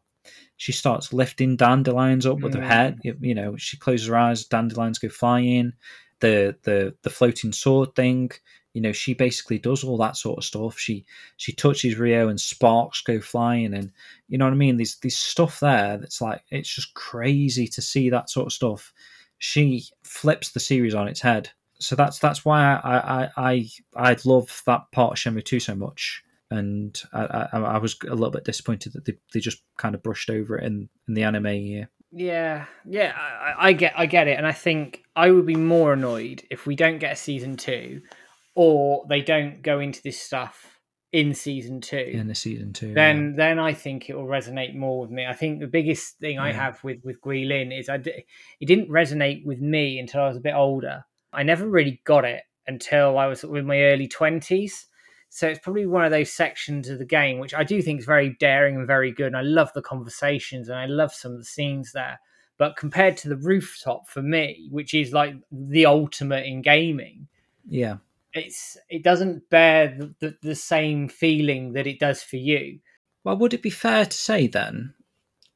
she 0.58 0.72
starts 0.72 1.14
lifting 1.14 1.56
dandelions 1.56 2.26
up 2.26 2.40
with 2.40 2.54
her 2.54 2.62
Mm. 2.62 2.68
head. 2.68 3.00
You, 3.04 3.18
you 3.22 3.36
know 3.36 3.58
she 3.58 3.78
closes 3.78 4.08
her 4.08 4.18
eyes 4.18 4.46
dandelions 4.46 5.00
go 5.00 5.10
flying. 5.10 5.74
The 6.20 6.56
the 6.64 6.96
the 7.02 7.10
floating 7.10 7.52
sword 7.52 7.96
thing 7.96 8.32
you 8.74 8.82
know 8.82 8.92
she 8.94 9.14
basically 9.14 9.58
does 9.58 9.84
all 9.84 9.98
that 9.98 10.16
sort 10.16 10.38
of 10.38 10.44
stuff. 10.46 10.78
She 10.80 11.06
she 11.38 11.52
touches 11.52 11.98
rio 11.98 12.30
and 12.30 12.40
sparks 12.40 13.02
go 13.02 13.20
flying 13.20 13.74
and 13.74 13.92
you 14.30 14.38
know 14.38 14.46
what 14.46 14.54
i 14.54 14.58
mean? 14.58 14.78
There's 14.78 14.96
there's 14.98 15.18
stuff 15.18 15.60
there 15.60 15.98
that's 15.98 16.22
like 16.22 16.42
it's 16.52 16.74
just 16.74 16.94
crazy 16.94 17.68
to 17.68 17.82
see 17.82 18.10
that 18.12 18.30
sort 18.30 18.46
of 18.48 18.54
stuff 18.54 18.94
she 19.41 19.84
flips 20.03 20.51
the 20.51 20.59
series 20.59 20.93
on 20.93 21.07
its 21.07 21.19
head. 21.19 21.49
So 21.80 21.95
that's 21.95 22.19
that's 22.19 22.45
why 22.45 22.76
i 22.76 23.23
i 23.23 23.30
i 23.38 23.68
i 23.95 24.18
love 24.23 24.61
that 24.68 24.81
part 24.91 25.13
of 25.13 25.18
Shenmue 25.18 25.43
2 25.43 25.59
so 25.59 25.73
much. 25.73 26.23
And 26.51 27.01
I, 27.11 27.47
I 27.53 27.59
I 27.59 27.77
was 27.80 27.95
a 28.03 28.13
little 28.13 28.30
bit 28.30 28.43
disappointed 28.43 28.93
that 28.93 29.05
they, 29.05 29.13
they 29.34 29.39
just 29.39 29.63
kind 29.77 29.95
of 29.95 30.03
brushed 30.03 30.30
over 30.30 30.57
it 30.59 30.63
in 30.65 30.89
in 31.07 31.15
the 31.15 31.23
anime 31.23 31.47
year. 31.47 31.89
Yeah, 32.11 32.65
yeah, 32.85 33.13
I- 33.18 33.69
I 33.69 33.73
get, 33.73 33.93
I 33.97 34.05
get 34.05 34.27
it, 34.27 34.38
and 34.38 34.45
I 34.45 34.51
think 34.51 35.01
I 35.15 35.31
would 35.31 35.45
be 35.47 35.55
more 35.55 35.93
annoyed 35.93 36.43
if 36.51 36.68
we 36.68 36.76
don't 36.76 36.99
get 36.99 37.13
a 37.13 37.15
season 37.15 37.55
two, 37.57 38.01
or 38.53 39.05
they 39.09 39.22
don't 39.22 39.61
go 39.63 39.80
into 39.80 40.01
this 40.03 40.19
stuff 40.22 40.77
in 41.12 41.34
season 41.34 41.82
two. 41.82 41.98
in 41.98 42.28
the 42.28 42.36
season 42.36 42.74
two. 42.74 42.94
then, 42.94 43.36
then 43.36 43.60
I 43.60 43.74
think 43.74 44.10
it 44.10 44.16
will 44.16 44.26
resonate 44.26 44.76
more 44.76 45.02
with 45.02 45.12
me. 45.12 45.26
I 45.26 45.34
think 45.34 45.60
the 45.60 45.68
biggest 45.68 46.20
thing 46.20 46.40
I 46.40 46.52
have 46.54 46.84
with 46.84 47.00
with 47.04 47.22
Guilin 47.22 47.78
is 47.78 47.90
I 47.90 47.98
di- 47.98 48.26
it 48.60 48.66
didn't 48.66 48.90
resonate 48.90 49.46
with 49.46 49.60
me 49.60 50.00
until 50.00 50.22
I 50.22 50.28
was 50.28 50.38
a 50.38 50.42
bit 50.42 50.54
older. 50.54 51.06
I 51.34 51.44
never 51.44 51.68
really 51.68 52.02
got 52.06 52.26
it 52.26 52.44
until 52.68 53.18
I 53.18 53.28
was 53.28 53.44
in 53.44 53.66
my 53.66 53.82
early 53.82 54.08
twenties. 54.08 54.88
So 55.30 55.48
it's 55.48 55.60
probably 55.60 55.86
one 55.86 56.04
of 56.04 56.12
those 56.12 56.32
sections 56.32 56.90
of 56.90 57.00
the 57.00 57.06
game 57.06 57.40
which 57.40 57.54
I 57.54 57.64
do 57.64 57.82
think 57.82 58.00
is 58.00 58.06
very 58.06 58.36
daring 58.40 58.76
and 58.76 58.88
very 58.88 59.12
good. 59.12 59.28
And 59.28 59.38
I 59.38 59.42
love 59.42 59.72
the 59.74 59.82
conversations 59.82 60.68
and 60.68 60.78
I 60.78 60.88
love 60.88 61.14
some 61.14 61.32
of 61.32 61.38
the 61.38 61.46
scenes 61.46 61.94
there. 61.94 62.20
But 62.58 62.76
compared 62.76 63.18
to 63.18 63.30
the 63.30 63.38
rooftop 63.38 64.08
for 64.08 64.22
me, 64.22 64.68
which 64.72 64.94
is 64.94 65.14
like 65.14 65.36
the 65.52 65.86
ultimate 65.86 66.46
in 66.46 66.62
gaming, 66.62 67.28
yeah, 67.68 67.98
it's 68.34 68.78
it 68.90 69.03
doesn't 69.03 69.49
bear 69.49 69.95
the, 69.98 70.16
the, 70.20 70.38
the 70.41 70.56
same 70.56 71.08
feeling 71.08 71.74
that 71.74 71.88
it 71.88 71.99
does 71.99 72.24
for 72.24 72.38
you. 72.38 72.80
Well, 73.24 73.38
would 73.38 73.53
it 73.53 73.62
be 73.62 73.70
fair 73.70 74.06
to 74.06 74.18
say 74.18 74.48
then 74.48 74.94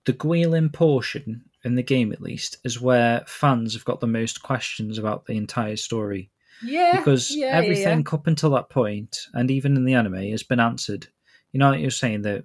the 0.06 0.14
Guilin 0.14 0.72
portion 0.72 1.46
in 1.64 1.76
the 1.76 1.84
game, 1.84 2.12
at 2.12 2.22
least, 2.22 2.58
is 2.64 2.80
where 2.80 3.24
fans 3.26 3.74
have 3.74 3.86
got 3.86 4.00
the 4.00 4.08
most 4.08 4.44
questions 4.44 4.98
about 4.98 5.26
the 5.26 5.36
entire 5.36 5.76
story 5.76 6.30
Yeah, 6.62 6.98
because 6.98 7.36
yeah, 7.36 7.48
yeah, 7.48 7.58
everything 7.58 8.06
up 8.12 8.28
until 8.28 8.52
that 8.52 8.70
point, 8.70 9.18
and 9.34 9.50
even 9.50 9.76
in 9.76 9.86
the 9.86 9.96
anime, 9.96 10.30
has 10.32 10.44
been 10.44 10.60
answered. 10.60 11.08
You 11.52 11.60
know, 11.60 11.72
like 11.72 11.82
you're 11.82 11.92
saying 11.92 12.22
the 12.22 12.44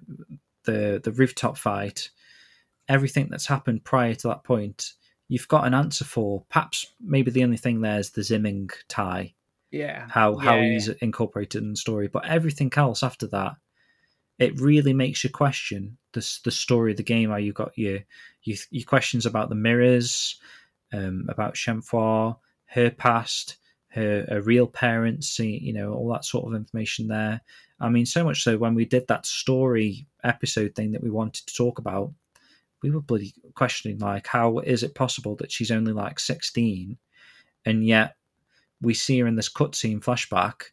the 0.63 1.01
the 1.03 1.11
rooftop 1.11 1.57
fight, 1.57 2.09
everything 2.87 3.27
that's 3.29 3.47
happened 3.47 3.83
prior 3.83 4.15
to 4.15 4.27
that 4.29 4.43
point, 4.43 4.93
you've 5.27 5.47
got 5.47 5.67
an 5.67 5.73
answer 5.73 6.05
for. 6.05 6.43
Perhaps 6.49 6.87
maybe 6.99 7.29
the 7.29 7.43
only 7.43 7.57
thing 7.57 7.81
there 7.81 7.99
is 7.99 8.11
the 8.11 8.21
Zimming 8.21 8.71
tie 8.87 9.33
yeah, 9.71 10.07
how 10.09 10.35
how 10.35 10.55
yeah, 10.55 10.73
he's 10.73 10.87
incorporated 10.87 11.63
in 11.63 11.71
the 11.71 11.77
story. 11.77 12.07
But 12.07 12.25
everything 12.25 12.71
else 12.75 13.03
after 13.03 13.27
that, 13.27 13.53
it 14.37 14.59
really 14.59 14.93
makes 14.93 15.23
you 15.23 15.29
question 15.29 15.97
the 16.13 16.39
the 16.43 16.51
story 16.51 16.91
of 16.91 16.97
the 16.97 17.03
game. 17.03 17.29
How 17.29 17.37
you 17.37 17.53
got 17.53 17.77
your 17.77 17.99
your, 18.43 18.57
your 18.69 18.85
questions 18.85 19.25
about 19.25 19.49
the 19.49 19.55
mirrors, 19.55 20.39
um, 20.93 21.25
about 21.29 21.55
Shenhua, 21.55 22.37
her 22.65 22.89
past, 22.89 23.57
her, 23.89 24.25
her 24.29 24.41
real 24.41 24.67
parents, 24.67 25.39
you 25.39 25.73
know, 25.73 25.93
all 25.93 26.11
that 26.11 26.25
sort 26.25 26.47
of 26.47 26.55
information 26.55 27.07
there. 27.07 27.41
I 27.79 27.89
mean, 27.89 28.05
so 28.05 28.23
much 28.23 28.43
so 28.43 28.57
when 28.57 28.75
we 28.75 28.85
did 28.85 29.07
that 29.07 29.25
story 29.25 30.07
episode 30.23 30.75
thing 30.75 30.91
that 30.91 31.03
we 31.03 31.09
wanted 31.09 31.47
to 31.47 31.55
talk 31.55 31.79
about, 31.79 32.11
we 32.83 32.91
were 32.91 33.01
bloody 33.01 33.33
questioning 33.55 33.99
like, 33.99 34.27
how 34.27 34.59
is 34.59 34.83
it 34.83 34.95
possible 34.95 35.35
that 35.37 35.51
she's 35.51 35.71
only 35.71 35.93
like 35.93 36.19
sixteen, 36.19 36.97
and 37.65 37.85
yet 37.85 38.15
we 38.81 38.93
see 38.93 39.19
her 39.19 39.27
in 39.27 39.35
this 39.35 39.51
cutscene 39.51 39.99
flashback 40.03 40.63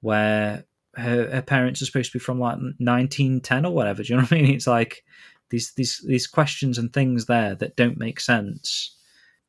where 0.00 0.64
her, 0.96 1.30
her 1.30 1.42
parents 1.42 1.80
are 1.82 1.86
supposed 1.86 2.12
to 2.12 2.18
be 2.18 2.22
from 2.22 2.38
like 2.38 2.56
1910 2.56 3.64
or 3.66 3.72
whatever. 3.74 4.02
Do 4.02 4.12
you 4.12 4.16
know 4.16 4.22
what 4.22 4.32
I 4.32 4.36
mean? 4.36 4.54
It's 4.54 4.66
like 4.66 5.04
these 5.50 5.72
these 5.74 6.04
these 6.06 6.26
questions 6.26 6.78
and 6.78 6.92
things 6.92 7.26
there 7.26 7.54
that 7.56 7.76
don't 7.76 7.98
make 7.98 8.20
sense 8.20 8.96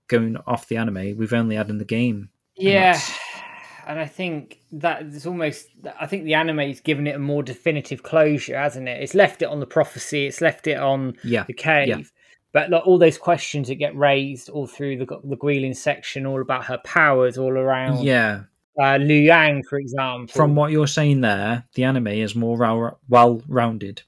going 0.07 0.38
off 0.48 0.68
the 0.68 0.77
anime. 0.77 1.18
We've 1.18 1.34
only 1.34 1.56
had 1.56 1.69
in 1.69 1.77
the 1.77 1.86
game. 1.86 2.30
yeah. 2.56 2.94
that's- 2.94 3.19
And 3.88 3.99
I 3.99 4.07
think 4.07 4.61
that 4.72 5.03
it's 5.03 5.27
almost. 5.27 5.68
I 5.99 6.07
think 6.07 6.23
the 6.26 6.34
anime's 6.34 6.80
given 6.80 7.06
it 7.06 7.15
a 7.15 7.19
more 7.19 7.44
definitive 7.44 8.02
closure, 8.02 8.57
hasn't 8.57 8.88
it? 8.88 8.99
It's 9.03 9.14
left 9.14 9.44
it 9.44 9.45
on 9.45 9.60
the 9.60 9.68
prophecy. 9.68 10.26
It's 10.26 10.41
left 10.41 10.65
it 10.65 10.77
on 10.80 11.15
Yeah, 11.23 11.44
the 11.44 11.53
cave. 11.53 12.11
But 12.56 12.69
like 12.69 12.88
all 12.88 12.98
those 12.98 13.18
questions 13.18 13.68
that 13.68 13.76
get 13.76 13.94
raised 13.98 14.48
all 14.49 14.65
through 14.65 14.95
the 14.99 15.06
the 15.26 15.36
Guilin 15.36 15.76
section, 15.76 16.26
all 16.26 16.41
about 16.41 16.64
her 16.65 16.77
powers, 16.86 17.38
all 17.38 17.52
around. 17.52 18.03
yeah. 18.06 18.44
Uh, 18.82 18.95
Liu 18.98 19.22
Yang, 19.22 19.64
for 19.69 19.77
example. 19.77 20.27
From 20.34 20.56
what 20.56 20.72
you're 20.72 20.88
saying 20.88 21.19
there, 21.19 21.65
the 21.76 21.84
anime 21.84 22.07
is 22.07 22.34
more 22.34 22.57
well 23.10 23.41
rounded. 23.49 24.02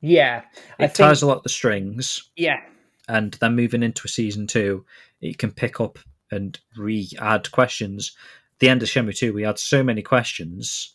yeah, 0.00 0.42
I 0.78 0.84
It 0.84 0.88
think, 0.88 1.08
ties 1.08 1.22
a 1.22 1.26
lot 1.26 1.38
of 1.38 1.42
the 1.42 1.48
strings, 1.48 2.30
yeah, 2.36 2.60
and 3.08 3.34
then 3.40 3.56
moving 3.56 3.82
into 3.82 4.02
a 4.04 4.08
season 4.08 4.46
two, 4.46 4.84
it 5.20 5.38
can 5.38 5.50
pick 5.50 5.80
up 5.80 5.98
and 6.30 6.56
re-add 6.76 7.50
questions. 7.50 8.12
The 8.60 8.68
end 8.68 8.82
of 8.82 8.88
Shenmue 8.88 9.16
two, 9.16 9.32
we 9.32 9.42
had 9.42 9.58
so 9.58 9.82
many 9.82 10.02
questions. 10.02 10.94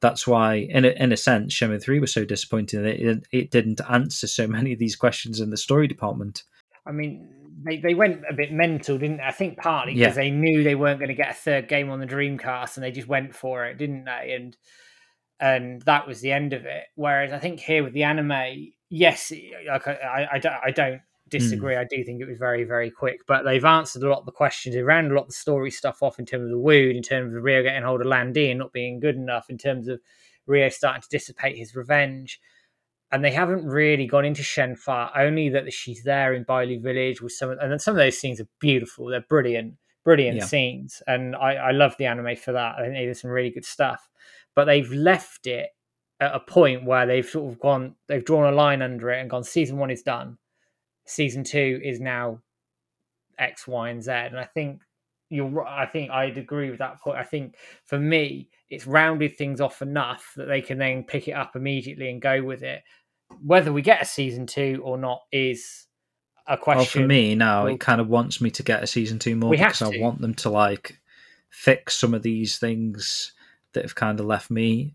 That's 0.00 0.26
why, 0.26 0.54
in 0.56 0.84
a, 0.84 0.88
in 0.88 1.12
a 1.12 1.16
sense, 1.16 1.54
Shenmue 1.54 1.82
three 1.82 2.00
was 2.00 2.12
so 2.12 2.24
disappointing 2.24 2.82
that 2.82 3.00
it, 3.00 3.26
it 3.32 3.50
didn't 3.50 3.80
answer 3.88 4.26
so 4.26 4.46
many 4.58 4.72
of 4.72 4.78
these 4.78 4.96
questions 4.96 5.40
in 5.40 5.50
the 5.50 5.56
story 5.56 5.88
department. 5.88 6.44
I 6.86 6.92
mean, 6.92 7.28
they, 7.64 7.78
they 7.78 7.94
went 7.94 8.22
a 8.30 8.34
bit 8.34 8.52
mental, 8.52 8.98
didn't 8.98 9.16
they? 9.18 9.22
I 9.24 9.32
think 9.32 9.58
partly 9.58 9.94
Yeah. 9.94 10.06
because 10.06 10.16
they 10.16 10.30
knew 10.30 10.62
they 10.62 10.74
weren't 10.74 11.00
going 11.00 11.08
to 11.08 11.14
get 11.14 11.30
a 11.30 11.34
third 11.34 11.68
game 11.68 11.90
on 11.90 12.00
the 12.00 12.06
Dreamcast, 12.06 12.76
and 12.76 12.84
they 12.84 12.90
just 12.90 13.08
went 13.08 13.34
for 13.34 13.64
it, 13.66 13.78
didn't 13.78 14.04
they? 14.04 14.34
And 14.34 14.56
and 15.38 15.82
that 15.82 16.06
was 16.06 16.20
the 16.20 16.32
end 16.32 16.52
of 16.52 16.64
it. 16.64 16.84
Whereas 16.94 17.32
I 17.32 17.38
think 17.38 17.60
here 17.60 17.84
with 17.84 17.92
the 17.92 18.04
anime, 18.04 18.72
yes, 18.88 19.32
like 19.68 19.86
I, 19.86 20.28
I, 20.32 20.60
I 20.64 20.70
don't, 20.70 21.00
Disagree. 21.28 21.74
Mm. 21.74 21.78
I 21.80 21.84
do 21.84 22.04
think 22.04 22.20
it 22.20 22.28
was 22.28 22.38
very, 22.38 22.62
very 22.64 22.90
quick, 22.90 23.20
but 23.26 23.42
they've 23.44 23.64
answered 23.64 24.02
a 24.04 24.08
lot 24.08 24.20
of 24.20 24.26
the 24.26 24.32
questions. 24.32 24.74
They 24.76 24.82
rounded 24.82 25.12
a 25.12 25.16
lot 25.16 25.22
of 25.22 25.28
the 25.28 25.34
story 25.34 25.70
stuff 25.72 26.02
off 26.02 26.18
in 26.20 26.26
terms 26.26 26.44
of 26.44 26.50
the 26.50 26.58
wound, 26.58 26.96
in 26.96 27.02
terms 27.02 27.34
of 27.34 27.42
Ryo 27.42 27.62
getting 27.64 27.82
hold 27.82 28.00
of 28.00 28.06
Lan 28.06 28.32
Di 28.32 28.50
and 28.50 28.58
not 28.60 28.72
being 28.72 29.00
good 29.00 29.16
enough, 29.16 29.50
in 29.50 29.58
terms 29.58 29.88
of 29.88 30.00
Ryo 30.46 30.68
starting 30.68 31.02
to 31.02 31.08
dissipate 31.08 31.56
his 31.56 31.74
revenge. 31.74 32.40
and 33.12 33.24
they 33.24 33.30
haven't 33.30 33.64
really 33.64 34.04
gone 34.06 34.24
into 34.24 34.42
Shenhua. 34.42 35.10
Only 35.16 35.48
that 35.50 35.72
she's 35.72 36.02
there 36.02 36.34
in 36.34 36.44
Bailu 36.44 36.82
Village 36.82 37.22
with 37.22 37.32
some, 37.32 37.50
and 37.60 37.80
some 37.80 37.92
of 37.94 37.98
those 37.98 38.18
scenes 38.18 38.40
are 38.40 38.48
beautiful. 38.58 39.06
They're 39.06 39.20
brilliant, 39.20 39.74
brilliant 40.04 40.38
Yeah. 40.38 40.44
scenes, 40.44 41.02
and 41.06 41.36
I, 41.36 41.54
I 41.54 41.70
love 41.70 41.94
the 41.98 42.06
anime 42.06 42.34
for 42.36 42.50
that. 42.52 42.74
I 42.76 42.82
think 42.82 42.94
they 42.94 43.06
did 43.06 43.16
some 43.16 43.30
really 43.30 43.50
good 43.50 43.64
stuff. 43.64 44.08
But 44.56 44.64
they've 44.64 44.90
left 44.92 45.46
it 45.46 45.70
at 46.18 46.34
a 46.34 46.40
point 46.40 46.84
where 46.84 47.06
they've 47.06 47.24
sort 47.26 47.52
of 47.52 47.60
gone, 47.60 47.94
they've 48.08 48.24
drawn 48.24 48.52
a 48.52 48.56
line 48.56 48.82
under 48.82 49.10
it 49.10 49.20
and 49.20 49.30
gone. 49.30 49.44
Season 49.44 49.76
one 49.78 49.90
is 49.92 50.02
done. 50.02 50.38
Season 51.06 51.44
two 51.44 51.80
is 51.82 52.00
now 52.00 52.40
X, 53.38 53.66
Y, 53.66 53.88
and 53.90 54.02
Z. 54.02 54.10
And 54.10 54.38
I 54.38 54.44
think 54.44 54.80
you're. 55.30 55.66
I 55.66 55.86
think 55.86 56.10
I'd 56.10 56.38
agree 56.38 56.70
with 56.70 56.78
that 56.80 57.00
point. 57.00 57.18
I 57.18 57.24
think 57.24 57.56
for 57.84 57.98
me, 57.98 58.48
it's 58.68 58.86
rounded 58.86 59.36
things 59.36 59.60
off 59.60 59.82
enough 59.82 60.32
that 60.36 60.46
they 60.46 60.60
can 60.60 60.78
then 60.78 61.04
pick 61.04 61.28
it 61.28 61.32
up 61.32 61.56
immediately 61.56 62.10
and 62.10 62.20
go 62.20 62.42
with 62.42 62.62
it. 62.62 62.82
Whether 63.42 63.72
we 63.72 63.82
get 63.82 64.02
a 64.02 64.04
season 64.04 64.46
two 64.46 64.80
or 64.84 64.98
not 64.98 65.22
is 65.32 65.86
a 66.46 66.56
question. 66.56 67.02
Well, 67.02 67.06
for 67.06 67.08
me 67.08 67.34
now, 67.34 67.64
Well- 67.64 67.74
it 67.74 67.80
kind 67.80 68.00
of 68.00 68.08
wants 68.08 68.40
me 68.40 68.50
to 68.52 68.62
get 68.62 68.82
a 68.82 68.86
season 68.86 69.18
two 69.18 69.36
more 69.36 69.50
because 69.50 69.82
I 69.82 69.98
want 69.98 70.20
them 70.20 70.34
to 70.34 70.50
like 70.50 71.00
fix 71.50 71.96
some 71.96 72.14
of 72.14 72.22
these 72.22 72.58
things 72.58 73.32
that 73.72 73.82
have 73.82 73.94
kind 73.94 74.20
of 74.20 74.26
left 74.26 74.50
me 74.50 74.94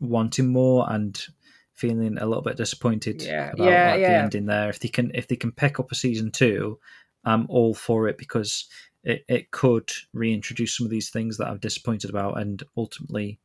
wanting 0.00 0.48
more 0.48 0.90
and 0.90 1.26
feeling 1.74 2.18
a 2.18 2.26
little 2.26 2.42
bit 2.42 2.56
disappointed 2.56 3.22
Yeah, 3.22 3.50
about 3.52 3.64
yeah, 3.70 3.90
like, 3.90 4.00
the 4.00 4.14
ending 4.16 4.46
there. 4.46 4.68
If 4.68 4.78
they 4.80 4.88
can, 4.88 5.10
if 5.14 5.28
they 5.28 5.36
can 5.36 5.52
pick 5.52 5.80
up 5.80 5.90
a 5.90 5.94
season 5.94 6.30
two, 6.30 6.78
I'm 7.24 7.46
all 7.48 7.74
for 7.74 8.08
it 8.08 8.18
because 8.18 8.66
it, 9.04 9.24
it 9.28 9.50
could 9.50 9.90
reintroduce 10.12 10.76
some 10.76 10.86
of 10.86 10.90
these 10.90 11.10
things 11.10 11.38
that 11.38 11.48
I'm 11.48 11.58
disappointed 11.58 12.10
about 12.10 12.38
and 12.40 12.62
ultimately 12.76 13.38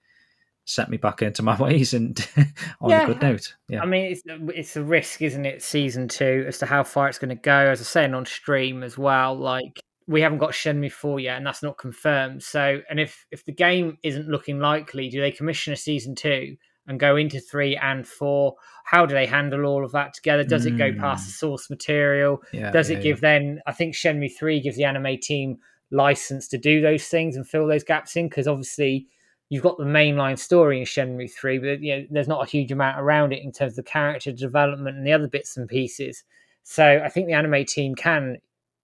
set 0.66 0.90
me 0.90 0.98
back 0.98 1.22
into 1.22 1.41
my 1.41 1.56
ways 1.62 1.94
and 1.94 2.20
on 2.82 2.91
Yeah. 2.91 3.04
a 3.04 3.06
good 3.06 3.22
note. 3.22 3.56
Yeah. 3.70 3.82
I 3.82 3.86
mean, 3.86 4.12
it's 4.12 4.22
it's 4.26 4.76
a 4.76 4.84
risk, 4.84 5.22
isn't 5.22 5.45
it? 5.45 5.64
Season 5.64 6.08
two 6.08 6.44
as 6.48 6.58
to 6.60 6.66
how 6.66 6.84
far 6.84 7.08
it's 7.08 7.20
going 7.20 7.30
to 7.30 7.36
go. 7.41 7.52
As 7.72 7.80
I 7.80 7.82
was 7.82 7.88
saying 7.88 8.14
on 8.14 8.26
stream 8.26 8.84
as 8.84 8.98
well, 8.98 9.36
like 9.36 9.80
we 10.08 10.22
haven't 10.22 10.38
got 10.38 10.52
Shenmue 10.52 10.91
four 10.91 11.20
yet, 11.20 11.38
and 11.38 11.45
that's 11.45 11.64
not 11.64 11.78
confirmed. 11.78 12.44
So, 12.44 12.82
and 12.90 12.99
if 12.99 13.26
if 13.32 13.45
the 13.45 13.52
game 13.54 13.98
isn't 14.04 14.28
looking 14.28 14.60
likely, 14.60 15.10
do 15.10 15.22
they 15.22 15.32
commission 15.32 15.74
a 15.74 15.78
season 15.78 16.16
two 16.16 16.58
and 16.88 16.99
go 16.99 17.15
into 17.15 17.39
three 17.39 17.76
and 17.77 18.07
four? 18.07 18.55
How 18.85 19.05
do 19.05 19.14
they 19.14 19.26
handle 19.26 19.65
all 19.65 19.85
of 19.85 19.91
that 19.91 20.14
together? 20.14 20.43
Does 20.43 20.65
it 20.65 20.77
go 20.77 20.91
hmm. 20.91 20.99
past 20.99 21.26
the 21.26 21.34
source 21.34 21.69
material? 21.69 22.41
yeah, 22.51 22.72
Does 22.72 22.89
yeah, 22.89 22.97
it 22.97 23.03
give 23.03 23.22
then? 23.22 23.61
I 23.68 23.73
think 23.73 23.93
Shenmue 23.93 24.35
three 24.38 24.59
gives 24.59 24.77
the 24.77 24.85
anime 24.85 25.18
team 25.22 25.57
license 25.91 26.47
to 26.49 26.57
do 26.57 26.81
those 26.81 27.07
things 27.07 27.35
and 27.35 27.47
fill 27.47 27.68
those 27.68 27.84
gaps 27.84 28.15
in 28.15 28.27
because 28.27 28.47
obviously 28.47 29.07
you've 29.49 29.64
got 29.64 29.77
the 29.77 29.85
mainline 29.85 30.38
story 30.38 30.80
in 30.80 30.85
Shenmue 30.85 31.31
three, 31.31 31.59
but 31.59 31.81
you 31.81 31.95
know 31.95 32.05
there's 32.09 32.27
not 32.27 32.45
a 32.45 32.49
huge 32.49 32.72
amount 32.72 32.99
around 32.99 33.34
it 33.34 33.43
in 33.43 33.51
terms 33.51 33.73
of 33.73 33.77
the 33.77 33.84
character 33.84 34.31
development 34.31 34.97
and 34.97 35.05
the 35.05 35.14
other 35.14 35.27
bits 35.27 35.57
and 35.57 35.68
pieces. 35.68 36.23
So 36.64 37.01
I 37.03 37.09
think 37.09 37.27
the 37.27 37.34
anime 37.34 37.65
team 37.65 37.95
can 37.95 38.38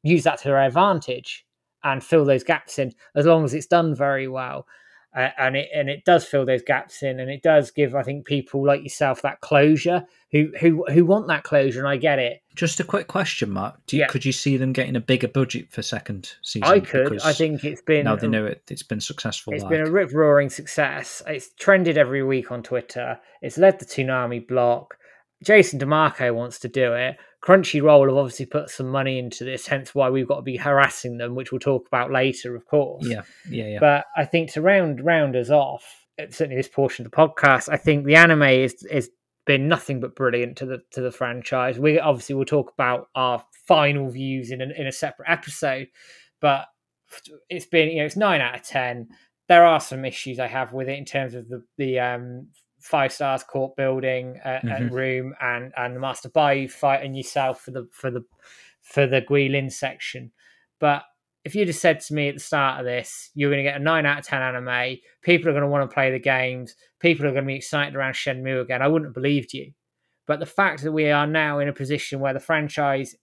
use 0.04 0.24
that 0.24 0.40
to 0.40 0.46
their 0.46 0.62
advantage 0.62 1.46
and 1.84 2.04
fill 2.04 2.26
those 2.26 2.44
gaps 2.44 2.80
in 2.80 2.94
as 3.16 3.26
long 3.26 3.44
as 3.44 3.54
it's 3.54 3.68
done 3.68 3.94
very 3.94 4.28
well. 4.28 4.66
Uh, 5.16 5.30
and 5.38 5.56
it 5.56 5.70
and 5.76 5.90
it 5.90 6.04
does 6.06 6.26
fill 6.26 6.46
those 6.46 6.64
gaps 6.64 7.04
in, 7.04 7.20
and 7.20 7.30
it 7.30 7.44
does 7.44 7.70
give 7.70 7.94
I 7.94 8.02
think 8.02 8.26
people 8.26 8.66
like 8.66 8.82
yourself 8.82 9.22
that 9.22 9.42
closure 9.42 10.06
who 10.32 10.52
who 10.60 10.84
who 10.92 11.06
want 11.06 11.28
that 11.28 11.44
closure, 11.44 11.80
and 11.80 11.88
I 11.88 11.98
get 11.98 12.18
it. 12.18 12.42
Just 12.56 12.80
a 12.80 12.84
quick 12.84 13.08
question, 13.08 13.52
Mark. 13.52 13.80
Do 13.86 13.96
you, 13.96 14.02
Yeah. 14.02 14.08
Could 14.08 14.26
you 14.26 14.32
see 14.32 14.58
them 14.58 14.74
getting 14.74 14.96
a 14.96 15.00
bigger 15.00 15.28
budget 15.28 15.72
for 15.72 15.84
second 15.84 16.34
season? 16.42 16.68
I 16.68 16.80
could. 16.80 17.10
Because 17.10 17.26
I 17.26 17.34
think 17.34 17.64
it's 17.64 17.82
been 17.82 18.06
now 18.06 18.16
they 18.16 18.28
know 18.28 18.46
it. 18.46 18.64
It's 18.72 18.82
been 18.82 19.02
successful. 19.02 19.54
It's 19.54 19.64
like. 19.64 19.70
been 19.70 19.88
a 19.88 19.92
rip 19.92 20.12
roaring 20.12 20.50
success. 20.50 21.22
It's 21.28 21.52
trended 21.60 21.98
every 21.98 22.24
week 22.24 22.52
on 22.52 22.64
Twitter. 22.64 23.20
It's 23.44 23.60
led 23.60 23.80
the 23.80 23.86
Toonami 23.86 24.48
block. 24.48 24.98
Jason 25.44 25.80
DeMarco 25.80 26.34
wants 26.34 26.60
to 26.60 26.68
do 26.68 26.94
it. 26.94 27.18
Crunchyroll 27.44 28.08
have 28.08 28.18
obviously 28.18 28.46
put 28.46 28.70
some 28.70 28.88
money 28.88 29.20
into 29.20 29.44
this, 29.44 29.68
hence 29.68 29.94
why 29.94 30.10
we've 30.10 30.28
got 30.28 30.38
to 30.38 30.42
be 30.44 30.56
harassing 30.56 31.18
them, 31.18 31.36
which 31.36 31.52
we'll 31.52 31.60
talk 31.60 31.86
about 31.88 32.12
later, 32.12 32.56
of 32.56 32.66
course. 32.66 33.06
yeah, 33.06 33.24
yeah, 33.50 33.66
yeah. 33.66 33.80
But 33.80 34.06
I 34.16 34.24
think 34.24 34.54
to 34.54 34.62
round 34.62 35.04
round 35.04 35.36
us 35.36 35.50
off, 35.50 35.84
certainly 36.18 36.56
this 36.56 36.70
portion 36.70 37.06
of 37.06 37.12
the 37.12 37.18
podcast, 37.18 37.68
I 37.68 37.78
think 37.78 38.06
the 38.06 38.16
anime 38.16 38.44
is 38.44 38.84
is 38.90 39.10
been 39.46 39.68
nothing 39.68 40.00
but 40.00 40.16
brilliant 40.16 40.58
to 40.58 40.66
the 40.66 40.82
to 40.92 41.02
the 41.02 41.12
franchise. 41.12 41.78
We 41.78 42.00
obviously 42.00 42.36
will 42.36 42.46
talk 42.46 42.72
about 42.74 43.10
our 43.14 43.44
final 43.68 44.10
views 44.10 44.52
in 44.52 44.62
a, 44.62 44.66
in 44.66 44.88
a 44.88 44.92
separate 44.92 45.30
episode, 45.30 45.88
but 46.40 46.68
it's 47.50 47.66
been 47.66 47.90
you 47.90 47.98
know 47.98 48.06
it's 48.06 48.16
nine 48.16 48.40
out 48.40 48.56
of 48.56 48.64
ten. 48.64 49.10
There 49.50 49.66
are 49.66 49.82
some 49.82 50.06
issues 50.06 50.40
I 50.40 50.48
have 50.48 50.72
with 50.72 50.88
it 50.88 50.98
in 50.98 51.04
terms 51.04 51.34
of 51.34 51.50
the 51.50 51.64
the 51.78 52.00
um, 52.00 52.48
five 52.84 53.14
stars 53.14 53.44
court 53.44 53.76
building 53.78 54.38
uh, 54.44 54.60
and 54.70 54.92
Mhm. 54.92 54.94
room 54.94 55.34
and 55.42 55.74
and 55.78 55.96
the 55.96 56.00
Master 56.00 56.30
Baihu 56.30 56.70
fighting 56.70 57.16
yourself 57.16 57.62
for 57.62 57.72
the 57.72 57.88
for 57.92 58.12
the 58.12 58.24
for 58.82 59.08
the 59.08 59.22
Guilin 59.22 59.72
section, 59.72 60.32
but 60.80 61.04
if 61.46 61.56
you'd 61.56 61.68
have 61.68 61.76
said 61.78 62.00
to 62.02 62.14
me 62.14 62.30
at 62.30 62.36
the 62.36 62.40
start 62.42 62.80
of 62.80 62.86
this, 62.86 63.30
you're 63.36 63.50
going 63.52 63.64
to 63.64 63.70
get 63.70 63.80
a 63.80 63.84
9 63.84 64.06
out 64.06 64.20
of 64.20 64.26
10 64.26 64.42
anime, 64.42 64.98
people 65.22 65.50
are 65.50 65.54
going 65.54 65.64
to 65.64 65.68
want 65.70 65.90
to 65.90 65.94
play 65.94 66.10
the 66.12 66.20
games, 66.20 66.76
people 67.00 67.26
are 67.26 67.32
going 67.32 67.44
to 67.44 67.48
be 67.48 67.56
excited 67.56 67.96
around 67.96 68.14
Shenmue 68.14 68.62
again, 68.62 68.82
I 68.82 68.88
wouldn't 68.88 69.10
have 69.10 69.14
believed 69.14 69.54
you. 69.54 69.74
But 70.26 70.40
the 70.40 70.46
fact 70.46 70.84
that 70.84 70.94
we 70.94 71.10
are 71.10 71.28
now 71.28 71.60
in 71.60 71.68
a 71.68 71.74
position 71.74 72.22
where 72.22 72.34
the 72.34 72.40
franchise 72.40 73.16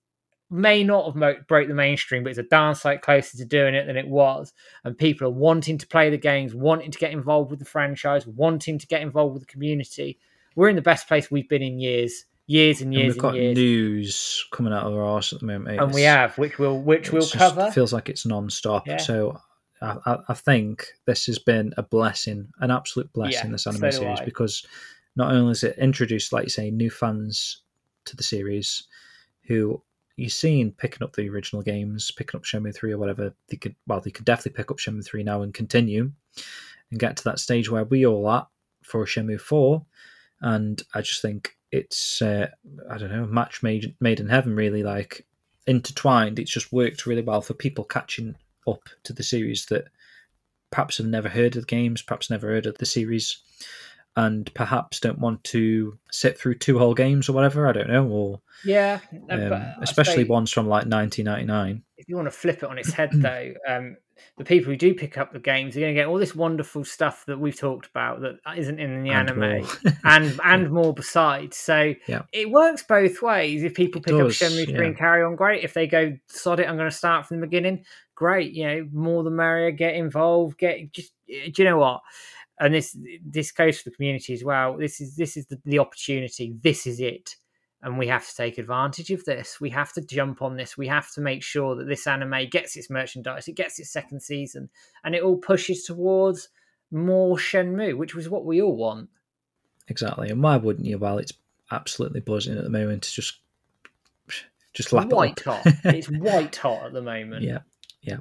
may 0.50 0.82
not 0.82 1.06
have 1.06 1.14
mo- 1.14 1.36
broke 1.46 1.68
the 1.68 1.74
mainstream, 1.74 2.24
but 2.24 2.30
it's 2.30 2.38
a 2.38 2.44
darn 2.44 2.74
sight 2.74 3.02
closer 3.02 3.36
to 3.38 3.44
doing 3.44 3.74
it 3.74 3.86
than 3.86 3.96
it 3.96 4.08
was, 4.08 4.52
and 4.84 4.98
people 4.98 5.26
are 5.26 5.32
wanting 5.32 5.78
to 5.78 5.86
play 5.86 6.10
the 6.10 6.18
games, 6.18 6.54
wanting 6.54 6.90
to 6.90 6.98
get 6.98 7.12
involved 7.12 7.50
with 7.50 7.60
the 7.60 7.64
franchise, 7.64 8.26
wanting 8.26 8.78
to 8.78 8.86
get 8.86 9.02
involved 9.02 9.34
with 9.34 9.42
the 9.42 9.52
community, 9.52 10.18
we're 10.56 10.68
in 10.68 10.76
the 10.76 10.82
best 10.82 11.06
place 11.08 11.30
we've 11.30 11.48
been 11.48 11.62
in 11.62 11.78
years, 11.78 12.24
years 12.46 12.80
and 12.80 12.92
and 12.92 12.94
years 12.94 13.14
we've 13.14 13.22
got 13.22 13.34
and 13.34 13.42
years. 13.42 13.56
news 13.56 14.46
coming 14.50 14.72
out 14.72 14.84
of 14.84 14.92
our 14.92 15.04
arse 15.04 15.32
at 15.32 15.40
the 15.40 15.46
moment. 15.46 15.80
and 15.80 15.94
we 15.94 16.02
have, 16.02 16.36
which 16.36 16.58
we'll 16.58 16.78
which 16.78 17.12
we'll 17.12 17.22
it's 17.22 17.32
cover. 17.32 17.70
Feels 17.70 17.92
like 17.92 18.08
it's 18.08 18.26
non-stop. 18.26 18.86
Yeah. 18.86 18.96
So 18.96 19.40
I, 19.80 19.96
I, 20.04 20.16
I 20.28 20.34
think 20.34 20.86
this 21.06 21.26
has 21.26 21.38
been 21.38 21.72
a 21.76 21.82
blessing, 21.82 22.48
an 22.60 22.70
absolute 22.70 23.12
blessing. 23.12 23.50
Yeah, 23.50 23.52
this 23.52 23.66
anime 23.66 23.82
do 23.82 23.92
series 23.92 24.20
because 24.20 24.66
not 25.16 25.32
only 25.32 25.50
has 25.50 25.64
it 25.64 25.78
introduced, 25.78 26.32
like 26.32 26.44
you 26.44 26.50
say, 26.50 26.70
new 26.70 26.90
fans 26.90 27.62
to 28.06 28.16
the 28.16 28.22
series 28.22 28.84
who 29.46 29.82
you've 30.20 30.32
seen 30.32 30.72
picking 30.72 31.02
up 31.02 31.14
the 31.14 31.28
original 31.28 31.62
games, 31.62 32.10
picking 32.10 32.38
up 32.38 32.44
Shenmue 32.44 32.74
three 32.74 32.92
or 32.92 32.98
whatever. 32.98 33.32
They 33.48 33.56
could 33.56 33.74
well, 33.86 34.00
they 34.00 34.10
could 34.10 34.24
definitely 34.24 34.56
pick 34.56 34.70
up 34.70 34.78
Shenmue 34.78 35.04
three 35.04 35.22
now 35.22 35.42
and 35.42 35.54
continue 35.54 36.12
and 36.90 37.00
get 37.00 37.16
to 37.16 37.24
that 37.24 37.38
stage 37.38 37.70
where 37.70 37.84
we 37.84 38.06
all 38.06 38.30
at 38.30 38.46
for 38.82 39.04
Shenmue 39.04 39.40
four. 39.40 39.84
And 40.40 40.82
I 40.94 41.00
just 41.02 41.22
think 41.22 41.56
it's 41.72 42.22
uh, 42.22 42.48
I 42.90 42.98
don't 42.98 43.12
know, 43.12 43.26
match 43.26 43.62
made 43.62 43.94
made 44.00 44.20
in 44.20 44.28
heaven. 44.28 44.54
Really, 44.54 44.82
like 44.82 45.26
intertwined. 45.66 46.38
It's 46.38 46.50
just 46.50 46.72
worked 46.72 47.06
really 47.06 47.22
well 47.22 47.40
for 47.40 47.54
people 47.54 47.84
catching 47.84 48.36
up 48.66 48.88
to 49.04 49.12
the 49.12 49.22
series 49.22 49.66
that 49.66 49.84
perhaps 50.70 50.98
have 50.98 51.06
never 51.06 51.28
heard 51.28 51.56
of 51.56 51.62
the 51.62 51.66
games, 51.66 52.02
perhaps 52.02 52.30
never 52.30 52.48
heard 52.48 52.66
of 52.66 52.78
the 52.78 52.86
series, 52.86 53.38
and 54.16 54.52
perhaps 54.54 55.00
don't 55.00 55.18
want 55.18 55.42
to 55.44 55.98
sit 56.10 56.38
through 56.38 56.56
two 56.56 56.78
whole 56.78 56.94
games 56.94 57.28
or 57.28 57.32
whatever. 57.32 57.66
I 57.68 57.72
don't 57.72 57.88
know, 57.88 58.06
or 58.08 58.40
Yeah, 58.64 59.00
uh, 59.30 59.34
um, 59.34 59.64
especially 59.82 60.24
ones 60.24 60.50
from 60.50 60.66
like 60.66 60.86
1999. 60.86 61.82
If 61.96 62.08
you 62.08 62.16
want 62.16 62.26
to 62.26 62.32
flip 62.32 62.58
it 62.62 62.64
on 62.64 62.78
its 62.78 62.92
head, 62.92 63.10
though, 63.14 63.52
um, 63.68 63.96
the 64.36 64.44
people 64.44 64.70
who 64.70 64.76
do 64.76 64.94
pick 64.94 65.16
up 65.16 65.32
the 65.32 65.38
games 65.38 65.76
are 65.76 65.80
going 65.80 65.94
to 65.94 65.98
get 66.00 66.06
all 66.06 66.18
this 66.18 66.34
wonderful 66.34 66.84
stuff 66.84 67.24
that 67.26 67.38
we've 67.38 67.58
talked 67.58 67.86
about 67.86 68.20
that 68.20 68.36
isn't 68.56 68.78
in 68.78 69.02
the 69.02 69.10
and 69.10 69.30
anime, 69.30 69.66
and 70.04 70.40
and 70.44 70.70
more 70.70 70.92
besides. 70.92 71.56
So 71.56 71.94
Yeah. 72.06 72.22
it 72.32 72.50
works 72.50 72.82
both 72.82 73.22
ways. 73.22 73.62
If 73.62 73.74
people 73.74 74.00
It 74.00 74.04
pick 74.06 74.16
does, 74.16 74.42
up 74.42 74.48
Shenmue 74.50 74.66
three 74.66 74.74
yeah. 74.74 74.82
and 74.82 74.98
carry 74.98 75.22
on, 75.22 75.36
great. 75.36 75.64
If 75.64 75.72
they 75.72 75.86
go 75.86 76.16
sod 76.26 76.60
it, 76.60 76.68
I'm 76.68 76.76
going 76.76 76.90
to 76.90 76.96
start 76.96 77.26
from 77.26 77.40
the 77.40 77.46
beginning. 77.46 77.84
Great, 78.14 78.52
you 78.52 78.66
know, 78.66 78.88
more 78.92 79.22
the 79.22 79.30
merrier. 79.30 79.70
Get 79.70 79.94
involved. 79.94 80.58
Get 80.58 80.92
just. 80.92 81.12
Do 81.26 81.52
you 81.56 81.64
know 81.64 81.78
what? 81.78 82.00
And 82.60 82.74
this 82.74 82.96
this 83.24 83.50
goes 83.50 83.78
for 83.78 83.90
the 83.90 83.96
community 83.96 84.32
as 84.34 84.44
well. 84.44 84.76
This 84.76 85.00
is 85.00 85.16
this 85.16 85.36
is 85.36 85.46
the, 85.46 85.58
the 85.64 85.78
opportunity. 85.78 86.54
This 86.62 86.86
is 86.86 87.00
it 87.00 87.36
and 87.82 87.98
we 87.98 88.06
have 88.08 88.28
to 88.28 88.36
take 88.36 88.58
advantage 88.58 89.10
of 89.10 89.24
this. 89.24 89.60
We 89.60 89.70
have 89.70 89.92
to 89.94 90.02
jump 90.02 90.42
on 90.42 90.56
this. 90.56 90.76
We 90.76 90.86
have 90.88 91.10
to 91.12 91.20
make 91.20 91.42
sure 91.42 91.74
that 91.76 91.86
this 91.88 92.06
anime 92.06 92.48
gets 92.50 92.76
its 92.76 92.90
merchandise, 92.90 93.48
it 93.48 93.54
gets 93.54 93.78
its 93.78 93.90
second 93.90 94.20
season, 94.20 94.68
and 95.02 95.14
it 95.14 95.22
all 95.22 95.38
pushes 95.38 95.84
towards 95.84 96.48
more 96.90 97.36
Shenmue, 97.36 97.96
which 97.96 98.14
was 98.14 98.28
what 98.28 98.44
we 98.44 98.60
all 98.60 98.76
want. 98.76 99.08
exactly. 99.88 100.28
And 100.28 100.42
why 100.42 100.56
wouldn't 100.56 100.86
you? 100.86 100.98
Well, 100.98 101.18
it's 101.18 101.32
absolutely 101.70 102.20
buzzing 102.20 102.58
at 102.58 102.64
the 102.64 102.70
moment. 102.70 103.04
It's 103.04 103.12
just 103.12 103.38
just 104.72 104.92
lap 104.92 105.06
it 105.06 105.14
white 105.14 105.46
up. 105.46 105.64
hot. 105.64 105.74
It's 105.84 106.08
white 106.10 106.54
hot 106.54 106.86
at 106.86 106.92
the 106.92 107.02
moment. 107.02 107.42
Yeah, 107.42 107.60
yeah. 108.02 108.18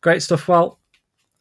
Great 0.00 0.22
stuff. 0.22 0.46
Well, 0.46 0.78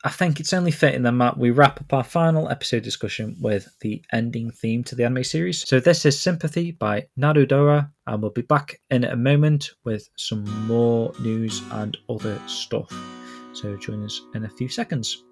I 0.06 0.10
think 0.10 0.42
it's 0.42 0.52
only 0.52 0.72
fitting 0.72 1.04
then, 1.04 1.16
Matt, 1.16 1.38
we 1.38 1.52
wrap 1.52 1.80
up 1.80 1.94
our 1.94 2.04
final 2.04 2.50
episode 2.50 2.84
discussion 2.84 3.38
with 3.40 3.74
the 3.80 4.04
ending 4.12 4.52
theme 4.52 4.84
to 4.86 4.96
the 4.96 5.06
anime 5.06 5.24
series. 5.24 5.66
So 5.66 5.80
this 5.80 6.06
is 6.06 6.20
Sympathy 6.20 6.72
by 6.72 7.08
Narudora, 7.18 7.90
and 8.06 8.22
we'll 8.22 8.32
be 8.32 8.42
back 8.42 8.82
in 8.90 9.06
a 9.06 9.16
moment 9.16 9.72
with 9.86 10.10
some 10.18 10.44
more 10.68 11.14
news 11.22 11.62
and 11.72 11.96
other 12.10 12.38
stuff. 12.48 12.92
So 13.54 13.78
join 13.78 14.04
us 14.04 14.22
in 14.36 14.44
a 14.44 14.50
few 14.50 14.68
seconds. 14.68 15.24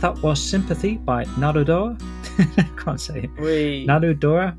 That 0.00 0.22
was 0.22 0.42
Sympathy 0.42 0.98
by 0.98 1.24
Narudora. 1.24 1.98
Can't 2.84 3.00
say 3.00 3.20
it. 3.20 3.36
Narudora. 3.86 4.56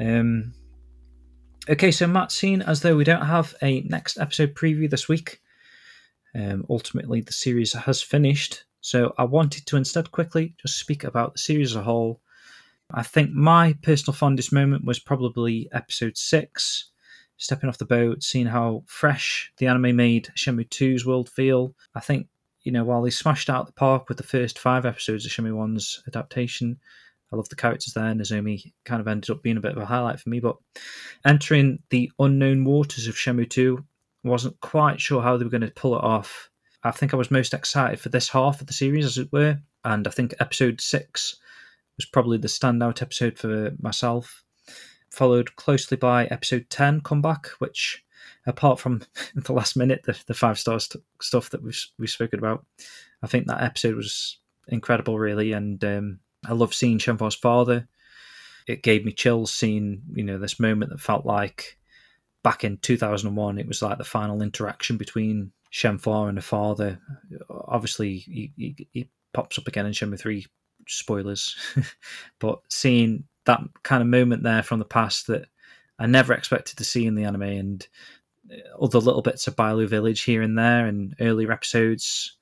Um, 0.00 0.54
okay, 1.68 1.90
so 1.90 2.06
Matt, 2.06 2.32
seen 2.32 2.62
as 2.62 2.80
though 2.80 2.96
we 2.96 3.04
don't 3.04 3.26
have 3.26 3.54
a 3.62 3.82
next 3.82 4.18
episode 4.18 4.54
preview 4.54 4.88
this 4.90 5.08
week, 5.08 5.40
um, 6.34 6.64
ultimately 6.70 7.20
the 7.20 7.32
series 7.32 7.74
has 7.74 8.00
finished. 8.00 8.64
So 8.80 9.14
I 9.18 9.24
wanted 9.24 9.66
to 9.66 9.76
instead 9.76 10.10
quickly 10.10 10.54
just 10.60 10.78
speak 10.78 11.04
about 11.04 11.34
the 11.34 11.38
series 11.38 11.72
as 11.72 11.76
a 11.76 11.82
whole. 11.82 12.20
I 12.90 13.02
think 13.02 13.32
my 13.32 13.76
personal 13.82 14.14
fondest 14.14 14.52
moment 14.52 14.84
was 14.84 14.98
probably 14.98 15.68
episode 15.72 16.16
six, 16.16 16.90
stepping 17.36 17.68
off 17.68 17.78
the 17.78 17.84
boat, 17.84 18.22
seeing 18.22 18.46
how 18.46 18.82
fresh 18.86 19.52
the 19.58 19.66
anime 19.66 19.94
made 19.94 20.30
Shenmue 20.36 20.68
2's 20.68 21.06
world 21.06 21.28
feel. 21.28 21.74
I 21.94 22.00
think, 22.00 22.28
you 22.62 22.72
know, 22.72 22.84
while 22.84 23.02
they 23.02 23.10
smashed 23.10 23.50
out 23.50 23.66
the 23.66 23.72
park 23.72 24.08
with 24.08 24.18
the 24.18 24.22
first 24.22 24.58
five 24.58 24.86
episodes 24.86 25.26
of 25.26 25.32
Shenmue 25.32 25.54
1's 25.54 26.02
adaptation, 26.06 26.78
I 27.32 27.36
love 27.36 27.48
the 27.48 27.56
characters 27.56 27.94
there. 27.94 28.12
Nozomi 28.12 28.72
kind 28.84 29.00
of 29.00 29.08
ended 29.08 29.30
up 29.30 29.42
being 29.42 29.56
a 29.56 29.60
bit 29.60 29.72
of 29.72 29.82
a 29.82 29.86
highlight 29.86 30.20
for 30.20 30.28
me, 30.28 30.38
but 30.38 30.56
entering 31.24 31.78
the 31.90 32.10
unknown 32.18 32.64
waters 32.64 33.06
of 33.06 33.14
Shenmue 33.14 33.48
2, 33.48 33.84
wasn't 34.24 34.60
quite 34.60 35.00
sure 35.00 35.22
how 35.22 35.36
they 35.36 35.44
were 35.44 35.50
going 35.50 35.62
to 35.62 35.70
pull 35.70 35.96
it 35.96 36.04
off. 36.04 36.50
I 36.84 36.90
think 36.90 37.12
I 37.12 37.16
was 37.16 37.30
most 37.30 37.54
excited 37.54 38.00
for 38.00 38.08
this 38.08 38.28
half 38.28 38.60
of 38.60 38.66
the 38.66 38.72
series, 38.72 39.04
as 39.04 39.18
it 39.18 39.32
were, 39.32 39.58
and 39.84 40.06
I 40.06 40.10
think 40.10 40.34
episode 40.40 40.80
six 40.80 41.36
was 41.96 42.06
probably 42.06 42.38
the 42.38 42.48
standout 42.48 43.02
episode 43.02 43.38
for 43.38 43.72
myself. 43.80 44.44
Followed 45.10 45.56
closely 45.56 45.96
by 45.96 46.26
episode 46.26 46.66
10, 46.70 47.02
Comeback, 47.02 47.48
which, 47.58 48.04
apart 48.46 48.78
from 48.78 49.02
the 49.34 49.52
last 49.52 49.76
minute, 49.76 50.02
the, 50.04 50.18
the 50.26 50.34
five 50.34 50.58
star 50.58 50.80
st- 50.80 51.04
stuff 51.20 51.50
that 51.50 51.62
we've, 51.62 51.86
we've 51.98 52.10
spoken 52.10 52.38
about, 52.38 52.64
I 53.22 53.26
think 53.26 53.46
that 53.46 53.62
episode 53.62 53.96
was 53.96 54.38
incredible, 54.68 55.18
really. 55.18 55.52
And 55.52 55.82
um, 55.84 56.20
I 56.44 56.52
love 56.52 56.74
seeing 56.74 56.98
Shenhua's 56.98 57.34
father. 57.34 57.88
It 58.66 58.82
gave 58.82 59.04
me 59.04 59.12
chills 59.12 59.52
seeing, 59.52 60.02
you 60.14 60.24
know, 60.24 60.38
this 60.38 60.60
moment 60.60 60.90
that 60.90 61.00
felt 61.00 61.26
like 61.26 61.78
back 62.42 62.64
in 62.64 62.78
2001, 62.78 63.58
it 63.58 63.66
was 63.66 63.82
like 63.82 63.98
the 63.98 64.04
final 64.04 64.42
interaction 64.42 64.96
between 64.96 65.52
Shenhua 65.72 66.28
and 66.28 66.38
the 66.38 66.42
father. 66.42 67.00
Obviously, 67.50 68.18
he, 68.18 68.52
he, 68.56 68.88
he 68.92 69.08
pops 69.32 69.58
up 69.58 69.66
again 69.66 69.86
in 69.86 69.92
Shenmue 69.92 70.18
3, 70.18 70.46
spoilers. 70.86 71.56
but 72.38 72.60
seeing 72.68 73.24
that 73.46 73.60
kind 73.82 74.02
of 74.02 74.08
moment 74.08 74.42
there 74.42 74.62
from 74.62 74.78
the 74.78 74.84
past 74.84 75.26
that 75.28 75.46
I 75.98 76.06
never 76.06 76.32
expected 76.32 76.78
to 76.78 76.84
see 76.84 77.06
in 77.06 77.14
the 77.14 77.24
anime 77.24 77.42
and 77.42 77.86
other 78.80 78.98
little 78.98 79.22
bits 79.22 79.46
of 79.46 79.56
Bailu 79.56 79.88
Village 79.88 80.22
here 80.22 80.42
and 80.42 80.58
there 80.58 80.86
and 80.86 81.14
earlier 81.20 81.52
episodes, 81.52 82.36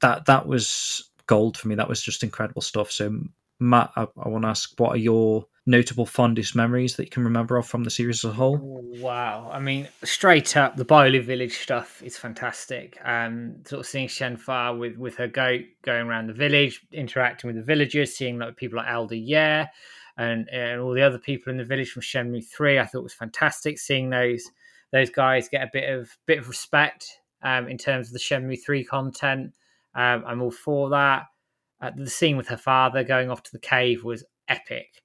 that 0.00 0.26
that 0.26 0.46
was 0.46 1.10
gold 1.26 1.56
for 1.56 1.68
me. 1.68 1.74
That 1.74 1.88
was 1.88 2.02
just 2.02 2.22
incredible 2.22 2.62
stuff. 2.62 2.90
So, 2.90 3.18
Matt, 3.58 3.90
I, 3.96 4.06
I 4.18 4.28
want 4.28 4.44
to 4.44 4.48
ask, 4.48 4.78
what 4.78 4.92
are 4.92 4.98
your 4.98 5.46
notable 5.68 6.06
fondest 6.06 6.54
memories 6.54 6.94
that 6.96 7.04
you 7.04 7.10
can 7.10 7.24
remember 7.24 7.56
of 7.56 7.66
from 7.66 7.82
the 7.82 7.90
series 7.90 8.24
as 8.24 8.30
a 8.30 8.34
whole? 8.34 8.58
Wow. 8.60 9.50
I 9.52 9.58
mean, 9.58 9.88
straight 10.04 10.56
up, 10.56 10.76
the 10.76 10.84
Bailu 10.84 11.24
Village 11.24 11.58
stuff 11.58 12.02
is 12.02 12.16
fantastic. 12.16 12.98
Um, 13.04 13.56
sort 13.66 13.80
of 13.80 13.86
seeing 13.86 14.08
Shenhua 14.08 14.78
with, 14.78 14.96
with 14.96 15.16
her 15.16 15.28
goat 15.28 15.62
going 15.82 16.06
around 16.06 16.28
the 16.28 16.34
village, 16.34 16.82
interacting 16.92 17.48
with 17.48 17.56
the 17.56 17.64
villagers, 17.64 18.14
seeing 18.14 18.38
like 18.38 18.56
people 18.56 18.76
like 18.76 18.88
Elder 18.88 19.16
Yeah 19.16 19.68
and, 20.16 20.48
and 20.50 20.80
all 20.80 20.94
the 20.94 21.02
other 21.02 21.18
people 21.18 21.50
in 21.50 21.58
the 21.58 21.64
village 21.64 21.90
from 21.90 22.02
Shenmue 22.02 22.44
3, 22.44 22.78
I 22.78 22.86
thought 22.86 23.02
was 23.02 23.12
fantastic. 23.12 23.78
Seeing 23.78 24.10
those 24.10 24.50
those 24.96 25.10
guys 25.10 25.48
get 25.48 25.62
a 25.62 25.70
bit 25.72 25.88
of 25.88 26.10
bit 26.26 26.38
of 26.38 26.48
respect 26.48 27.06
um, 27.42 27.68
in 27.68 27.78
terms 27.78 28.08
of 28.08 28.12
the 28.12 28.18
Shenmue 28.18 28.62
3 28.64 28.84
content. 28.84 29.52
Um, 29.94 30.24
I'm 30.26 30.42
all 30.42 30.50
for 30.50 30.90
that. 30.90 31.26
Uh, 31.80 31.90
the 31.94 32.10
scene 32.10 32.36
with 32.36 32.48
her 32.48 32.56
father 32.56 33.04
going 33.04 33.30
off 33.30 33.42
to 33.44 33.52
the 33.52 33.58
cave 33.58 34.04
was 34.04 34.24
epic 34.48 35.02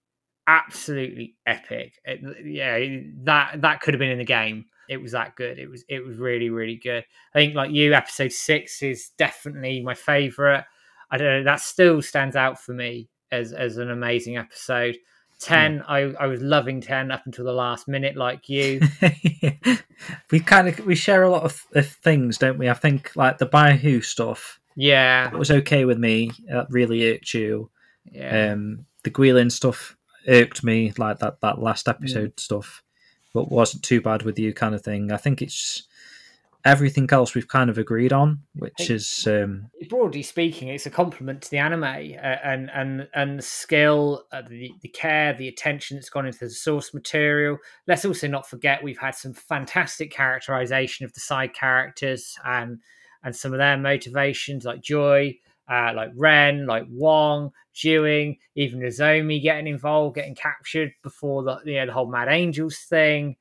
absolutely 0.48 1.36
epic. 1.46 2.00
It, 2.04 2.46
yeah, 2.46 2.78
that 3.24 3.62
that 3.62 3.82
could 3.82 3.94
have 3.94 4.00
been 4.00 4.10
in 4.10 4.18
the 4.18 4.26
game. 4.26 4.66
It 4.90 5.02
was 5.02 5.14
that 5.14 5.36
good. 5.36 5.60
It 5.60 5.70
was 5.70 5.84
it 5.88 6.06
was 6.06 6.18
really 6.18 6.50
really 6.50 6.76
good. 6.76 7.06
I 7.34 7.40
think 7.40 7.56
like 7.56 7.72
you, 7.72 7.94
episode 7.94 8.32
six 8.32 8.82
is 8.82 9.12
definitely 9.18 9.82
my 9.82 9.94
favorite. 9.94 10.66
I 11.10 11.18
don't 11.18 11.28
know. 11.28 11.44
That 11.44 11.60
still 11.60 12.02
stands 12.02 12.36
out 12.36 12.60
for 12.60 12.74
me 12.74 13.10
as 13.32 13.54
as 13.54 13.78
an 13.78 13.92
amazing 13.92 14.38
episode. 14.38 14.98
Ten, 15.42 15.80
mm. 15.80 15.86
I 15.88 16.24
I 16.24 16.28
was 16.28 16.40
loving 16.40 16.82
ten 16.82 17.10
up 17.10 17.24
until 17.26 17.46
the 17.46 17.52
last 17.52 17.88
minute, 17.88 18.16
like 18.16 18.48
you. 18.48 18.80
we 20.32 20.40
kind 20.40 20.68
of 20.68 20.86
we 20.86 20.94
share 20.94 21.24
a 21.24 21.32
lot 21.32 21.44
of, 21.44 21.66
of 21.74 21.88
things, 21.88 22.38
don't 22.38 22.60
we? 22.60 22.70
I 22.70 22.76
think 22.76 23.16
like 23.16 23.40
the 23.40 23.48
Baihu 23.48 24.04
stuff. 24.04 24.60
Yeah, 24.76 25.28
it 25.28 25.38
was 25.38 25.50
okay 25.50 25.86
with 25.86 25.98
me. 25.98 26.32
That 26.48 26.68
really 26.70 27.12
irked 27.12 27.34
you. 27.34 27.72
Yeah. 28.12 28.52
Um, 28.52 28.86
the 29.04 29.10
Guilin 29.10 29.52
stuff 29.52 29.98
irked 30.28 30.64
me 30.64 30.94
like 31.00 31.18
that 31.20 31.42
that 31.42 31.60
last 31.60 31.88
episode 31.88 32.36
mm. 32.36 32.40
stuff, 32.40 32.84
but 33.34 33.52
wasn't 33.52 33.84
too 33.84 34.00
bad 34.00 34.22
with 34.22 34.38
you 34.38 34.54
kind 34.54 34.76
of 34.76 34.84
thing. 34.84 35.12
I 35.12 35.18
think 35.18 35.42
it's 35.42 35.88
everything 36.66 37.08
else 37.12 37.36
we've 37.36 37.48
kind 37.48 37.70
of 37.70 37.78
agreed 37.78 38.14
on, 38.14 38.40
which 38.56 38.90
is 38.90 39.28
um, 39.28 39.70
broadly 39.90 40.24
speaking, 40.24 40.70
it's 40.70 40.86
a 40.86 40.90
compliment 40.90 41.42
to 41.44 41.52
the 41.52 41.58
anime 41.58 41.84
uh, 41.84 42.38
and 42.44 42.70
and 42.74 43.08
and 43.14 43.40
the 43.40 43.44
skill, 43.44 44.26
uh, 44.32 44.42
the 44.48 44.72
the 44.82 44.90
care, 44.90 45.34
the 45.34 45.48
attention 45.48 45.98
that's 45.98 46.10
gone 46.10 46.26
into 46.26 46.40
the 46.40 46.50
source 46.50 46.94
material. 46.94 47.58
Let's 47.88 48.06
also 48.06 48.28
not 48.28 48.50
forget 48.50 48.84
we've 48.84 48.98
had 48.98 49.16
some 49.16 49.34
fantastic 49.34 50.12
characterization 50.12 51.06
of 51.06 51.14
the 51.14 51.20
side 51.20 51.54
characters 51.54 52.36
and 52.46 52.80
and 53.24 53.36
some 53.36 53.54
of 53.54 53.60
their 53.60 53.78
motivations, 53.78 54.66
like 54.66 54.82
Joy 54.82 55.38
uh, 55.72 55.94
like 55.96 56.12
Ren, 56.16 56.66
like 56.66 56.84
Wong, 56.90 57.52
Jiwing, 57.74 58.38
even 58.56 58.82
Nozomi 58.82 59.42
getting 59.42 59.68
involved, 59.68 60.16
getting 60.16 60.36
captured 60.36 60.92
before 61.02 61.44
the 61.44 61.60
you 61.64 61.76
know, 61.76 61.86
the 61.86 61.94
whole 61.94 62.12
Mad 62.12 62.28
Angels 62.28 62.78
thing. 62.78 63.38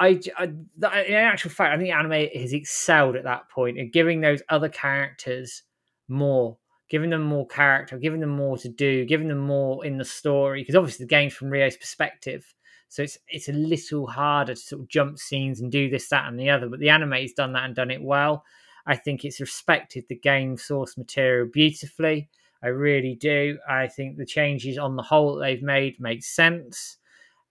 I, 0.00 0.18
I, 0.38 0.44
in 0.44 1.14
actual 1.14 1.50
fact, 1.50 1.74
I 1.74 1.78
think 1.78 1.94
anime 1.94 2.28
has 2.34 2.54
excelled 2.54 3.16
at 3.16 3.24
that 3.24 3.50
point 3.50 3.76
in 3.78 3.90
giving 3.90 4.22
those 4.22 4.42
other 4.48 4.70
characters 4.70 5.62
more, 6.08 6.56
giving 6.88 7.10
them 7.10 7.22
more 7.22 7.46
character, 7.46 7.98
giving 7.98 8.20
them 8.20 8.30
more 8.30 8.56
to 8.58 8.68
do, 8.68 9.04
giving 9.04 9.28
them 9.28 9.38
more 9.38 9.84
in 9.84 9.98
the 9.98 10.04
story. 10.04 10.62
Because 10.62 10.74
obviously 10.74 11.04
the 11.04 11.10
game's 11.10 11.34
from 11.34 11.50
Ryo's 11.50 11.76
perspective, 11.76 12.54
so 12.88 13.02
it's 13.02 13.18
it's 13.28 13.50
a 13.50 13.52
little 13.52 14.06
harder 14.06 14.54
to 14.54 14.60
sort 14.60 14.82
of 14.82 14.88
jump 14.88 15.18
scenes 15.18 15.60
and 15.60 15.70
do 15.70 15.90
this, 15.90 16.08
that, 16.08 16.26
and 16.26 16.40
the 16.40 16.48
other. 16.48 16.68
But 16.68 16.80
the 16.80 16.88
anime's 16.88 17.34
done 17.34 17.52
that 17.52 17.64
and 17.66 17.74
done 17.76 17.90
it 17.90 18.02
well. 18.02 18.44
I 18.86 18.96
think 18.96 19.24
it's 19.24 19.40
respected 19.40 20.06
the 20.08 20.16
game 20.16 20.56
source 20.56 20.96
material 20.96 21.46
beautifully. 21.52 22.30
I 22.62 22.68
really 22.68 23.14
do. 23.14 23.58
I 23.68 23.86
think 23.86 24.16
the 24.16 24.26
changes 24.26 24.78
on 24.78 24.96
the 24.96 25.02
whole 25.02 25.34
that 25.34 25.44
they've 25.44 25.62
made 25.62 26.00
make 26.00 26.24
sense. 26.24 26.96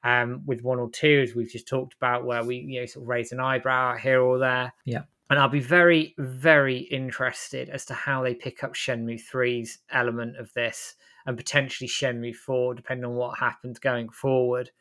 Um, 0.03 0.43
with 0.45 0.63
one 0.63 0.80
or 0.80 0.89
two, 0.89 1.21
as 1.23 1.35
we've 1.35 1.51
just 1.51 1.67
talked 1.67 1.93
about, 1.95 2.26
where 2.26 2.43
we 2.43 2.57
you 2.57 2.80
know 2.80 2.85
sort 2.85 3.03
of 3.03 3.09
raise 3.09 3.31
an 3.31 3.39
eyebrow 3.39 3.97
here 3.97 4.21
or 4.21 4.39
there. 4.39 4.73
Yeah. 4.85 5.03
And 5.30 5.38
I'll 5.38 5.47
be 5.47 5.59
very, 5.59 6.15
very 6.17 6.77
interested 6.77 7.69
as 7.69 7.85
to 7.85 7.93
how 7.93 8.23
they 8.23 8.34
pick 8.34 8.63
up 8.63 8.73
Shenmue 8.73 9.21
3's 9.31 9.77
element 9.91 10.38
of 10.38 10.51
this 10.53 10.95
and 11.27 11.38
potentially 11.38 11.88
Shenmue 11.88 12.34
4, 12.34 12.73
depending 12.73 13.05
on 13.05 13.13
what 13.13 13.38
happens 13.38 13.77
going 13.77 14.09
forward. 14.09 14.71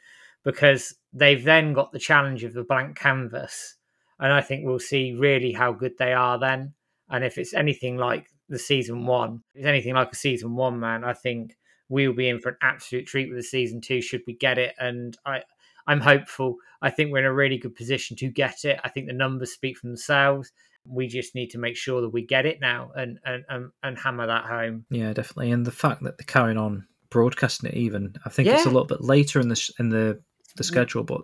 Because 0.44 0.94
they've 1.12 1.44
then 1.44 1.74
got 1.74 1.92
the 1.92 1.98
challenge 1.98 2.44
of 2.44 2.54
the 2.54 2.64
blank 2.64 2.96
canvas 2.96 3.76
and 4.20 4.32
I 4.32 4.40
think 4.40 4.64
we'll 4.64 4.78
see 4.78 5.14
really 5.14 5.52
how 5.52 5.72
good 5.72 5.96
they 5.98 6.12
are 6.12 6.38
then. 6.38 6.74
And 7.08 7.24
if 7.24 7.38
it's 7.38 7.54
anything 7.54 7.96
like 7.96 8.26
the 8.48 8.58
season 8.58 9.06
one, 9.06 9.42
if 9.54 9.60
it's 9.60 9.66
anything 9.66 9.94
like 9.94 10.12
a 10.12 10.16
season 10.16 10.56
one, 10.56 10.80
man, 10.80 11.04
I 11.04 11.12
think 11.12 11.56
we'll 11.88 12.12
be 12.12 12.28
in 12.28 12.40
for 12.40 12.50
an 12.50 12.56
absolute 12.62 13.06
treat 13.06 13.28
with 13.28 13.38
the 13.38 13.42
season 13.42 13.80
two 13.80 14.00
should 14.00 14.22
we 14.26 14.34
get 14.34 14.58
it. 14.58 14.74
And 14.78 15.16
I, 15.24 15.42
I'm 15.86 16.00
hopeful. 16.00 16.56
I 16.82 16.90
think 16.90 17.10
we're 17.10 17.18
in 17.18 17.24
a 17.24 17.32
really 17.32 17.58
good 17.58 17.74
position 17.74 18.16
to 18.18 18.28
get 18.28 18.64
it. 18.64 18.78
I 18.84 18.88
think 18.88 19.06
the 19.06 19.14
numbers 19.14 19.52
speak 19.52 19.78
for 19.78 19.86
themselves. 19.86 20.52
We 20.84 21.06
just 21.06 21.34
need 21.34 21.48
to 21.50 21.58
make 21.58 21.76
sure 21.76 22.00
that 22.00 22.10
we 22.10 22.24
get 22.24 22.46
it 22.46 22.60
now 22.60 22.90
and 22.94 23.18
and 23.24 23.44
and, 23.48 23.70
and 23.82 23.98
hammer 23.98 24.26
that 24.26 24.44
home. 24.44 24.84
Yeah, 24.90 25.12
definitely. 25.12 25.50
And 25.50 25.66
the 25.66 25.72
fact 25.72 26.02
that 26.02 26.18
they're 26.18 26.24
carrying 26.26 26.56
on 26.58 26.86
broadcasting 27.10 27.70
it, 27.70 27.76
even 27.76 28.14
I 28.24 28.28
think 28.28 28.46
yeah. 28.46 28.54
it's 28.54 28.66
a 28.66 28.70
little 28.70 28.86
bit 28.86 29.02
later 29.02 29.40
in 29.40 29.48
the 29.48 29.72
in 29.78 29.88
the 29.88 30.20
the 30.56 30.62
mm. 30.62 30.66
schedule, 30.66 31.04
but 31.04 31.22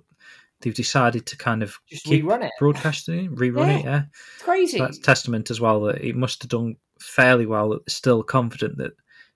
they've 0.60 0.74
decided 0.74 1.26
to 1.26 1.36
kind 1.36 1.62
of 1.62 1.78
just 1.90 2.04
keep 2.04 2.24
rerun 2.24 2.44
it, 2.44 2.52
broadcasting 2.58 3.26
it, 3.26 3.34
rerun 3.34 3.66
yeah. 3.66 3.78
it. 3.78 3.84
Yeah, 3.84 4.02
it's 4.34 4.42
crazy. 4.42 4.78
So 4.78 4.84
that's 4.84 4.98
testament 4.98 5.50
as 5.50 5.60
well 5.60 5.80
that 5.82 6.02
it 6.02 6.16
must 6.16 6.42
have 6.42 6.50
done 6.50 6.76
fairly 7.00 7.46
well. 7.46 7.70
That 7.70 7.86
they're 7.86 7.94
still 7.94 8.22
confident 8.22 8.78
that 8.78 8.92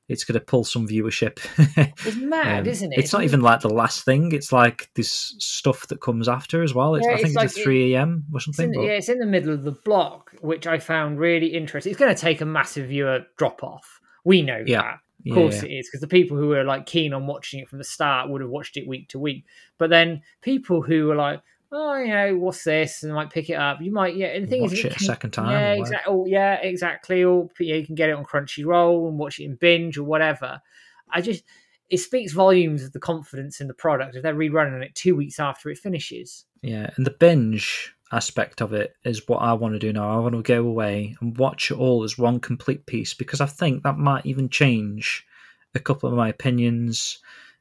it's 0.09 0.25
going 0.25 0.39
to 0.39 0.45
pull 0.45 0.65
some 0.65 0.89
viewership. 0.89 1.39
it's 2.07 2.17
mad, 2.17 2.61
um, 2.61 2.67
isn't 2.67 2.93
it? 2.93 2.99
It's 2.99 3.13
not 3.13 3.25
even 3.25 3.41
like 3.41 3.61
the 3.61 3.69
last 3.69 4.05
thing. 4.05 4.33
It's 4.33 4.53
like 4.53 4.91
this 4.95 5.37
stuff 5.39 5.87
that 5.89 6.01
comes 6.01 6.29
after 6.29 6.63
as 6.63 6.75
well. 6.75 6.95
It's, 6.95 7.07
yeah, 7.07 7.13
I 7.13 7.17
think 7.17 7.29
it's, 7.29 7.37
like, 7.37 7.45
at 7.47 7.53
three 7.53 7.95
a.m. 7.95 8.25
or 8.33 8.41
something. 8.41 8.73
In, 8.73 8.83
yeah, 8.83 8.93
it's 8.93 9.09
in 9.09 9.19
the 9.19 9.27
middle 9.27 9.53
of 9.53 9.65
the 9.65 9.73
block, 9.73 10.33
which 10.41 10.67
I 10.67 10.79
found 10.79 11.19
really 11.19 11.49
interesting. 11.49 11.91
It's 11.91 12.01
going 12.01 12.15
to 12.15 12.21
take 12.21 12.41
a 12.41 12.47
massive 12.47 12.89
viewer 12.89 13.27
drop 13.37 13.63
off. 13.63 14.01
We 14.25 14.43
know 14.43 14.65
yeah. 14.67 14.83
that. 14.83 15.01
Of 15.31 15.35
course 15.35 15.63
yeah. 15.63 15.69
it 15.69 15.73
is, 15.73 15.89
because 15.89 16.01
the 16.01 16.07
people 16.07 16.37
who 16.37 16.49
were 16.49 16.65
like 16.65 16.87
keen 16.87 17.13
on 17.13 17.27
watching 17.27 17.61
it 17.61 17.69
from 17.69 17.79
the 17.79 17.85
start 17.85 18.31
would 18.31 18.41
have 18.41 18.51
watched 18.51 18.77
it 18.77 18.87
week 18.87 19.09
to 19.09 19.19
week. 19.19 19.45
But 19.77 19.91
then 19.91 20.23
people 20.41 20.81
who 20.81 21.07
were 21.09 21.17
like, 21.17 21.43
oh, 21.73 21.97
you 21.99 22.09
know, 22.09 22.37
what's 22.37 22.65
this? 22.65 23.03
And 23.03 23.13
I 23.13 23.15
might 23.15 23.31
pick 23.31 23.51
it 23.51 23.55
up. 23.55 23.81
You 23.81 23.93
might, 23.93 24.17
yeah. 24.17 24.29
And 24.29 24.45
the 24.45 24.51
thing 24.51 24.63
Watch 24.63 24.73
is, 24.73 24.85
it 24.85 24.97
a 24.97 25.05
second 25.05 25.33
time. 25.33 25.51
Yeah, 25.51 25.73
exactly. 25.73 26.13
Oh, 26.13 26.27
yeah, 26.27 26.55
exactly. 26.55 27.25
Or 27.25 27.49
yeah, 27.61 27.77
you 27.77 27.87
can 27.87 27.95
get 27.95 28.09
it 28.09 28.17
on 28.17 28.25
Crunchyroll 28.25 29.09
and 29.09 29.19
watch 29.19 29.39
it 29.39 29.45
in 29.45 29.57
binge 29.57 29.99
or 29.99 30.05
whatever. 30.05 30.61
I 31.11 31.21
just, 31.21 31.45
it 31.91 31.99
speaks 31.99 32.33
volumes 32.33 32.83
of 32.83 32.93
the 32.93 33.01
confidence 33.01 33.61
in 33.61 33.69
the 33.69 33.75
product 33.75 34.17
if 34.17 34.23
they're 34.23 34.35
rerunning 34.35 34.85
it 34.85 34.95
two 34.95 35.17
weeks 35.17 35.41
after 35.41 35.71
it 35.71 35.79
finishes. 35.79 36.45
Yeah, 36.63 36.91
and 36.97 37.07
the 37.07 37.11
binge 37.11 37.95
aspect 38.13 38.61
of 38.61 38.73
it 38.73 38.95
is 39.05 39.29
what 39.29 39.39
I 39.39 39.53
want 39.53 39.75
to 39.75 39.79
do 39.79 39.93
now. 39.93 40.11
I 40.11 40.21
want 40.21 40.35
to 40.35 40.43
go 40.43 40.67
away 40.67 41.17
and 41.21 41.37
watch 41.37 41.71
it 41.71 41.79
all 41.79 42.05
as 42.05 42.19
one 42.19 42.41
complete 42.41 42.87
piece 42.87 43.15
because 43.15 43.41
I 43.41 43.47
think 43.47 43.83
that 43.83 43.99
might 43.99 44.27
even 44.27 44.49
change 44.49 45.27
a 45.75 45.79
couple 45.79 46.09
of 46.09 46.17
my 46.17 46.29
opinions. 46.29 47.19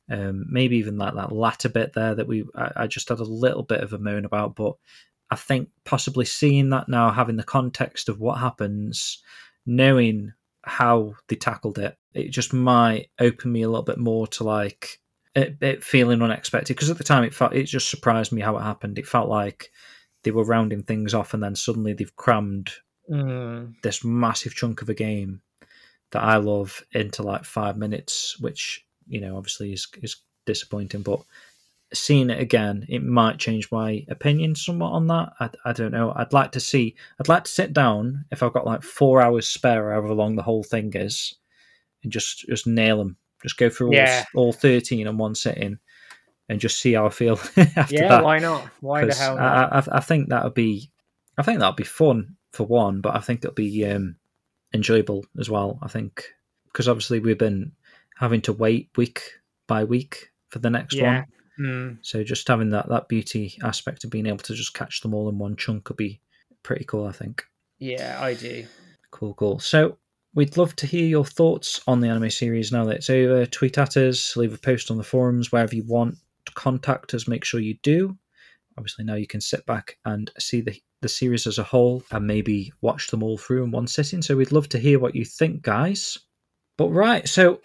Um, 0.10 0.46
maybe 0.50 0.78
even 0.78 0.98
like 0.98 1.16
that 1.16 1.34
latter 1.34 1.68
bit 1.68 1.94
there 1.94 2.16
that 2.16 2.28
we 2.28 2.46
I, 2.56 2.72
I 2.76 2.88
just 2.88 3.10
had 3.10 3.20
a 3.20 3.24
little 3.24 3.64
bit 3.64 3.82
of 3.82 3.94
a 3.94 3.98
moan 3.98 4.26
about, 4.26 4.56
but 4.56 4.76
I 5.30 5.36
think 5.36 5.70
possibly 5.84 6.26
seeing 6.26 6.70
that 6.70 6.88
now, 6.88 7.12
having 7.12 7.36
the 7.36 7.44
context 7.44 8.08
of 8.08 8.20
what 8.20 8.38
happens, 8.38 9.22
knowing 9.66 10.34
how 10.64 11.14
they 11.28 11.36
tackled 11.36 11.78
it, 11.78 11.98
it 12.14 12.30
just 12.30 12.54
might 12.54 13.10
open 13.20 13.52
me 13.52 13.64
a 13.64 13.70
little 13.70 13.84
bit 13.84 13.98
more 13.98 14.28
to 14.28 14.44
like 14.44 15.00
it, 15.36 15.58
it 15.62 15.84
feeling 15.84 16.22
unexpected 16.22 16.76
because 16.76 16.90
at 16.90 16.98
the 16.98 17.04
time 17.04 17.24
it 17.24 17.34
felt 17.34 17.54
it 17.54 17.64
just 17.64 17.90
surprised 17.90 18.32
me 18.32 18.42
how 18.42 18.58
it 18.58 18.64
happened. 18.64 18.98
It 18.98 19.08
felt 19.08 19.30
like 19.30 19.72
they 20.24 20.32
were 20.32 20.46
rounding 20.46 20.84
things 20.84 21.14
off 21.14 21.34
and 21.34 21.44
then 21.44 21.56
suddenly 21.56 21.94
they've 21.94 22.16
crammed 22.16 22.72
Mm. 23.10 23.76
this 23.84 24.04
massive 24.04 24.54
chunk 24.54 24.82
of 24.82 24.90
a 24.90 24.94
game 24.94 25.42
that 26.12 26.24
I 26.24 26.38
love 26.38 26.84
into 26.92 27.24
like 27.24 27.46
five 27.46 27.78
minutes, 27.78 28.38
which 28.40 28.86
you 29.08 29.22
know 29.22 29.38
obviously 29.38 29.74
is 29.74 29.88
is 30.02 30.18
disappointing. 30.46 31.02
But 31.02 31.22
seeing 31.94 32.30
it 32.30 32.40
again, 32.40 32.86
it 32.90 33.04
might 33.04 33.38
change 33.40 33.72
my 33.72 34.06
opinion 34.10 34.56
somewhat 34.56 34.92
on 34.92 35.08
that. 35.08 35.34
I, 35.40 35.50
I 35.66 35.74
don't 35.74 35.92
know. 35.92 36.14
I'd 36.16 36.34
like 36.34 36.52
to 36.54 36.60
see. 36.60 36.96
I'd 37.20 37.28
like 37.30 37.46
to 37.46 37.52
sit 37.52 37.74
down 37.74 38.26
if 38.32 38.44
I've 38.44 38.54
got 38.54 38.66
like 38.66 38.84
four 38.84 39.22
hours 39.22 39.48
spare, 39.48 39.92
however 39.92 40.14
long 40.14 40.36
the 40.36 40.44
whole 40.44 40.64
thing 40.64 40.92
is, 40.96 41.36
and 42.04 42.12
just 42.12 42.40
just 42.48 42.68
nail 42.68 42.98
them. 42.98 43.18
Just 43.44 43.58
go 43.58 43.70
through 43.70 43.94
Yeah. 43.94 44.24
all, 44.34 44.48
all 44.48 44.54
thirteen 44.54 45.08
in 45.08 45.18
one 45.18 45.36
sitting, 45.36 45.78
and 46.50 46.60
just 46.60 46.80
see 46.80 46.94
how 46.94 47.06
I 47.06 47.10
feel 47.10 47.40
after 47.58 47.94
Yeah, 47.94 48.10
that. 48.10 48.24
why 48.24 48.40
not? 48.40 48.70
Why 48.82 49.06
the 49.06 49.16
hell 49.16 49.38
not? 49.38 49.72
I, 49.74 49.80
I, 49.80 49.98
I 49.98 50.00
think 50.02 50.30
that 50.30 50.44
would 50.44 50.54
be, 50.54 50.92
I 51.38 51.44
think 51.44 51.60
that 51.60 51.68
would 51.68 51.76
be 51.76 51.84
fun 51.84 52.36
for 52.52 52.66
one, 52.66 53.02
but 53.02 53.16
I 53.16 53.20
think 53.20 53.40
it'll 53.42 53.54
be 53.54 53.86
um, 53.86 54.16
enjoyable 54.74 55.26
as 55.40 55.50
well. 55.50 55.80
I 55.82 55.88
think 55.88 56.26
because 56.72 56.88
obviously 56.88 57.20
we've 57.20 57.38
been 57.38 57.72
having 58.20 58.42
to 58.42 58.54
wait 58.54 58.90
week 58.98 59.22
by 59.68 59.84
week 59.84 60.32
for 60.50 60.60
the 60.60 60.70
next 60.70 60.96
Yeah. 60.96 61.20
one, 61.20 61.26
Mm. 61.60 61.98
so 62.02 62.24
just 62.24 62.48
having 62.48 62.70
that 62.70 62.88
that 62.90 63.08
beauty 63.10 63.58
aspect 63.64 64.04
of 64.04 64.10
being 64.12 64.28
able 64.28 64.38
to 64.40 64.54
just 64.54 64.74
catch 64.74 65.02
them 65.02 65.14
all 65.14 65.28
in 65.30 65.38
one 65.38 65.56
chunk 65.56 65.90
would 65.90 65.98
be 65.98 66.22
pretty 66.64 66.86
cool. 66.86 67.06
I 67.06 67.12
think. 67.12 67.44
Yeah, 67.80 68.18
I 68.22 68.34
do. 68.34 68.66
Cool, 69.12 69.34
cool. 69.36 69.60
So 69.60 69.98
we'd 70.34 70.58
love 70.58 70.76
to 70.78 70.88
hear 70.88 71.06
your 71.08 71.26
thoughts 71.26 71.82
on 71.88 72.00
the 72.00 72.10
anime 72.10 72.30
series 72.30 72.72
now 72.72 72.86
that 72.86 72.98
it's 72.98 73.10
over. 73.10 73.46
Tweet 73.46 73.78
at 73.78 73.98
us, 73.98 74.36
leave 74.38 74.54
a 74.54 74.58
post 74.58 74.92
on 74.92 74.98
the 74.98 75.04
forums, 75.04 75.52
wherever 75.52 75.76
you 75.76 75.84
want 75.84 76.18
to 76.46 76.52
contact 76.54 77.14
us. 77.14 77.28
Make 77.28 77.44
sure 77.46 77.60
you 77.60 77.78
do. 77.84 78.18
Obviously, 78.78 79.06
now 79.06 79.16
you 79.16 79.26
can 79.28 79.42
sit 79.42 79.66
back 79.66 79.98
and 80.06 80.32
see 80.40 80.62
the 80.62 80.80
the 81.02 81.10
series 81.10 81.46
as 81.46 81.60
a 81.60 81.64
whole 81.64 82.04
and 82.10 82.26
maybe 82.26 82.74
watch 82.82 83.10
them 83.10 83.22
all 83.22 83.38
through 83.38 83.64
in 83.64 83.70
one 83.70 83.86
sitting. 83.86 84.20
So 84.24 84.36
we'd 84.36 84.52
love 84.52 84.68
to 84.70 84.80
hear 84.80 84.98
what 85.00 85.14
you 85.14 85.24
think, 85.26 85.62
guys. 85.62 86.18
But 86.76 86.90
right, 86.90 87.28
so 87.30 87.62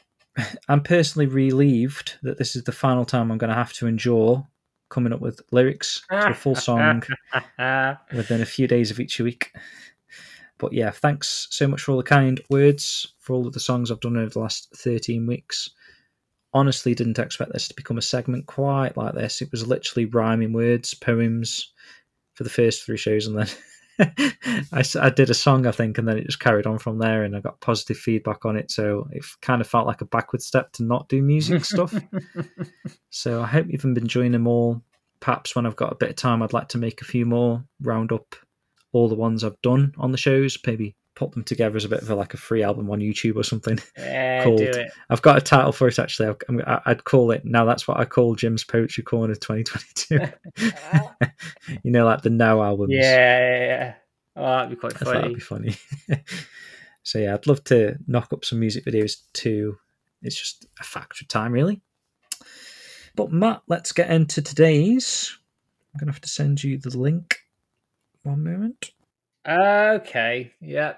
I'm 0.68 0.82
personally 0.82 1.26
relieved 1.26 2.18
that 2.22 2.38
this 2.38 2.56
is 2.56 2.64
the 2.64 2.72
final 2.72 3.04
time 3.04 3.30
I'm 3.30 3.38
going 3.38 3.50
to 3.50 3.56
have 3.56 3.72
to 3.74 3.86
endure 3.86 4.46
coming 4.88 5.12
up 5.12 5.20
with 5.20 5.40
lyrics 5.50 6.02
to 6.10 6.30
a 6.30 6.34
full 6.34 6.54
song 6.54 7.02
within 8.14 8.42
a 8.42 8.46
few 8.46 8.66
days 8.66 8.90
of 8.90 9.00
each 9.00 9.18
week. 9.20 9.52
But 10.58 10.72
yeah, 10.72 10.90
thanks 10.90 11.48
so 11.50 11.66
much 11.66 11.82
for 11.82 11.92
all 11.92 11.96
the 11.96 12.04
kind 12.04 12.40
words 12.50 13.14
for 13.18 13.32
all 13.34 13.46
of 13.46 13.52
the 13.52 13.60
songs 13.60 13.90
I've 13.90 14.00
done 14.00 14.16
over 14.16 14.30
the 14.30 14.38
last 14.38 14.68
13 14.76 15.26
weeks. 15.26 15.70
Honestly, 16.54 16.94
didn't 16.94 17.18
expect 17.18 17.52
this 17.52 17.68
to 17.68 17.74
become 17.74 17.98
a 17.98 18.02
segment 18.02 18.46
quite 18.46 18.96
like 18.96 19.14
this. 19.14 19.40
It 19.40 19.50
was 19.50 19.66
literally 19.66 20.04
rhyming 20.04 20.52
words, 20.52 20.92
poems 20.94 21.72
for 22.34 22.44
the 22.44 22.50
first 22.50 22.84
three 22.84 22.98
shows, 22.98 23.26
and 23.26 23.38
then 23.38 23.48
I, 24.72 24.84
I 25.00 25.10
did 25.10 25.30
a 25.30 25.34
song, 25.34 25.66
I 25.66 25.72
think, 25.72 25.98
and 25.98 26.08
then 26.08 26.18
it 26.18 26.26
just 26.26 26.40
carried 26.40 26.66
on 26.66 26.78
from 26.78 26.98
there, 26.98 27.24
and 27.24 27.36
I 27.36 27.40
got 27.40 27.60
positive 27.60 27.96
feedback 27.96 28.44
on 28.44 28.56
it. 28.56 28.70
So 28.70 29.08
it 29.12 29.24
kind 29.40 29.60
of 29.60 29.66
felt 29.66 29.86
like 29.86 30.00
a 30.00 30.06
backward 30.06 30.42
step 30.42 30.72
to 30.72 30.84
not 30.84 31.08
do 31.08 31.22
music 31.22 31.64
stuff. 31.64 31.94
So 33.10 33.42
I 33.42 33.46
hope 33.46 33.66
you've 33.68 33.82
been 33.82 33.96
enjoying 33.96 34.32
them 34.32 34.46
all. 34.46 34.82
Perhaps 35.20 35.54
when 35.54 35.66
I've 35.66 35.76
got 35.76 35.92
a 35.92 35.96
bit 35.96 36.10
of 36.10 36.16
time, 36.16 36.42
I'd 36.42 36.52
like 36.52 36.68
to 36.68 36.78
make 36.78 37.00
a 37.00 37.06
few 37.06 37.24
more, 37.26 37.64
round 37.80 38.12
up 38.12 38.34
all 38.92 39.08
the 39.08 39.14
ones 39.14 39.44
I've 39.44 39.60
done 39.62 39.94
on 39.98 40.12
the 40.12 40.18
shows, 40.18 40.58
maybe 40.66 40.96
put 41.14 41.32
them 41.32 41.44
together 41.44 41.76
as 41.76 41.84
a 41.84 41.88
bit 41.88 42.02
of 42.02 42.10
a, 42.10 42.14
like 42.14 42.34
a 42.34 42.38
free 42.38 42.62
album 42.62 42.90
on 42.90 43.00
YouTube 43.00 43.36
or 43.36 43.42
something. 43.42 43.78
yeah, 43.98 44.44
Called- 44.44 44.58
do 44.58 44.64
it. 44.64 44.90
I've 45.10 45.22
got 45.22 45.38
a 45.38 45.40
title 45.40 45.72
for 45.72 45.88
it 45.88 45.98
actually. 45.98 46.34
I- 46.66 46.80
I'd 46.86 47.04
call 47.04 47.30
it 47.30 47.44
now. 47.44 47.64
That's 47.64 47.86
what 47.86 47.98
I 47.98 48.04
call 48.04 48.34
Jim's 48.34 48.64
Poetry 48.64 49.04
Corner 49.04 49.34
2022. 49.34 50.18
you 51.82 51.90
know, 51.90 52.04
like 52.04 52.22
the 52.22 52.30
Now 52.30 52.62
albums. 52.62 52.92
Yeah, 52.94 53.00
yeah, 53.02 53.66
yeah. 53.66 53.94
Oh, 54.34 54.42
that'd 54.42 54.70
be 54.70 54.76
quite 54.76 54.94
funny. 54.94 55.20
that'd 55.20 55.34
be 55.34 55.40
funny. 55.40 55.76
so 57.02 57.18
yeah, 57.18 57.34
I'd 57.34 57.46
love 57.46 57.62
to 57.64 57.96
knock 58.06 58.32
up 58.32 58.44
some 58.44 58.60
music 58.60 58.84
videos 58.84 59.18
too. 59.34 59.76
It's 60.22 60.38
just 60.38 60.66
a 60.80 60.84
factor 60.84 61.22
of 61.22 61.28
time, 61.28 61.52
really. 61.52 61.82
But 63.14 63.30
Matt, 63.30 63.62
let's 63.68 63.92
get 63.92 64.10
into 64.10 64.40
today's. 64.40 65.36
I'm 65.94 66.00
gonna 66.00 66.12
have 66.12 66.22
to 66.22 66.28
send 66.28 66.64
you 66.64 66.78
the 66.78 66.96
link. 66.96 67.36
One 68.22 68.42
moment. 68.42 68.92
Okay, 69.48 70.52
yeah. 70.60 70.94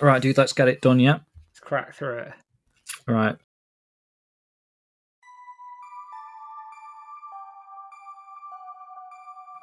All 0.00 0.08
right, 0.08 0.22
dude, 0.22 0.38
let's 0.38 0.52
get 0.52 0.68
it 0.68 0.80
done. 0.80 0.98
Yeah. 1.00 1.18
Let's 1.50 1.60
crack 1.60 1.94
through 1.94 2.18
it. 2.18 2.32
All 3.08 3.14
right. 3.14 3.36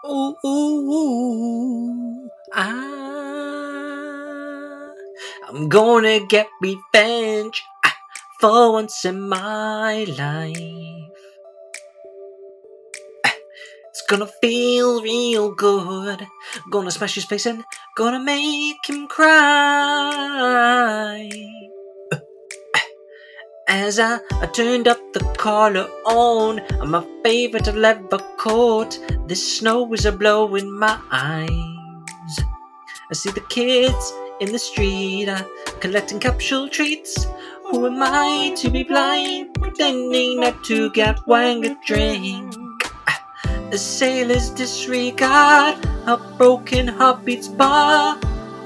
Ooh, 0.05 0.35
ooh, 0.45 0.91
ooh, 0.91 2.29
ah, 2.53 2.69
I'm 5.47 5.69
gonna 5.69 6.19
get 6.27 6.49
revenge 6.61 7.63
ah, 7.85 7.95
for 8.41 8.73
once 8.73 9.05
in 9.05 9.21
my 9.21 10.03
life. 10.03 10.82
It's 13.93 14.01
gonna 14.09 14.25
feel 14.25 15.03
real 15.03 15.53
good. 15.53 16.25
Gonna 16.71 16.89
smash 16.89 17.13
his 17.13 17.25
face 17.25 17.45
in, 17.45 17.63
gonna 17.95 18.19
make 18.19 18.83
him 18.89 19.05
cry. 19.05 19.29
As 23.67 23.99
I, 23.99 24.17
I 24.41 24.47
turned 24.47 24.87
up 24.87 24.97
the 25.13 25.19
collar 25.37 25.87
on 26.07 26.63
my 26.89 27.05
favorite 27.23 27.67
leather 27.75 28.17
coat, 28.39 28.97
the 29.27 29.35
snow 29.35 29.93
is 29.93 30.07
a 30.07 30.11
blowing 30.11 30.71
my 30.71 30.99
eyes. 31.11 32.39
I 33.11 33.13
see 33.13 33.29
the 33.29 33.41
kids 33.41 34.11
in 34.39 34.51
the 34.51 34.57
street 34.57 35.29
uh, 35.29 35.43
collecting 35.81 36.19
capsule 36.19 36.67
treats. 36.67 37.27
Who 37.69 37.85
am 37.85 38.01
I 38.01 38.55
to 38.57 38.71
be 38.71 38.81
blind, 38.81 39.53
pretending 39.53 40.39
not 40.39 40.63
to 40.63 40.89
get 40.93 41.19
wang 41.27 41.63
a 41.67 41.77
drink? 41.85 42.62
The 43.73 43.79
sailors 43.79 44.51
disregard 44.51 45.81
a 46.05 46.17
broken 46.37 46.87
heartbeat's 46.87 47.47
bar, 47.47 48.19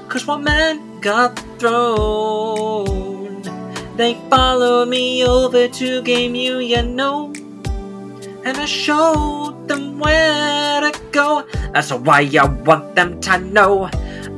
cause 0.06 0.26
one 0.26 0.44
man 0.44 1.00
got 1.00 1.32
thrown. 1.58 3.40
They 3.96 4.20
follow 4.28 4.84
me 4.84 5.24
over 5.24 5.66
to 5.66 6.02
Game 6.02 6.34
U, 6.34 6.58
you 6.58 6.82
know. 6.82 7.32
And 8.44 8.58
I 8.58 8.66
showed 8.66 9.66
them 9.66 9.98
where 9.98 10.82
to 10.82 10.92
go. 11.10 11.46
That's 11.72 11.90
why 11.90 12.28
I 12.38 12.44
want 12.44 12.94
them 12.94 13.18
to 13.22 13.38
know. 13.38 13.88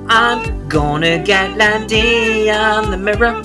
I'm 0.07 0.69
gonna 0.69 1.19
get 1.19 1.57
Lan 1.57 1.89
Di 1.89 2.49
on 2.49 2.93
the 2.93 2.97
mirror. 2.97 3.43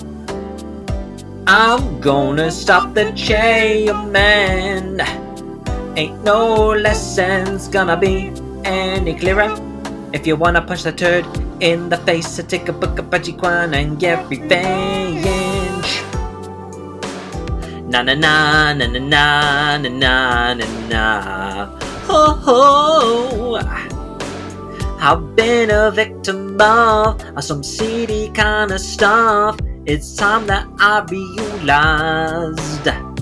I'm 1.47 1.99
gonna 2.01 2.51
stop 2.51 2.93
the 2.93 3.11
chairman. 3.13 5.01
Ain't 5.95 6.25
no 6.25 6.75
lessons 6.75 7.69
gonna 7.69 7.95
be 7.95 8.29
any 8.65 9.15
clearer. 9.15 9.55
If 10.11 10.27
you 10.27 10.35
wanna 10.35 10.61
punch 10.61 10.83
the 10.83 10.91
turd 10.91 11.23
in 11.63 11.87
the 11.87 11.95
face, 12.03 12.37
I 12.37 12.43
take 12.43 12.67
a 12.67 12.73
book 12.73 12.99
of 12.99 13.07
Kwan 13.39 13.73
and 13.73 13.97
get 13.97 14.27
revenge. 14.27 16.03
Na 17.87 18.03
na 18.03 18.11
na 18.11 18.73
na 18.75 18.87
na 18.91 18.99
na 18.99 19.77
na 19.79 20.53
na 20.53 20.65
na. 20.91 21.03
Ho 22.11 22.35
ho. 22.43 23.55
I've 24.99 25.33
been 25.37 25.71
a 25.71 25.91
victim 25.91 26.59
of 26.59 27.23
some 27.39 27.63
seedy 27.63 28.31
kind 28.35 28.71
of 28.71 28.81
stuff. 28.81 29.55
It's 29.85 30.13
time 30.13 30.45
that 30.47 30.67
I 30.77 31.07
realized 31.07 33.14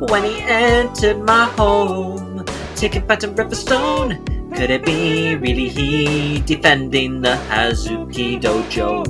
when 0.00 0.24
he 0.24 0.40
entered 0.40 1.22
my 1.22 1.46
home. 1.56 2.44
taking 2.74 3.06
Phantom 3.06 3.34
Riverstone. 3.34 4.20
Could 4.54 4.70
it 4.70 4.84
be 4.84 5.34
really 5.36 5.68
he 5.68 6.40
defending 6.40 7.22
the 7.22 7.36
Hazuki 7.48 8.40
Dojo? 8.40 9.04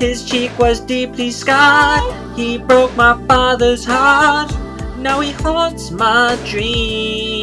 His 0.00 0.24
cheek 0.24 0.56
was 0.58 0.80
deeply 0.80 1.30
scarred. 1.30 2.02
He 2.36 2.58
broke 2.58 2.96
my 2.96 3.14
father's 3.26 3.84
heart. 3.84 4.52
Now 4.98 5.20
he 5.20 5.32
haunts 5.32 5.90
my 5.90 6.36
dreams. 6.46 7.42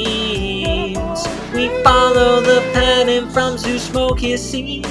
We 1.54 1.70
follow 1.84 2.42
the 2.42 2.62
pennant 2.74 3.32
from 3.32 3.58
Zoo 3.58 3.80
Smoke 3.80 4.20
his 4.20 4.42
sea. 4.42 4.84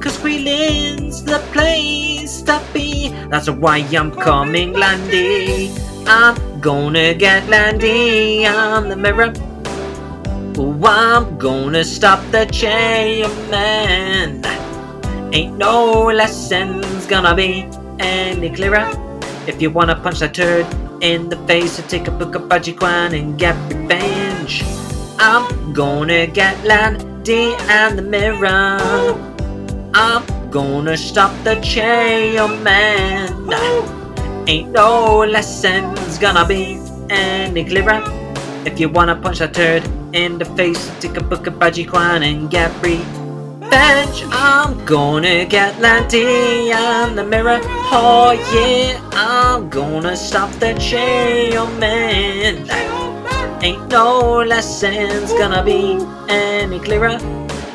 Cause 0.00 0.18
Guilin's 0.18 1.22
the 1.24 1.38
place 1.52 2.42
to 2.42 2.60
be. 2.72 3.08
That's 3.30 3.48
why 3.48 3.78
I'm 3.78 4.10
coming, 4.10 4.74
Lan 4.74 5.00
Di. 5.10 5.83
I'm 6.06 6.60
gonna 6.60 7.14
get 7.14 7.48
Lan 7.48 7.78
Di 7.78 8.46
on 8.46 8.90
the 8.90 8.96
mirror. 8.96 9.32
Oh, 10.58 10.78
I'm 10.84 11.38
gonna 11.38 11.82
stop 11.82 12.20
the 12.30 12.44
chairman. 12.44 14.44
Ain't 15.32 15.56
no 15.56 16.12
lessons 16.12 17.06
gonna 17.06 17.34
be 17.34 17.66
any 17.98 18.50
clearer. 18.50 18.86
If 19.46 19.62
you 19.62 19.70
wanna 19.70 19.96
punch 19.96 20.18
that 20.18 20.34
turd 20.34 20.66
in 21.00 21.30
the 21.30 21.38
face, 21.46 21.78
or 21.78 21.82
take 21.88 22.06
a 22.06 22.10
book 22.10 22.34
of 22.34 22.42
Bajiquan 22.42 23.18
and 23.18 23.38
get 23.38 23.56
revenge. 23.72 24.62
I'm 25.18 25.72
gonna 25.72 26.26
get 26.26 26.62
Lan 26.64 27.22
Di 27.22 27.54
and 27.68 27.98
the 27.98 28.02
mirror. 28.02 28.78
I'm 29.94 30.22
gonna 30.50 30.98
stop 30.98 31.32
the 31.44 31.54
chairman. 31.62 33.48
Ain't 34.46 34.72
no 34.72 35.24
lessons 35.24 36.18
gonna 36.18 36.44
be 36.44 36.78
any 37.08 37.64
clearer. 37.64 38.04
If 38.66 38.78
you 38.78 38.90
wanna 38.90 39.16
punch 39.16 39.38
that 39.38 39.54
turd 39.54 39.82
in 40.12 40.36
the 40.36 40.44
face, 40.44 40.90
take 41.00 41.16
a 41.16 41.24
book 41.24 41.46
of 41.46 41.54
Bajiquan 41.54 42.20
and 42.20 42.50
get 42.50 42.70
revenge. 42.84 44.24
I'm 44.28 44.84
gonna 44.84 45.46
get 45.46 45.80
Lan 45.80 46.06
Di 46.08 46.70
on 46.72 47.16
the 47.16 47.24
mirror. 47.24 47.58
Oh 47.88 48.36
yeah, 48.52 49.00
I'm 49.12 49.70
gonna 49.70 50.14
stop 50.14 50.50
the 50.60 50.74
chairman. 50.74 52.68
Ain't 53.64 53.88
no 53.88 54.44
lessons 54.44 55.32
gonna 55.32 55.64
be 55.64 55.96
any 56.28 56.78
clearer. 56.80 57.16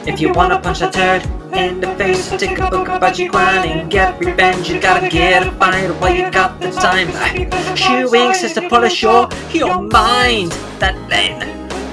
If 0.05 0.21
you 0.21 0.31
wanna 0.33 0.59
punch 0.59 0.79
that 0.79 0.93
turd 0.93 1.38
in 1.53 1.81
the 1.81 1.95
face, 1.95 2.29
take 2.37 2.59
a 2.59 2.69
book 2.69 2.89
of 2.89 3.01
Bajiquan 3.01 3.65
and 3.65 3.91
get 3.91 4.19
revenge. 4.19 4.69
You 4.69 4.79
gotta 4.79 5.09
get 5.09 5.47
a 5.47 5.51
fight 5.53 5.89
while 5.99 6.13
you 6.13 6.29
got 6.31 6.59
the 6.59 6.71
time. 6.71 7.07
Ah, 7.13 7.75
Chewing 7.75 8.33
says 8.33 8.53
to 8.53 8.67
polish 8.69 9.01
your, 9.01 9.29
your 9.51 9.81
mind. 9.81 10.51
That 10.79 10.95
land, 11.09 11.43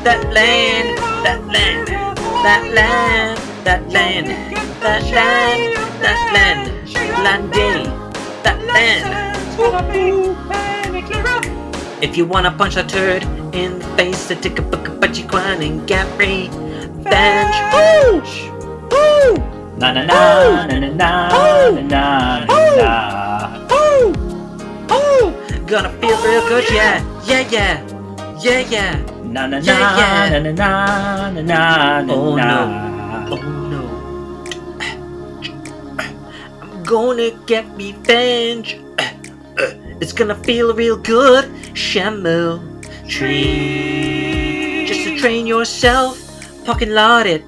that 0.05 0.33
land, 0.33 0.99
that 1.24 1.45
land, 1.47 1.89
that 2.45 2.62
land, 2.73 3.39
that 3.65 3.83
land, 3.91 4.27
that 4.81 5.03
land, 5.12 5.77
that 6.03 6.20
land, 6.33 6.70
landy, 7.24 7.91
that 8.43 8.59
land. 8.65 9.27
If 12.03 12.16
you 12.16 12.27
wanna 12.27 12.51
punch 12.53 12.74
that 12.74 12.89
turd 12.89 13.23
in 13.55 13.78
the 13.78 13.87
face, 13.97 14.28
then 14.28 14.41
take 14.41 14.59
a 14.59 14.62
book 14.62 14.89
of 14.89 15.01
Bajikwan 15.01 15.66
and 15.66 15.87
get 15.87 16.07
revenge. 16.19 17.57
Woo! 17.73 18.56
Na 19.77 19.93
na 19.93 20.03
na 20.05 20.21
na 20.67 20.79
na 20.79 20.89
na 20.89 21.11
na 21.71 22.03
na 22.47 22.59
na. 22.79 22.91
Ooh! 23.73 24.09
Ooh! 24.93 25.27
Gonna 25.67 25.91
feel 26.01 26.17
real 26.25 26.43
good, 26.49 26.65
yeah, 26.71 27.03
yeah, 27.27 27.45
yeah, 27.51 27.75
yeah, 28.41 28.61
yeah. 28.71 28.95
Na 29.25 29.47
na 29.47 29.59
na 29.61 29.75
na 29.75 30.39
na 30.39 30.39
na 30.41 30.53
na 30.53 31.41
na 31.43 32.03
na 32.03 32.15
Oh, 32.15 32.37
na. 32.37 32.49
Oh 33.29 33.43
no. 33.69 33.83
I'm 36.63 36.83
gonna 36.85 37.31
get 37.47 37.67
revenge. 37.77 38.81
It's 40.01 40.13
gonna 40.13 40.37
feel 40.45 40.73
real 40.75 40.97
good, 40.97 41.45
Shamu. 41.75 42.61
Tree. 43.09 44.87
Just 44.87 45.05
to 45.05 45.17
train 45.19 45.47
yourself, 45.47 46.17
fucking 46.65 46.91
lot 46.91 47.27
it. 47.27 47.45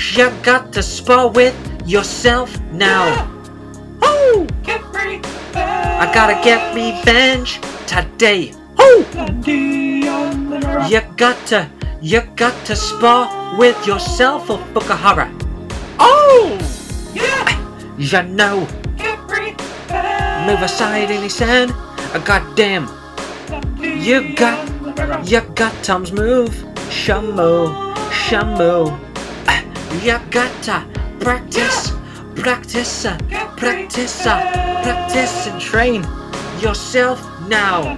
You 0.00 0.30
got 0.42 0.72
to 0.72 0.82
spar 0.82 1.28
with 1.28 1.54
yourself 1.86 2.58
now. 2.72 3.28
Oh! 4.00 4.46
I 5.54 6.10
gotta 6.12 6.40
get 6.42 6.74
revenge 6.74 7.60
today. 7.86 8.54
Oh! 8.78 9.04
You 10.88 11.00
got 11.16 11.36
to, 11.48 11.68
you 12.00 12.22
got 12.34 12.56
to 12.64 12.74
spar 12.74 13.58
with 13.58 13.76
yourself, 13.86 14.50
oh 14.50 14.56
Fukuhara. 14.72 15.28
Oh! 16.00 16.56
Yeah. 17.12 17.44
You 17.98 18.22
know. 18.22 18.60
Move 20.48 20.62
aside, 20.62 21.10
and 21.12 21.22
he 21.22 21.28
said, 21.28 21.68
"Goddamn, 22.24 22.88
you 23.78 24.34
got, 24.34 24.66
you 25.28 25.42
got 25.54 25.74
Tom's 25.84 26.10
move, 26.10 26.50
Shamu, 26.88 27.94
Shamu. 28.10 29.09
You 29.92 30.18
gotta 30.30 30.86
practice, 31.18 31.92
practice, 32.34 33.04
uh, 33.04 33.18
practice, 33.56 34.24
uh, 34.24 34.40
practice, 34.82 35.46
and 35.46 35.60
train 35.60 36.06
yourself 36.60 37.20
now. 37.48 37.96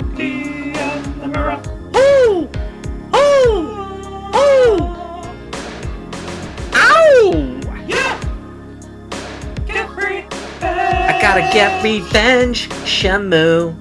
Ooh, 1.94 2.48
ooh, 3.14 3.59
ooh. 4.35 4.78
Ow! 6.74 7.60
Yeah. 7.86 8.19
I 9.70 11.19
gotta 11.23 11.43
get 11.52 11.85
revenge, 11.85 12.69
Shamu. 12.85 13.77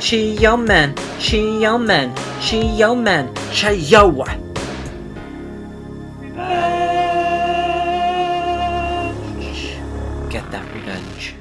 Chi 0.00 0.16
yo 0.38 0.56
man, 0.56 0.94
chi 1.18 1.38
yo 1.60 1.76
man, 1.76 2.14
chi 2.40 2.58
yo 2.76 2.94
man, 2.94 3.34
chi 3.52 3.72
yo. 3.72 4.24
Chiyo. 9.40 10.30
Get 10.30 10.50
that 10.50 10.74
revenge. 10.74 11.34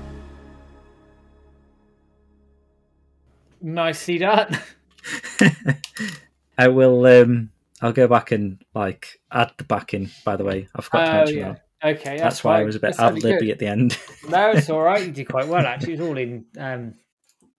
Nicely 3.62 4.18
that. 4.20 4.62
I 6.58 6.68
will. 6.68 7.06
Um, 7.06 7.52
I'll 7.82 7.94
go 7.94 8.08
back 8.08 8.32
and 8.32 8.64
like 8.74 9.20
add 9.32 9.52
the 9.58 9.64
backing. 9.64 10.10
By 10.26 10.36
the 10.36 10.44
way, 10.44 10.68
I 10.76 10.82
forgot 10.82 11.06
to 11.06 11.12
Oh 11.12 11.16
mention 11.18 11.38
yeah. 11.38 11.48
that. 11.54 11.66
Okay, 11.82 12.18
that's, 12.18 12.22
That's, 12.22 12.44
why 12.44 12.60
I 12.60 12.64
was 12.66 12.76
a 12.76 12.80
bit 12.80 12.98
That 12.98 13.04
ad 13.04 13.14
sounded 13.14 13.24
libby 13.24 13.52
at 13.52 13.60
the 13.60 13.68
end. 13.68 13.98
No, 14.28 14.52
it's 14.52 14.70
all 14.72 14.82
right. 14.82 15.06
You 15.06 15.12
did 15.14 15.30
quite 15.30 15.48
well 15.48 15.66
actually. 15.66 15.94
It's 15.94 16.02
all 16.02 16.18
in 16.18 16.46
um, 16.58 16.96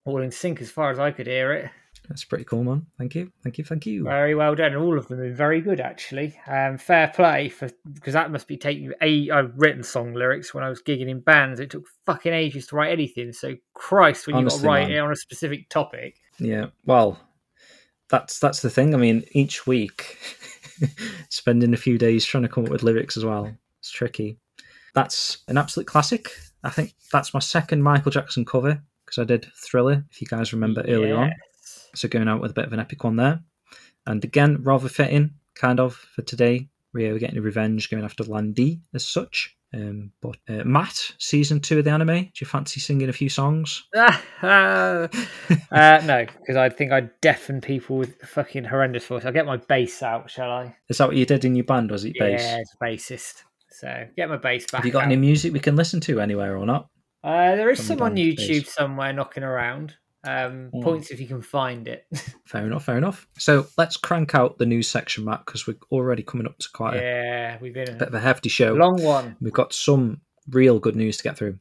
all 0.05 0.21
in 0.21 0.31
sync 0.31 0.61
as 0.61 0.71
far 0.71 0.91
as 0.91 0.99
I 0.99 1.11
could 1.11 1.27
hear 1.27 1.53
it. 1.53 1.71
That's 2.11 2.25
pretty 2.25 2.43
cool, 2.43 2.65
man. 2.65 2.87
Thank 2.99 3.15
you, 3.15 3.31
thank 3.45 3.57
you, 3.57 3.63
thank 3.63 3.87
you. 3.87 4.03
Very 4.03 4.35
well 4.35 4.57
done. 4.57 4.75
All 4.75 4.99
of 4.99 5.07
them 5.07 5.21
are 5.21 5.33
very 5.33 5.61
good 5.61 5.79
actually. 5.79 6.37
Um, 6.49 6.77
fair 6.77 7.07
play 7.15 7.49
for 7.49 7.71
because 7.93 8.15
that 8.15 8.33
must 8.33 8.49
be 8.49 8.57
taking. 8.57 8.93
A, 9.01 9.31
I've 9.31 9.53
written 9.55 9.85
song 9.85 10.15
lyrics 10.15 10.53
when 10.53 10.65
I 10.65 10.69
was 10.69 10.83
gigging 10.83 11.09
in 11.09 11.21
bands. 11.21 11.61
It 11.61 11.71
took 11.71 11.85
fucking 12.07 12.35
ages 12.35 12.67
to 12.67 12.77
write 12.77 12.91
anything. 12.91 13.33
So 13.33 13.55
Christ, 13.75 14.27
when 14.27 14.35
you 14.35 14.43
got 14.43 14.55
Honestly, 14.55 14.63
to 14.63 14.67
write 14.67 14.99
on 14.99 15.13
a 15.13 15.17
specific 15.17 15.69
topic. 15.69 16.17
Yeah. 16.41 16.67
Well, 16.85 17.17
that's 18.09 18.41
that's 18.41 18.61
the 18.61 18.71
thing. 18.71 18.93
I 18.93 18.99
mean, 18.99 19.25
each 19.31 19.69
week, 19.69 20.19
spending 21.29 21.73
a 21.75 21.77
few 21.77 21.97
days 21.97 22.25
trying 22.25 22.43
to 22.43 22.49
come 22.49 22.65
up 22.65 22.71
with 22.71 22.83
lyrics 22.83 23.17
as 23.17 23.25
well. 23.25 23.57
It's 23.79 23.91
tricky. 23.93 24.37
That's 24.95 25.39
an 25.47 25.59
absolute 25.59 25.87
classic. 25.87 26.33
I 26.65 26.71
think 26.71 26.95
that's 27.13 27.33
my 27.33 27.41
second 27.41 27.85
Michael 27.85 28.11
Jackson 28.11 28.45
cover 28.45 28.83
because 29.07 29.19
I 29.23 29.25
did 29.25 29.47
Thriller, 29.55 30.05
if 30.11 30.21
you 30.21 30.27
guys 30.27 30.53
remember 30.53 30.83
earlier 30.89 31.17
on. 31.17 31.33
So 31.95 32.09
going 32.09 32.29
out 32.29 32.41
with 32.41 32.53
a 32.53 32.55
bit 32.55 32.67
of 32.67 32.73
an 32.73 32.81
epic 32.81 33.05
one 33.05 33.17
there. 33.17 33.41
And 34.07 34.23
again, 34.25 34.63
rather 34.63 34.89
fitting, 34.89 35.35
kind 35.55 35.81
of, 35.81 35.95
for 35.95 36.23
today. 36.23 36.69
Ryo 36.93 37.19
getting 37.19 37.41
revenge, 37.41 37.89
going 37.89 38.05
after 38.05 38.25
Lan 38.25 38.53
Di 38.53 38.81
as 38.95 39.07
such. 39.07 39.57
Um, 39.73 40.11
but 40.21 40.37
uh, 40.49 40.65
Matt, 40.65 41.13
season 41.19 41.61
two 41.61 41.79
of 41.79 41.85
the 41.85 41.93
anime, 41.93 42.25
do 42.25 42.31
you 42.41 42.47
fancy 42.47 42.81
singing 42.81 43.09
a 43.09 43.13
few 43.13 43.29
songs? 43.29 43.85
uh, 43.95 45.07
no, 45.71 46.27
because 46.41 46.57
I 46.57 46.69
think 46.69 46.91
I'd 46.91 47.21
deafen 47.21 47.61
people 47.61 47.97
with 47.97 48.21
fucking 48.23 48.65
horrendous 48.65 49.07
voice. 49.07 49.25
I'll 49.25 49.33
get 49.33 49.47
my 49.47 49.59
bass 49.59 50.03
out, 50.03 50.29
shall 50.29 50.51
I? 50.51 50.77
Is 50.89 50.99
that 50.99 51.07
what 51.07 51.17
you 51.17 51.25
did 51.25 51.45
in 51.45 51.55
your 51.55 51.65
band? 51.65 51.93
Was 51.93 52.05
it 52.05 52.17
bass? 52.19 52.43
Yeah, 52.43 52.59
it's 52.59 52.75
bassist. 52.83 53.45
So 53.71 54.07
get 54.17 54.29
my 54.29 54.37
bass 54.37 54.67
back. 54.67 54.81
Have 54.81 54.87
you 54.87 54.93
got 54.93 55.05
out. 55.05 55.07
any 55.07 55.17
music 55.17 55.53
we 55.53 55.61
can 55.61 55.77
listen 55.77 56.01
to 56.01 56.21
anywhere 56.21 56.57
or 56.57 56.67
not? 56.67 56.89
Uh, 57.23 57.55
there 57.55 57.71
is 57.71 57.85
some 57.85 58.03
on 58.03 58.17
YouTube 58.17 58.67
somewhere 58.67 59.13
knocking 59.13 59.45
around. 59.45 59.95
Um, 60.25 60.71
Mm. 60.75 60.83
Points 60.83 61.11
if 61.11 61.21
you 61.21 61.27
can 61.27 61.43
find 61.43 61.89
it. 61.89 62.07
Fair 62.45 62.67
enough, 62.67 62.85
fair 62.85 62.99
enough. 62.99 63.27
So 63.39 63.67
let's 63.79 63.97
crank 63.97 64.35
out 64.35 64.59
the 64.59 64.67
news 64.67 64.89
section, 64.89 65.25
Matt, 65.25 65.47
because 65.47 65.67
we're 65.67 65.77
already 65.91 66.23
coming 66.23 66.47
up 66.47 66.59
to 66.59 66.69
quite 66.73 66.97
yeah, 66.97 67.57
we've 67.61 67.73
been 67.73 67.89
a 67.89 67.93
a 67.93 67.97
bit 67.97 68.09
of 68.09 68.15
a 68.15 68.21
hefty 68.21 68.49
show. 68.49 68.75
long 68.75 69.03
one. 69.03 69.37
We've 69.41 69.53
got 69.53 69.73
some 69.73 70.21
real 70.51 70.79
good 70.79 70.97
news 70.97 71.17
to 71.19 71.23
get 71.23 71.39
through. 71.39 71.59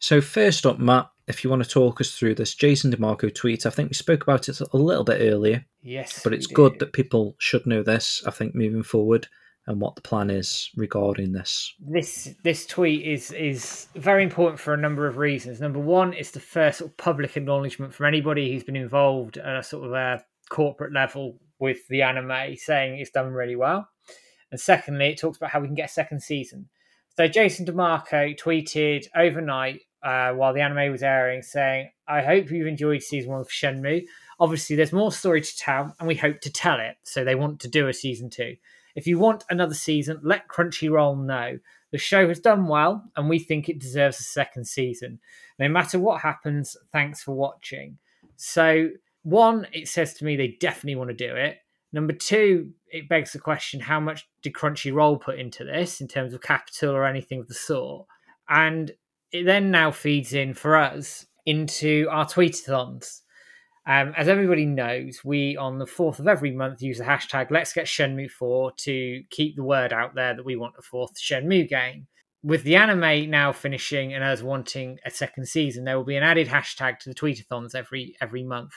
So 0.00 0.20
first 0.20 0.66
up, 0.66 0.78
Matt, 0.78 1.08
if 1.28 1.42
you 1.44 1.50
want 1.50 1.62
to 1.62 1.68
talk 1.68 2.00
us 2.00 2.12
through 2.16 2.34
this 2.34 2.54
Jason 2.54 2.90
DeMarco 2.92 3.34
tweet, 3.34 3.64
I 3.66 3.70
think 3.70 3.90
we 3.90 3.94
spoke 3.94 4.22
about 4.22 4.48
it 4.48 4.60
a 4.60 4.76
little 4.76 5.04
bit 5.04 5.20
earlier, 5.20 5.64
Yes, 5.82 6.20
but 6.22 6.32
it's 6.34 6.46
good 6.46 6.78
that 6.80 6.92
people 6.92 7.36
should 7.38 7.66
know 7.66 7.82
this, 7.82 8.22
I 8.26 8.30
think, 8.30 8.54
moving 8.54 8.82
forward 8.82 9.28
and 9.68 9.82
what 9.82 9.94
the 9.94 10.02
plan 10.02 10.30
is 10.30 10.70
regarding 10.76 11.32
this. 11.32 11.74
this 11.78 12.34
this 12.42 12.66
tweet 12.66 13.06
is 13.06 13.30
is 13.32 13.86
very 13.94 14.22
important 14.22 14.58
for 14.58 14.72
a 14.72 14.78
number 14.78 15.06
of 15.06 15.18
reasons. 15.18 15.60
Number 15.60 15.78
one, 15.78 16.14
it's 16.14 16.30
the 16.30 16.40
first 16.40 16.78
sort 16.78 16.90
of 16.90 16.96
public 16.96 17.36
acknowledgement 17.36 17.92
from 17.92 18.06
anybody 18.06 18.50
who's 18.50 18.64
been 18.64 18.76
involved 18.76 19.36
at 19.36 19.56
a 19.56 19.62
sort 19.62 19.86
of 19.86 19.92
a 19.92 20.24
corporate 20.48 20.94
level 20.94 21.38
with 21.58 21.86
the 21.88 22.00
anime, 22.00 22.56
saying 22.56 22.98
it's 22.98 23.10
done 23.10 23.30
really 23.30 23.56
well. 23.56 23.86
And 24.50 24.58
secondly, 24.58 25.10
it 25.10 25.20
talks 25.20 25.36
about 25.36 25.50
how 25.50 25.60
we 25.60 25.68
can 25.68 25.76
get 25.76 25.90
a 25.90 25.92
second 25.92 26.22
season. 26.22 26.70
So 27.18 27.28
Jason 27.28 27.66
DeMarco 27.66 28.40
tweeted 28.40 29.06
overnight 29.14 29.82
uh, 30.02 30.32
while 30.32 30.54
the 30.54 30.62
anime 30.62 30.90
was 30.90 31.02
airing, 31.02 31.42
saying, 31.42 31.90
"I 32.08 32.22
hope 32.22 32.50
you've 32.50 32.66
enjoyed 32.66 33.02
season 33.02 33.32
one 33.32 33.42
of 33.42 33.48
Shenmue. 33.48 34.06
Obviously, 34.40 34.76
there's 34.76 34.94
more 34.94 35.12
story 35.12 35.42
to 35.42 35.56
tell, 35.58 35.94
and 35.98 36.08
we 36.08 36.14
hope 36.14 36.40
to 36.40 36.50
tell 36.50 36.80
it. 36.80 36.96
So 37.02 37.22
they 37.22 37.34
want 37.34 37.60
to 37.60 37.68
do 37.68 37.86
a 37.86 37.92
season 37.92 38.30
two. 38.30 38.56
If 38.98 39.06
you 39.06 39.16
want 39.16 39.44
another 39.48 39.74
season, 39.74 40.18
let 40.24 40.48
Crunchyroll 40.48 41.24
know. 41.24 41.60
The 41.92 41.98
show 41.98 42.26
has 42.26 42.40
done 42.40 42.66
well, 42.66 43.04
and 43.14 43.28
we 43.28 43.38
think 43.38 43.68
it 43.68 43.78
deserves 43.78 44.18
a 44.18 44.24
second 44.24 44.64
season. 44.66 45.20
No 45.56 45.68
matter 45.68 46.00
what 46.00 46.22
happens, 46.22 46.76
thanks 46.90 47.22
for 47.22 47.32
watching. 47.32 47.98
So, 48.34 48.88
one, 49.22 49.68
it 49.72 49.86
says 49.86 50.14
to 50.14 50.24
me 50.24 50.34
they 50.34 50.56
definitely 50.58 50.96
want 50.96 51.10
to 51.10 51.28
do 51.28 51.36
it. 51.36 51.58
Number 51.92 52.12
two, 52.12 52.72
it 52.90 53.08
begs 53.08 53.32
the 53.32 53.38
question 53.38 53.78
how 53.78 54.00
much 54.00 54.28
did 54.42 54.54
Crunchyroll 54.54 55.20
put 55.20 55.38
into 55.38 55.62
this 55.62 56.00
in 56.00 56.08
terms 56.08 56.34
of 56.34 56.42
capital 56.42 56.92
or 56.92 57.04
anything 57.04 57.38
of 57.38 57.46
the 57.46 57.54
sort? 57.54 58.04
And 58.48 58.90
it 59.30 59.44
then 59.44 59.70
now 59.70 59.92
feeds 59.92 60.32
in 60.32 60.54
for 60.54 60.74
us 60.74 61.24
into 61.46 62.08
our 62.10 62.26
tweetathons. 62.26 63.20
Um, 63.88 64.12
as 64.18 64.28
everybody 64.28 64.66
knows, 64.66 65.24
we 65.24 65.56
on 65.56 65.78
the 65.78 65.86
fourth 65.86 66.18
of 66.18 66.28
every 66.28 66.50
month 66.50 66.82
use 66.82 66.98
the 66.98 67.04
hashtag 67.04 67.50
Let's 67.50 67.72
Get 67.72 67.86
Shenmue 67.86 68.30
4 68.30 68.72
to 68.80 69.22
keep 69.30 69.56
the 69.56 69.64
word 69.64 69.94
out 69.94 70.14
there 70.14 70.36
that 70.36 70.44
we 70.44 70.56
want 70.56 70.74
a 70.78 70.82
fourth 70.82 71.18
Shenmue 71.18 71.66
game. 71.66 72.06
With 72.42 72.64
the 72.64 72.76
anime 72.76 73.30
now 73.30 73.50
finishing 73.50 74.12
and 74.12 74.22
us 74.22 74.42
wanting 74.42 74.98
a 75.06 75.10
second 75.10 75.48
season, 75.48 75.84
there 75.84 75.96
will 75.96 76.04
be 76.04 76.18
an 76.18 76.22
added 76.22 76.48
hashtag 76.48 76.98
to 76.98 77.08
the 77.08 77.14
tweetathons 77.14 77.74
every 77.74 78.14
every 78.20 78.44
month, 78.44 78.72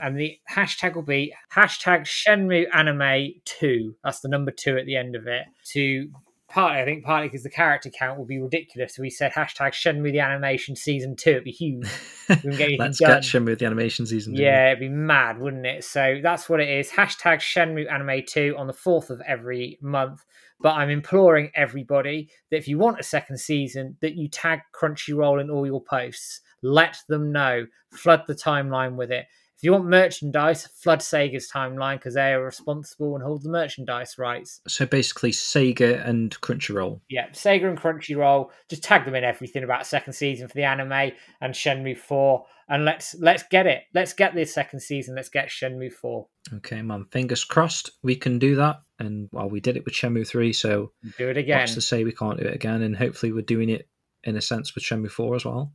and 0.00 0.18
the 0.18 0.38
hashtag 0.50 0.94
will 0.94 1.02
be 1.02 1.32
hashtag 1.54 2.06
Shenmue 2.06 2.64
Anime 2.74 3.34
Two. 3.44 3.94
That's 4.02 4.20
the 4.20 4.28
number 4.28 4.50
two 4.50 4.78
at 4.78 4.86
the 4.86 4.96
end 4.96 5.14
of 5.14 5.26
it. 5.26 5.44
To 5.74 6.08
partly, 6.54 6.80
I 6.80 6.84
think 6.84 7.04
partly 7.04 7.28
because 7.28 7.42
the 7.42 7.50
character 7.50 7.90
count 7.90 8.16
will 8.16 8.24
be 8.24 8.40
ridiculous. 8.40 8.94
So 8.94 9.02
we 9.02 9.10
said 9.10 9.32
hashtag 9.32 9.72
Shenmue 9.72 10.12
the 10.12 10.20
Animation 10.20 10.76
Season 10.76 11.16
Two. 11.16 11.30
It'd 11.30 11.44
be 11.44 11.50
huge. 11.50 11.88
Let's 12.28 12.98
done. 12.98 13.10
get 13.10 13.22
Shenmue 13.22 13.58
the 13.58 13.66
animation 13.66 14.06
season. 14.06 14.34
didn't? 14.34 14.46
Yeah, 14.46 14.68
it'd 14.68 14.80
be 14.80 14.88
mad, 14.88 15.38
wouldn't 15.38 15.66
it? 15.66 15.84
So 15.84 16.20
that's 16.22 16.48
what 16.48 16.60
it 16.60 16.68
is. 16.68 16.90
Hashtag 16.90 17.38
Shenmue 17.38 17.92
Anime 17.92 18.22
2 18.26 18.54
on 18.56 18.68
the 18.68 18.72
4th 18.72 19.10
of 19.10 19.20
every 19.26 19.78
month. 19.82 20.24
But 20.60 20.74
I'm 20.76 20.88
imploring 20.88 21.50
everybody 21.56 22.30
that 22.50 22.56
if 22.56 22.68
you 22.68 22.78
want 22.78 23.00
a 23.00 23.02
second 23.02 23.38
season, 23.38 23.96
that 24.00 24.14
you 24.14 24.28
tag 24.28 24.60
Crunchyroll 24.74 25.40
in 25.40 25.50
all 25.50 25.66
your 25.66 25.82
posts. 25.82 26.40
Let 26.62 26.98
them 27.08 27.32
know. 27.32 27.66
Flood 27.92 28.22
the 28.28 28.34
timeline 28.34 28.94
with 28.94 29.10
it. 29.10 29.26
You 29.64 29.72
want 29.72 29.86
merchandise, 29.86 30.66
flood 30.66 30.98
Sega's 30.98 31.50
timeline 31.50 31.96
because 31.96 32.12
they 32.12 32.34
are 32.34 32.44
responsible 32.44 33.14
and 33.14 33.24
hold 33.24 33.42
the 33.42 33.48
merchandise 33.48 34.18
rights. 34.18 34.60
So 34.68 34.84
basically, 34.84 35.30
Sega 35.30 36.06
and 36.06 36.38
Crunchyroll. 36.42 37.00
Yeah, 37.08 37.30
Sega 37.30 37.70
and 37.70 37.78
Crunchyroll, 37.78 38.50
just 38.68 38.82
tag 38.82 39.06
them 39.06 39.14
in 39.14 39.24
everything 39.24 39.64
about 39.64 39.86
second 39.86 40.12
season 40.12 40.48
for 40.48 40.54
the 40.54 40.64
anime 40.64 41.12
and 41.40 41.54
Shenmue 41.54 41.96
4. 41.96 42.44
And 42.68 42.84
let's 42.84 43.14
let's 43.18 43.42
get 43.50 43.66
it. 43.66 43.84
Let's 43.94 44.12
get 44.12 44.34
this 44.34 44.52
second 44.52 44.80
season. 44.80 45.14
Let's 45.14 45.30
get 45.30 45.48
Shenmue 45.48 45.94
4. 45.94 46.26
Okay, 46.56 46.82
man. 46.82 47.06
Fingers 47.10 47.42
crossed 47.44 47.90
we 48.02 48.16
can 48.16 48.38
do 48.38 48.56
that. 48.56 48.82
And 48.98 49.30
well, 49.32 49.48
we 49.48 49.60
did 49.60 49.78
it 49.78 49.86
with 49.86 49.94
Shenmue 49.94 50.28
3, 50.28 50.52
so 50.52 50.92
Do 51.16 51.30
it 51.30 51.38
again. 51.38 51.60
what's 51.60 51.72
to 51.72 51.80
say 51.80 52.04
we 52.04 52.12
can't 52.12 52.38
do 52.38 52.44
it 52.46 52.54
again? 52.54 52.82
And 52.82 52.94
hopefully, 52.94 53.32
we're 53.32 53.40
doing 53.40 53.70
it 53.70 53.88
in 54.24 54.36
a 54.36 54.42
sense 54.42 54.74
with 54.74 54.84
Shenmue 54.84 55.10
4 55.10 55.36
as 55.36 55.46
well. 55.46 55.72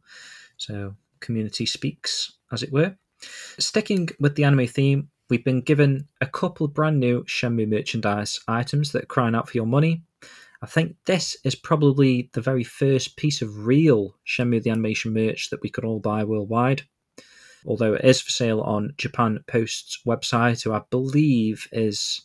So, 0.57 0.93
community 1.21 1.65
speaks, 1.65 2.31
as 2.51 2.61
it 2.61 2.71
were. 2.71 2.95
Sticking 3.21 4.09
with 4.19 4.35
the 4.35 4.43
anime 4.43 4.67
theme, 4.67 5.09
we've 5.29 5.43
been 5.43 5.61
given 5.61 6.07
a 6.21 6.25
couple 6.25 6.67
brand 6.67 6.99
new 6.99 7.23
Shenmue 7.23 7.67
merchandise 7.67 8.39
items 8.47 8.91
that 8.91 9.03
are 9.03 9.07
crying 9.07 9.35
out 9.35 9.49
for 9.49 9.57
your 9.57 9.67
money. 9.67 10.03
I 10.61 10.65
think 10.65 10.95
this 11.05 11.37
is 11.43 11.55
probably 11.55 12.29
the 12.33 12.41
very 12.41 12.63
first 12.63 13.15
piece 13.15 13.41
of 13.41 13.65
real 13.65 14.15
Shenmue 14.27 14.61
the 14.61 14.71
Animation 14.71 15.13
merch 15.13 15.49
that 15.49 15.61
we 15.61 15.69
could 15.69 15.85
all 15.85 15.99
buy 15.99 16.23
worldwide. 16.23 16.83
Although 17.65 17.93
it 17.93 18.05
is 18.05 18.21
for 18.21 18.31
sale 18.31 18.61
on 18.61 18.93
Japan 18.97 19.43
Post's 19.47 19.99
website, 20.05 20.63
who 20.63 20.73
I 20.73 20.81
believe 20.89 21.67
is, 21.71 22.21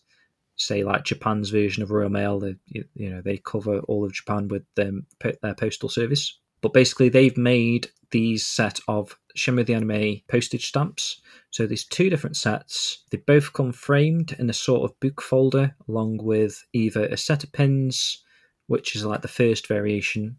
say, 0.56 0.84
like 0.84 1.04
Japan's 1.04 1.50
version 1.50 1.82
of 1.82 1.90
Royal 1.90 2.08
Mail. 2.08 2.38
They, 2.40 2.56
you 2.68 3.10
know, 3.10 3.20
they 3.20 3.38
cover 3.38 3.80
all 3.80 4.04
of 4.04 4.12
Japan 4.12 4.48
with 4.48 4.64
them, 4.76 5.06
po- 5.18 5.32
their 5.42 5.54
postal 5.54 5.88
service. 5.88 6.38
But 6.60 6.72
basically, 6.72 7.08
they've 7.08 7.36
made 7.36 7.88
these 8.10 8.46
set 8.46 8.80
of 8.86 9.18
Shenmue 9.36 9.66
the 9.66 9.74
Anime 9.74 10.20
postage 10.28 10.66
stamps. 10.68 11.20
So 11.50 11.66
there's 11.66 11.84
two 11.84 12.08
different 12.10 12.36
sets. 12.36 13.04
They 13.10 13.18
both 13.18 13.52
come 13.52 13.72
framed 13.72 14.34
in 14.38 14.48
a 14.50 14.52
sort 14.54 14.88
of 14.88 14.98
book 15.00 15.20
folder, 15.22 15.74
along 15.88 16.18
with 16.22 16.64
either 16.72 17.06
a 17.06 17.16
set 17.16 17.44
of 17.44 17.52
pins, 17.52 18.22
which 18.66 18.94
is 18.96 19.04
like 19.04 19.22
the 19.22 19.28
first 19.28 19.66
variation. 19.68 20.36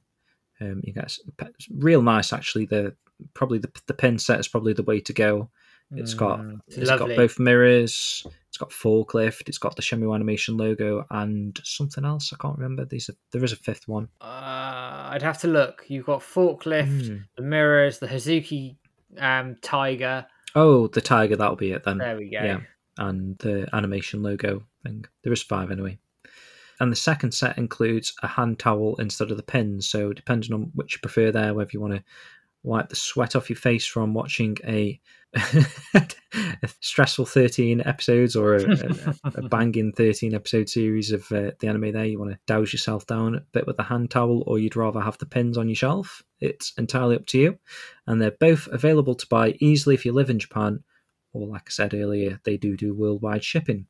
Um, 0.61 0.81
you 0.83 0.93
get 0.93 1.17
real 1.77 2.01
nice 2.01 2.31
actually. 2.31 2.65
The 2.65 2.95
probably 3.33 3.59
the 3.59 3.71
the 3.87 3.93
pin 3.93 4.17
set 4.17 4.39
is 4.39 4.47
probably 4.47 4.73
the 4.73 4.83
way 4.83 4.99
to 5.01 5.13
go. 5.13 5.49
It's 5.95 6.13
got 6.15 6.39
Mm, 6.39 6.59
it's 6.67 6.89
lovely. 6.89 7.09
got 7.09 7.15
both 7.17 7.37
mirrors. 7.39 8.25
It's 8.47 8.57
got 8.57 8.71
forklift. 8.71 9.47
It's 9.47 9.57
got 9.59 9.75
the 9.75 9.81
Shenmue 9.83 10.15
animation 10.15 10.57
logo 10.57 11.05
and 11.11 11.59
something 11.63 12.03
else. 12.05 12.33
I 12.33 12.37
can't 12.41 12.57
remember. 12.57 12.85
These 12.85 13.09
are, 13.09 13.15
there 13.31 13.43
is 13.43 13.51
a 13.51 13.57
fifth 13.57 13.87
one. 13.87 14.07
Uh, 14.19 15.09
I'd 15.11 15.21
have 15.21 15.37
to 15.41 15.47
look. 15.47 15.85
You've 15.87 16.05
got 16.07 16.21
forklift, 16.21 17.07
Hmm. 17.07 17.17
the 17.37 17.43
mirrors, 17.43 17.99
the 17.99 18.07
Hazuki 18.07 18.77
um, 19.19 19.55
tiger. 19.61 20.25
Oh, 20.55 20.87
the 20.87 21.01
tiger. 21.01 21.35
That'll 21.35 21.55
be 21.55 21.71
it 21.71 21.83
then. 21.83 21.97
There 21.97 22.17
we 22.17 22.29
go. 22.29 22.43
Yeah, 22.43 22.59
and 22.97 23.37
the 23.39 23.67
animation 23.73 24.23
logo 24.23 24.63
thing. 24.83 25.05
There 25.23 25.33
is 25.33 25.43
five 25.43 25.71
anyway. 25.71 25.97
And 26.79 26.91
the 26.91 26.97
second 26.97 27.33
set 27.33 27.57
includes 27.57 28.13
a 28.21 28.27
hand 28.27 28.59
towel 28.59 28.95
instead 28.97 29.31
of 29.31 29.37
the 29.37 29.43
pins. 29.43 29.87
So 29.87 30.11
depending 30.11 30.53
on 30.53 30.71
which 30.75 30.93
you 30.93 30.99
prefer 30.99 31.31
there, 31.31 31.53
whether 31.53 31.69
you 31.71 31.79
want 31.79 31.93
to 31.93 32.03
wipe 32.65 32.89
the 32.89 32.95
sweat 32.95 33.35
off 33.35 33.49
your 33.49 33.57
face 33.57 33.85
from 33.85 34.13
watching 34.13 34.57
a, 34.65 34.99
a 35.93 36.67
stressful 36.81 37.25
13 37.25 37.81
episodes 37.85 38.35
or 38.35 38.55
a, 38.55 38.63
a, 38.63 39.15
a 39.35 39.41
banging 39.49 39.91
13 39.91 40.33
episode 40.33 40.67
series 40.67 41.11
of 41.11 41.31
uh, 41.31 41.51
the 41.59 41.67
anime 41.67 41.91
there, 41.91 42.05
you 42.05 42.19
want 42.19 42.31
to 42.31 42.39
douse 42.47 42.73
yourself 42.73 43.05
down 43.05 43.35
a 43.35 43.41
bit 43.53 43.67
with 43.67 43.79
a 43.79 43.83
hand 43.83 44.09
towel, 44.11 44.43
or 44.47 44.59
you'd 44.59 44.75
rather 44.75 44.99
have 44.99 45.17
the 45.19 45.25
pins 45.25 45.57
on 45.57 45.69
your 45.69 45.75
shelf. 45.75 46.23
It's 46.39 46.73
entirely 46.77 47.15
up 47.15 47.25
to 47.27 47.37
you. 47.37 47.59
And 48.07 48.21
they're 48.21 48.31
both 48.31 48.67
available 48.67 49.15
to 49.15 49.27
buy 49.27 49.55
easily 49.59 49.95
if 49.95 50.05
you 50.05 50.13
live 50.13 50.29
in 50.29 50.39
Japan 50.39 50.83
or 51.35 51.47
like 51.47 51.63
I 51.67 51.69
said 51.69 51.93
earlier, 51.93 52.39
they 52.45 52.55
do 52.55 52.77
do 52.77 52.93
worldwide 52.93 53.43
shipping. 53.43 53.87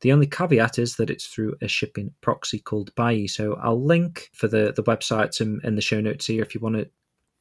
The 0.00 0.12
only 0.12 0.26
caveat 0.26 0.78
is 0.78 0.96
that 0.96 1.10
it's 1.10 1.26
through 1.26 1.54
a 1.62 1.68
shipping 1.68 2.12
proxy 2.20 2.58
called 2.58 2.94
Buyee. 2.96 3.30
So 3.30 3.54
I'll 3.54 3.82
link 3.82 4.30
for 4.32 4.48
the, 4.48 4.72
the 4.74 4.82
websites 4.82 5.40
in, 5.40 5.60
in 5.62 5.76
the 5.76 5.80
show 5.80 6.00
notes 6.00 6.26
here 6.26 6.42
if 6.42 6.54
you 6.54 6.60
want 6.60 6.74
to 6.74 6.90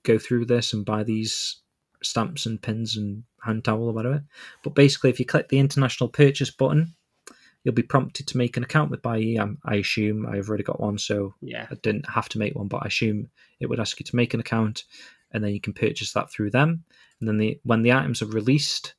go 0.08 0.18
through 0.18 0.46
this 0.46 0.74
and 0.74 0.86
buy 0.86 1.04
these 1.04 1.58
stamps 2.02 2.46
and 2.46 2.62
pins 2.62 2.98
and 2.98 3.24
hand 3.44 3.66
towel 3.66 3.90
or 3.90 3.94
whatever. 3.94 4.24
But 4.64 4.76
basically, 4.76 5.10
if 5.10 5.20
you 5.20 5.26
click 5.26 5.50
the 5.50 5.60
international 5.60 6.10
purchase 6.10 6.52
button, 6.52 6.94
you'll 7.64 7.74
be 7.74 7.84
prompted 7.84 8.28
to 8.28 8.38
make 8.38 8.56
an 8.56 8.64
account 8.64 8.92
with 8.92 9.02
Buyee. 9.02 9.40
Um, 9.40 9.58
I 9.66 9.76
assume 9.76 10.26
I've 10.26 10.48
already 10.48 10.64
got 10.64 10.80
one, 10.80 10.98
so 10.98 11.34
Yeah. 11.42 11.68
I 11.70 11.76
didn't 11.76 12.10
have 12.10 12.30
to 12.30 12.40
make 12.40 12.56
one, 12.56 12.68
but 12.68 12.84
I 12.84 12.88
assume 12.88 13.30
it 13.60 13.68
would 13.68 13.80
ask 13.80 14.00
you 14.00 14.06
to 14.06 14.16
make 14.16 14.34
an 14.34 14.40
account, 14.40 14.84
and 15.32 15.44
then 15.44 15.54
you 15.54 15.60
can 15.60 15.74
purchase 15.74 16.14
that 16.14 16.32
through 16.32 16.52
them. 16.52 16.84
And 17.20 17.28
then 17.28 17.38
the 17.38 17.60
when 17.64 17.82
the 17.82 17.94
items 17.94 18.22
are 18.22 18.28
released, 18.28 18.94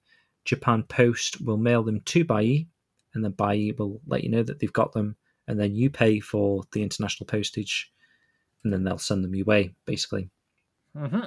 Japan 0.45 0.83
Post 0.83 1.41
will 1.41 1.57
mail 1.57 1.83
them 1.83 2.01
to 2.01 2.25
Buyee, 2.25 2.67
and 3.15 3.25
then 3.25 3.33
Buyee 3.33 3.79
will 3.79 4.01
let 4.07 4.25
you 4.25 4.31
know 4.31 4.43
that 4.43 4.59
they've 4.59 4.73
got 4.73 4.93
them, 4.93 5.17
and 5.47 5.59
then 5.59 5.75
you 5.75 5.89
pay 5.89 6.21
for 6.21 6.65
the 6.73 6.83
international 6.83 7.27
postage, 7.27 7.91
and 8.65 8.73
then 8.73 8.85
they'll 8.85 8.99
send 8.99 9.25
them 9.25 9.35
your 9.35 9.47
way, 9.47 9.75
basically. 9.87 10.31
Hmm 10.97 11.21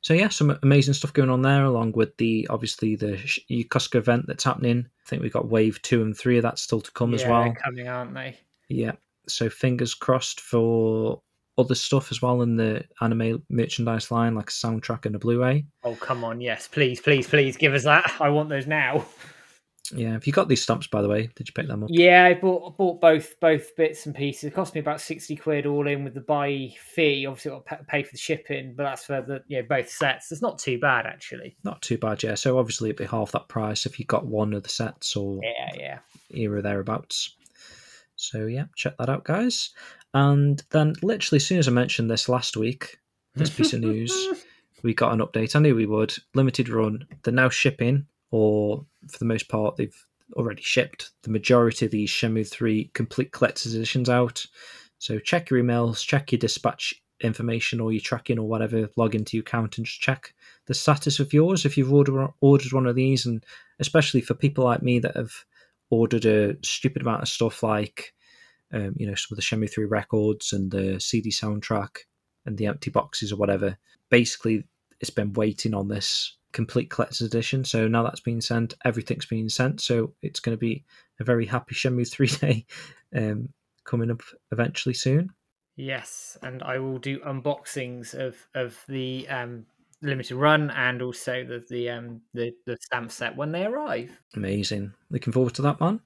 So 0.00 0.14
yeah, 0.14 0.28
some 0.28 0.58
amazing 0.62 0.94
stuff 0.94 1.12
going 1.12 1.30
on 1.30 1.42
there, 1.42 1.64
along 1.64 1.92
with 1.92 2.16
the 2.16 2.46
obviously 2.50 2.96
the 2.96 3.16
Yokosuka 3.50 3.96
event 3.96 4.26
that's 4.26 4.44
happening. 4.44 4.86
I 5.04 5.08
think 5.08 5.22
we've 5.22 5.32
got 5.32 5.48
wave 5.48 5.80
two 5.82 6.02
and 6.02 6.16
three 6.16 6.36
of 6.36 6.42
that 6.42 6.58
still 6.58 6.80
to 6.80 6.92
come 6.92 7.14
as 7.14 7.24
well. 7.24 7.54
coming, 7.62 7.88
aren't 7.88 8.14
they? 8.14 8.38
Yeah. 8.68 8.92
So 9.26 9.48
fingers 9.48 9.94
crossed 9.94 10.40
for 10.40 11.22
other 11.56 11.74
stuff 11.74 12.10
as 12.10 12.20
well 12.20 12.42
in 12.42 12.56
the 12.56 12.84
anime 13.00 13.42
merchandise 13.48 14.10
line, 14.10 14.34
like 14.34 14.50
a 14.50 14.52
soundtrack 14.52 15.06
and 15.06 15.14
a 15.14 15.18
Blu-ray. 15.18 15.64
Oh, 15.84 15.94
come 15.94 16.24
on. 16.24 16.40
Yes, 16.40 16.66
please, 16.68 17.00
please, 17.00 17.28
please 17.28 17.56
give 17.56 17.74
us 17.74 17.84
that. 17.84 18.16
I 18.20 18.28
want 18.30 18.48
those 18.48 18.66
now. 18.66 19.06
Yeah. 19.92 20.12
Have 20.12 20.26
you 20.26 20.32
got 20.32 20.48
these 20.48 20.62
stumps 20.62 20.86
by 20.86 21.02
the 21.02 21.08
way? 21.08 21.28
Did 21.34 21.46
you 21.48 21.52
pick 21.52 21.68
them 21.68 21.82
up? 21.82 21.90
Yeah, 21.92 22.24
I 22.24 22.34
bought 22.34 22.76
bought 22.78 23.00
both 23.00 23.38
both 23.38 23.76
bits 23.76 24.06
and 24.06 24.14
pieces. 24.14 24.44
It 24.44 24.54
cost 24.54 24.74
me 24.74 24.80
about 24.80 25.00
sixty 25.00 25.36
quid 25.36 25.66
all 25.66 25.86
in 25.86 26.04
with 26.04 26.14
the 26.14 26.20
buy 26.22 26.70
fee. 26.78 27.26
Obviously, 27.26 27.50
I'll 27.52 27.60
pa- 27.60 27.80
pay 27.86 28.02
for 28.02 28.12
the 28.12 28.18
shipping, 28.18 28.74
but 28.76 28.84
that's 28.84 29.04
for 29.04 29.20
the 29.20 29.42
yeah 29.46 29.60
both 29.62 29.90
sets. 29.90 30.32
It's 30.32 30.40
not 30.42 30.58
too 30.58 30.78
bad 30.78 31.04
actually. 31.06 31.56
Not 31.64 31.82
too 31.82 31.98
bad, 31.98 32.22
yeah. 32.22 32.34
So 32.34 32.58
obviously 32.58 32.88
it'd 32.88 32.98
be 32.98 33.04
half 33.04 33.32
that 33.32 33.48
price 33.48 33.84
if 33.84 33.98
you 33.98 34.06
got 34.06 34.26
one 34.26 34.54
of 34.54 34.62
the 34.62 34.68
sets 34.70 35.16
or 35.16 35.40
Yeah, 35.42 35.70
yeah. 35.78 35.98
era 36.30 36.62
thereabouts. 36.62 37.36
So 38.16 38.46
yeah, 38.46 38.64
check 38.76 38.96
that 38.98 39.10
out, 39.10 39.24
guys. 39.24 39.70
And 40.14 40.62
then 40.70 40.94
literally 41.02 41.36
as 41.36 41.46
soon 41.46 41.58
as 41.58 41.68
I 41.68 41.72
mentioned 41.72 42.10
this 42.10 42.28
last 42.28 42.56
week, 42.56 42.98
this 43.34 43.50
piece 43.50 43.72
of 43.72 43.80
news, 43.80 44.14
we 44.82 44.94
got 44.94 45.12
an 45.12 45.18
update. 45.18 45.56
I 45.56 45.58
knew 45.58 45.74
we 45.74 45.86
would. 45.86 46.14
Limited 46.34 46.68
run. 46.68 47.04
They're 47.22 47.34
now 47.34 47.48
shipping, 47.48 48.06
or 48.34 48.84
for 49.08 49.18
the 49.18 49.24
most 49.24 49.48
part, 49.48 49.76
they've 49.76 50.04
already 50.34 50.60
shipped 50.60 51.12
the 51.22 51.30
majority 51.30 51.86
of 51.86 51.92
these 51.92 52.10
Shenmue 52.10 52.50
3 52.50 52.90
complete 52.92 53.30
collector's 53.30 53.76
editions 53.76 54.10
out. 54.10 54.44
So 54.98 55.20
check 55.20 55.50
your 55.50 55.62
emails, 55.62 56.04
check 56.04 56.32
your 56.32 56.40
dispatch 56.40 57.00
information 57.20 57.78
or 57.78 57.92
your 57.92 58.00
tracking 58.00 58.40
or 58.40 58.48
whatever, 58.48 58.90
log 58.96 59.14
into 59.14 59.36
your 59.36 59.42
account 59.42 59.78
and 59.78 59.86
just 59.86 60.00
check 60.00 60.34
the 60.66 60.74
status 60.74 61.20
of 61.20 61.32
yours 61.32 61.64
if 61.64 61.78
you've 61.78 61.92
ordered 61.92 62.28
ordered 62.40 62.72
one 62.72 62.88
of 62.88 62.96
these 62.96 63.24
and 63.24 63.44
especially 63.78 64.20
for 64.20 64.34
people 64.34 64.64
like 64.64 64.82
me 64.82 64.98
that 64.98 65.14
have 65.14 65.44
ordered 65.90 66.24
a 66.24 66.56
stupid 66.64 67.02
amount 67.02 67.22
of 67.22 67.28
stuff 67.28 67.62
like 67.62 68.14
um, 68.72 68.94
you 68.96 69.06
know 69.06 69.14
some 69.14 69.28
of 69.30 69.36
the 69.36 69.42
Shenmue 69.42 69.72
3 69.72 69.84
records 69.84 70.52
and 70.52 70.72
the 70.72 70.98
CD 70.98 71.30
soundtrack 71.30 71.98
and 72.46 72.58
the 72.58 72.66
empty 72.66 72.90
boxes 72.90 73.30
or 73.30 73.36
whatever. 73.36 73.78
Basically, 74.10 74.64
it's 74.98 75.10
been 75.10 75.32
waiting 75.34 75.72
on 75.72 75.86
this 75.86 76.36
complete 76.54 76.88
collector's 76.88 77.20
edition. 77.20 77.64
So 77.64 77.86
now 77.86 78.02
that's 78.04 78.20
been 78.20 78.40
sent, 78.40 78.74
everything's 78.84 79.26
been 79.26 79.50
sent. 79.50 79.82
So 79.82 80.14
it's 80.22 80.40
going 80.40 80.56
to 80.56 80.60
be 80.60 80.84
a 81.20 81.24
very 81.24 81.44
happy 81.44 81.74
Shenmue 81.74 82.08
3 82.10 82.26
day 82.28 82.66
um, 83.14 83.50
coming 83.84 84.10
up 84.10 84.22
eventually 84.50 84.94
soon. 84.94 85.30
Yes, 85.76 86.38
and 86.40 86.62
I 86.62 86.78
will 86.78 86.98
do 86.98 87.18
unboxings 87.18 88.14
of 88.14 88.36
of 88.54 88.78
the 88.86 89.26
um, 89.28 89.66
limited 90.02 90.36
run 90.36 90.70
and 90.70 91.02
also 91.02 91.44
the 91.44 91.64
the 91.68 91.90
um 91.90 92.20
the, 92.32 92.54
the 92.64 92.76
stamp 92.80 93.10
set 93.10 93.36
when 93.36 93.50
they 93.50 93.64
arrive. 93.64 94.10
Amazing. 94.36 94.92
Looking 95.10 95.32
forward 95.32 95.54
to 95.54 95.62
that, 95.62 95.80
man. 95.80 95.98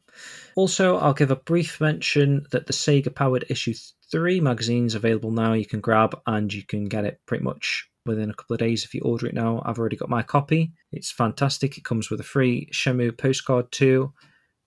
Also, 0.56 0.96
I'll 0.96 1.12
give 1.12 1.30
a 1.30 1.36
brief 1.36 1.82
mention 1.82 2.46
that 2.50 2.66
the 2.66 2.72
Sega 2.72 3.14
powered 3.14 3.44
issue 3.50 3.74
3 4.10 4.40
magazine's 4.40 4.94
available 4.94 5.32
now. 5.32 5.52
You 5.52 5.66
can 5.66 5.80
grab 5.80 6.18
and 6.26 6.50
you 6.52 6.62
can 6.62 6.86
get 6.86 7.04
it 7.04 7.20
pretty 7.26 7.44
much 7.44 7.90
within 8.09 8.30
a 8.30 8.35
couple 8.35 8.55
of 8.55 8.60
days 8.60 8.85
if 8.85 8.94
you 8.94 9.02
order 9.02 9.26
it 9.26 9.35
now. 9.35 9.62
I've 9.64 9.78
already 9.78 9.97
got 9.97 10.09
my 10.09 10.22
copy. 10.22 10.72
It's 10.93 11.10
fantastic. 11.10 11.78
It 11.78 11.85
comes 11.85 12.10
with 12.10 12.20
a 12.20 12.24
free 12.24 12.68
Shenmue 12.72 13.16
postcard 13.16 13.70
too. 13.70 14.12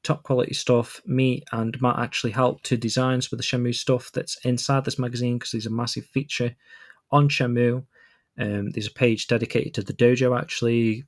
Top 0.04 0.24
quality 0.24 0.54
stuff. 0.54 1.02
Me 1.06 1.44
and 1.52 1.80
Matt 1.82 2.00
actually 2.00 2.32
helped 2.32 2.64
to 2.66 2.78
design 2.78 3.22
some 3.22 3.30
of 3.34 3.38
the 3.38 3.44
Shenmue 3.44 3.76
stuff 3.76 4.12
that's 4.14 4.38
inside 4.46 4.86
this 4.86 4.98
magazine 4.98 5.38
because 5.38 5.52
there's 5.52 5.66
a 5.66 5.72
massive 5.72 6.06
feature 6.06 6.56
on 7.12 7.28
Shenmue. 7.28 7.86
Um, 8.40 8.70
there's 8.72 8.88
a 8.88 8.92
page 8.92 9.28
dedicated 9.28 9.74
to 9.76 9.84
the 9.84 9.94
dojo. 9.94 10.40
Actually, 10.40 11.04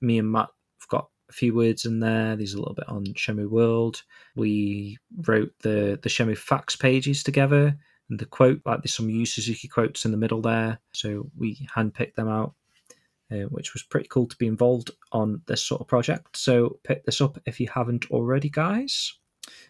me 0.00 0.18
and 0.18 0.30
Matt 0.30 0.48
have 0.80 0.88
got 0.88 1.08
a 1.28 1.32
few 1.32 1.54
words 1.54 1.84
in 1.84 2.00
there. 2.00 2.36
There's 2.36 2.54
a 2.54 2.58
little 2.58 2.74
bit 2.74 2.88
on 2.88 3.04
Shenmue 3.04 3.50
World. 3.50 4.02
We 4.36 4.98
wrote 5.26 5.52
the 5.62 5.98
the 6.02 6.08
Shenmue 6.08 6.38
facts 6.38 6.76
pages 6.76 7.22
together, 7.22 7.76
and 8.10 8.18
the 8.18 8.26
quote 8.26 8.60
like 8.64 8.82
there's 8.82 8.94
some 8.94 9.10
Yu 9.10 9.26
Suzuki 9.26 9.68
quotes 9.68 10.04
in 10.04 10.10
the 10.10 10.16
middle 10.16 10.40
there. 10.40 10.78
So 10.92 11.30
we 11.36 11.66
handpicked 11.74 12.14
them 12.14 12.28
out, 12.28 12.54
uh, 13.32 13.46
which 13.48 13.72
was 13.72 13.82
pretty 13.82 14.08
cool 14.08 14.26
to 14.26 14.36
be 14.36 14.46
involved 14.46 14.90
on 15.12 15.42
this 15.46 15.62
sort 15.62 15.80
of 15.80 15.88
project. 15.88 16.36
So 16.36 16.78
pick 16.84 17.04
this 17.04 17.20
up 17.20 17.38
if 17.46 17.60
you 17.60 17.68
haven't 17.72 18.10
already, 18.10 18.50
guys. 18.50 19.14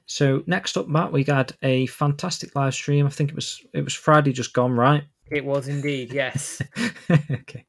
So 0.07 0.43
next 0.47 0.77
up, 0.77 0.89
Matt, 0.89 1.13
we 1.13 1.25
had 1.25 1.53
a 1.63 1.87
fantastic 1.87 2.55
live 2.55 2.75
stream. 2.75 3.07
I 3.07 3.11
think 3.11 3.31
it 3.31 3.37
was 3.37 3.65
it 3.73 3.83
was 3.83 3.95
Friday 3.95 4.33
just 4.33 4.53
gone, 4.53 4.73
right? 4.73 5.05
It 5.31 5.45
was 5.45 5.69
indeed, 5.69 6.13
yes. 6.13 6.61
okay. 7.11 7.65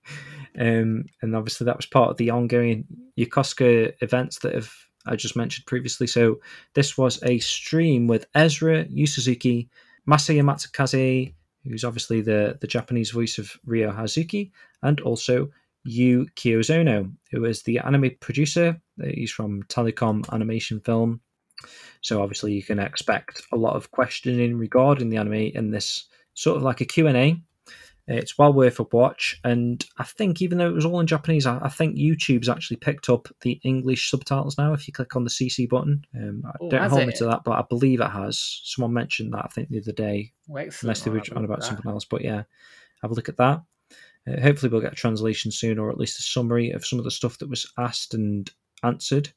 Um, 0.57 1.05
and 1.21 1.35
obviously 1.35 1.65
that 1.65 1.77
was 1.77 1.85
part 1.85 2.11
of 2.11 2.17
the 2.17 2.29
ongoing 2.29 2.85
Yokosuka 3.17 3.93
events 4.01 4.39
that 4.39 4.53
have 4.53 4.71
I 5.05 5.15
just 5.15 5.35
mentioned 5.35 5.65
previously. 5.67 6.07
So 6.07 6.39
this 6.73 6.97
was 6.97 7.21
a 7.23 7.39
stream 7.39 8.07
with 8.07 8.25
Ezra, 8.33 8.85
Yu 8.89 9.05
Suzuki, 9.05 9.69
Masaya 10.07 10.44
Matsukaze, 10.44 11.34
who's 11.64 11.84
obviously 11.84 12.22
the, 12.22 12.57
the 12.61 12.68
Japanese 12.68 13.11
voice 13.11 13.38
of 13.38 13.52
Ryo 13.65 13.91
Hazuki, 13.91 14.52
and 14.84 15.02
also 15.02 15.49
Yu 15.84 16.26
Kiyozono, 16.36 17.11
who 17.32 17.45
is 17.45 17.64
the 17.64 17.80
anime 17.80 18.11
producer. 18.19 18.80
He's 19.03 19.32
from 19.32 19.64
Telecom 19.64 20.32
Animation 20.34 20.80
Film. 20.80 21.22
So 22.02 22.22
obviously 22.22 22.53
you 22.53 22.64
can 22.64 22.80
expect 22.80 23.44
a 23.52 23.57
lot 23.57 23.76
of 23.76 23.91
questioning 23.91 24.57
regarding 24.57 25.10
the 25.10 25.18
anime 25.18 25.34
in 25.34 25.72
this 25.72 26.06
sort 26.34 26.57
of 26.57 26.64
like 26.64 26.82
a 26.82 26.86
Q&A. 26.86 27.41
It's 28.07 28.38
well 28.38 28.53
worth 28.53 28.80
a 28.80 28.84
watch, 28.91 29.40
and 29.44 29.84
I 29.98 30.03
think 30.03 30.40
even 30.41 30.60
though 30.60 30.69
it 30.69 30.76
was 30.76 30.86
all 30.86 30.99
in 30.99 31.07
Japanese, 31.07 31.48
I, 31.48 31.57
I 31.60 31.69
think 31.69 31.95
YouTube's 31.95 32.48
actually 32.48 32.77
picked 32.77 33.10
up 33.10 33.27
the 33.41 33.60
English 33.64 34.11
subtitles 34.11 34.60
now. 34.60 34.73
If 34.73 34.88
you 34.88 34.94
click 34.94 35.15
on 35.15 35.23
the 35.23 35.30
CC 35.32 35.68
button, 35.68 36.06
um, 36.15 36.44
Oh, 36.61 36.69
don't 36.69 36.82
hold 36.90 37.07
me 37.07 37.14
to 37.14 37.26
that, 37.26 37.44
but 37.44 37.53
I 37.53 37.64
believe 37.68 38.02
it 38.02 38.11
has. 38.11 38.61
Someone 38.64 38.94
mentioned 38.94 39.34
that 39.34 39.45
I 39.45 39.48
think 39.48 39.69
the 39.69 39.80
other 39.82 39.91
day, 39.91 40.32
unless 40.84 41.02
they 41.02 41.10
were 41.10 41.18
on 41.36 41.45
about 41.45 41.61
that. 41.61 41.65
something 41.68 41.91
else. 41.91 42.06
But 42.06 42.23
yeah, 42.23 42.44
have 43.02 43.10
a 43.10 43.15
look 43.15 43.30
at 43.30 43.38
that. 43.38 43.64
Uh, 44.27 44.40
hopefully, 44.41 44.72
we'll 44.72 44.82
get 44.82 44.94
a 44.94 44.95
translation 44.95 45.49
soon, 45.52 45.80
or 45.80 45.90
at 45.90 45.98
least 45.98 46.19
a 46.19 46.22
summary 46.22 46.69
of 46.72 46.86
some 46.86 46.99
of 46.99 47.06
the 47.06 47.11
stuff 47.11 47.40
that 47.40 47.49
was 47.49 47.72
asked 47.80 48.14
and 48.14 48.52
answered. 48.84 49.32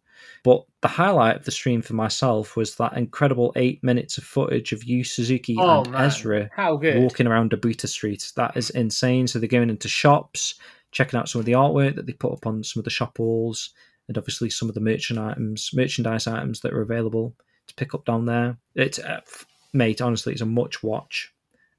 But 0.44 0.64
the 0.80 0.88
highlight 0.88 1.36
of 1.36 1.44
the 1.44 1.50
stream 1.50 1.82
for 1.82 1.94
myself 1.94 2.56
was 2.56 2.76
that 2.76 2.96
incredible 2.96 3.52
eight 3.56 3.82
minutes 3.82 4.18
of 4.18 4.24
footage 4.24 4.72
of 4.72 4.84
Yu 4.84 5.04
Suzuki 5.04 5.56
Oh 5.58 5.82
and 5.82 5.92
man, 5.92 6.04
Ezra 6.04 6.50
walking 7.00 7.26
around 7.26 7.50
Dobuita 7.50 7.88
Street. 7.88 8.32
That 8.36 8.56
is 8.56 8.70
insane. 8.70 9.26
So 9.26 9.38
they're 9.38 9.48
going 9.48 9.70
into 9.70 9.88
shops, 9.88 10.54
checking 10.92 11.18
out 11.18 11.28
some 11.28 11.40
of 11.40 11.46
the 11.46 11.52
artwork 11.52 11.96
that 11.96 12.06
they 12.06 12.12
put 12.12 12.32
up 12.32 12.46
on 12.46 12.62
some 12.62 12.80
of 12.80 12.84
the 12.84 12.90
shop 12.90 13.18
walls, 13.18 13.70
and 14.06 14.16
obviously 14.16 14.50
some 14.50 14.68
of 14.68 14.74
the 14.74 14.80
merchant 14.80 15.18
items, 15.18 15.70
merchandise 15.74 16.26
items 16.26 16.60
that 16.60 16.72
are 16.72 16.82
available 16.82 17.34
to 17.66 17.74
pick 17.74 17.94
up 17.94 18.04
down 18.04 18.24
there. 18.24 18.56
It's 18.74 18.98
uh, 18.98 19.20
mate, 19.72 20.00
honestly, 20.00 20.32
it's 20.32 20.42
a 20.42 20.46
much 20.46 20.82
watch, 20.82 21.32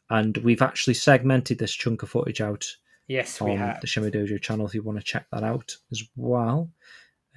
and 0.09 0.37
we've 0.37 0.61
actually 0.61 0.93
segmented 0.93 1.57
this 1.57 1.73
chunk 1.73 2.03
of 2.03 2.09
footage 2.09 2.41
out 2.41 2.67
Yes, 3.09 3.41
we 3.41 3.51
on 3.51 3.57
have. 3.57 3.81
the 3.81 3.87
Shenmue 3.87 4.13
Dojo 4.13 4.39
channel 4.39 4.67
if 4.67 4.75
you 4.75 4.83
want 4.83 4.99
to 4.99 5.03
check 5.03 5.25
that 5.31 5.43
out 5.43 5.75
as 5.91 6.03
well. 6.15 6.69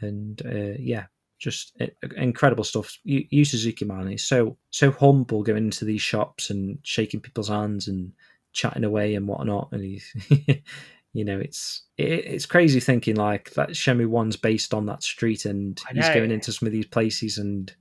And 0.03 0.41
uh, 0.45 0.77
yeah, 0.79 1.07
just 1.39 1.73
uh, 1.81 1.87
incredible 2.17 2.65
stuff. 2.65 2.99
Yu 3.05 3.25
Yu 3.31 3.45
Suzuki 3.45 3.85
man 3.85 4.13
is 4.13 4.25
so 4.25 4.57
so 4.71 4.91
humble 4.91 5.43
going 5.43 5.65
into 5.65 5.85
these 5.85 6.03
shops 6.03 6.51
and 6.51 6.79
shaking 6.83 7.21
people's 7.21 7.49
hands 7.49 7.89
and 7.89 8.13
chatting 8.53 8.85
away 8.85 9.15
and 9.15 9.27
whatnot. 9.27 9.69
And 9.73 9.83
he's, 9.83 10.15
you 11.13 11.25
know, 11.25 11.39
it's 11.39 11.83
it, 11.99 12.27
it's 12.27 12.47
crazy 12.47 12.81
thinking 12.81 13.17
like 13.17 13.51
that. 13.55 13.71
Shenmue 13.71 14.07
One's 14.07 14.37
based 14.37 14.73
on 14.73 14.87
that 14.87 15.03
street, 15.03 15.45
and 15.45 15.81
he's 15.93 16.09
going 16.09 16.31
into 16.31 16.53
some 16.53 16.67
of 16.67 16.73
these 16.73 16.87
places 16.87 17.39
and 17.39 17.75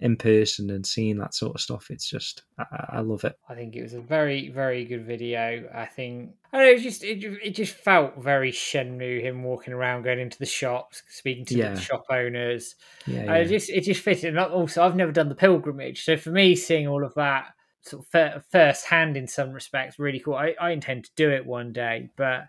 in 0.00 0.14
person 0.16 0.68
and 0.70 0.84
seeing 0.86 1.16
that 1.18 1.32
sort 1.34 1.54
of 1.54 1.60
stuff. 1.60 1.90
It's 1.90 2.08
just 2.08 2.42
I, 2.58 2.64
I 2.98 3.00
love 3.00 3.24
it. 3.24 3.34
I 3.48 3.54
think 3.54 3.74
it 3.76 3.82
was 3.82 3.94
a 3.94 4.00
very, 4.00 4.50
very 4.50 4.84
good 4.84 5.06
video. 5.06 5.68
I 5.74 5.86
think 5.86 6.32
I 6.52 6.58
know, 6.58 6.70
it 6.70 6.80
just 6.80 7.02
it, 7.02 7.24
it 7.42 7.50
just 7.54 7.74
felt 7.74 8.16
very 8.22 8.52
Shenmue. 8.52 9.22
Him 9.22 9.42
walking 9.42 9.72
around, 9.72 10.02
going 10.02 10.20
into 10.20 10.38
the 10.38 10.46
shops, 10.46 11.02
speaking 11.08 11.44
to 11.46 11.56
Yeah. 11.56 11.74
the 11.74 11.80
shop 11.80 12.04
owners. 12.10 12.74
Yeah, 13.06 13.20
And 13.20 13.26
yeah. 13.28 13.36
it 13.36 13.48
just 13.48 13.70
it 13.70 13.80
just 13.84 14.02
fitted. 14.02 14.36
And 14.36 14.38
also, 14.38 14.82
I've 14.82 14.96
never 14.96 15.12
done 15.12 15.28
the 15.30 15.34
pilgrimage, 15.34 16.04
so 16.04 16.16
for 16.16 16.30
me, 16.30 16.54
seeing 16.56 16.86
all 16.86 17.04
of 17.04 17.14
that 17.14 17.46
sort 17.82 18.02
of 18.04 18.08
fir- 18.10 18.42
first 18.50 18.84
hand 18.86 19.16
in 19.16 19.26
some 19.28 19.52
respects, 19.52 19.98
really 19.98 20.18
cool. 20.20 20.34
I, 20.34 20.54
I 20.60 20.70
intend 20.72 21.04
to 21.04 21.10
do 21.16 21.30
it 21.30 21.46
one 21.46 21.72
day, 21.72 22.10
but 22.16 22.44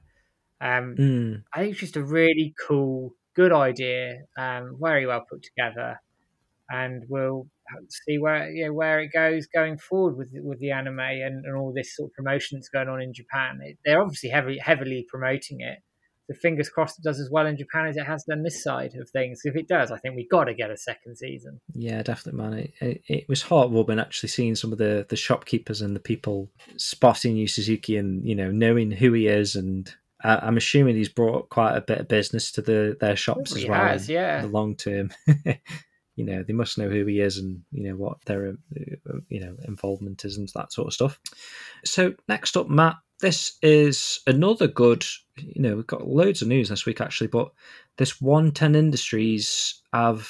um, 0.60 0.96
Mm, 0.98 1.44
I 1.54 1.60
think 1.60 1.72
it's 1.74 1.80
just 1.80 1.96
a 1.96 2.04
really 2.04 2.56
cool, 2.68 3.14
good 3.36 3.54
idea. 3.54 4.22
Um, 4.38 4.78
very 4.82 5.06
well 5.06 5.24
put 5.30 5.44
together, 5.44 6.02
and 6.70 7.04
we'll 7.10 7.48
see 7.90 8.18
where 8.18 8.50
yeah 8.50 8.70
where 8.70 9.00
it 9.02 9.12
goes 9.14 9.48
going 9.54 9.78
forward 9.78 10.18
with 10.18 10.30
with 10.44 10.60
the 10.60 10.72
anime 10.72 11.00
and, 11.00 11.46
and 11.46 11.56
all 11.58 11.74
this 11.76 11.96
sort 11.96 12.10
of 12.10 12.14
promotion 12.14 12.58
that's 12.58 12.70
going 12.70 12.90
on 12.90 13.02
in 13.02 13.14
Japan. 13.14 13.60
It, 13.62 13.78
they're 13.86 14.02
obviously 14.02 14.30
heavily 14.30 14.58
heavily 14.58 15.06
promoting 15.10 15.62
it. 15.62 15.80
So 16.30 16.36
fingers 16.42 16.68
crossed 16.68 17.00
it 17.00 17.04
does 17.04 17.22
as 17.22 17.30
well 17.32 17.48
in 17.48 17.56
Japan 17.58 17.88
as 17.88 17.96
it 17.96 18.06
has 18.06 18.26
done 18.26 18.44
this 18.44 18.62
side 18.62 18.96
of 19.00 19.10
things. 19.10 19.40
If 19.46 19.56
it 19.56 19.70
does, 19.70 19.92
I 19.92 19.98
think 19.98 20.16
we've 20.18 20.30
got 20.30 20.46
to 20.46 20.54
get 20.54 20.70
a 20.70 20.76
second 20.76 21.16
season. 21.16 21.62
Yeah, 21.74 22.04
definitely, 22.04 22.42
man. 22.42 22.54
It, 22.54 22.74
it, 22.82 23.02
it 23.08 23.30
was 23.30 23.44
heartwarming 23.44 24.02
actually 24.02 24.28
seeing 24.28 24.56
some 24.56 24.74
of 24.74 24.78
the, 24.78 25.06
the 25.08 25.16
shopkeepers 25.16 25.82
and 25.82 25.96
the 25.96 26.02
people 26.02 26.50
spotting 26.76 27.38
Yu 27.38 27.48
Suzuki 27.48 27.96
and 27.96 28.28
you 28.28 28.36
know 28.36 28.52
knowing 28.52 28.92
who 28.92 29.14
he 29.14 29.28
is, 29.28 29.56
and 29.56 29.90
I, 30.22 30.36
I'm 30.40 30.58
assuming 30.58 30.98
he's 30.98 31.08
brought 31.08 31.48
quite 31.50 31.78
a 31.78 31.82
bit 31.82 32.00
of 32.00 32.10
business 32.10 32.52
to 32.54 32.62
the 32.62 32.98
their 33.00 33.16
shops 33.16 33.54
as 33.56 33.62
He 33.62 33.70
well. 33.70 33.80
has, 33.80 34.10
in 34.10 34.16
yeah. 34.16 34.42
the 34.42 34.48
long 34.50 34.76
term. 34.76 35.12
you 36.18 36.26
know, 36.26 36.44
they 36.44 36.52
must 36.52 36.78
know 36.78 36.90
who 36.90 37.06
he 37.06 37.22
is 37.22 37.38
and 37.38 37.62
you 37.72 37.84
know 37.84 37.96
what 37.96 38.18
their 38.26 38.50
uh, 38.50 39.20
you 39.30 39.40
know 39.40 39.56
involvement 39.66 40.26
is 40.26 40.36
and 40.36 40.50
that 40.56 40.74
sort 40.74 40.88
of 40.88 40.94
stuff. 40.94 41.20
So 41.86 42.14
next 42.28 42.58
up, 42.58 42.68
Matt. 42.70 42.96
This 43.20 43.58
is 43.64 44.20
another 44.28 44.68
good. 44.68 45.04
You 45.38 45.62
know, 45.62 45.76
we've 45.76 45.88
got 45.88 46.08
loads 46.08 46.42
of 46.44 46.48
news 46.50 46.70
this 46.70 46.86
week 46.86 47.02
actually, 47.02 47.28
but 47.28 47.50
this 47.98 48.22
110 48.22 48.76
Industries 48.76 49.82
have 49.94 50.30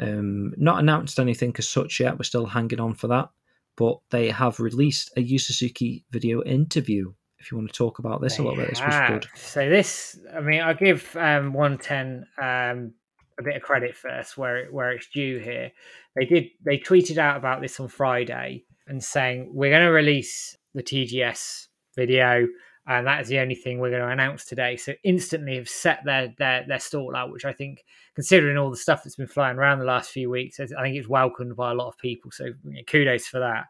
Um, 0.00 0.54
not 0.56 0.78
announced 0.78 1.20
anything 1.20 1.54
as 1.58 1.68
such 1.68 2.00
yet. 2.00 2.18
We're 2.18 2.24
still 2.24 2.46
hanging 2.46 2.80
on 2.80 2.94
for 2.94 3.08
that. 3.08 3.28
But 3.76 3.98
they 4.10 4.30
have 4.30 4.58
released 4.58 5.12
a 5.16 5.20
Yu 5.20 5.38
Suzuki 5.38 6.04
video 6.10 6.42
interview. 6.44 7.12
If 7.38 7.50
you 7.50 7.58
want 7.58 7.68
to 7.72 7.76
talk 7.76 7.98
about 7.98 8.20
this 8.22 8.38
a 8.38 8.42
little 8.42 8.56
bit, 8.56 8.70
this 8.70 8.80
was 8.80 8.94
good. 9.10 9.26
So 9.34 9.68
this, 9.68 10.18
I 10.34 10.40
mean, 10.40 10.60
I'll 10.62 10.74
give 10.74 11.14
um, 11.16 11.52
110 11.52 12.26
um, 12.40 12.94
a 13.38 13.42
bit 13.42 13.56
of 13.56 13.62
credit 13.62 13.96
first, 13.96 14.36
where 14.36 14.58
it, 14.58 14.72
where 14.72 14.92
it's 14.92 15.08
due 15.08 15.38
here. 15.38 15.72
They 16.16 16.24
did 16.24 16.48
they 16.64 16.78
tweeted 16.78 17.18
out 17.18 17.36
about 17.36 17.60
this 17.60 17.78
on 17.80 17.88
Friday 17.88 18.64
and 18.86 19.02
saying 19.02 19.50
we're 19.52 19.70
going 19.70 19.86
to 19.86 19.92
release 19.92 20.56
the 20.74 20.82
TGS 20.82 21.68
video, 21.96 22.46
and 22.86 23.06
that 23.06 23.20
is 23.20 23.28
the 23.28 23.38
only 23.38 23.54
thing 23.54 23.78
we're 23.78 23.90
going 23.90 24.02
to 24.02 24.08
announce 24.08 24.44
today. 24.44 24.76
So 24.76 24.94
instantly 25.04 25.56
have 25.56 25.68
set 25.68 26.04
their 26.04 26.34
their 26.38 26.64
their 26.66 26.80
stall 26.80 27.16
out, 27.16 27.32
which 27.32 27.44
I 27.44 27.52
think, 27.52 27.84
considering 28.14 28.56
all 28.56 28.70
the 28.70 28.76
stuff 28.76 29.04
that's 29.04 29.16
been 29.16 29.26
flying 29.26 29.56
around 29.56 29.78
the 29.78 29.84
last 29.84 30.10
few 30.10 30.30
weeks, 30.30 30.60
I 30.60 30.66
think 30.66 30.96
it's 30.96 31.08
welcomed 31.08 31.56
by 31.56 31.70
a 31.70 31.74
lot 31.74 31.88
of 31.88 31.98
people. 31.98 32.30
So 32.30 32.46
kudos 32.86 33.26
for 33.26 33.40
that. 33.40 33.66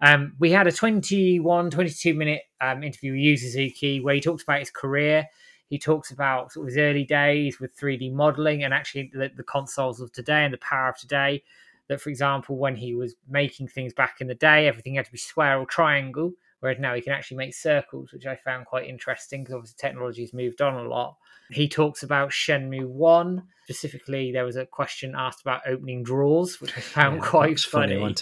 Um, 0.00 0.34
we 0.38 0.50
had 0.50 0.66
a 0.66 0.72
21, 0.72 1.70
22 1.70 2.14
minute 2.14 2.42
um, 2.60 2.82
interview 2.82 3.12
with 3.12 3.20
Yu 3.20 3.36
Suzuki 3.36 4.00
where 4.00 4.14
he 4.14 4.20
talked 4.20 4.42
about 4.42 4.60
his 4.60 4.70
career. 4.70 5.26
He 5.68 5.78
talks 5.78 6.10
about 6.10 6.52
sort 6.52 6.64
of 6.64 6.68
his 6.68 6.78
early 6.78 7.04
days 7.04 7.58
with 7.58 7.76
3D 7.76 8.12
modeling 8.12 8.62
and 8.62 8.72
actually 8.72 9.10
the, 9.12 9.30
the 9.36 9.42
consoles 9.42 10.00
of 10.00 10.12
today 10.12 10.44
and 10.44 10.54
the 10.54 10.58
power 10.58 10.88
of 10.88 10.96
today. 10.96 11.42
That, 11.88 12.00
for 12.00 12.10
example, 12.10 12.56
when 12.56 12.74
he 12.74 12.94
was 12.94 13.14
making 13.28 13.68
things 13.68 13.92
back 13.92 14.16
in 14.20 14.26
the 14.26 14.34
day, 14.34 14.66
everything 14.66 14.96
had 14.96 15.06
to 15.06 15.12
be 15.12 15.18
square 15.18 15.58
or 15.60 15.66
triangle, 15.66 16.32
whereas 16.58 16.80
now 16.80 16.94
he 16.94 17.00
can 17.00 17.12
actually 17.12 17.36
make 17.36 17.54
circles, 17.54 18.12
which 18.12 18.26
I 18.26 18.34
found 18.34 18.66
quite 18.66 18.88
interesting 18.88 19.44
because 19.44 19.54
obviously 19.54 19.76
technology 19.78 20.22
has 20.22 20.32
moved 20.32 20.60
on 20.60 20.74
a 20.74 20.88
lot. 20.88 21.16
He 21.50 21.68
talks 21.68 22.02
about 22.02 22.30
Shenmue 22.30 22.88
1. 22.88 23.42
Specifically, 23.64 24.32
there 24.32 24.44
was 24.44 24.56
a 24.56 24.66
question 24.66 25.14
asked 25.16 25.42
about 25.42 25.62
opening 25.66 26.02
drawers, 26.02 26.60
which 26.60 26.76
I 26.76 26.80
found 26.80 27.16
Yeah, 27.16 27.28
quite 27.28 27.50
that's 27.50 27.64
funny. 27.64 28.16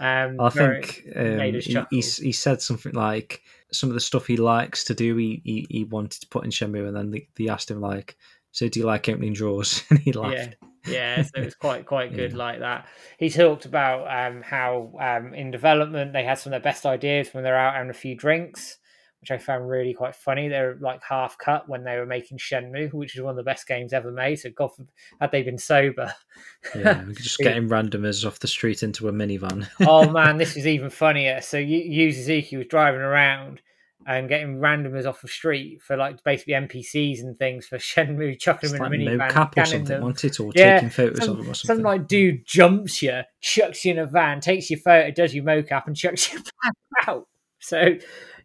Um, 0.00 0.40
I 0.40 0.50
think 0.50 1.06
um, 1.14 1.40
he, 1.40 1.60
he, 1.90 2.00
he 2.00 2.32
said 2.32 2.60
something 2.60 2.92
like 2.92 3.42
some 3.72 3.90
of 3.90 3.94
the 3.94 4.00
stuff 4.00 4.26
he 4.26 4.36
likes 4.36 4.84
to 4.84 4.94
do. 4.94 5.16
He, 5.16 5.40
he, 5.44 5.66
he 5.70 5.84
wanted 5.84 6.20
to 6.20 6.28
put 6.28 6.44
in 6.44 6.50
Shenmue, 6.50 6.86
and 6.88 6.96
then 6.96 7.10
they, 7.10 7.28
they 7.36 7.48
asked 7.48 7.70
him 7.70 7.80
like, 7.80 8.16
"So 8.52 8.68
do 8.68 8.80
you 8.80 8.86
like 8.86 9.08
opening 9.08 9.32
drawers?" 9.32 9.82
and 9.90 9.98
he 9.98 10.12
laughed. 10.12 10.34
Yeah, 10.34 10.68
yeah. 10.86 11.22
So 11.22 11.30
it 11.36 11.44
was 11.44 11.54
quite 11.54 11.86
quite 11.86 12.12
good 12.16 12.32
Yeah. 12.32 12.38
like 12.38 12.60
that. 12.60 12.86
He 13.18 13.30
talked 13.30 13.64
about 13.64 14.06
um, 14.08 14.42
how 14.42 14.92
um, 15.00 15.34
in 15.34 15.50
development 15.50 16.12
they 16.12 16.24
had 16.24 16.38
some 16.38 16.52
of 16.52 16.62
their 16.62 16.72
best 16.72 16.84
ideas 16.86 17.32
when 17.32 17.44
they're 17.44 17.56
out 17.56 17.74
having 17.74 17.90
a 17.90 17.94
few 17.94 18.16
drinks, 18.16 18.78
which 19.24 19.30
I 19.30 19.38
found 19.38 19.70
really 19.70 19.94
quite 19.94 20.14
funny. 20.14 20.48
They're 20.48 20.76
like 20.82 21.00
half 21.02 21.38
cut 21.38 21.66
when 21.66 21.82
they 21.82 21.96
were 21.96 22.04
making 22.04 22.36
Shenmue, 22.36 22.92
which 22.92 23.16
is 23.16 23.22
one 23.22 23.30
of 23.30 23.36
the 23.38 23.42
best 23.42 23.66
games 23.66 23.94
ever 23.94 24.10
made. 24.10 24.36
So 24.36 24.50
God, 24.50 24.68
forbid- 24.74 24.92
had 25.18 25.32
they 25.32 25.42
been 25.42 25.56
sober. 25.56 26.12
Yeah, 26.74 27.02
just 27.14 27.38
getting 27.38 27.68
randomers 27.70 28.26
off 28.26 28.38
the 28.40 28.48
street 28.48 28.82
into 28.82 29.08
a 29.08 29.12
minivan. 29.12 29.66
oh 29.80 30.10
man, 30.12 30.36
this 30.36 30.58
is 30.58 30.66
even 30.66 30.90
funnier. 30.90 31.40
So 31.40 31.56
Yu 31.56 31.78
Yu 31.78 32.12
Suzuki 32.12 32.58
was 32.58 32.66
driving 32.66 33.00
around 33.00 33.62
and 34.06 34.28
getting 34.28 34.58
randomers 34.58 35.06
off 35.06 35.22
the 35.22 35.28
street 35.28 35.80
for 35.80 35.96
like 35.96 36.22
basically 36.22 36.52
NPCs 36.52 37.20
and 37.20 37.38
things 37.38 37.66
for 37.66 37.78
Shenmue, 37.78 38.38
chucking 38.38 38.68
It's 38.68 38.72
them 38.72 38.82
like 38.82 38.92
in 39.00 39.08
a 39.08 39.10
minivan, 39.12 39.30
cap 39.30 39.56
or 39.56 39.64
something, 39.64 39.84
them. 40.00 40.10
it? 40.22 40.38
Or 40.40 40.52
Yeah, 40.54 40.74
taking 40.74 40.90
photos 40.90 41.24
some, 41.24 41.30
of 41.30 41.36
them 41.38 41.50
or 41.50 41.54
something. 41.54 41.54
some 41.54 41.66
something. 41.68 41.84
like 41.84 42.06
dude 42.08 42.44
jumps 42.44 43.00
you, 43.00 43.22
chucks 43.40 43.86
you 43.86 43.92
in 43.92 43.98
a 44.00 44.06
van, 44.06 44.40
takes 44.40 44.68
your 44.68 44.80
photo, 44.80 45.10
does 45.10 45.34
your 45.34 45.44
mocap, 45.44 45.86
and 45.86 45.96
chucks 45.96 46.30
you 46.30 46.40
back 46.40 47.08
out. 47.08 47.26
So, 47.60 47.94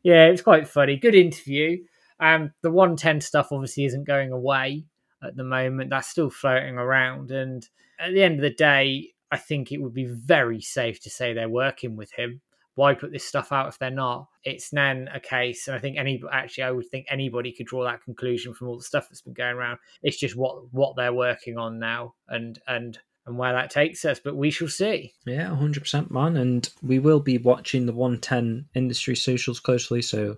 yeah, 0.04 0.26
it's 0.26 0.42
quite 0.42 0.68
funny. 0.68 0.98
Good 0.98 1.16
interview. 1.16 1.84
Um, 2.20 2.52
the 2.62 2.72
110 2.72 3.22
stuff 3.22 3.52
obviously 3.52 3.86
isn't 3.86 4.06
going 4.06 4.32
away 4.32 4.86
at 5.24 5.36
the 5.36 5.44
moment. 5.44 5.90
That's 5.90 6.08
still 6.08 6.30
floating 6.30 6.76
around. 6.76 7.32
And 7.32 7.68
at 8.00 8.14
the 8.14 8.24
end 8.24 8.36
of 8.36 8.42
the 8.42 8.50
day, 8.50 9.14
I 9.32 9.38
think 9.38 9.72
it 9.72 9.82
would 9.82 9.94
be 9.94 10.06
very 10.06 10.62
safe 10.62 11.02
to 11.02 11.10
say 11.10 11.34
they're 11.34 11.50
working 11.50 11.96
with 11.96 12.12
him. 12.12 12.42
Why 12.76 12.94
put 12.94 13.12
this 13.12 13.26
stuff 13.26 13.52
out 13.52 13.68
if 13.68 13.78
they're 13.78 13.92
not? 13.92 14.28
It's 14.44 14.70
then 14.70 15.10
a 15.14 15.20
case, 15.20 15.68
and 15.68 15.76
I 15.76 15.80
think 15.80 15.98
any 15.98 16.22
actually, 16.32 16.64
I 16.64 16.72
would 16.72 16.88
think 16.88 17.08
anybody 17.10 17.52
could 17.52 17.66
draw 17.66 17.84
that 17.84 18.02
conclusion 18.04 18.54
from 18.54 18.70
all 18.70 18.78
the 18.78 18.84
stuff 18.84 19.10
that's 19.10 19.22
been 19.22 19.34
going 19.34 19.56
around. 19.56 19.80
It's 20.02 20.18
just 20.18 20.38
what 20.38 20.72
what 20.72 20.96
they're 20.96 21.12
working 21.12 21.58
on 21.58 21.78
now, 21.78 22.14
and 22.30 22.58
and 22.68 22.98
and 23.26 23.38
where 23.38 23.54
that 23.54 23.70
takes 23.70 24.06
us. 24.06 24.20
But 24.20 24.36
we 24.36 24.52
shall 24.52 24.68
see. 24.68 25.14
Yeah, 25.26 25.56
hundred 25.56 25.82
percent, 25.82 26.12
man. 26.12 26.38
And 26.38 26.70
we 26.82 27.00
will 27.00 27.20
be 27.20 27.38
watching 27.38 27.86
the 27.86 27.94
one 27.94 28.20
ten 28.20 28.66
industry 28.74 29.16
socials 29.16 29.60
closely, 29.60 30.02
so 30.02 30.38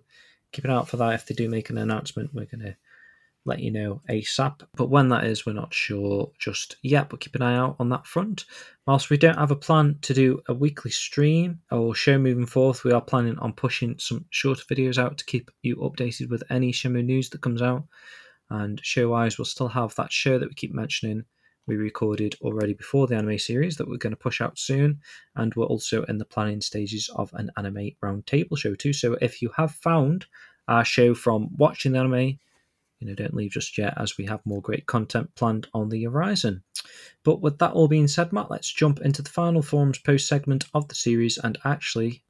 keep 0.52 0.66
an 0.66 0.72
eye 0.72 0.76
out 0.76 0.90
for 0.90 0.98
that. 0.98 1.14
If 1.14 1.26
they 1.26 1.36
do 1.36 1.50
make 1.50 1.70
an 1.70 1.78
announcement, 1.78 2.34
we're 2.34 2.46
gonna 2.46 2.78
let 3.46 3.60
you 3.60 3.72
know 3.72 4.02
ASAP. 4.10 4.62
But 4.76 4.90
when 4.90 5.10
that 5.10 5.24
is, 5.24 5.46
we're 5.46 5.54
not 5.54 5.74
sure 5.74 6.32
just 6.38 6.76
yet. 6.84 7.10
But 7.10 7.22
keep 7.22 7.36
an 7.36 7.42
eye 7.42 7.56
out 7.56 7.76
on 7.80 7.90
that 7.90 8.06
front. 8.06 8.46
Whilst 8.86 9.10
we 9.10 9.18
don't 9.18 9.38
have 9.38 9.52
a 9.52 9.56
plan 9.56 9.98
to 10.02 10.14
do 10.14 10.42
a 10.48 10.54
weekly 10.54 10.92
stream 10.92 11.60
or 11.72 11.96
show 11.96 12.18
moving 12.18 12.46
forth, 12.46 12.84
we 12.84 12.92
are 12.92 13.02
planning 13.02 13.40
on 13.40 13.54
pushing 13.54 13.98
some 14.00 14.26
shorter 14.30 14.64
videos 14.66 14.98
out 14.98 15.18
to 15.18 15.26
keep 15.26 15.50
you 15.62 15.78
updated 15.78 16.30
with 16.30 16.44
any 16.50 16.72
Shenmue 16.72 17.06
news 17.06 17.30
that 17.30 17.42
comes 17.42 17.62
out. 17.62 17.86
And 18.50 18.82
show 18.84 19.10
wise, 19.10 19.38
we'll 19.38 19.46
still 19.46 19.70
have 19.70 19.96
that 19.96 20.12
show 20.12 20.38
that 20.38 20.50
we 20.50 20.54
keep 20.54 20.74
mentioning 20.74 21.24
we 21.68 21.76
recorded 21.76 22.36
already 22.42 22.74
before 22.74 23.08
the 23.08 23.16
anime 23.16 23.38
series 23.38 23.78
that 23.78 23.88
we're 23.88 23.98
going 23.98 24.12
to 24.12 24.18
push 24.18 24.42
out 24.42 24.58
soon 24.58 25.00
and 25.36 25.54
we're 25.56 25.66
also 25.66 26.04
in 26.04 26.18
the 26.18 26.26
planning 26.26 26.62
stages 26.62 27.10
of 27.16 27.32
an 27.34 27.52
anime 27.58 27.92
roundtable 28.04 28.58
show 28.58 28.76
too. 28.76 28.94
So 28.94 29.18
if 29.22 29.42
you 29.42 29.52
have 29.56 29.72
found 29.72 30.26
our 30.68 30.86
show 30.86 31.14
from 31.14 31.50
watching 31.58 31.94
the 31.94 32.00
anime 32.00 32.40
you 33.00 33.08
know 33.08 33.16
don't 33.16 33.34
leave 33.34 33.52
just 33.52 33.78
yet 33.78 33.94
as 33.98 34.18
we 34.18 34.26
have 34.26 34.46
more 34.46 34.62
great 34.62 34.86
content 34.86 35.34
planned 35.36 35.68
on 35.74 35.90
the 35.90 36.04
horizon. 36.04 36.64
But 37.24 37.42
with 37.42 37.58
that 37.60 37.72
all 37.74 37.88
being 37.88 38.08
said 38.08 38.32
matt 38.32 38.52
let's 38.52 38.72
jump 38.72 39.02
into 39.02 39.22
the 39.22 39.30
final 39.30 39.62
forums 39.62 39.98
post 39.98 40.28
segment 40.28 40.66
of 40.74 40.88
the 40.88 40.96
series 40.96 41.38
and 41.38 41.58
actually 41.66 42.24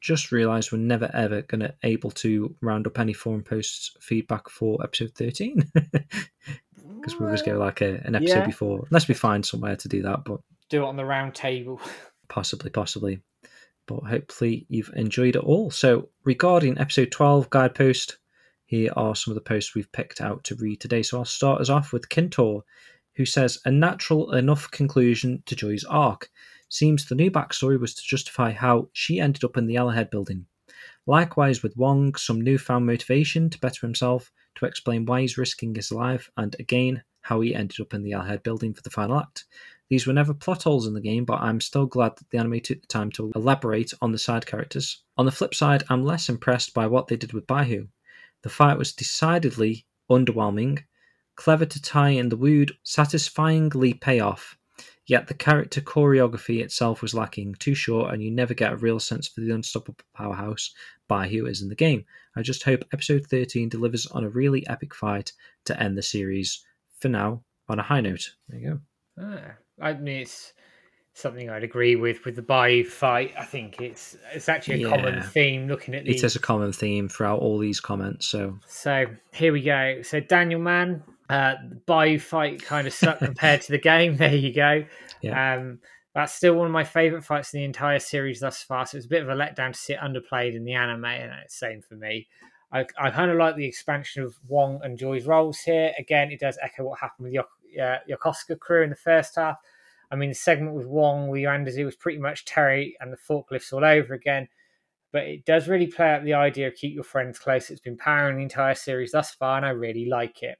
just 0.00 0.32
realised 0.32 0.72
we're 0.72 0.78
never 0.78 1.10
ever 1.12 1.42
going 1.42 1.60
to 1.60 1.74
able 1.82 2.10
to 2.10 2.54
round 2.60 2.86
up 2.86 2.98
any 2.98 3.12
forum 3.12 3.42
posts 3.42 3.96
feedback 4.00 4.48
for 4.48 4.82
episode 4.82 5.12
13 5.14 5.70
because 5.74 7.18
we 7.18 7.26
always 7.26 7.42
go 7.42 7.58
like 7.58 7.80
a, 7.80 8.00
an 8.04 8.14
episode 8.14 8.40
Yeah. 8.40 8.46
before. 8.46 8.86
Unless 8.90 9.08
we 9.08 9.14
find 9.14 9.44
somewhere 9.44 9.76
to 9.76 9.88
do 9.88 10.02
that 10.02 10.24
but 10.24 10.40
Do 10.68 10.82
it 10.84 10.86
on 10.86 10.96
the 10.96 11.04
round 11.04 11.34
table. 11.34 11.80
possibly 12.28 12.70
possibly. 12.70 13.20
But 13.86 14.04
hopefully 14.04 14.66
you've 14.68 14.90
enjoyed 14.94 15.36
it 15.36 15.42
all. 15.42 15.70
So 15.70 16.08
regarding 16.24 16.78
episode 16.78 17.10
12 17.10 17.50
guide 17.50 17.74
post 17.74 18.18
here 18.66 18.92
are 18.96 19.16
some 19.16 19.32
of 19.32 19.34
the 19.34 19.40
posts 19.40 19.74
we've 19.74 19.90
picked 19.92 20.20
out 20.20 20.44
to 20.44 20.54
read 20.54 20.80
today. 20.80 21.02
So 21.02 21.18
i'll 21.18 21.24
start 21.24 21.60
us 21.60 21.68
off 21.68 21.92
with 21.92 22.08
kintor 22.08 22.62
who 23.16 23.26
says 23.26 23.58
a 23.64 23.70
natural 23.70 24.32
enough 24.32 24.70
conclusion 24.70 25.42
to 25.46 25.56
joy's 25.56 25.84
arc 25.84 26.30
seems 26.70 27.04
the 27.04 27.14
new 27.14 27.30
backstory 27.30 27.78
was 27.78 27.94
to 27.94 28.02
justify 28.02 28.50
how 28.50 28.88
she 28.92 29.20
ended 29.20 29.44
up 29.44 29.56
in 29.56 29.66
the 29.66 29.74
yellowhead 29.74 30.10
building 30.10 30.46
likewise 31.06 31.62
with 31.62 31.76
wong 31.76 32.14
some 32.14 32.40
newfound 32.40 32.86
motivation 32.86 33.50
to 33.50 33.58
better 33.58 33.86
himself 33.86 34.32
to 34.54 34.64
explain 34.64 35.04
why 35.04 35.20
he's 35.20 35.36
risking 35.36 35.74
his 35.74 35.92
life 35.92 36.30
and 36.38 36.56
again 36.58 37.02
how 37.22 37.40
he 37.42 37.54
ended 37.54 37.78
up 37.80 37.92
in 37.92 38.02
the 38.02 38.12
yellowhead 38.12 38.42
building 38.42 38.72
for 38.72 38.82
the 38.82 38.90
final 38.90 39.18
act 39.18 39.44
these 39.90 40.06
were 40.06 40.12
never 40.12 40.32
plot 40.32 40.62
holes 40.62 40.86
in 40.86 40.94
the 40.94 41.00
game, 41.00 41.24
but 41.24 41.40
I'm 41.40 41.60
still 41.60 41.84
glad 41.84 42.16
that 42.16 42.30
the 42.30 42.38
anime 42.38 42.60
took 42.60 42.80
the 42.80 42.86
time 42.86 43.10
to 43.12 43.32
elaborate 43.34 43.92
on 44.00 44.12
the 44.12 44.18
side 44.18 44.46
characters. 44.46 45.02
On 45.18 45.26
the 45.26 45.32
flip 45.32 45.52
side, 45.52 45.82
I'm 45.90 46.04
less 46.04 46.28
impressed 46.28 46.72
by 46.72 46.86
what 46.86 47.08
they 47.08 47.16
did 47.16 47.32
with 47.32 47.48
Baihu. 47.48 47.88
The 48.42 48.50
fight 48.50 48.78
was 48.78 48.92
decidedly 48.92 49.86
underwhelming, 50.08 50.84
clever 51.34 51.66
to 51.66 51.82
tie 51.82 52.10
in 52.10 52.28
the 52.28 52.36
would 52.36 52.76
satisfyingly 52.84 53.94
pay 53.94 54.20
off, 54.20 54.56
yet 55.10 55.26
the 55.26 55.34
character 55.34 55.80
choreography 55.80 56.62
itself 56.62 57.02
was 57.02 57.12
lacking, 57.14 57.56
too 57.56 57.74
short, 57.74 58.14
and 58.14 58.22
you 58.22 58.30
never 58.30 58.54
get 58.54 58.72
a 58.72 58.76
real 58.76 59.00
sense 59.00 59.26
for 59.26 59.40
the 59.40 59.50
unstoppable 59.50 60.04
powerhouse 60.14 60.72
Baihu 61.10 61.50
is 61.50 61.60
in 61.62 61.68
the 61.68 61.74
game. 61.74 62.04
I 62.36 62.42
just 62.42 62.62
hope 62.62 62.84
episode 62.92 63.26
13 63.26 63.68
delivers 63.68 64.06
on 64.06 64.22
a 64.22 64.28
really 64.30 64.64
epic 64.68 64.94
fight 64.94 65.32
to 65.64 65.78
end 65.82 65.98
the 65.98 66.02
series. 66.02 66.64
For 67.00 67.08
now, 67.08 67.42
on 67.68 67.78
a 67.80 67.82
high 67.82 68.00
note. 68.00 68.30
There 68.48 68.60
you 68.60 68.68
go. 68.70 68.80
Ah, 69.18 69.52
I 69.82 69.94
mean, 69.94 70.20
it's 70.22 70.52
something 71.14 71.50
I'd 71.50 71.64
agree 71.64 71.96
with 71.96 72.24
with 72.24 72.36
the 72.36 72.42
Baihu 72.42 72.86
fight. 72.86 73.34
I 73.36 73.44
think 73.44 73.80
it's 73.80 74.16
it's 74.32 74.48
actually 74.48 74.84
a 74.84 74.88
common 74.88 75.22
theme 75.22 75.66
looking 75.66 75.94
at 75.94 76.02
It 76.02 76.12
these. 76.12 76.24
is 76.24 76.36
a 76.36 76.40
common 76.40 76.72
theme 76.72 77.08
throughout 77.08 77.40
all 77.40 77.58
these 77.58 77.80
comments. 77.80 78.26
So 78.26 78.58
So 78.68 79.06
here 79.32 79.52
we 79.52 79.62
go. 79.62 80.02
So 80.02 80.20
Daniel 80.20 80.60
Mann, 80.60 81.02
uh, 81.30 81.54
the 81.68 81.76
Baihu 81.86 82.20
fight 82.20 82.60
kind 82.60 82.88
of 82.88 82.92
sucked 82.92 83.20
compared 83.20 83.62
to 83.62 83.72
the 83.72 83.78
game. 83.78 84.16
There 84.20 84.34
you 84.34 84.52
go. 84.52 84.84
Yeah. 85.22 85.54
Um, 85.54 85.78
that's 86.12 86.34
still 86.34 86.54
one 86.54 86.66
of 86.66 86.72
my 86.72 86.82
favourite 86.82 87.24
fights 87.24 87.54
in 87.54 87.60
the 87.60 87.64
entire 87.64 88.00
series 88.00 88.40
thus 88.40 88.62
far. 88.62 88.84
So 88.84 88.96
it's 88.96 89.06
a 89.06 89.08
bit 89.08 89.22
of 89.22 89.28
a 89.28 89.34
letdown 89.34 89.72
to 89.72 89.78
see 89.78 89.92
it 89.92 90.00
underplayed 90.00 90.56
in 90.56 90.64
the 90.64 90.74
anime, 90.74 91.04
and 91.04 91.32
it's 91.44 91.54
same 91.54 91.82
for 91.82 91.94
me. 91.94 92.26
I, 92.72 92.84
I 92.98 93.10
kind 93.10 93.30
of 93.30 93.36
like 93.36 93.54
the 93.54 93.64
expansion 93.64 94.24
of 94.24 94.36
Wong 94.48 94.80
and 94.82 94.98
Joy's 94.98 95.26
roles 95.26 95.60
here. 95.60 95.92
Again, 95.98 96.32
it 96.32 96.40
does 96.40 96.58
echo 96.60 96.84
what 96.84 96.98
happened 96.98 97.26
with 97.26 97.34
Yok- 97.34 97.80
uh, 97.80 97.98
Yokosuka 98.10 98.58
crew 98.58 98.82
in 98.82 98.90
the 98.90 98.96
first 98.96 99.36
half. 99.36 99.58
I 100.10 100.16
mean, 100.16 100.30
the 100.30 100.34
segment 100.34 100.74
with 100.74 100.86
Wong 100.86 101.28
with 101.28 101.42
Yuanda 101.42 101.68
Zhu 101.68 101.84
was 101.84 101.94
pretty 101.94 102.18
much 102.18 102.44
Terry 102.44 102.96
and 102.98 103.12
the 103.12 103.16
forklifts 103.16 103.72
all 103.72 103.84
over 103.84 104.14
again. 104.14 104.48
But 105.12 105.24
it 105.24 105.44
does 105.44 105.68
really 105.68 105.86
play 105.86 106.10
out 106.10 106.24
the 106.24 106.34
idea 106.34 106.66
of 106.66 106.74
keep 106.74 106.94
your 106.94 107.04
friends 107.04 107.38
close. 107.38 107.70
It's 107.70 107.80
been 107.80 107.96
powering 107.96 108.36
the 108.36 108.42
entire 108.42 108.74
series 108.74 109.12
thus 109.12 109.30
far, 109.30 109.56
and 109.56 109.66
I 109.66 109.70
really 109.70 110.06
like 110.06 110.42
it. 110.42 110.58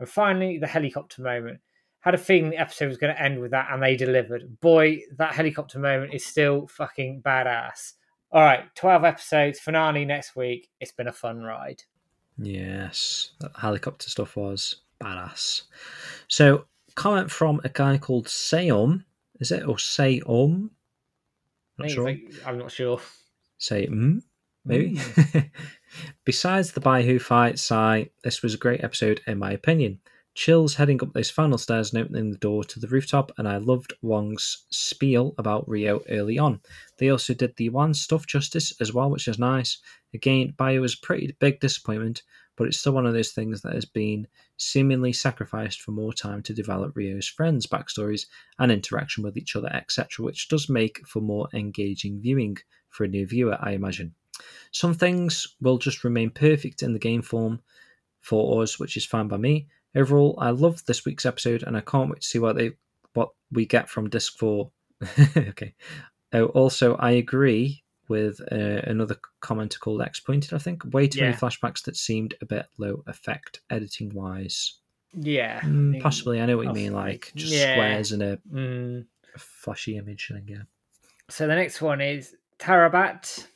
And 0.00 0.08
finally, 0.08 0.58
the 0.58 0.66
helicopter 0.66 1.22
moment. 1.22 1.60
Had 2.00 2.14
a 2.14 2.18
feeling 2.18 2.48
the 2.48 2.56
episode 2.56 2.88
was 2.88 2.96
going 2.96 3.14
to 3.14 3.22
end 3.22 3.40
with 3.40 3.50
that, 3.50 3.68
and 3.70 3.82
they 3.82 3.94
delivered. 3.94 4.58
Boy, 4.60 5.02
that 5.18 5.34
helicopter 5.34 5.78
moment 5.78 6.14
is 6.14 6.24
still 6.24 6.66
fucking 6.66 7.20
badass. 7.20 7.92
All 8.32 8.42
right, 8.42 8.64
12 8.74 9.04
episodes, 9.04 9.60
finale 9.60 10.06
next 10.06 10.34
week. 10.34 10.70
It's 10.80 10.92
been 10.92 11.08
a 11.08 11.12
fun 11.12 11.42
ride. 11.42 11.82
Yes, 12.38 13.32
that 13.40 13.50
helicopter 13.54 14.08
stuff 14.08 14.34
was 14.34 14.76
badass. 15.02 15.64
So, 16.28 16.64
comment 16.94 17.30
from 17.30 17.60
a 17.64 17.68
guy 17.68 17.98
called 17.98 18.28
Sayom. 18.28 19.04
Is 19.38 19.50
it 19.50 19.66
or 19.66 19.76
Sayom? 19.76 20.70
Not 21.76 21.90
sure. 21.90 22.04
Like, 22.04 22.32
I'm 22.46 22.56
not 22.56 22.72
sure. 22.72 23.00
Say 23.58 23.88
mm, 23.88 24.22
maybe. 24.64 24.98
Besides 26.24 26.72
the 26.72 27.02
who 27.02 27.18
fight, 27.18 27.58
Sai, 27.58 28.10
this 28.22 28.42
was 28.42 28.54
a 28.54 28.58
great 28.58 28.84
episode 28.84 29.20
in 29.26 29.38
my 29.38 29.52
opinion. 29.52 30.00
Chills 30.34 30.76
heading 30.76 31.02
up 31.02 31.12
those 31.12 31.30
final 31.30 31.58
stairs 31.58 31.92
and 31.92 32.02
opening 32.02 32.30
the 32.30 32.38
door 32.38 32.62
to 32.64 32.78
the 32.78 32.86
rooftop, 32.86 33.32
and 33.36 33.48
I 33.48 33.56
loved 33.56 33.94
Wong's 34.00 34.64
spiel 34.70 35.34
about 35.36 35.68
Ryo 35.68 36.02
early 36.08 36.38
on. 36.38 36.60
They 36.98 37.08
also 37.08 37.34
did 37.34 37.56
the 37.56 37.68
one 37.68 37.94
stuff 37.94 38.26
justice 38.26 38.72
as 38.80 38.92
well, 38.92 39.10
which 39.10 39.26
is 39.26 39.38
nice. 39.38 39.78
Again, 40.14 40.54
Baihu 40.56 40.80
was 40.80 40.94
a 40.94 41.04
pretty 41.04 41.36
big 41.40 41.58
disappointment, 41.58 42.22
but 42.56 42.68
it's 42.68 42.78
still 42.78 42.92
one 42.92 43.06
of 43.06 43.12
those 43.12 43.32
things 43.32 43.62
that 43.62 43.74
has 43.74 43.84
been 43.84 44.28
seemingly 44.56 45.12
sacrificed 45.12 45.82
for 45.82 45.90
more 45.90 46.12
time 46.12 46.42
to 46.44 46.54
develop 46.54 46.94
Ryo's 46.94 47.26
friends' 47.26 47.66
backstories 47.66 48.26
and 48.58 48.70
interaction 48.70 49.24
with 49.24 49.36
each 49.36 49.56
other, 49.56 49.68
etc., 49.74 50.24
which 50.24 50.48
does 50.48 50.68
make 50.68 51.04
for 51.08 51.20
more 51.20 51.48
engaging 51.52 52.20
viewing 52.20 52.56
for 52.88 53.04
a 53.04 53.08
new 53.08 53.26
viewer, 53.26 53.58
I 53.60 53.72
imagine. 53.72 54.14
Some 54.72 54.94
things 54.94 55.56
will 55.60 55.78
just 55.78 56.04
remain 56.04 56.30
perfect 56.30 56.82
in 56.82 56.92
the 56.92 56.98
game 56.98 57.22
form 57.22 57.60
for 58.20 58.62
us, 58.62 58.78
which 58.78 58.96
is 58.96 59.04
fine 59.06 59.28
by 59.28 59.36
me. 59.36 59.66
Overall, 59.94 60.36
I 60.38 60.50
love 60.50 60.84
this 60.86 61.04
week's 61.04 61.26
episode, 61.26 61.62
and 61.64 61.76
I 61.76 61.80
can't 61.80 62.08
wait 62.10 62.20
to 62.20 62.26
see 62.26 62.38
what 62.38 62.56
they 62.56 62.72
what 63.14 63.30
we 63.50 63.66
get 63.66 63.88
from 63.88 64.08
disc 64.08 64.36
four. 64.38 64.70
okay. 65.36 65.74
Oh, 66.32 66.46
also, 66.46 66.94
I 66.96 67.12
agree 67.12 67.82
with 68.08 68.40
uh, 68.52 68.54
another 68.84 69.16
commenter 69.42 69.78
called 69.80 70.02
X 70.02 70.20
Pointed. 70.20 70.52
I 70.54 70.58
think 70.58 70.82
way 70.92 71.08
too 71.08 71.20
many 71.22 71.32
flashbacks 71.32 71.82
that 71.84 71.96
seemed 71.96 72.34
a 72.40 72.46
bit 72.46 72.66
low 72.78 73.02
effect 73.08 73.60
editing 73.70 74.12
wise. 74.14 74.74
Yeah. 75.12 75.58
I 75.62 75.66
Mm, 75.66 75.90
think- 75.92 76.02
possibly, 76.04 76.40
I 76.40 76.46
know 76.46 76.56
what 76.56 76.66
you 76.66 76.72
mean. 76.72 76.92
Like 76.92 77.32
just 77.34 77.52
Yeah. 77.52 77.72
squares 77.74 78.12
and 78.12 78.22
a 78.22 78.36
Mm. 78.52 79.06
flashy 79.36 79.96
image 79.96 80.28
thing. 80.28 80.44
Yeah. 80.48 80.62
So 81.28 81.46
the 81.48 81.54
next 81.56 81.80
one 81.82 82.00
is 82.00 82.36
Tarabat 82.60 83.46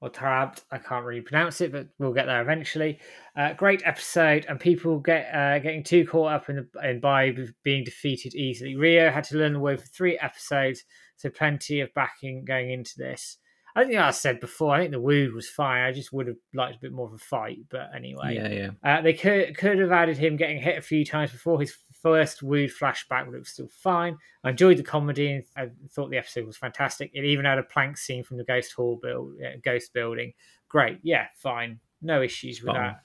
or 0.00 0.10
Tarabt. 0.10 0.62
I 0.70 0.78
can't 0.78 1.04
really 1.04 1.20
pronounce 1.20 1.60
it, 1.60 1.72
but 1.72 1.88
we'll 1.98 2.12
get 2.12 2.26
there 2.26 2.42
eventually. 2.42 3.00
Uh, 3.36 3.52
great 3.54 3.82
episode, 3.84 4.46
and 4.48 4.60
people 4.60 4.98
get 4.98 5.34
uh, 5.34 5.58
getting 5.58 5.82
too 5.82 6.06
caught 6.06 6.32
up 6.32 6.48
in 6.48 6.56
the 6.56 6.88
in 6.88 7.00
by 7.00 7.34
being 7.62 7.84
defeated 7.84 8.34
easily. 8.34 8.76
Ryo 8.76 9.10
had 9.10 9.24
to 9.24 9.36
learn 9.36 9.54
the 9.54 9.60
way 9.60 9.76
for 9.76 9.86
three 9.86 10.18
episodes, 10.18 10.84
so 11.16 11.30
plenty 11.30 11.80
of 11.80 11.92
backing 11.94 12.44
going 12.44 12.70
into 12.70 12.92
this. 12.96 13.38
I 13.76 13.84
think 13.84 13.98
I 13.98 14.10
said 14.10 14.40
before. 14.40 14.74
I 14.74 14.80
think 14.80 14.92
the 14.92 15.00
wound 15.00 15.34
was 15.34 15.50
fine. 15.50 15.82
I 15.82 15.92
just 15.92 16.10
would 16.10 16.28
have 16.28 16.36
liked 16.54 16.76
a 16.76 16.80
bit 16.80 16.92
more 16.92 17.08
of 17.08 17.12
a 17.12 17.18
fight, 17.18 17.58
but 17.68 17.90
anyway. 17.94 18.34
Yeah, 18.34 18.48
yeah. 18.48 18.70
Uh, 18.82 19.02
they 19.02 19.12
could 19.12 19.54
could 19.54 19.78
have 19.78 19.92
added 19.92 20.16
him 20.16 20.36
getting 20.36 20.58
hit 20.58 20.78
a 20.78 20.82
few 20.82 21.04
times 21.04 21.30
before 21.30 21.60
his 21.60 21.76
first 21.92 22.42
Wude 22.42 22.70
flashback, 22.70 23.26
but 23.26 23.34
it 23.34 23.38
was 23.38 23.50
still 23.50 23.68
fine. 23.68 24.16
I 24.44 24.50
enjoyed 24.50 24.78
the 24.78 24.82
comedy 24.82 25.30
and 25.30 25.44
I 25.58 25.68
thought 25.90 26.10
the 26.10 26.16
episode 26.16 26.46
was 26.46 26.56
fantastic. 26.56 27.10
It 27.12 27.26
even 27.26 27.44
had 27.44 27.58
a 27.58 27.64
plank 27.64 27.98
scene 27.98 28.24
from 28.24 28.38
the 28.38 28.44
Ghost 28.44 28.72
Hall 28.72 28.98
build, 29.02 29.34
uh, 29.44 29.58
Ghost 29.62 29.92
building. 29.92 30.32
Great, 30.70 30.98
yeah, 31.02 31.26
fine, 31.36 31.78
no 32.00 32.22
issues 32.22 32.62
with 32.62 32.72
that. 32.72 33.02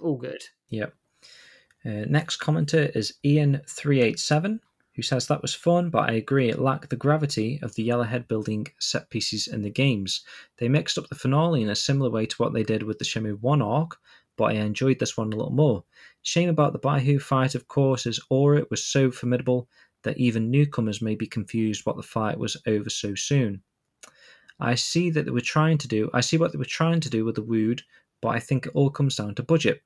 All 0.00 0.16
good. 0.16 0.42
Yep. 0.70 0.94
Uh, 1.84 2.06
next 2.08 2.40
commenter 2.40 2.90
is 2.96 3.12
Ian387, 3.26 4.58
who 4.94 5.02
says 5.02 5.26
that 5.26 5.42
was 5.42 5.54
fun, 5.54 5.90
but 5.90 6.08
I 6.08 6.14
agree 6.14 6.48
it 6.48 6.60
lacked 6.60 6.90
the 6.90 6.96
gravity 6.96 7.58
of 7.62 7.74
the 7.74 7.86
Yellowhead 7.86 8.28
building 8.28 8.68
set 8.78 9.10
pieces 9.10 9.46
in 9.46 9.62
the 9.62 9.70
games. 9.70 10.22
They 10.58 10.68
mixed 10.68 10.98
up 10.98 11.08
the 11.08 11.14
finale 11.14 11.62
in 11.62 11.68
a 11.68 11.74
similar 11.74 12.10
way 12.10 12.26
to 12.26 12.36
what 12.36 12.52
they 12.52 12.62
did 12.62 12.82
with 12.82 12.98
the 12.98 13.04
Shenmue 13.04 13.40
1 13.40 13.62
arc, 13.62 13.98
but 14.36 14.44
I 14.44 14.52
enjoyed 14.52 14.98
this 14.98 15.16
one 15.16 15.32
a 15.32 15.36
little 15.36 15.52
more. 15.52 15.84
Shame 16.22 16.48
about 16.48 16.72
the 16.72 16.78
Baihu 16.78 17.20
fight, 17.20 17.54
of 17.54 17.68
course, 17.68 18.06
as 18.06 18.20
aura 18.30 18.64
was 18.70 18.84
so 18.84 19.10
formidable 19.10 19.68
that 20.02 20.18
even 20.18 20.50
newcomers 20.50 21.02
may 21.02 21.14
be 21.14 21.26
confused 21.26 21.84
what 21.84 21.96
the 21.96 22.02
fight 22.02 22.38
was 22.38 22.56
over 22.66 22.90
so 22.90 23.14
soon. 23.14 23.62
I 24.60 24.76
see 24.76 25.10
that 25.10 25.24
they 25.24 25.30
were 25.30 25.40
trying 25.40 25.78
to 25.78 25.88
do. 25.88 26.10
I 26.14 26.20
see 26.20 26.38
what 26.38 26.52
they 26.52 26.58
were 26.58 26.64
trying 26.64 27.00
to 27.00 27.10
do 27.10 27.24
with 27.24 27.34
the 27.34 27.42
Wude, 27.42 27.82
but 28.22 28.28
I 28.28 28.38
think 28.38 28.66
it 28.66 28.72
all 28.74 28.90
comes 28.90 29.16
down 29.16 29.34
to 29.34 29.42
budget. 29.42 29.82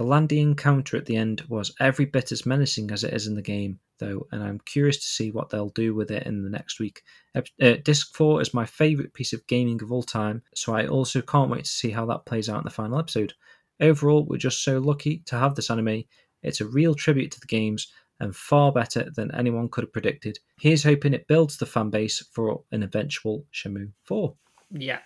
The 0.00 0.06
landing 0.06 0.38
encounter 0.38 0.96
at 0.96 1.04
the 1.04 1.16
end 1.16 1.42
was 1.50 1.74
every 1.78 2.06
bit 2.06 2.32
as 2.32 2.46
menacing 2.46 2.90
as 2.90 3.04
it 3.04 3.12
is 3.12 3.26
in 3.26 3.34
the 3.34 3.42
game, 3.42 3.80
though, 3.98 4.26
and 4.32 4.42
I'm 4.42 4.58
curious 4.60 4.96
to 4.96 5.06
see 5.06 5.30
what 5.30 5.50
they'll 5.50 5.68
do 5.68 5.94
with 5.94 6.10
it 6.10 6.26
in 6.26 6.42
the 6.42 6.48
next 6.48 6.80
week. 6.80 7.02
Uh, 7.34 7.42
Disc 7.84 8.16
4 8.16 8.40
is 8.40 8.54
my 8.54 8.64
favourite 8.64 9.12
piece 9.12 9.34
of 9.34 9.46
gaming 9.46 9.82
of 9.82 9.92
all 9.92 10.02
time, 10.02 10.42
so 10.54 10.72
I 10.72 10.86
also 10.86 11.20
can't 11.20 11.50
wait 11.50 11.64
to 11.64 11.70
see 11.70 11.90
how 11.90 12.06
that 12.06 12.24
plays 12.24 12.48
out 12.48 12.60
in 12.60 12.64
the 12.64 12.70
final 12.70 12.98
episode. 12.98 13.34
Overall, 13.78 14.24
we're 14.24 14.38
just 14.38 14.64
so 14.64 14.78
lucky 14.78 15.18
to 15.26 15.36
have 15.36 15.54
this 15.54 15.70
anime. 15.70 16.04
It's 16.42 16.62
a 16.62 16.66
real 16.66 16.94
tribute 16.94 17.32
to 17.32 17.40
the 17.40 17.46
games 17.46 17.92
and 18.20 18.34
far 18.34 18.72
better 18.72 19.10
than 19.14 19.34
anyone 19.34 19.68
could 19.68 19.84
have 19.84 19.92
predicted. 19.92 20.38
Here's 20.58 20.82
hoping 20.82 21.12
it 21.12 21.28
builds 21.28 21.58
the 21.58 21.66
fan 21.66 21.90
base 21.90 22.26
for 22.32 22.62
an 22.72 22.82
eventual 22.82 23.44
Shenmue 23.52 23.92
4. 24.04 24.34
Yeah. 24.70 25.00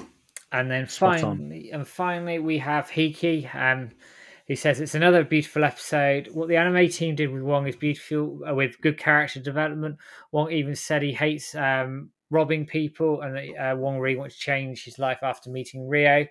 And 0.52 0.70
then 0.70 0.86
Spot 0.86 1.24
on. 1.24 1.38
finally, 1.38 1.72
and 1.72 1.88
finally, 1.88 2.38
we 2.38 2.58
have 2.58 2.88
Hiki, 2.88 3.52
um, 3.52 3.90
who 4.46 4.56
says 4.56 4.80
it's 4.80 4.94
another 4.94 5.24
beautiful 5.24 5.64
episode. 5.64 6.28
What 6.32 6.48
the 6.48 6.56
anime 6.56 6.88
team 6.88 7.14
did 7.14 7.30
with 7.30 7.42
Wong 7.42 7.66
is 7.66 7.76
beautiful, 7.76 8.40
uh, 8.48 8.54
with 8.54 8.80
good 8.80 8.98
character 8.98 9.40
development. 9.40 9.96
Wong 10.32 10.50
even 10.52 10.76
said 10.76 11.02
he 11.02 11.12
hates 11.12 11.54
um, 11.54 12.10
robbing 12.30 12.66
people, 12.66 13.22
and 13.22 13.36
that, 13.36 13.72
uh, 13.72 13.76
Wong 13.76 13.98
really 13.98 14.18
wants 14.18 14.36
to 14.36 14.40
change 14.42 14.84
his 14.84 14.98
life 14.98 15.18
after 15.22 15.50
meeting 15.50 15.88
Ryo. 15.88 16.26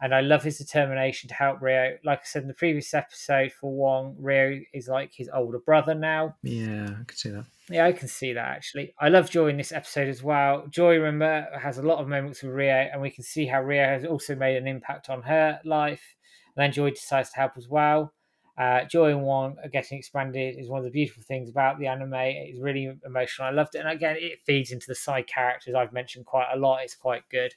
And 0.00 0.14
I 0.14 0.20
love 0.20 0.44
his 0.44 0.58
determination 0.58 1.28
to 1.28 1.34
help 1.34 1.60
Ryo. 1.60 1.98
Like 2.04 2.20
I 2.20 2.24
said 2.24 2.42
in 2.42 2.48
the 2.48 2.54
previous 2.54 2.94
episode, 2.94 3.50
for 3.52 3.72
Wong, 3.72 4.14
Ryo 4.18 4.60
is 4.72 4.86
like 4.86 5.12
his 5.12 5.28
older 5.34 5.58
brother 5.58 5.92
now. 5.92 6.36
Yeah, 6.44 6.84
I 7.00 7.04
can 7.04 7.16
see 7.16 7.30
that. 7.30 7.44
Yeah, 7.68 7.84
I 7.84 7.92
can 7.92 8.08
see 8.08 8.32
that 8.32 8.48
actually. 8.48 8.94
I 8.98 9.08
love 9.08 9.28
Joy 9.28 9.48
in 9.48 9.56
this 9.56 9.72
episode 9.72 10.08
as 10.08 10.22
well. 10.22 10.66
Joy, 10.70 10.98
remember, 10.98 11.48
has 11.60 11.78
a 11.78 11.82
lot 11.82 11.98
of 11.98 12.08
moments 12.08 12.42
with 12.42 12.54
Ryo, 12.54 12.88
and 12.92 13.02
we 13.02 13.10
can 13.10 13.24
see 13.24 13.44
how 13.44 13.60
Ryo 13.60 13.84
has 13.86 14.04
also 14.04 14.36
made 14.36 14.56
an 14.56 14.68
impact 14.68 15.10
on 15.10 15.22
her 15.22 15.60
life. 15.64 16.14
And 16.56 16.62
then 16.62 16.72
Joy 16.72 16.90
decides 16.90 17.30
to 17.30 17.36
help 17.36 17.52
as 17.56 17.68
well. 17.68 18.12
Uh, 18.58 18.84
Joy 18.84 19.10
and 19.10 19.22
Wong 19.22 19.56
are 19.62 19.68
getting 19.68 19.98
expanded 19.98 20.56
is 20.58 20.68
one 20.68 20.78
of 20.78 20.84
the 20.84 20.90
beautiful 20.90 21.22
things 21.22 21.48
about 21.48 21.78
the 21.78 21.86
anime. 21.86 22.12
It's 22.14 22.60
really 22.60 22.92
emotional. 23.06 23.46
I 23.46 23.52
loved 23.52 23.76
it, 23.76 23.78
and 23.78 23.88
again, 23.88 24.16
it 24.18 24.40
feeds 24.44 24.72
into 24.72 24.86
the 24.88 24.96
side 24.96 25.28
characters 25.28 25.76
I've 25.76 25.92
mentioned 25.92 26.26
quite 26.26 26.48
a 26.52 26.58
lot. 26.58 26.82
It's 26.82 26.96
quite 26.96 27.22
good. 27.30 27.54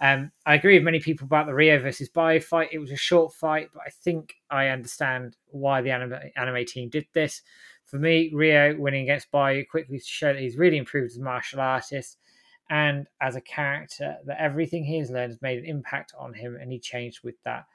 Um, 0.00 0.32
I 0.44 0.54
agree 0.54 0.74
with 0.74 0.82
many 0.82 0.98
people 0.98 1.24
about 1.24 1.46
the 1.46 1.54
Ryo 1.54 1.78
versus 1.80 2.10
Baihu 2.10 2.42
fight. 2.42 2.70
It 2.72 2.80
was 2.80 2.90
a 2.90 2.96
short 2.96 3.32
fight, 3.32 3.68
but 3.72 3.82
I 3.86 3.90
think 3.90 4.34
I 4.50 4.68
understand 4.68 5.36
why 5.46 5.82
the 5.82 5.92
anime, 5.92 6.18
anime 6.36 6.64
team 6.66 6.88
did 6.88 7.06
this. 7.14 7.42
For 7.84 7.98
me, 7.98 8.32
Ryo 8.34 8.76
winning 8.76 9.04
against 9.04 9.30
Baihu 9.30 9.68
quickly 9.68 9.98
to 9.98 10.04
show 10.04 10.32
that 10.32 10.42
he's 10.42 10.56
really 10.56 10.78
improved 10.78 11.12
as 11.12 11.18
a 11.18 11.22
martial 11.22 11.60
artist 11.60 12.18
and 12.70 13.06
as 13.20 13.36
a 13.36 13.40
character, 13.40 14.16
that 14.26 14.40
everything 14.40 14.84
he 14.84 14.98
has 14.98 15.10
learned 15.10 15.32
has 15.32 15.42
made 15.42 15.58
an 15.58 15.66
impact 15.66 16.12
on 16.18 16.34
him 16.34 16.56
and 16.60 16.72
he 16.72 16.80
changed 16.80 17.20
with 17.22 17.36
that. 17.44 17.66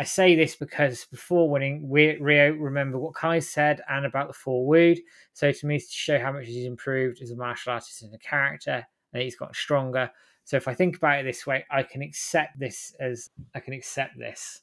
I 0.00 0.04
say 0.04 0.34
this 0.34 0.56
because 0.56 1.04
before 1.04 1.50
winning, 1.50 1.86
Ryo 1.90 2.52
remember 2.52 2.98
what 2.98 3.12
Kai 3.12 3.38
said 3.38 3.82
and 3.86 4.06
about 4.06 4.28
the 4.28 4.32
four 4.32 4.66
Wude. 4.66 5.00
So 5.34 5.52
to 5.52 5.66
me, 5.66 5.76
it's 5.76 5.88
to 5.88 5.92
show 5.92 6.18
how 6.18 6.32
much 6.32 6.46
he's 6.46 6.64
improved 6.64 7.20
as 7.20 7.32
a 7.32 7.36
martial 7.36 7.74
artist 7.74 8.02
and 8.02 8.14
a 8.14 8.18
character, 8.18 8.82
and 9.12 9.22
he's 9.22 9.36
gotten 9.36 9.52
stronger. 9.52 10.10
So 10.44 10.56
if 10.56 10.66
I 10.68 10.72
think 10.72 10.96
about 10.96 11.20
it 11.20 11.24
this 11.24 11.46
way, 11.46 11.66
I 11.70 11.82
can 11.82 12.00
accept 12.00 12.58
this 12.58 12.96
as 12.98 13.28
I 13.54 13.60
can 13.60 13.74
accept 13.74 14.18
this. 14.18 14.62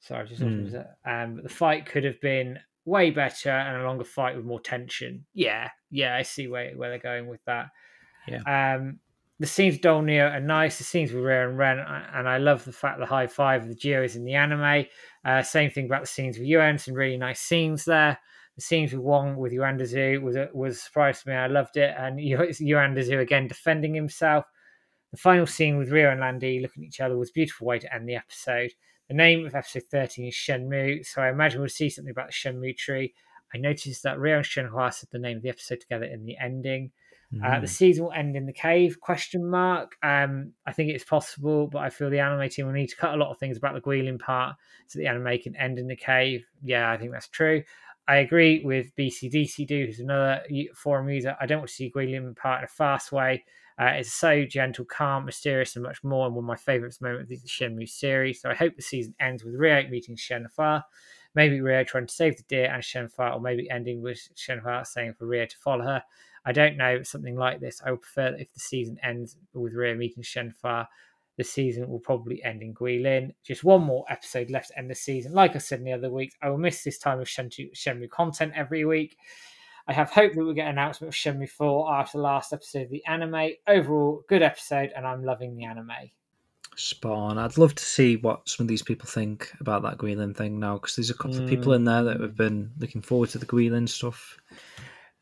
Sorry, 0.00 0.20
I 0.20 0.24
just 0.26 0.42
Hmm. 0.42 0.76
um, 1.06 1.42
the 1.42 1.48
fight 1.48 1.86
could 1.86 2.04
have 2.04 2.20
been 2.20 2.60
way 2.84 3.10
better 3.10 3.50
and 3.50 3.80
a 3.80 3.86
longer 3.86 4.04
fight 4.04 4.36
with 4.36 4.44
more 4.44 4.60
tension. 4.60 5.24
Yeah, 5.32 5.70
yeah, 5.90 6.14
I 6.14 6.20
see 6.20 6.48
where 6.48 6.76
where 6.76 6.90
they're 6.90 6.98
going 6.98 7.28
with 7.28 7.42
that. 7.46 7.70
Yeah. 8.28 8.74
Um, 8.74 9.00
the 9.38 9.46
scenes 9.46 9.74
with 9.74 9.82
Dou 9.82 10.02
Niu 10.02 10.22
are 10.22 10.40
nice. 10.40 10.78
The 10.78 10.84
scenes 10.84 11.12
with 11.12 11.22
Ryo 11.22 11.48
and 11.48 11.58
Ren, 11.58 11.78
and 11.78 12.28
I 12.28 12.38
love 12.38 12.64
the 12.64 12.72
fact 12.72 12.98
the 12.98 13.06
high 13.06 13.26
five 13.26 13.62
of 13.62 13.68
the 13.68 13.74
Geos 13.74 14.16
in 14.16 14.24
the 14.24 14.34
anime. 14.34 14.86
Uh, 15.24 15.42
same 15.42 15.70
thing 15.70 15.86
about 15.86 16.02
the 16.02 16.06
scenes 16.06 16.38
with 16.38 16.46
Yuan. 16.46 16.78
Some 16.78 16.94
really 16.94 17.18
nice 17.18 17.40
scenes 17.40 17.84
there. 17.84 18.18
The 18.54 18.62
scenes 18.62 18.92
with 18.92 19.02
Wong 19.02 19.36
with 19.36 19.52
Yuanda 19.52 19.82
Zhu 19.82 20.22
was 20.22 20.36
a, 20.36 20.48
was 20.54 20.76
a 20.76 20.80
surprise 20.80 21.22
to 21.22 21.28
me. 21.28 21.34
I 21.34 21.48
loved 21.48 21.76
it, 21.76 21.94
and 21.98 22.18
Yuanda 22.20 23.06
Zhu 23.06 23.20
again 23.20 23.48
defending 23.48 23.94
himself. 23.94 24.46
The 25.12 25.18
final 25.18 25.46
scene 25.46 25.76
with 25.76 25.90
Ryo 25.90 26.10
and 26.10 26.20
Lan 26.20 26.38
Di 26.38 26.60
looking 26.60 26.84
at 26.84 26.88
each 26.88 27.00
other 27.00 27.18
was 27.18 27.28
a 27.28 27.34
beautiful 27.34 27.66
way 27.66 27.78
to 27.78 27.94
end 27.94 28.08
the 28.08 28.16
episode. 28.16 28.72
The 29.08 29.14
name 29.14 29.46
of 29.46 29.54
episode 29.54 29.84
13 29.90 30.26
is 30.26 30.34
Shenmue, 30.34 31.06
so 31.06 31.22
I 31.22 31.28
imagine 31.28 31.60
we'll 31.60 31.68
see 31.68 31.90
something 31.90 32.10
about 32.10 32.28
the 32.28 32.32
Shenmue 32.32 32.76
tree. 32.76 33.14
I 33.54 33.58
noticed 33.58 34.02
that 34.02 34.18
Ryo 34.18 34.38
and 34.38 34.44
Shenhua 34.44 34.92
said 34.92 35.10
the 35.12 35.18
name 35.18 35.36
of 35.36 35.42
the 35.42 35.50
episode 35.50 35.80
together 35.80 36.06
in 36.06 36.24
the 36.24 36.36
ending. 36.42 36.90
Uh, 37.42 37.58
the 37.60 37.66
Mm. 37.66 37.68
season 37.68 38.04
will 38.04 38.12
end 38.12 38.36
in 38.36 38.46
the 38.46 38.52
cave? 38.52 39.00
Question 39.00 39.50
mark. 39.50 39.96
Um, 40.02 40.52
I 40.64 40.72
think 40.72 40.90
it's 40.90 41.04
possible, 41.04 41.66
but 41.66 41.78
I 41.80 41.90
feel 41.90 42.08
the 42.08 42.20
anime 42.20 42.48
team 42.48 42.66
will 42.66 42.72
need 42.72 42.86
to 42.86 42.96
cut 42.96 43.14
a 43.14 43.16
lot 43.16 43.30
of 43.30 43.38
things 43.38 43.56
about 43.58 43.74
the 43.74 43.80
Guilin 43.80 44.18
part 44.18 44.56
so 44.86 44.98
the 44.98 45.06
anime 45.08 45.38
can 45.42 45.56
end 45.56 45.78
in 45.78 45.88
the 45.88 45.96
cave. 45.96 46.46
Yeah, 46.62 46.90
I 46.90 46.96
think 46.96 47.10
that's 47.12 47.28
true. 47.28 47.64
I 48.08 48.18
agree 48.18 48.62
with 48.64 48.94
BCDC 48.94 49.66
Do, 49.66 49.86
who's 49.86 49.98
another 49.98 50.42
forum 50.74 51.08
user. 51.08 51.36
I 51.40 51.46
don't 51.46 51.58
want 51.58 51.68
to 51.68 51.74
see 51.74 51.90
Guilin 51.90 52.36
part 52.36 52.60
in 52.60 52.64
a 52.64 52.68
fast 52.68 53.10
way. 53.10 53.44
Uh, 53.78 53.86
it's 53.96 54.12
so 54.12 54.44
gentle, 54.46 54.84
calm, 54.86 55.26
mysterious, 55.26 55.74
and 55.76 55.82
much 55.82 56.02
more. 56.04 56.26
And 56.26 56.34
one 56.36 56.44
of 56.44 56.48
my 56.48 56.56
favourites 56.56 57.00
moments 57.00 57.30
of 57.30 57.42
the 57.42 57.48
Shenmue 57.48 57.88
series. 57.88 58.40
So 58.40 58.48
I 58.48 58.54
hope 58.54 58.76
the 58.76 58.82
season 58.82 59.14
ends 59.20 59.44
with 59.44 59.54
Ryo 59.56 59.88
meeting 59.88 60.16
Shenhua. 60.16 60.84
Maybe 61.34 61.60
Ryo 61.60 61.84
trying 61.84 62.06
to 62.06 62.14
save 62.14 62.36
the 62.38 62.44
deer 62.44 62.70
and 62.72 62.82
Shenhua, 62.82 63.34
or 63.34 63.40
maybe 63.40 63.68
ending 63.68 64.00
with 64.00 64.28
Shenhua 64.36 64.86
saying 64.86 65.14
for 65.18 65.26
Ryo 65.26 65.44
to 65.44 65.56
follow 65.58 65.84
her. 65.84 66.02
I 66.46 66.52
don't 66.52 66.76
know, 66.76 67.02
something 67.02 67.36
like 67.36 67.60
this. 67.60 67.82
I 67.84 67.90
would 67.90 68.02
prefer 68.02 68.30
that 68.30 68.40
if 68.40 68.52
the 68.52 68.60
season 68.60 68.98
ends 69.02 69.36
with 69.52 69.74
Ryo 69.74 69.96
meeting 69.96 70.22
Shenhua, 70.22 70.86
the 71.36 71.44
season 71.44 71.88
will 71.88 71.98
probably 71.98 72.42
end 72.44 72.62
in 72.62 72.72
Guilin. 72.72 73.34
Just 73.44 73.64
one 73.64 73.82
more 73.82 74.04
episode 74.08 74.48
left 74.48 74.68
to 74.68 74.78
end 74.78 74.88
the 74.88 74.94
season. 74.94 75.32
Like 75.32 75.54
I 75.54 75.58
said 75.58 75.80
in 75.80 75.84
the 75.84 75.92
other 75.92 76.10
week, 76.10 76.32
I 76.40 76.48
will 76.48 76.58
miss 76.58 76.82
this 76.82 76.98
time 76.98 77.20
of 77.20 77.26
Shenmue, 77.26 77.72
Shenmue 77.74 78.08
content 78.08 78.52
every 78.54 78.84
week. 78.84 79.18
I 79.88 79.92
have 79.92 80.10
hope 80.10 80.32
that 80.32 80.42
we'll 80.42 80.54
get 80.54 80.66
an 80.66 80.78
announcement 80.78 81.12
of 81.12 81.18
Shenmue 81.18 81.50
4 81.50 81.92
after 81.92 82.18
the 82.18 82.22
last 82.22 82.52
episode 82.52 82.82
of 82.82 82.90
the 82.90 83.04
anime. 83.06 83.50
Overall, 83.66 84.22
good 84.28 84.42
episode, 84.42 84.92
and 84.96 85.06
I'm 85.06 85.24
loving 85.24 85.56
the 85.56 85.64
anime. 85.64 85.90
Spawn. 86.76 87.38
I'd 87.38 87.58
love 87.58 87.74
to 87.74 87.84
see 87.84 88.16
what 88.16 88.48
some 88.48 88.64
of 88.64 88.68
these 88.68 88.82
people 88.82 89.08
think 89.08 89.52
about 89.60 89.82
that 89.82 89.98
Guilin 89.98 90.36
thing 90.36 90.58
now, 90.60 90.74
because 90.74 90.96
there's 90.96 91.10
a 91.10 91.14
couple 91.14 91.42
of 91.42 91.48
people 91.48 91.72
mm. 91.72 91.76
in 91.76 91.84
there 91.84 92.04
that 92.04 92.20
have 92.20 92.36
been 92.36 92.70
looking 92.78 93.02
forward 93.02 93.30
to 93.30 93.38
the 93.38 93.46
Guilin 93.46 93.88
stuff. 93.88 94.38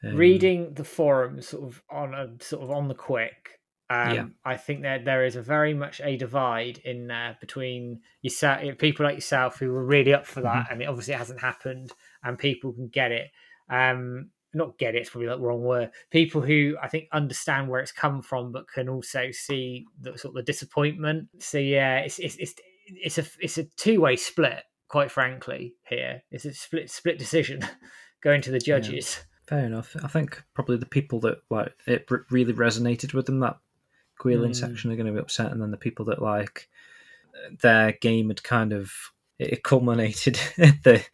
Um, 0.05 0.17
Reading 0.17 0.75
the 0.75 0.85
forums 0.85 1.49
sort 1.49 1.65
of 1.65 1.83
on 1.91 2.15
a 2.15 2.43
sort 2.43 2.63
of 2.63 2.71
on 2.71 2.89
the 2.89 2.95
quick, 2.95 3.61
um, 3.91 4.15
Yeah. 4.15 4.27
I 4.45 4.57
think 4.57 4.83
that 4.83 5.05
there 5.05 5.25
is 5.25 5.37
a 5.37 5.43
very 5.43 5.75
much 5.75 6.01
a 6.03 6.17
divide 6.17 6.79
in 6.85 7.07
there 7.07 7.37
between 7.41 8.01
yourself, 8.23 8.61
people 8.79 9.05
like 9.07 9.17
yourself 9.17 9.59
who 9.59 9.71
were 9.71 9.85
really 9.85 10.15
up 10.15 10.27
for 10.27 10.41
that, 10.43 10.69
and 10.71 10.83
it 10.83 10.87
obviously 10.87 11.15
it 11.15 11.19
hasn't 11.19 11.41
happened, 11.41 11.93
and 12.23 12.39
people 12.39 12.73
can 12.73 12.89
get 12.89 13.13
it. 13.13 13.31
Um, 13.69 14.31
not 14.57 14.79
get 14.79 14.95
it, 14.95 14.99
it's 14.99 15.11
probably 15.11 15.29
the 15.29 15.39
wrong 15.39 15.63
word. 15.63 15.91
People 16.11 16.41
who 16.41 16.77
I 16.81 16.89
think 16.89 17.09
understand 17.13 17.69
where 17.69 17.81
it's 17.81 17.93
come 17.93 18.23
from, 18.23 18.53
but 18.53 18.69
can 18.69 18.89
also 18.89 19.31
see 19.33 19.85
the 20.01 20.17
sort 20.17 20.31
of 20.33 20.35
the 20.35 20.43
disappointment. 20.43 21.29
So 21.41 21.59
yeah, 21.59 21.99
it's 21.99 22.19
it's 22.19 22.37
it's 22.37 22.55
it's 22.87 23.19
a 23.19 23.25
it's 23.41 23.59
a 23.59 23.65
two 23.77 24.01
way 24.01 24.17
split. 24.17 24.63
Quite 24.89 25.11
frankly, 25.11 25.75
here 25.89 26.23
it's 26.31 26.45
a 26.45 26.55
split 26.55 26.89
split 26.91 27.19
decision 27.19 27.61
going 28.23 28.43
to 28.43 28.51
the 28.51 28.61
judges. 28.61 29.25
Fair 29.47 29.67
enough. 29.67 29.95
I 30.03 30.09
think 30.09 30.43
probably 30.55 30.79
the 30.79 30.87
people 30.87 31.21
that 31.21 31.43
like 31.51 31.75
it 31.87 32.09
really 32.31 32.53
resonated 32.53 33.13
with 33.13 33.27
them 33.27 33.41
that 33.41 33.59
Guilin 34.19 34.51
Mm. 34.51 34.57
section 34.57 34.91
are 34.91 34.97
going 34.97 35.07
to 35.07 35.13
be 35.13 35.19
upset, 35.19 35.53
and 35.53 35.61
then 35.61 35.71
the 35.71 35.77
people 35.77 36.07
that 36.07 36.23
like 36.23 36.69
their 37.61 37.93
game 37.93 38.29
had 38.29 38.43
kind 38.43 38.73
of 38.73 38.93
it 39.39 39.63
culminated 39.63 40.39
at 40.59 40.83
the 40.83 41.05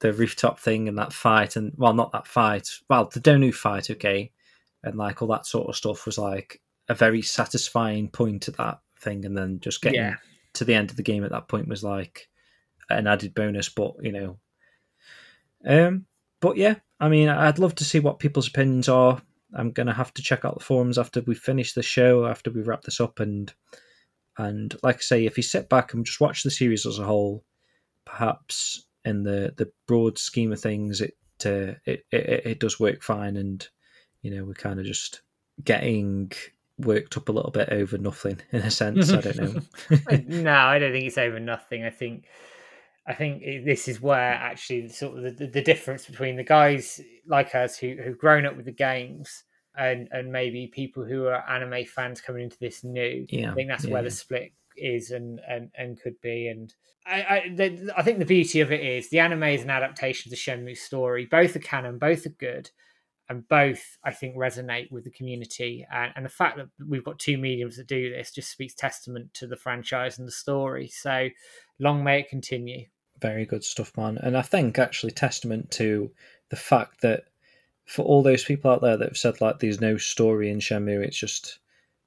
the 0.00 0.12
rooftop 0.12 0.60
thing 0.60 0.86
and 0.86 0.96
that 0.98 1.12
fight, 1.12 1.56
and 1.56 1.72
well, 1.76 1.94
not 1.94 2.12
that 2.12 2.28
fight, 2.28 2.68
well, 2.88 3.06
the 3.12 3.18
Dou 3.18 3.38
Niu 3.38 3.52
fight, 3.52 3.90
okay, 3.90 4.30
and 4.84 4.96
like 4.96 5.20
all 5.20 5.28
that 5.28 5.46
sort 5.46 5.68
of 5.68 5.74
stuff 5.76 6.06
was 6.06 6.18
like 6.18 6.60
a 6.88 6.94
very 6.94 7.22
satisfying 7.22 8.08
point 8.08 8.42
to 8.42 8.52
that 8.52 8.78
thing, 9.00 9.24
and 9.24 9.36
then 9.36 9.58
just 9.58 9.82
getting 9.82 10.00
Yeah. 10.00 10.14
to 10.52 10.64
the 10.64 10.74
end 10.74 10.90
of 10.90 10.96
the 10.96 11.02
game 11.02 11.24
at 11.24 11.32
that 11.32 11.48
point 11.48 11.66
was 11.66 11.82
like 11.82 12.28
an 12.88 13.08
added 13.08 13.34
bonus, 13.34 13.68
but 13.68 13.94
you 14.00 14.12
know. 14.12 14.38
Um, 15.66 16.06
but 16.40 16.56
yeah, 16.56 16.76
I 17.00 17.08
mean, 17.08 17.28
I'd 17.28 17.58
love 17.58 17.74
to 17.76 17.84
see 17.84 18.00
what 18.00 18.18
people's 18.18 18.48
opinions 18.48 18.88
are. 18.88 19.20
I'm 19.54 19.70
gonna 19.70 19.94
have 19.94 20.12
to 20.14 20.22
check 20.22 20.44
out 20.44 20.58
the 20.58 20.64
forums 20.64 20.98
after 20.98 21.20
we 21.22 21.34
finish 21.34 21.72
the 21.72 21.82
show, 21.82 22.26
after 22.26 22.50
we 22.50 22.62
wrap 22.62 22.82
this 22.82 23.00
up, 23.00 23.20
and 23.20 23.52
and 24.36 24.74
like 24.82 24.96
I 24.96 25.00
say, 25.00 25.26
if 25.26 25.36
you 25.36 25.42
sit 25.42 25.68
back 25.68 25.94
and 25.94 26.04
just 26.04 26.20
watch 26.20 26.42
the 26.42 26.50
series 26.50 26.86
as 26.86 26.98
a 26.98 27.04
whole, 27.04 27.44
perhaps 28.04 28.86
in 29.04 29.22
the 29.22 29.54
the 29.56 29.70
broad 29.86 30.18
scheme 30.18 30.52
of 30.52 30.60
things, 30.60 31.00
it 31.00 31.14
uh, 31.44 31.74
it, 31.86 32.04
it 32.10 32.46
it 32.46 32.60
does 32.60 32.78
work 32.78 33.02
fine, 33.02 33.36
and 33.36 33.66
you 34.22 34.30
know 34.34 34.44
we're 34.44 34.54
kind 34.54 34.78
of 34.78 34.86
just 34.86 35.22
getting 35.64 36.30
worked 36.78 37.16
up 37.16 37.28
a 37.28 37.32
little 37.32 37.50
bit 37.50 37.70
over 37.70 37.98
nothing 37.98 38.40
in 38.52 38.60
a 38.60 38.70
sense. 38.70 39.10
I 39.10 39.20
don't 39.20 39.38
know. 39.38 39.60
no, 40.26 40.54
I 40.54 40.78
don't 40.78 40.92
think 40.92 41.06
it's 41.06 41.18
over 41.18 41.40
nothing. 41.40 41.84
I 41.84 41.90
think, 41.90 42.26
I 43.08 43.14
think 43.14 43.42
this 43.64 43.88
is 43.88 44.02
where 44.02 44.34
actually 44.34 44.88
sort 44.90 45.16
of 45.16 45.38
the, 45.38 45.46
the, 45.46 45.62
difference 45.62 46.04
between 46.04 46.36
the 46.36 46.44
guys 46.44 47.00
like 47.26 47.54
us 47.54 47.78
who 47.78 47.96
who've 48.04 48.18
grown 48.18 48.44
up 48.44 48.54
with 48.54 48.66
the 48.66 48.72
games 48.72 49.44
and 49.78 50.08
and 50.12 50.30
maybe 50.30 50.66
people 50.66 51.04
who 51.04 51.24
are 51.24 51.48
anime 51.48 51.86
fans 51.86 52.20
coming 52.20 52.42
into 52.42 52.58
this 52.60 52.84
new. 52.84 53.26
Yeah, 53.30 53.50
I 53.50 53.54
think 53.54 53.70
that's 53.70 53.86
yeah, 53.86 53.94
where 53.94 54.02
the 54.02 54.10
split 54.10 54.52
is 54.76 55.10
and 55.10 55.40
and 55.48 55.70
and 55.74 55.98
could 55.98 56.20
be. 56.20 56.48
And 56.48 56.74
I 57.06 57.22
I, 57.22 57.52
the, 57.54 57.92
I 57.96 58.02
think 58.02 58.18
the 58.18 58.26
beauty 58.26 58.60
of 58.60 58.70
it 58.70 58.82
is 58.82 59.08
the 59.08 59.20
anime 59.20 59.44
is 59.44 59.62
an 59.62 59.70
adaptation 59.70 60.28
of 60.28 60.30
the 60.30 60.36
Shenmue 60.36 60.76
story. 60.76 61.24
Both 61.24 61.56
are 61.56 61.60
canon, 61.60 61.98
both 61.98 62.26
are 62.26 62.30
good. 62.30 62.70
And 63.30 63.46
both, 63.46 63.98
I 64.02 64.10
think, 64.10 64.36
resonate 64.36 64.90
with 64.90 65.04
the 65.04 65.10
community, 65.10 65.86
and, 65.92 66.14
and 66.16 66.24
the 66.24 66.30
fact 66.30 66.56
that 66.56 66.68
we've 66.88 67.04
got 67.04 67.18
two 67.18 67.36
mediums 67.36 67.76
that 67.76 67.86
do 67.86 68.08
this 68.08 68.30
just 68.30 68.50
speaks 68.50 68.72
testament 68.72 69.34
to 69.34 69.46
the 69.46 69.54
franchise 69.54 70.18
and 70.18 70.26
the 70.26 70.32
story. 70.32 70.88
So, 70.88 71.28
long 71.78 72.02
may 72.02 72.20
it 72.20 72.30
continue. 72.30 72.86
Very 73.20 73.46
good 73.46 73.64
stuff, 73.64 73.96
man. 73.96 74.18
And 74.18 74.36
I 74.36 74.42
think 74.42 74.78
actually 74.78 75.12
testament 75.12 75.70
to 75.72 76.10
the 76.50 76.56
fact 76.56 77.00
that 77.00 77.24
for 77.86 78.04
all 78.04 78.22
those 78.22 78.44
people 78.44 78.70
out 78.70 78.82
there 78.82 78.96
that 78.96 79.08
have 79.08 79.16
said 79.16 79.40
like 79.40 79.58
there's 79.58 79.80
no 79.80 79.96
story 79.96 80.50
in 80.50 80.58
Shenmue, 80.58 81.04
it's 81.04 81.18
just 81.18 81.58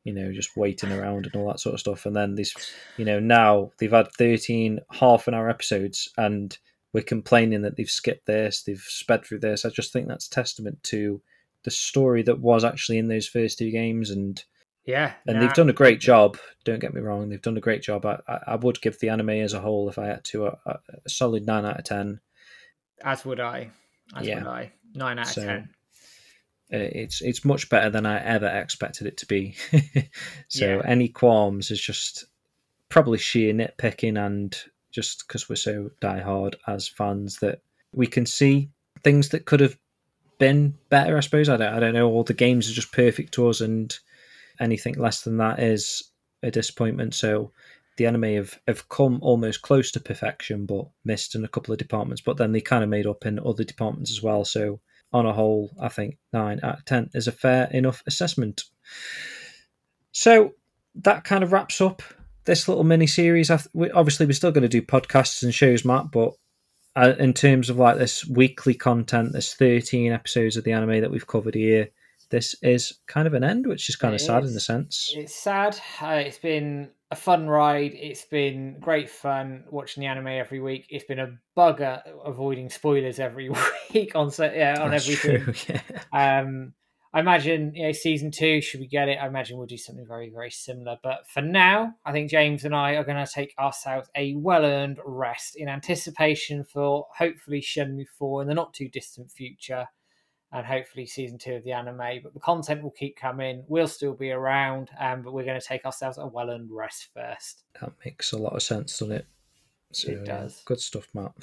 you 0.04 0.14
know 0.14 0.32
just 0.32 0.58
waiting 0.58 0.92
around 0.92 1.26
and 1.26 1.36
all 1.36 1.48
that 1.48 1.60
sort 1.60 1.74
of 1.74 1.80
stuff. 1.80 2.06
And 2.06 2.16
then 2.16 2.36
these, 2.36 2.54
you 2.98 3.06
know, 3.06 3.20
now 3.20 3.72
they've 3.78 3.92
had 3.92 4.12
13 4.12 4.80
half 4.92 5.28
an 5.28 5.34
hour 5.34 5.50
episodes 5.50 6.10
and 6.18 6.58
we're 6.94 7.02
complaining 7.04 7.62
that 7.62 7.78
they've 7.78 7.90
skipped 7.90 8.26
this, 8.26 8.64
they've 8.64 8.82
sped 8.82 9.26
through 9.26 9.40
this. 9.40 9.66
I 9.66 9.70
just 9.70 9.94
think 9.94 10.08
that's 10.08 10.28
testament 10.28 10.84
to 10.84 11.22
the 11.64 11.72
story 11.72 12.22
that 12.24 12.40
was 12.40 12.64
actually 12.64 12.98
in 12.98 13.08
those 13.08 13.28
first 13.28 13.58
two 13.58 13.72
games 13.72 14.10
and 14.10 14.44
Yeah, 14.86 15.14
and 15.28 15.36
nah, 15.36 15.42
they've 15.46 15.54
done 15.56 15.70
a 15.70 15.74
great 15.74 16.00
job. 16.00 16.38
Don't 16.64 16.80
get 16.80 16.94
me 16.94 17.02
wrong; 17.02 17.30
they've 17.30 17.42
done 17.42 17.58
a 17.58 17.62
great 17.62 17.84
job. 17.84 18.06
I, 18.06 18.20
I, 18.28 18.40
I 18.48 18.56
would 18.56 18.82
give 18.82 19.00
the 19.00 19.10
anime 19.10 19.30
as 19.30 19.54
a 19.54 19.60
whole, 19.60 19.90
if 19.90 20.00
I 20.00 20.08
had 20.08 20.24
to, 20.26 20.48
a, 20.48 20.58
a 20.66 20.80
solid 21.10 21.46
nine 21.46 21.66
out 21.66 21.78
of 21.80 21.86
ten. 21.86 22.20
As 23.04 23.24
would 23.26 23.40
I. 23.40 23.70
As 24.16 24.28
Yeah. 24.28 24.40
would 24.40 24.48
I. 24.48 24.72
Nine 24.94 25.20
out 25.20 25.38
of 25.38 25.44
ten. 25.44 25.70
Uh, 26.74 26.78
It's 26.78 27.22
it's 27.22 27.46
much 27.46 27.70
better 27.70 27.90
than 27.90 28.06
I 28.06 28.24
ever 28.24 28.48
expected 28.48 29.06
it 29.08 29.18
to 29.18 29.26
be. 29.26 29.56
so 30.48 30.66
Yeah. 30.66 30.82
any 30.86 31.10
qualms 31.10 31.70
is 31.70 31.82
just 31.82 32.26
probably 32.90 33.18
sheer 33.20 33.54
nitpicking, 33.54 34.24
and 34.24 34.58
just 34.92 35.26
because 35.28 35.48
we're 35.48 35.56
so 35.56 35.92
diehard 36.02 36.56
as 36.68 36.88
fans 36.88 37.38
that 37.40 37.62
we 37.94 38.08
can 38.08 38.26
see 38.26 38.70
things 39.04 39.30
that 39.30 39.46
could 39.46 39.60
have 39.60 39.78
been 40.40 40.76
better. 40.90 41.18
I 41.18 41.20
suppose 41.22 41.50
I 41.50 41.58
don't 41.58 41.74
I 41.74 41.80
don't 41.80 41.94
know. 41.94 42.10
All 42.10 42.24
the 42.24 42.34
games 42.34 42.70
are 42.70 42.74
just 42.74 42.92
perfect 42.92 43.34
to 43.36 43.48
us, 43.48 43.62
and 43.62 43.96
anything 44.62 44.96
less 44.96 45.22
than 45.22 45.38
that 45.38 45.60
is 45.60 46.12
a 46.44 46.52
disappointment. 46.52 47.14
So 47.14 47.52
the 47.98 48.06
anime 48.06 48.36
have, 48.36 48.60
have 48.68 48.88
come 48.90 49.20
almost 49.22 49.62
close 49.62 49.92
to 49.92 50.00
perfection, 50.00 50.66
but 50.66 50.86
missed 51.04 51.36
in 51.36 51.44
a 51.44 51.50
couple 51.50 51.74
of 51.74 51.78
departments. 51.78 52.22
But 52.22 52.38
then 52.38 52.52
they 52.52 52.62
kind 52.62 52.84
of 52.84 52.90
made 52.90 53.08
up 53.08 53.26
in 53.26 53.40
other 53.40 53.64
departments 53.64 54.12
as 54.12 54.24
well. 54.24 54.46
So 54.46 54.80
on 55.12 55.26
a 55.26 55.34
whole, 55.34 55.72
I 55.80 55.90
think 55.90 56.18
nine 56.32 56.60
out 56.64 56.80
of 56.80 56.86
ten 56.86 57.10
is 57.14 57.28
a 57.28 57.32
fair 57.32 57.66
enough 57.72 58.02
assessment. 58.08 58.64
So 60.14 60.54
that 60.96 61.24
kind 61.24 61.44
of 61.44 61.52
wraps 61.52 61.82
up 61.82 62.02
this 62.46 62.68
little 62.68 62.84
mini 62.84 63.08
series. 63.08 63.52
Obviously, 63.52 64.26
we're 64.26 64.34
still 64.34 64.52
going 64.52 64.64
to 64.64 64.68
do 64.68 64.82
podcasts 64.82 65.44
and 65.44 65.54
shows, 65.54 65.86
Matt, 65.86 66.12
but 66.12 66.34
uh, 66.96 67.14
in 67.20 67.34
terms 67.34 67.70
of 67.70 67.78
like 67.78 67.98
this 67.98 68.26
weekly 68.26 68.74
content, 68.74 69.32
there's 69.32 69.54
13 69.54 70.12
episodes 70.12 70.58
of 70.58 70.64
the 70.64 70.74
anime 70.74 71.02
that 71.02 71.12
we've 71.12 71.28
covered 71.28 71.56
here. 71.56 71.90
This 72.32 72.56
is 72.64 73.00
kind 73.08 73.28
of 73.28 73.34
an 73.34 73.44
end, 73.44 73.68
which 73.68 73.90
is 73.90 73.96
kind 73.96 74.14
It 74.14 74.22
of 74.22 74.26
sad 74.26 74.44
in 74.44 74.50
is. 74.50 74.56
a 74.56 74.60
sense. 74.62 75.14
It's 75.16 75.36
sad. 75.36 75.78
Uh, 76.02 76.24
it's 76.26 76.40
been 76.40 76.90
a 77.12 77.16
fun 77.16 77.48
ride. 77.48 77.92
It's 77.94 78.26
been 78.26 78.80
great 78.80 79.10
fun 79.10 79.66
watching 79.70 80.02
the 80.02 80.08
anime 80.08 80.28
every 80.28 80.60
week. 80.62 80.88
It's 80.90 81.04
been 81.06 81.20
a 81.20 81.38
bugger 81.58 82.02
avoiding 82.26 82.70
spoilers 82.70 83.20
every 83.20 83.50
week 83.94 84.16
on 84.16 84.32
so, 84.32 84.46
yeah 84.46 84.82
on 84.82 84.92
That's 84.92 85.08
everything. 85.10 85.54
true, 85.54 85.76
yeah. 86.14 86.40
Um, 86.40 86.74
I 87.14 87.20
imagine 87.20 87.74
you 87.76 87.84
know 87.88 87.92
season 87.92 88.32
two. 88.32 88.62
Should 88.62 88.80
we 88.80 88.88
get 88.88 89.10
it? 89.10 89.18
I 89.22 89.28
imagine 89.28 89.58
we'll 89.58 89.68
do 89.68 89.76
something 89.76 90.06
very 90.08 90.30
very 90.34 90.50
similar. 90.52 90.96
But 91.04 91.28
for 91.28 91.42
now, 91.42 91.96
I 92.06 92.14
think 92.14 92.32
James 92.32 92.64
and 92.64 92.74
I 92.74 92.94
are 92.94 93.04
going 93.04 93.24
to 93.24 93.30
take 93.30 93.54
ourselves 93.60 94.10
a 94.16 94.34
well 94.36 94.64
earned 94.64 95.00
rest 95.06 95.58
in 95.58 95.68
anticipation 95.68 96.64
for 96.64 97.08
hopefully 97.18 97.60
Shenmue 97.62 98.06
four 98.18 98.42
in 98.42 98.48
the 98.48 98.54
not 98.54 98.74
too 98.74 98.88
distant 98.88 99.30
future, 99.30 99.88
and 100.52 100.66
hopefully 100.66 101.06
season 101.06 101.38
two 101.38 101.54
of 101.56 101.64
the 101.64 101.72
anime. 101.72 102.22
But 102.24 102.34
the 102.34 102.40
content 102.40 102.84
will 102.84 102.92
keep 102.92 103.16
coming. 103.16 103.64
We'll 103.68 103.88
still 103.88 104.14
be 104.14 104.32
around, 104.32 104.90
um, 105.00 105.22
but 105.22 105.34
we're 105.34 105.46
going 105.46 105.60
to 105.60 105.66
take 105.66 105.86
ourselves 105.86 106.18
a 106.18 106.28
well 106.28 106.50
earned 106.50 106.70
rest 106.72 107.10
first. 107.14 107.64
That 107.80 107.94
makes 108.06 108.32
a 108.34 108.38
lot 108.38 108.54
of 108.54 108.64
sense, 108.64 109.00
doesn't 109.00 109.16
it? 109.16 109.26
So, 109.94 110.12
It 110.12 110.20
yeah, 110.20 110.24
does. 110.42 110.62
good 110.66 110.80
stuff, 110.80 111.08
Matt. 111.14 111.34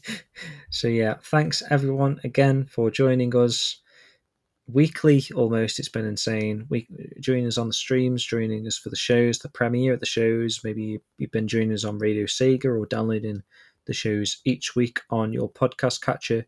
so 0.70 0.88
yeah, 0.88 1.14
thanks 1.22 1.62
everyone 1.70 2.20
again 2.24 2.64
for 2.64 2.90
joining 2.90 3.34
us 3.36 3.80
weekly. 4.66 5.24
Almost, 5.34 5.78
it's 5.78 5.88
been 5.88 6.04
insane. 6.04 6.66
We 6.68 6.88
joining 7.20 7.46
us 7.46 7.58
on 7.58 7.68
the 7.68 7.74
streams, 7.74 8.24
joining 8.24 8.66
us 8.66 8.78
for 8.78 8.90
the 8.90 8.96
shows, 8.96 9.38
the 9.38 9.48
premiere 9.48 9.94
of 9.94 10.00
the 10.00 10.06
shows. 10.06 10.60
Maybe 10.64 11.00
you've 11.18 11.30
been 11.30 11.48
joining 11.48 11.72
us 11.72 11.84
on 11.84 11.98
Radio 11.98 12.24
Sega 12.24 12.66
or 12.66 12.86
downloading 12.86 13.42
the 13.86 13.94
shows 13.94 14.40
each 14.44 14.76
week 14.76 15.00
on 15.10 15.32
your 15.32 15.50
podcast 15.50 16.02
catcher. 16.02 16.46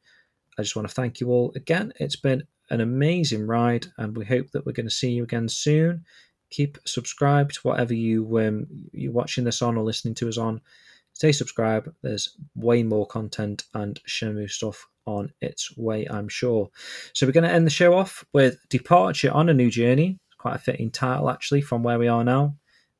I 0.60 0.62
just 0.62 0.76
want 0.76 0.86
to 0.86 0.94
thank 0.94 1.20
you 1.20 1.30
all 1.30 1.52
again. 1.56 1.94
It's 1.98 2.16
been 2.16 2.42
an 2.68 2.82
amazing 2.82 3.46
ride, 3.46 3.86
and 3.96 4.14
we 4.14 4.26
hope 4.26 4.50
that 4.50 4.66
we're 4.66 4.72
going 4.72 4.84
to 4.84 4.94
see 4.94 5.10
you 5.10 5.22
again 5.22 5.48
soon. 5.48 6.04
Keep 6.50 6.76
subscribed 6.84 7.56
whatever 7.62 7.94
you 7.94 8.38
um, 8.40 8.66
you're 8.92 9.10
watching 9.10 9.44
this 9.44 9.62
on 9.62 9.78
or 9.78 9.84
listening 9.84 10.14
to 10.16 10.28
us 10.28 10.36
on. 10.36 10.60
Stay 11.14 11.32
subscribed. 11.32 11.88
There's 12.02 12.36
way 12.54 12.82
more 12.82 13.06
content 13.06 13.64
and 13.72 13.98
Shenmue 14.06 14.50
stuff 14.50 14.86
on 15.06 15.32
its 15.40 15.74
way, 15.78 16.06
I'm 16.10 16.28
sure. 16.28 16.68
So 17.14 17.26
we're 17.26 17.32
going 17.32 17.48
to 17.48 17.50
end 17.50 17.66
the 17.66 17.70
show 17.70 17.94
off 17.94 18.22
with 18.34 18.58
Departure 18.68 19.32
on 19.32 19.48
a 19.48 19.54
New 19.54 19.70
Journey. 19.70 20.18
Quite 20.36 20.56
a 20.56 20.58
fitting 20.58 20.90
title, 20.90 21.30
actually, 21.30 21.62
from 21.62 21.82
where 21.82 21.98
we 21.98 22.08
are 22.08 22.22
now. 22.22 22.54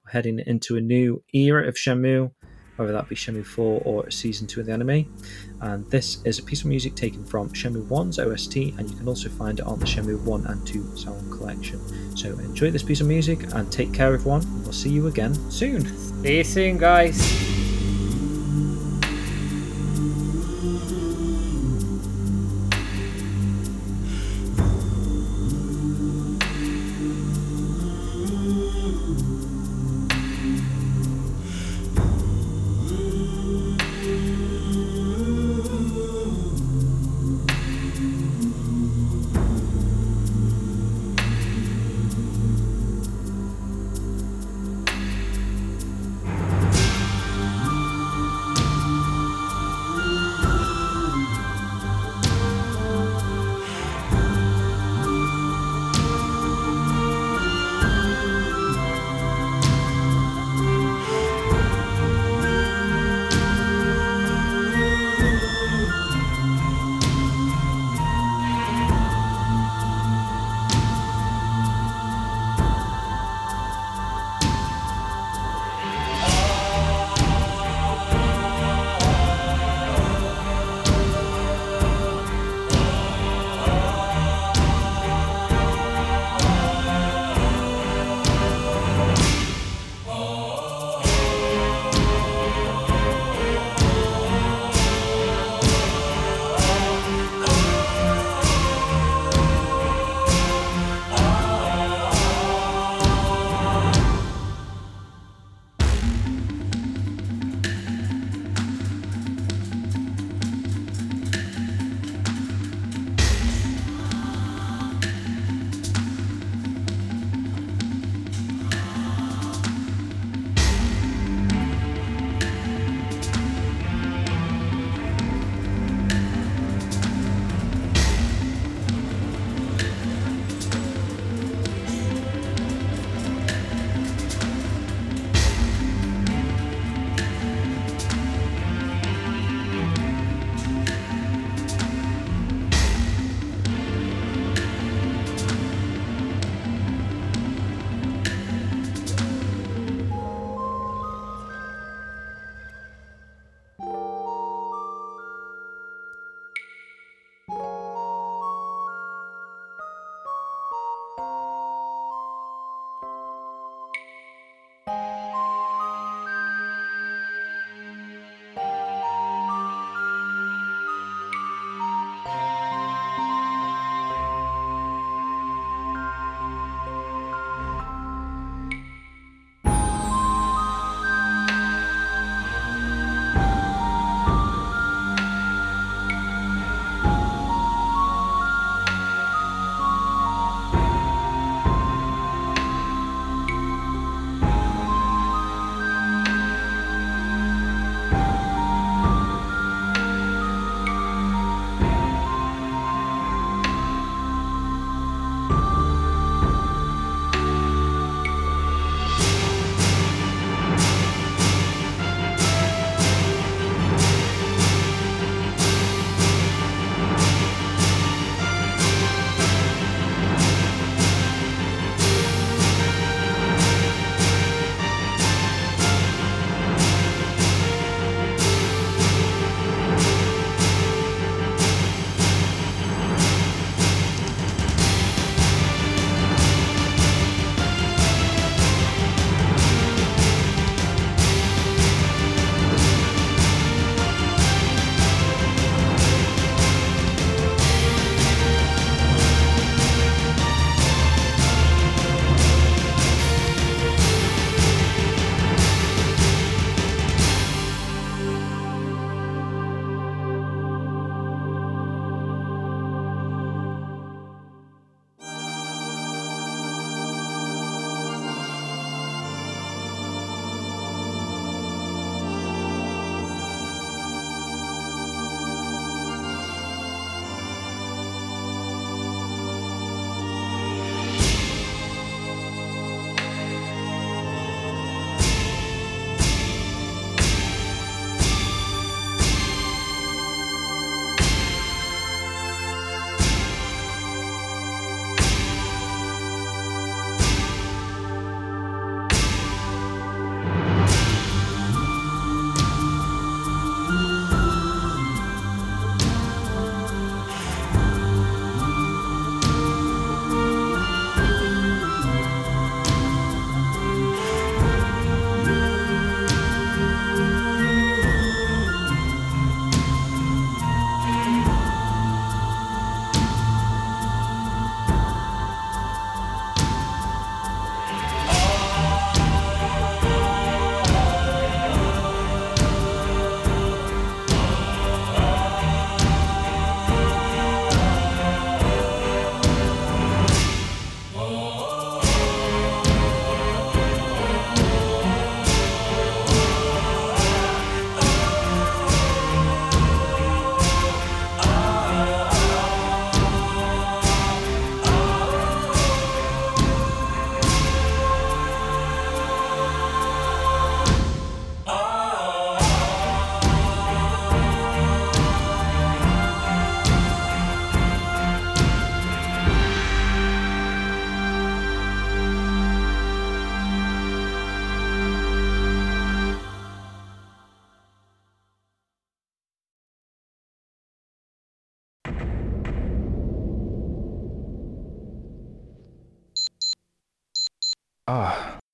We're 0.07 0.13
heading 0.13 0.41
into 0.47 0.79
a 0.79 0.81
new 0.81 1.23
era 1.35 1.69
of 1.69 1.75
Shenmue, 1.75 2.31
whether 2.81 2.93
that 2.93 3.09
be 3.09 3.15
Shenmue 3.15 3.45
4 3.45 3.83
or 3.85 4.11
Season 4.11 4.47
2 4.47 4.61
of 4.61 4.67
the 4.67 4.73
anime. 4.73 5.07
And 5.61 5.89
this 5.91 6.23
is 6.25 6.39
a 6.39 6.43
piece 6.43 6.63
of 6.63 6.67
music 6.67 6.95
taken 6.95 7.25
from 7.25 7.51
Shenmue 7.51 7.87
1's 7.87 8.19
OST, 8.19 8.57
and 8.57 8.91
you 8.91 8.97
can 8.97 9.07
also 9.07 9.29
find 9.29 9.59
it 9.59 9.67
on 9.67 9.79
the 9.79 9.87
Shenmue 9.87 10.23
1 10.23 10.47
and 10.47 10.67
2 10.67 10.97
sound 10.97 11.31
collection. 11.31 11.81
So 12.17 12.31
enjoy 12.31 12.71
this 12.71 12.83
piece 12.83 13.01
of 13.01 13.07
music 13.07 13.41
and 13.55 13.71
take 13.71 13.93
care, 13.93 14.15
everyone. 14.15 14.43
We'll 14.63 14.73
see 14.73 14.91
you 14.91 15.07
again 15.07 15.35
soon. 15.51 15.87
See 16.23 16.39
you 16.39 16.45
soon, 16.45 16.79
guys. 16.79 17.60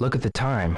Look 0.07 0.15
at 0.15 0.23
the 0.23 0.31
time. 0.31 0.73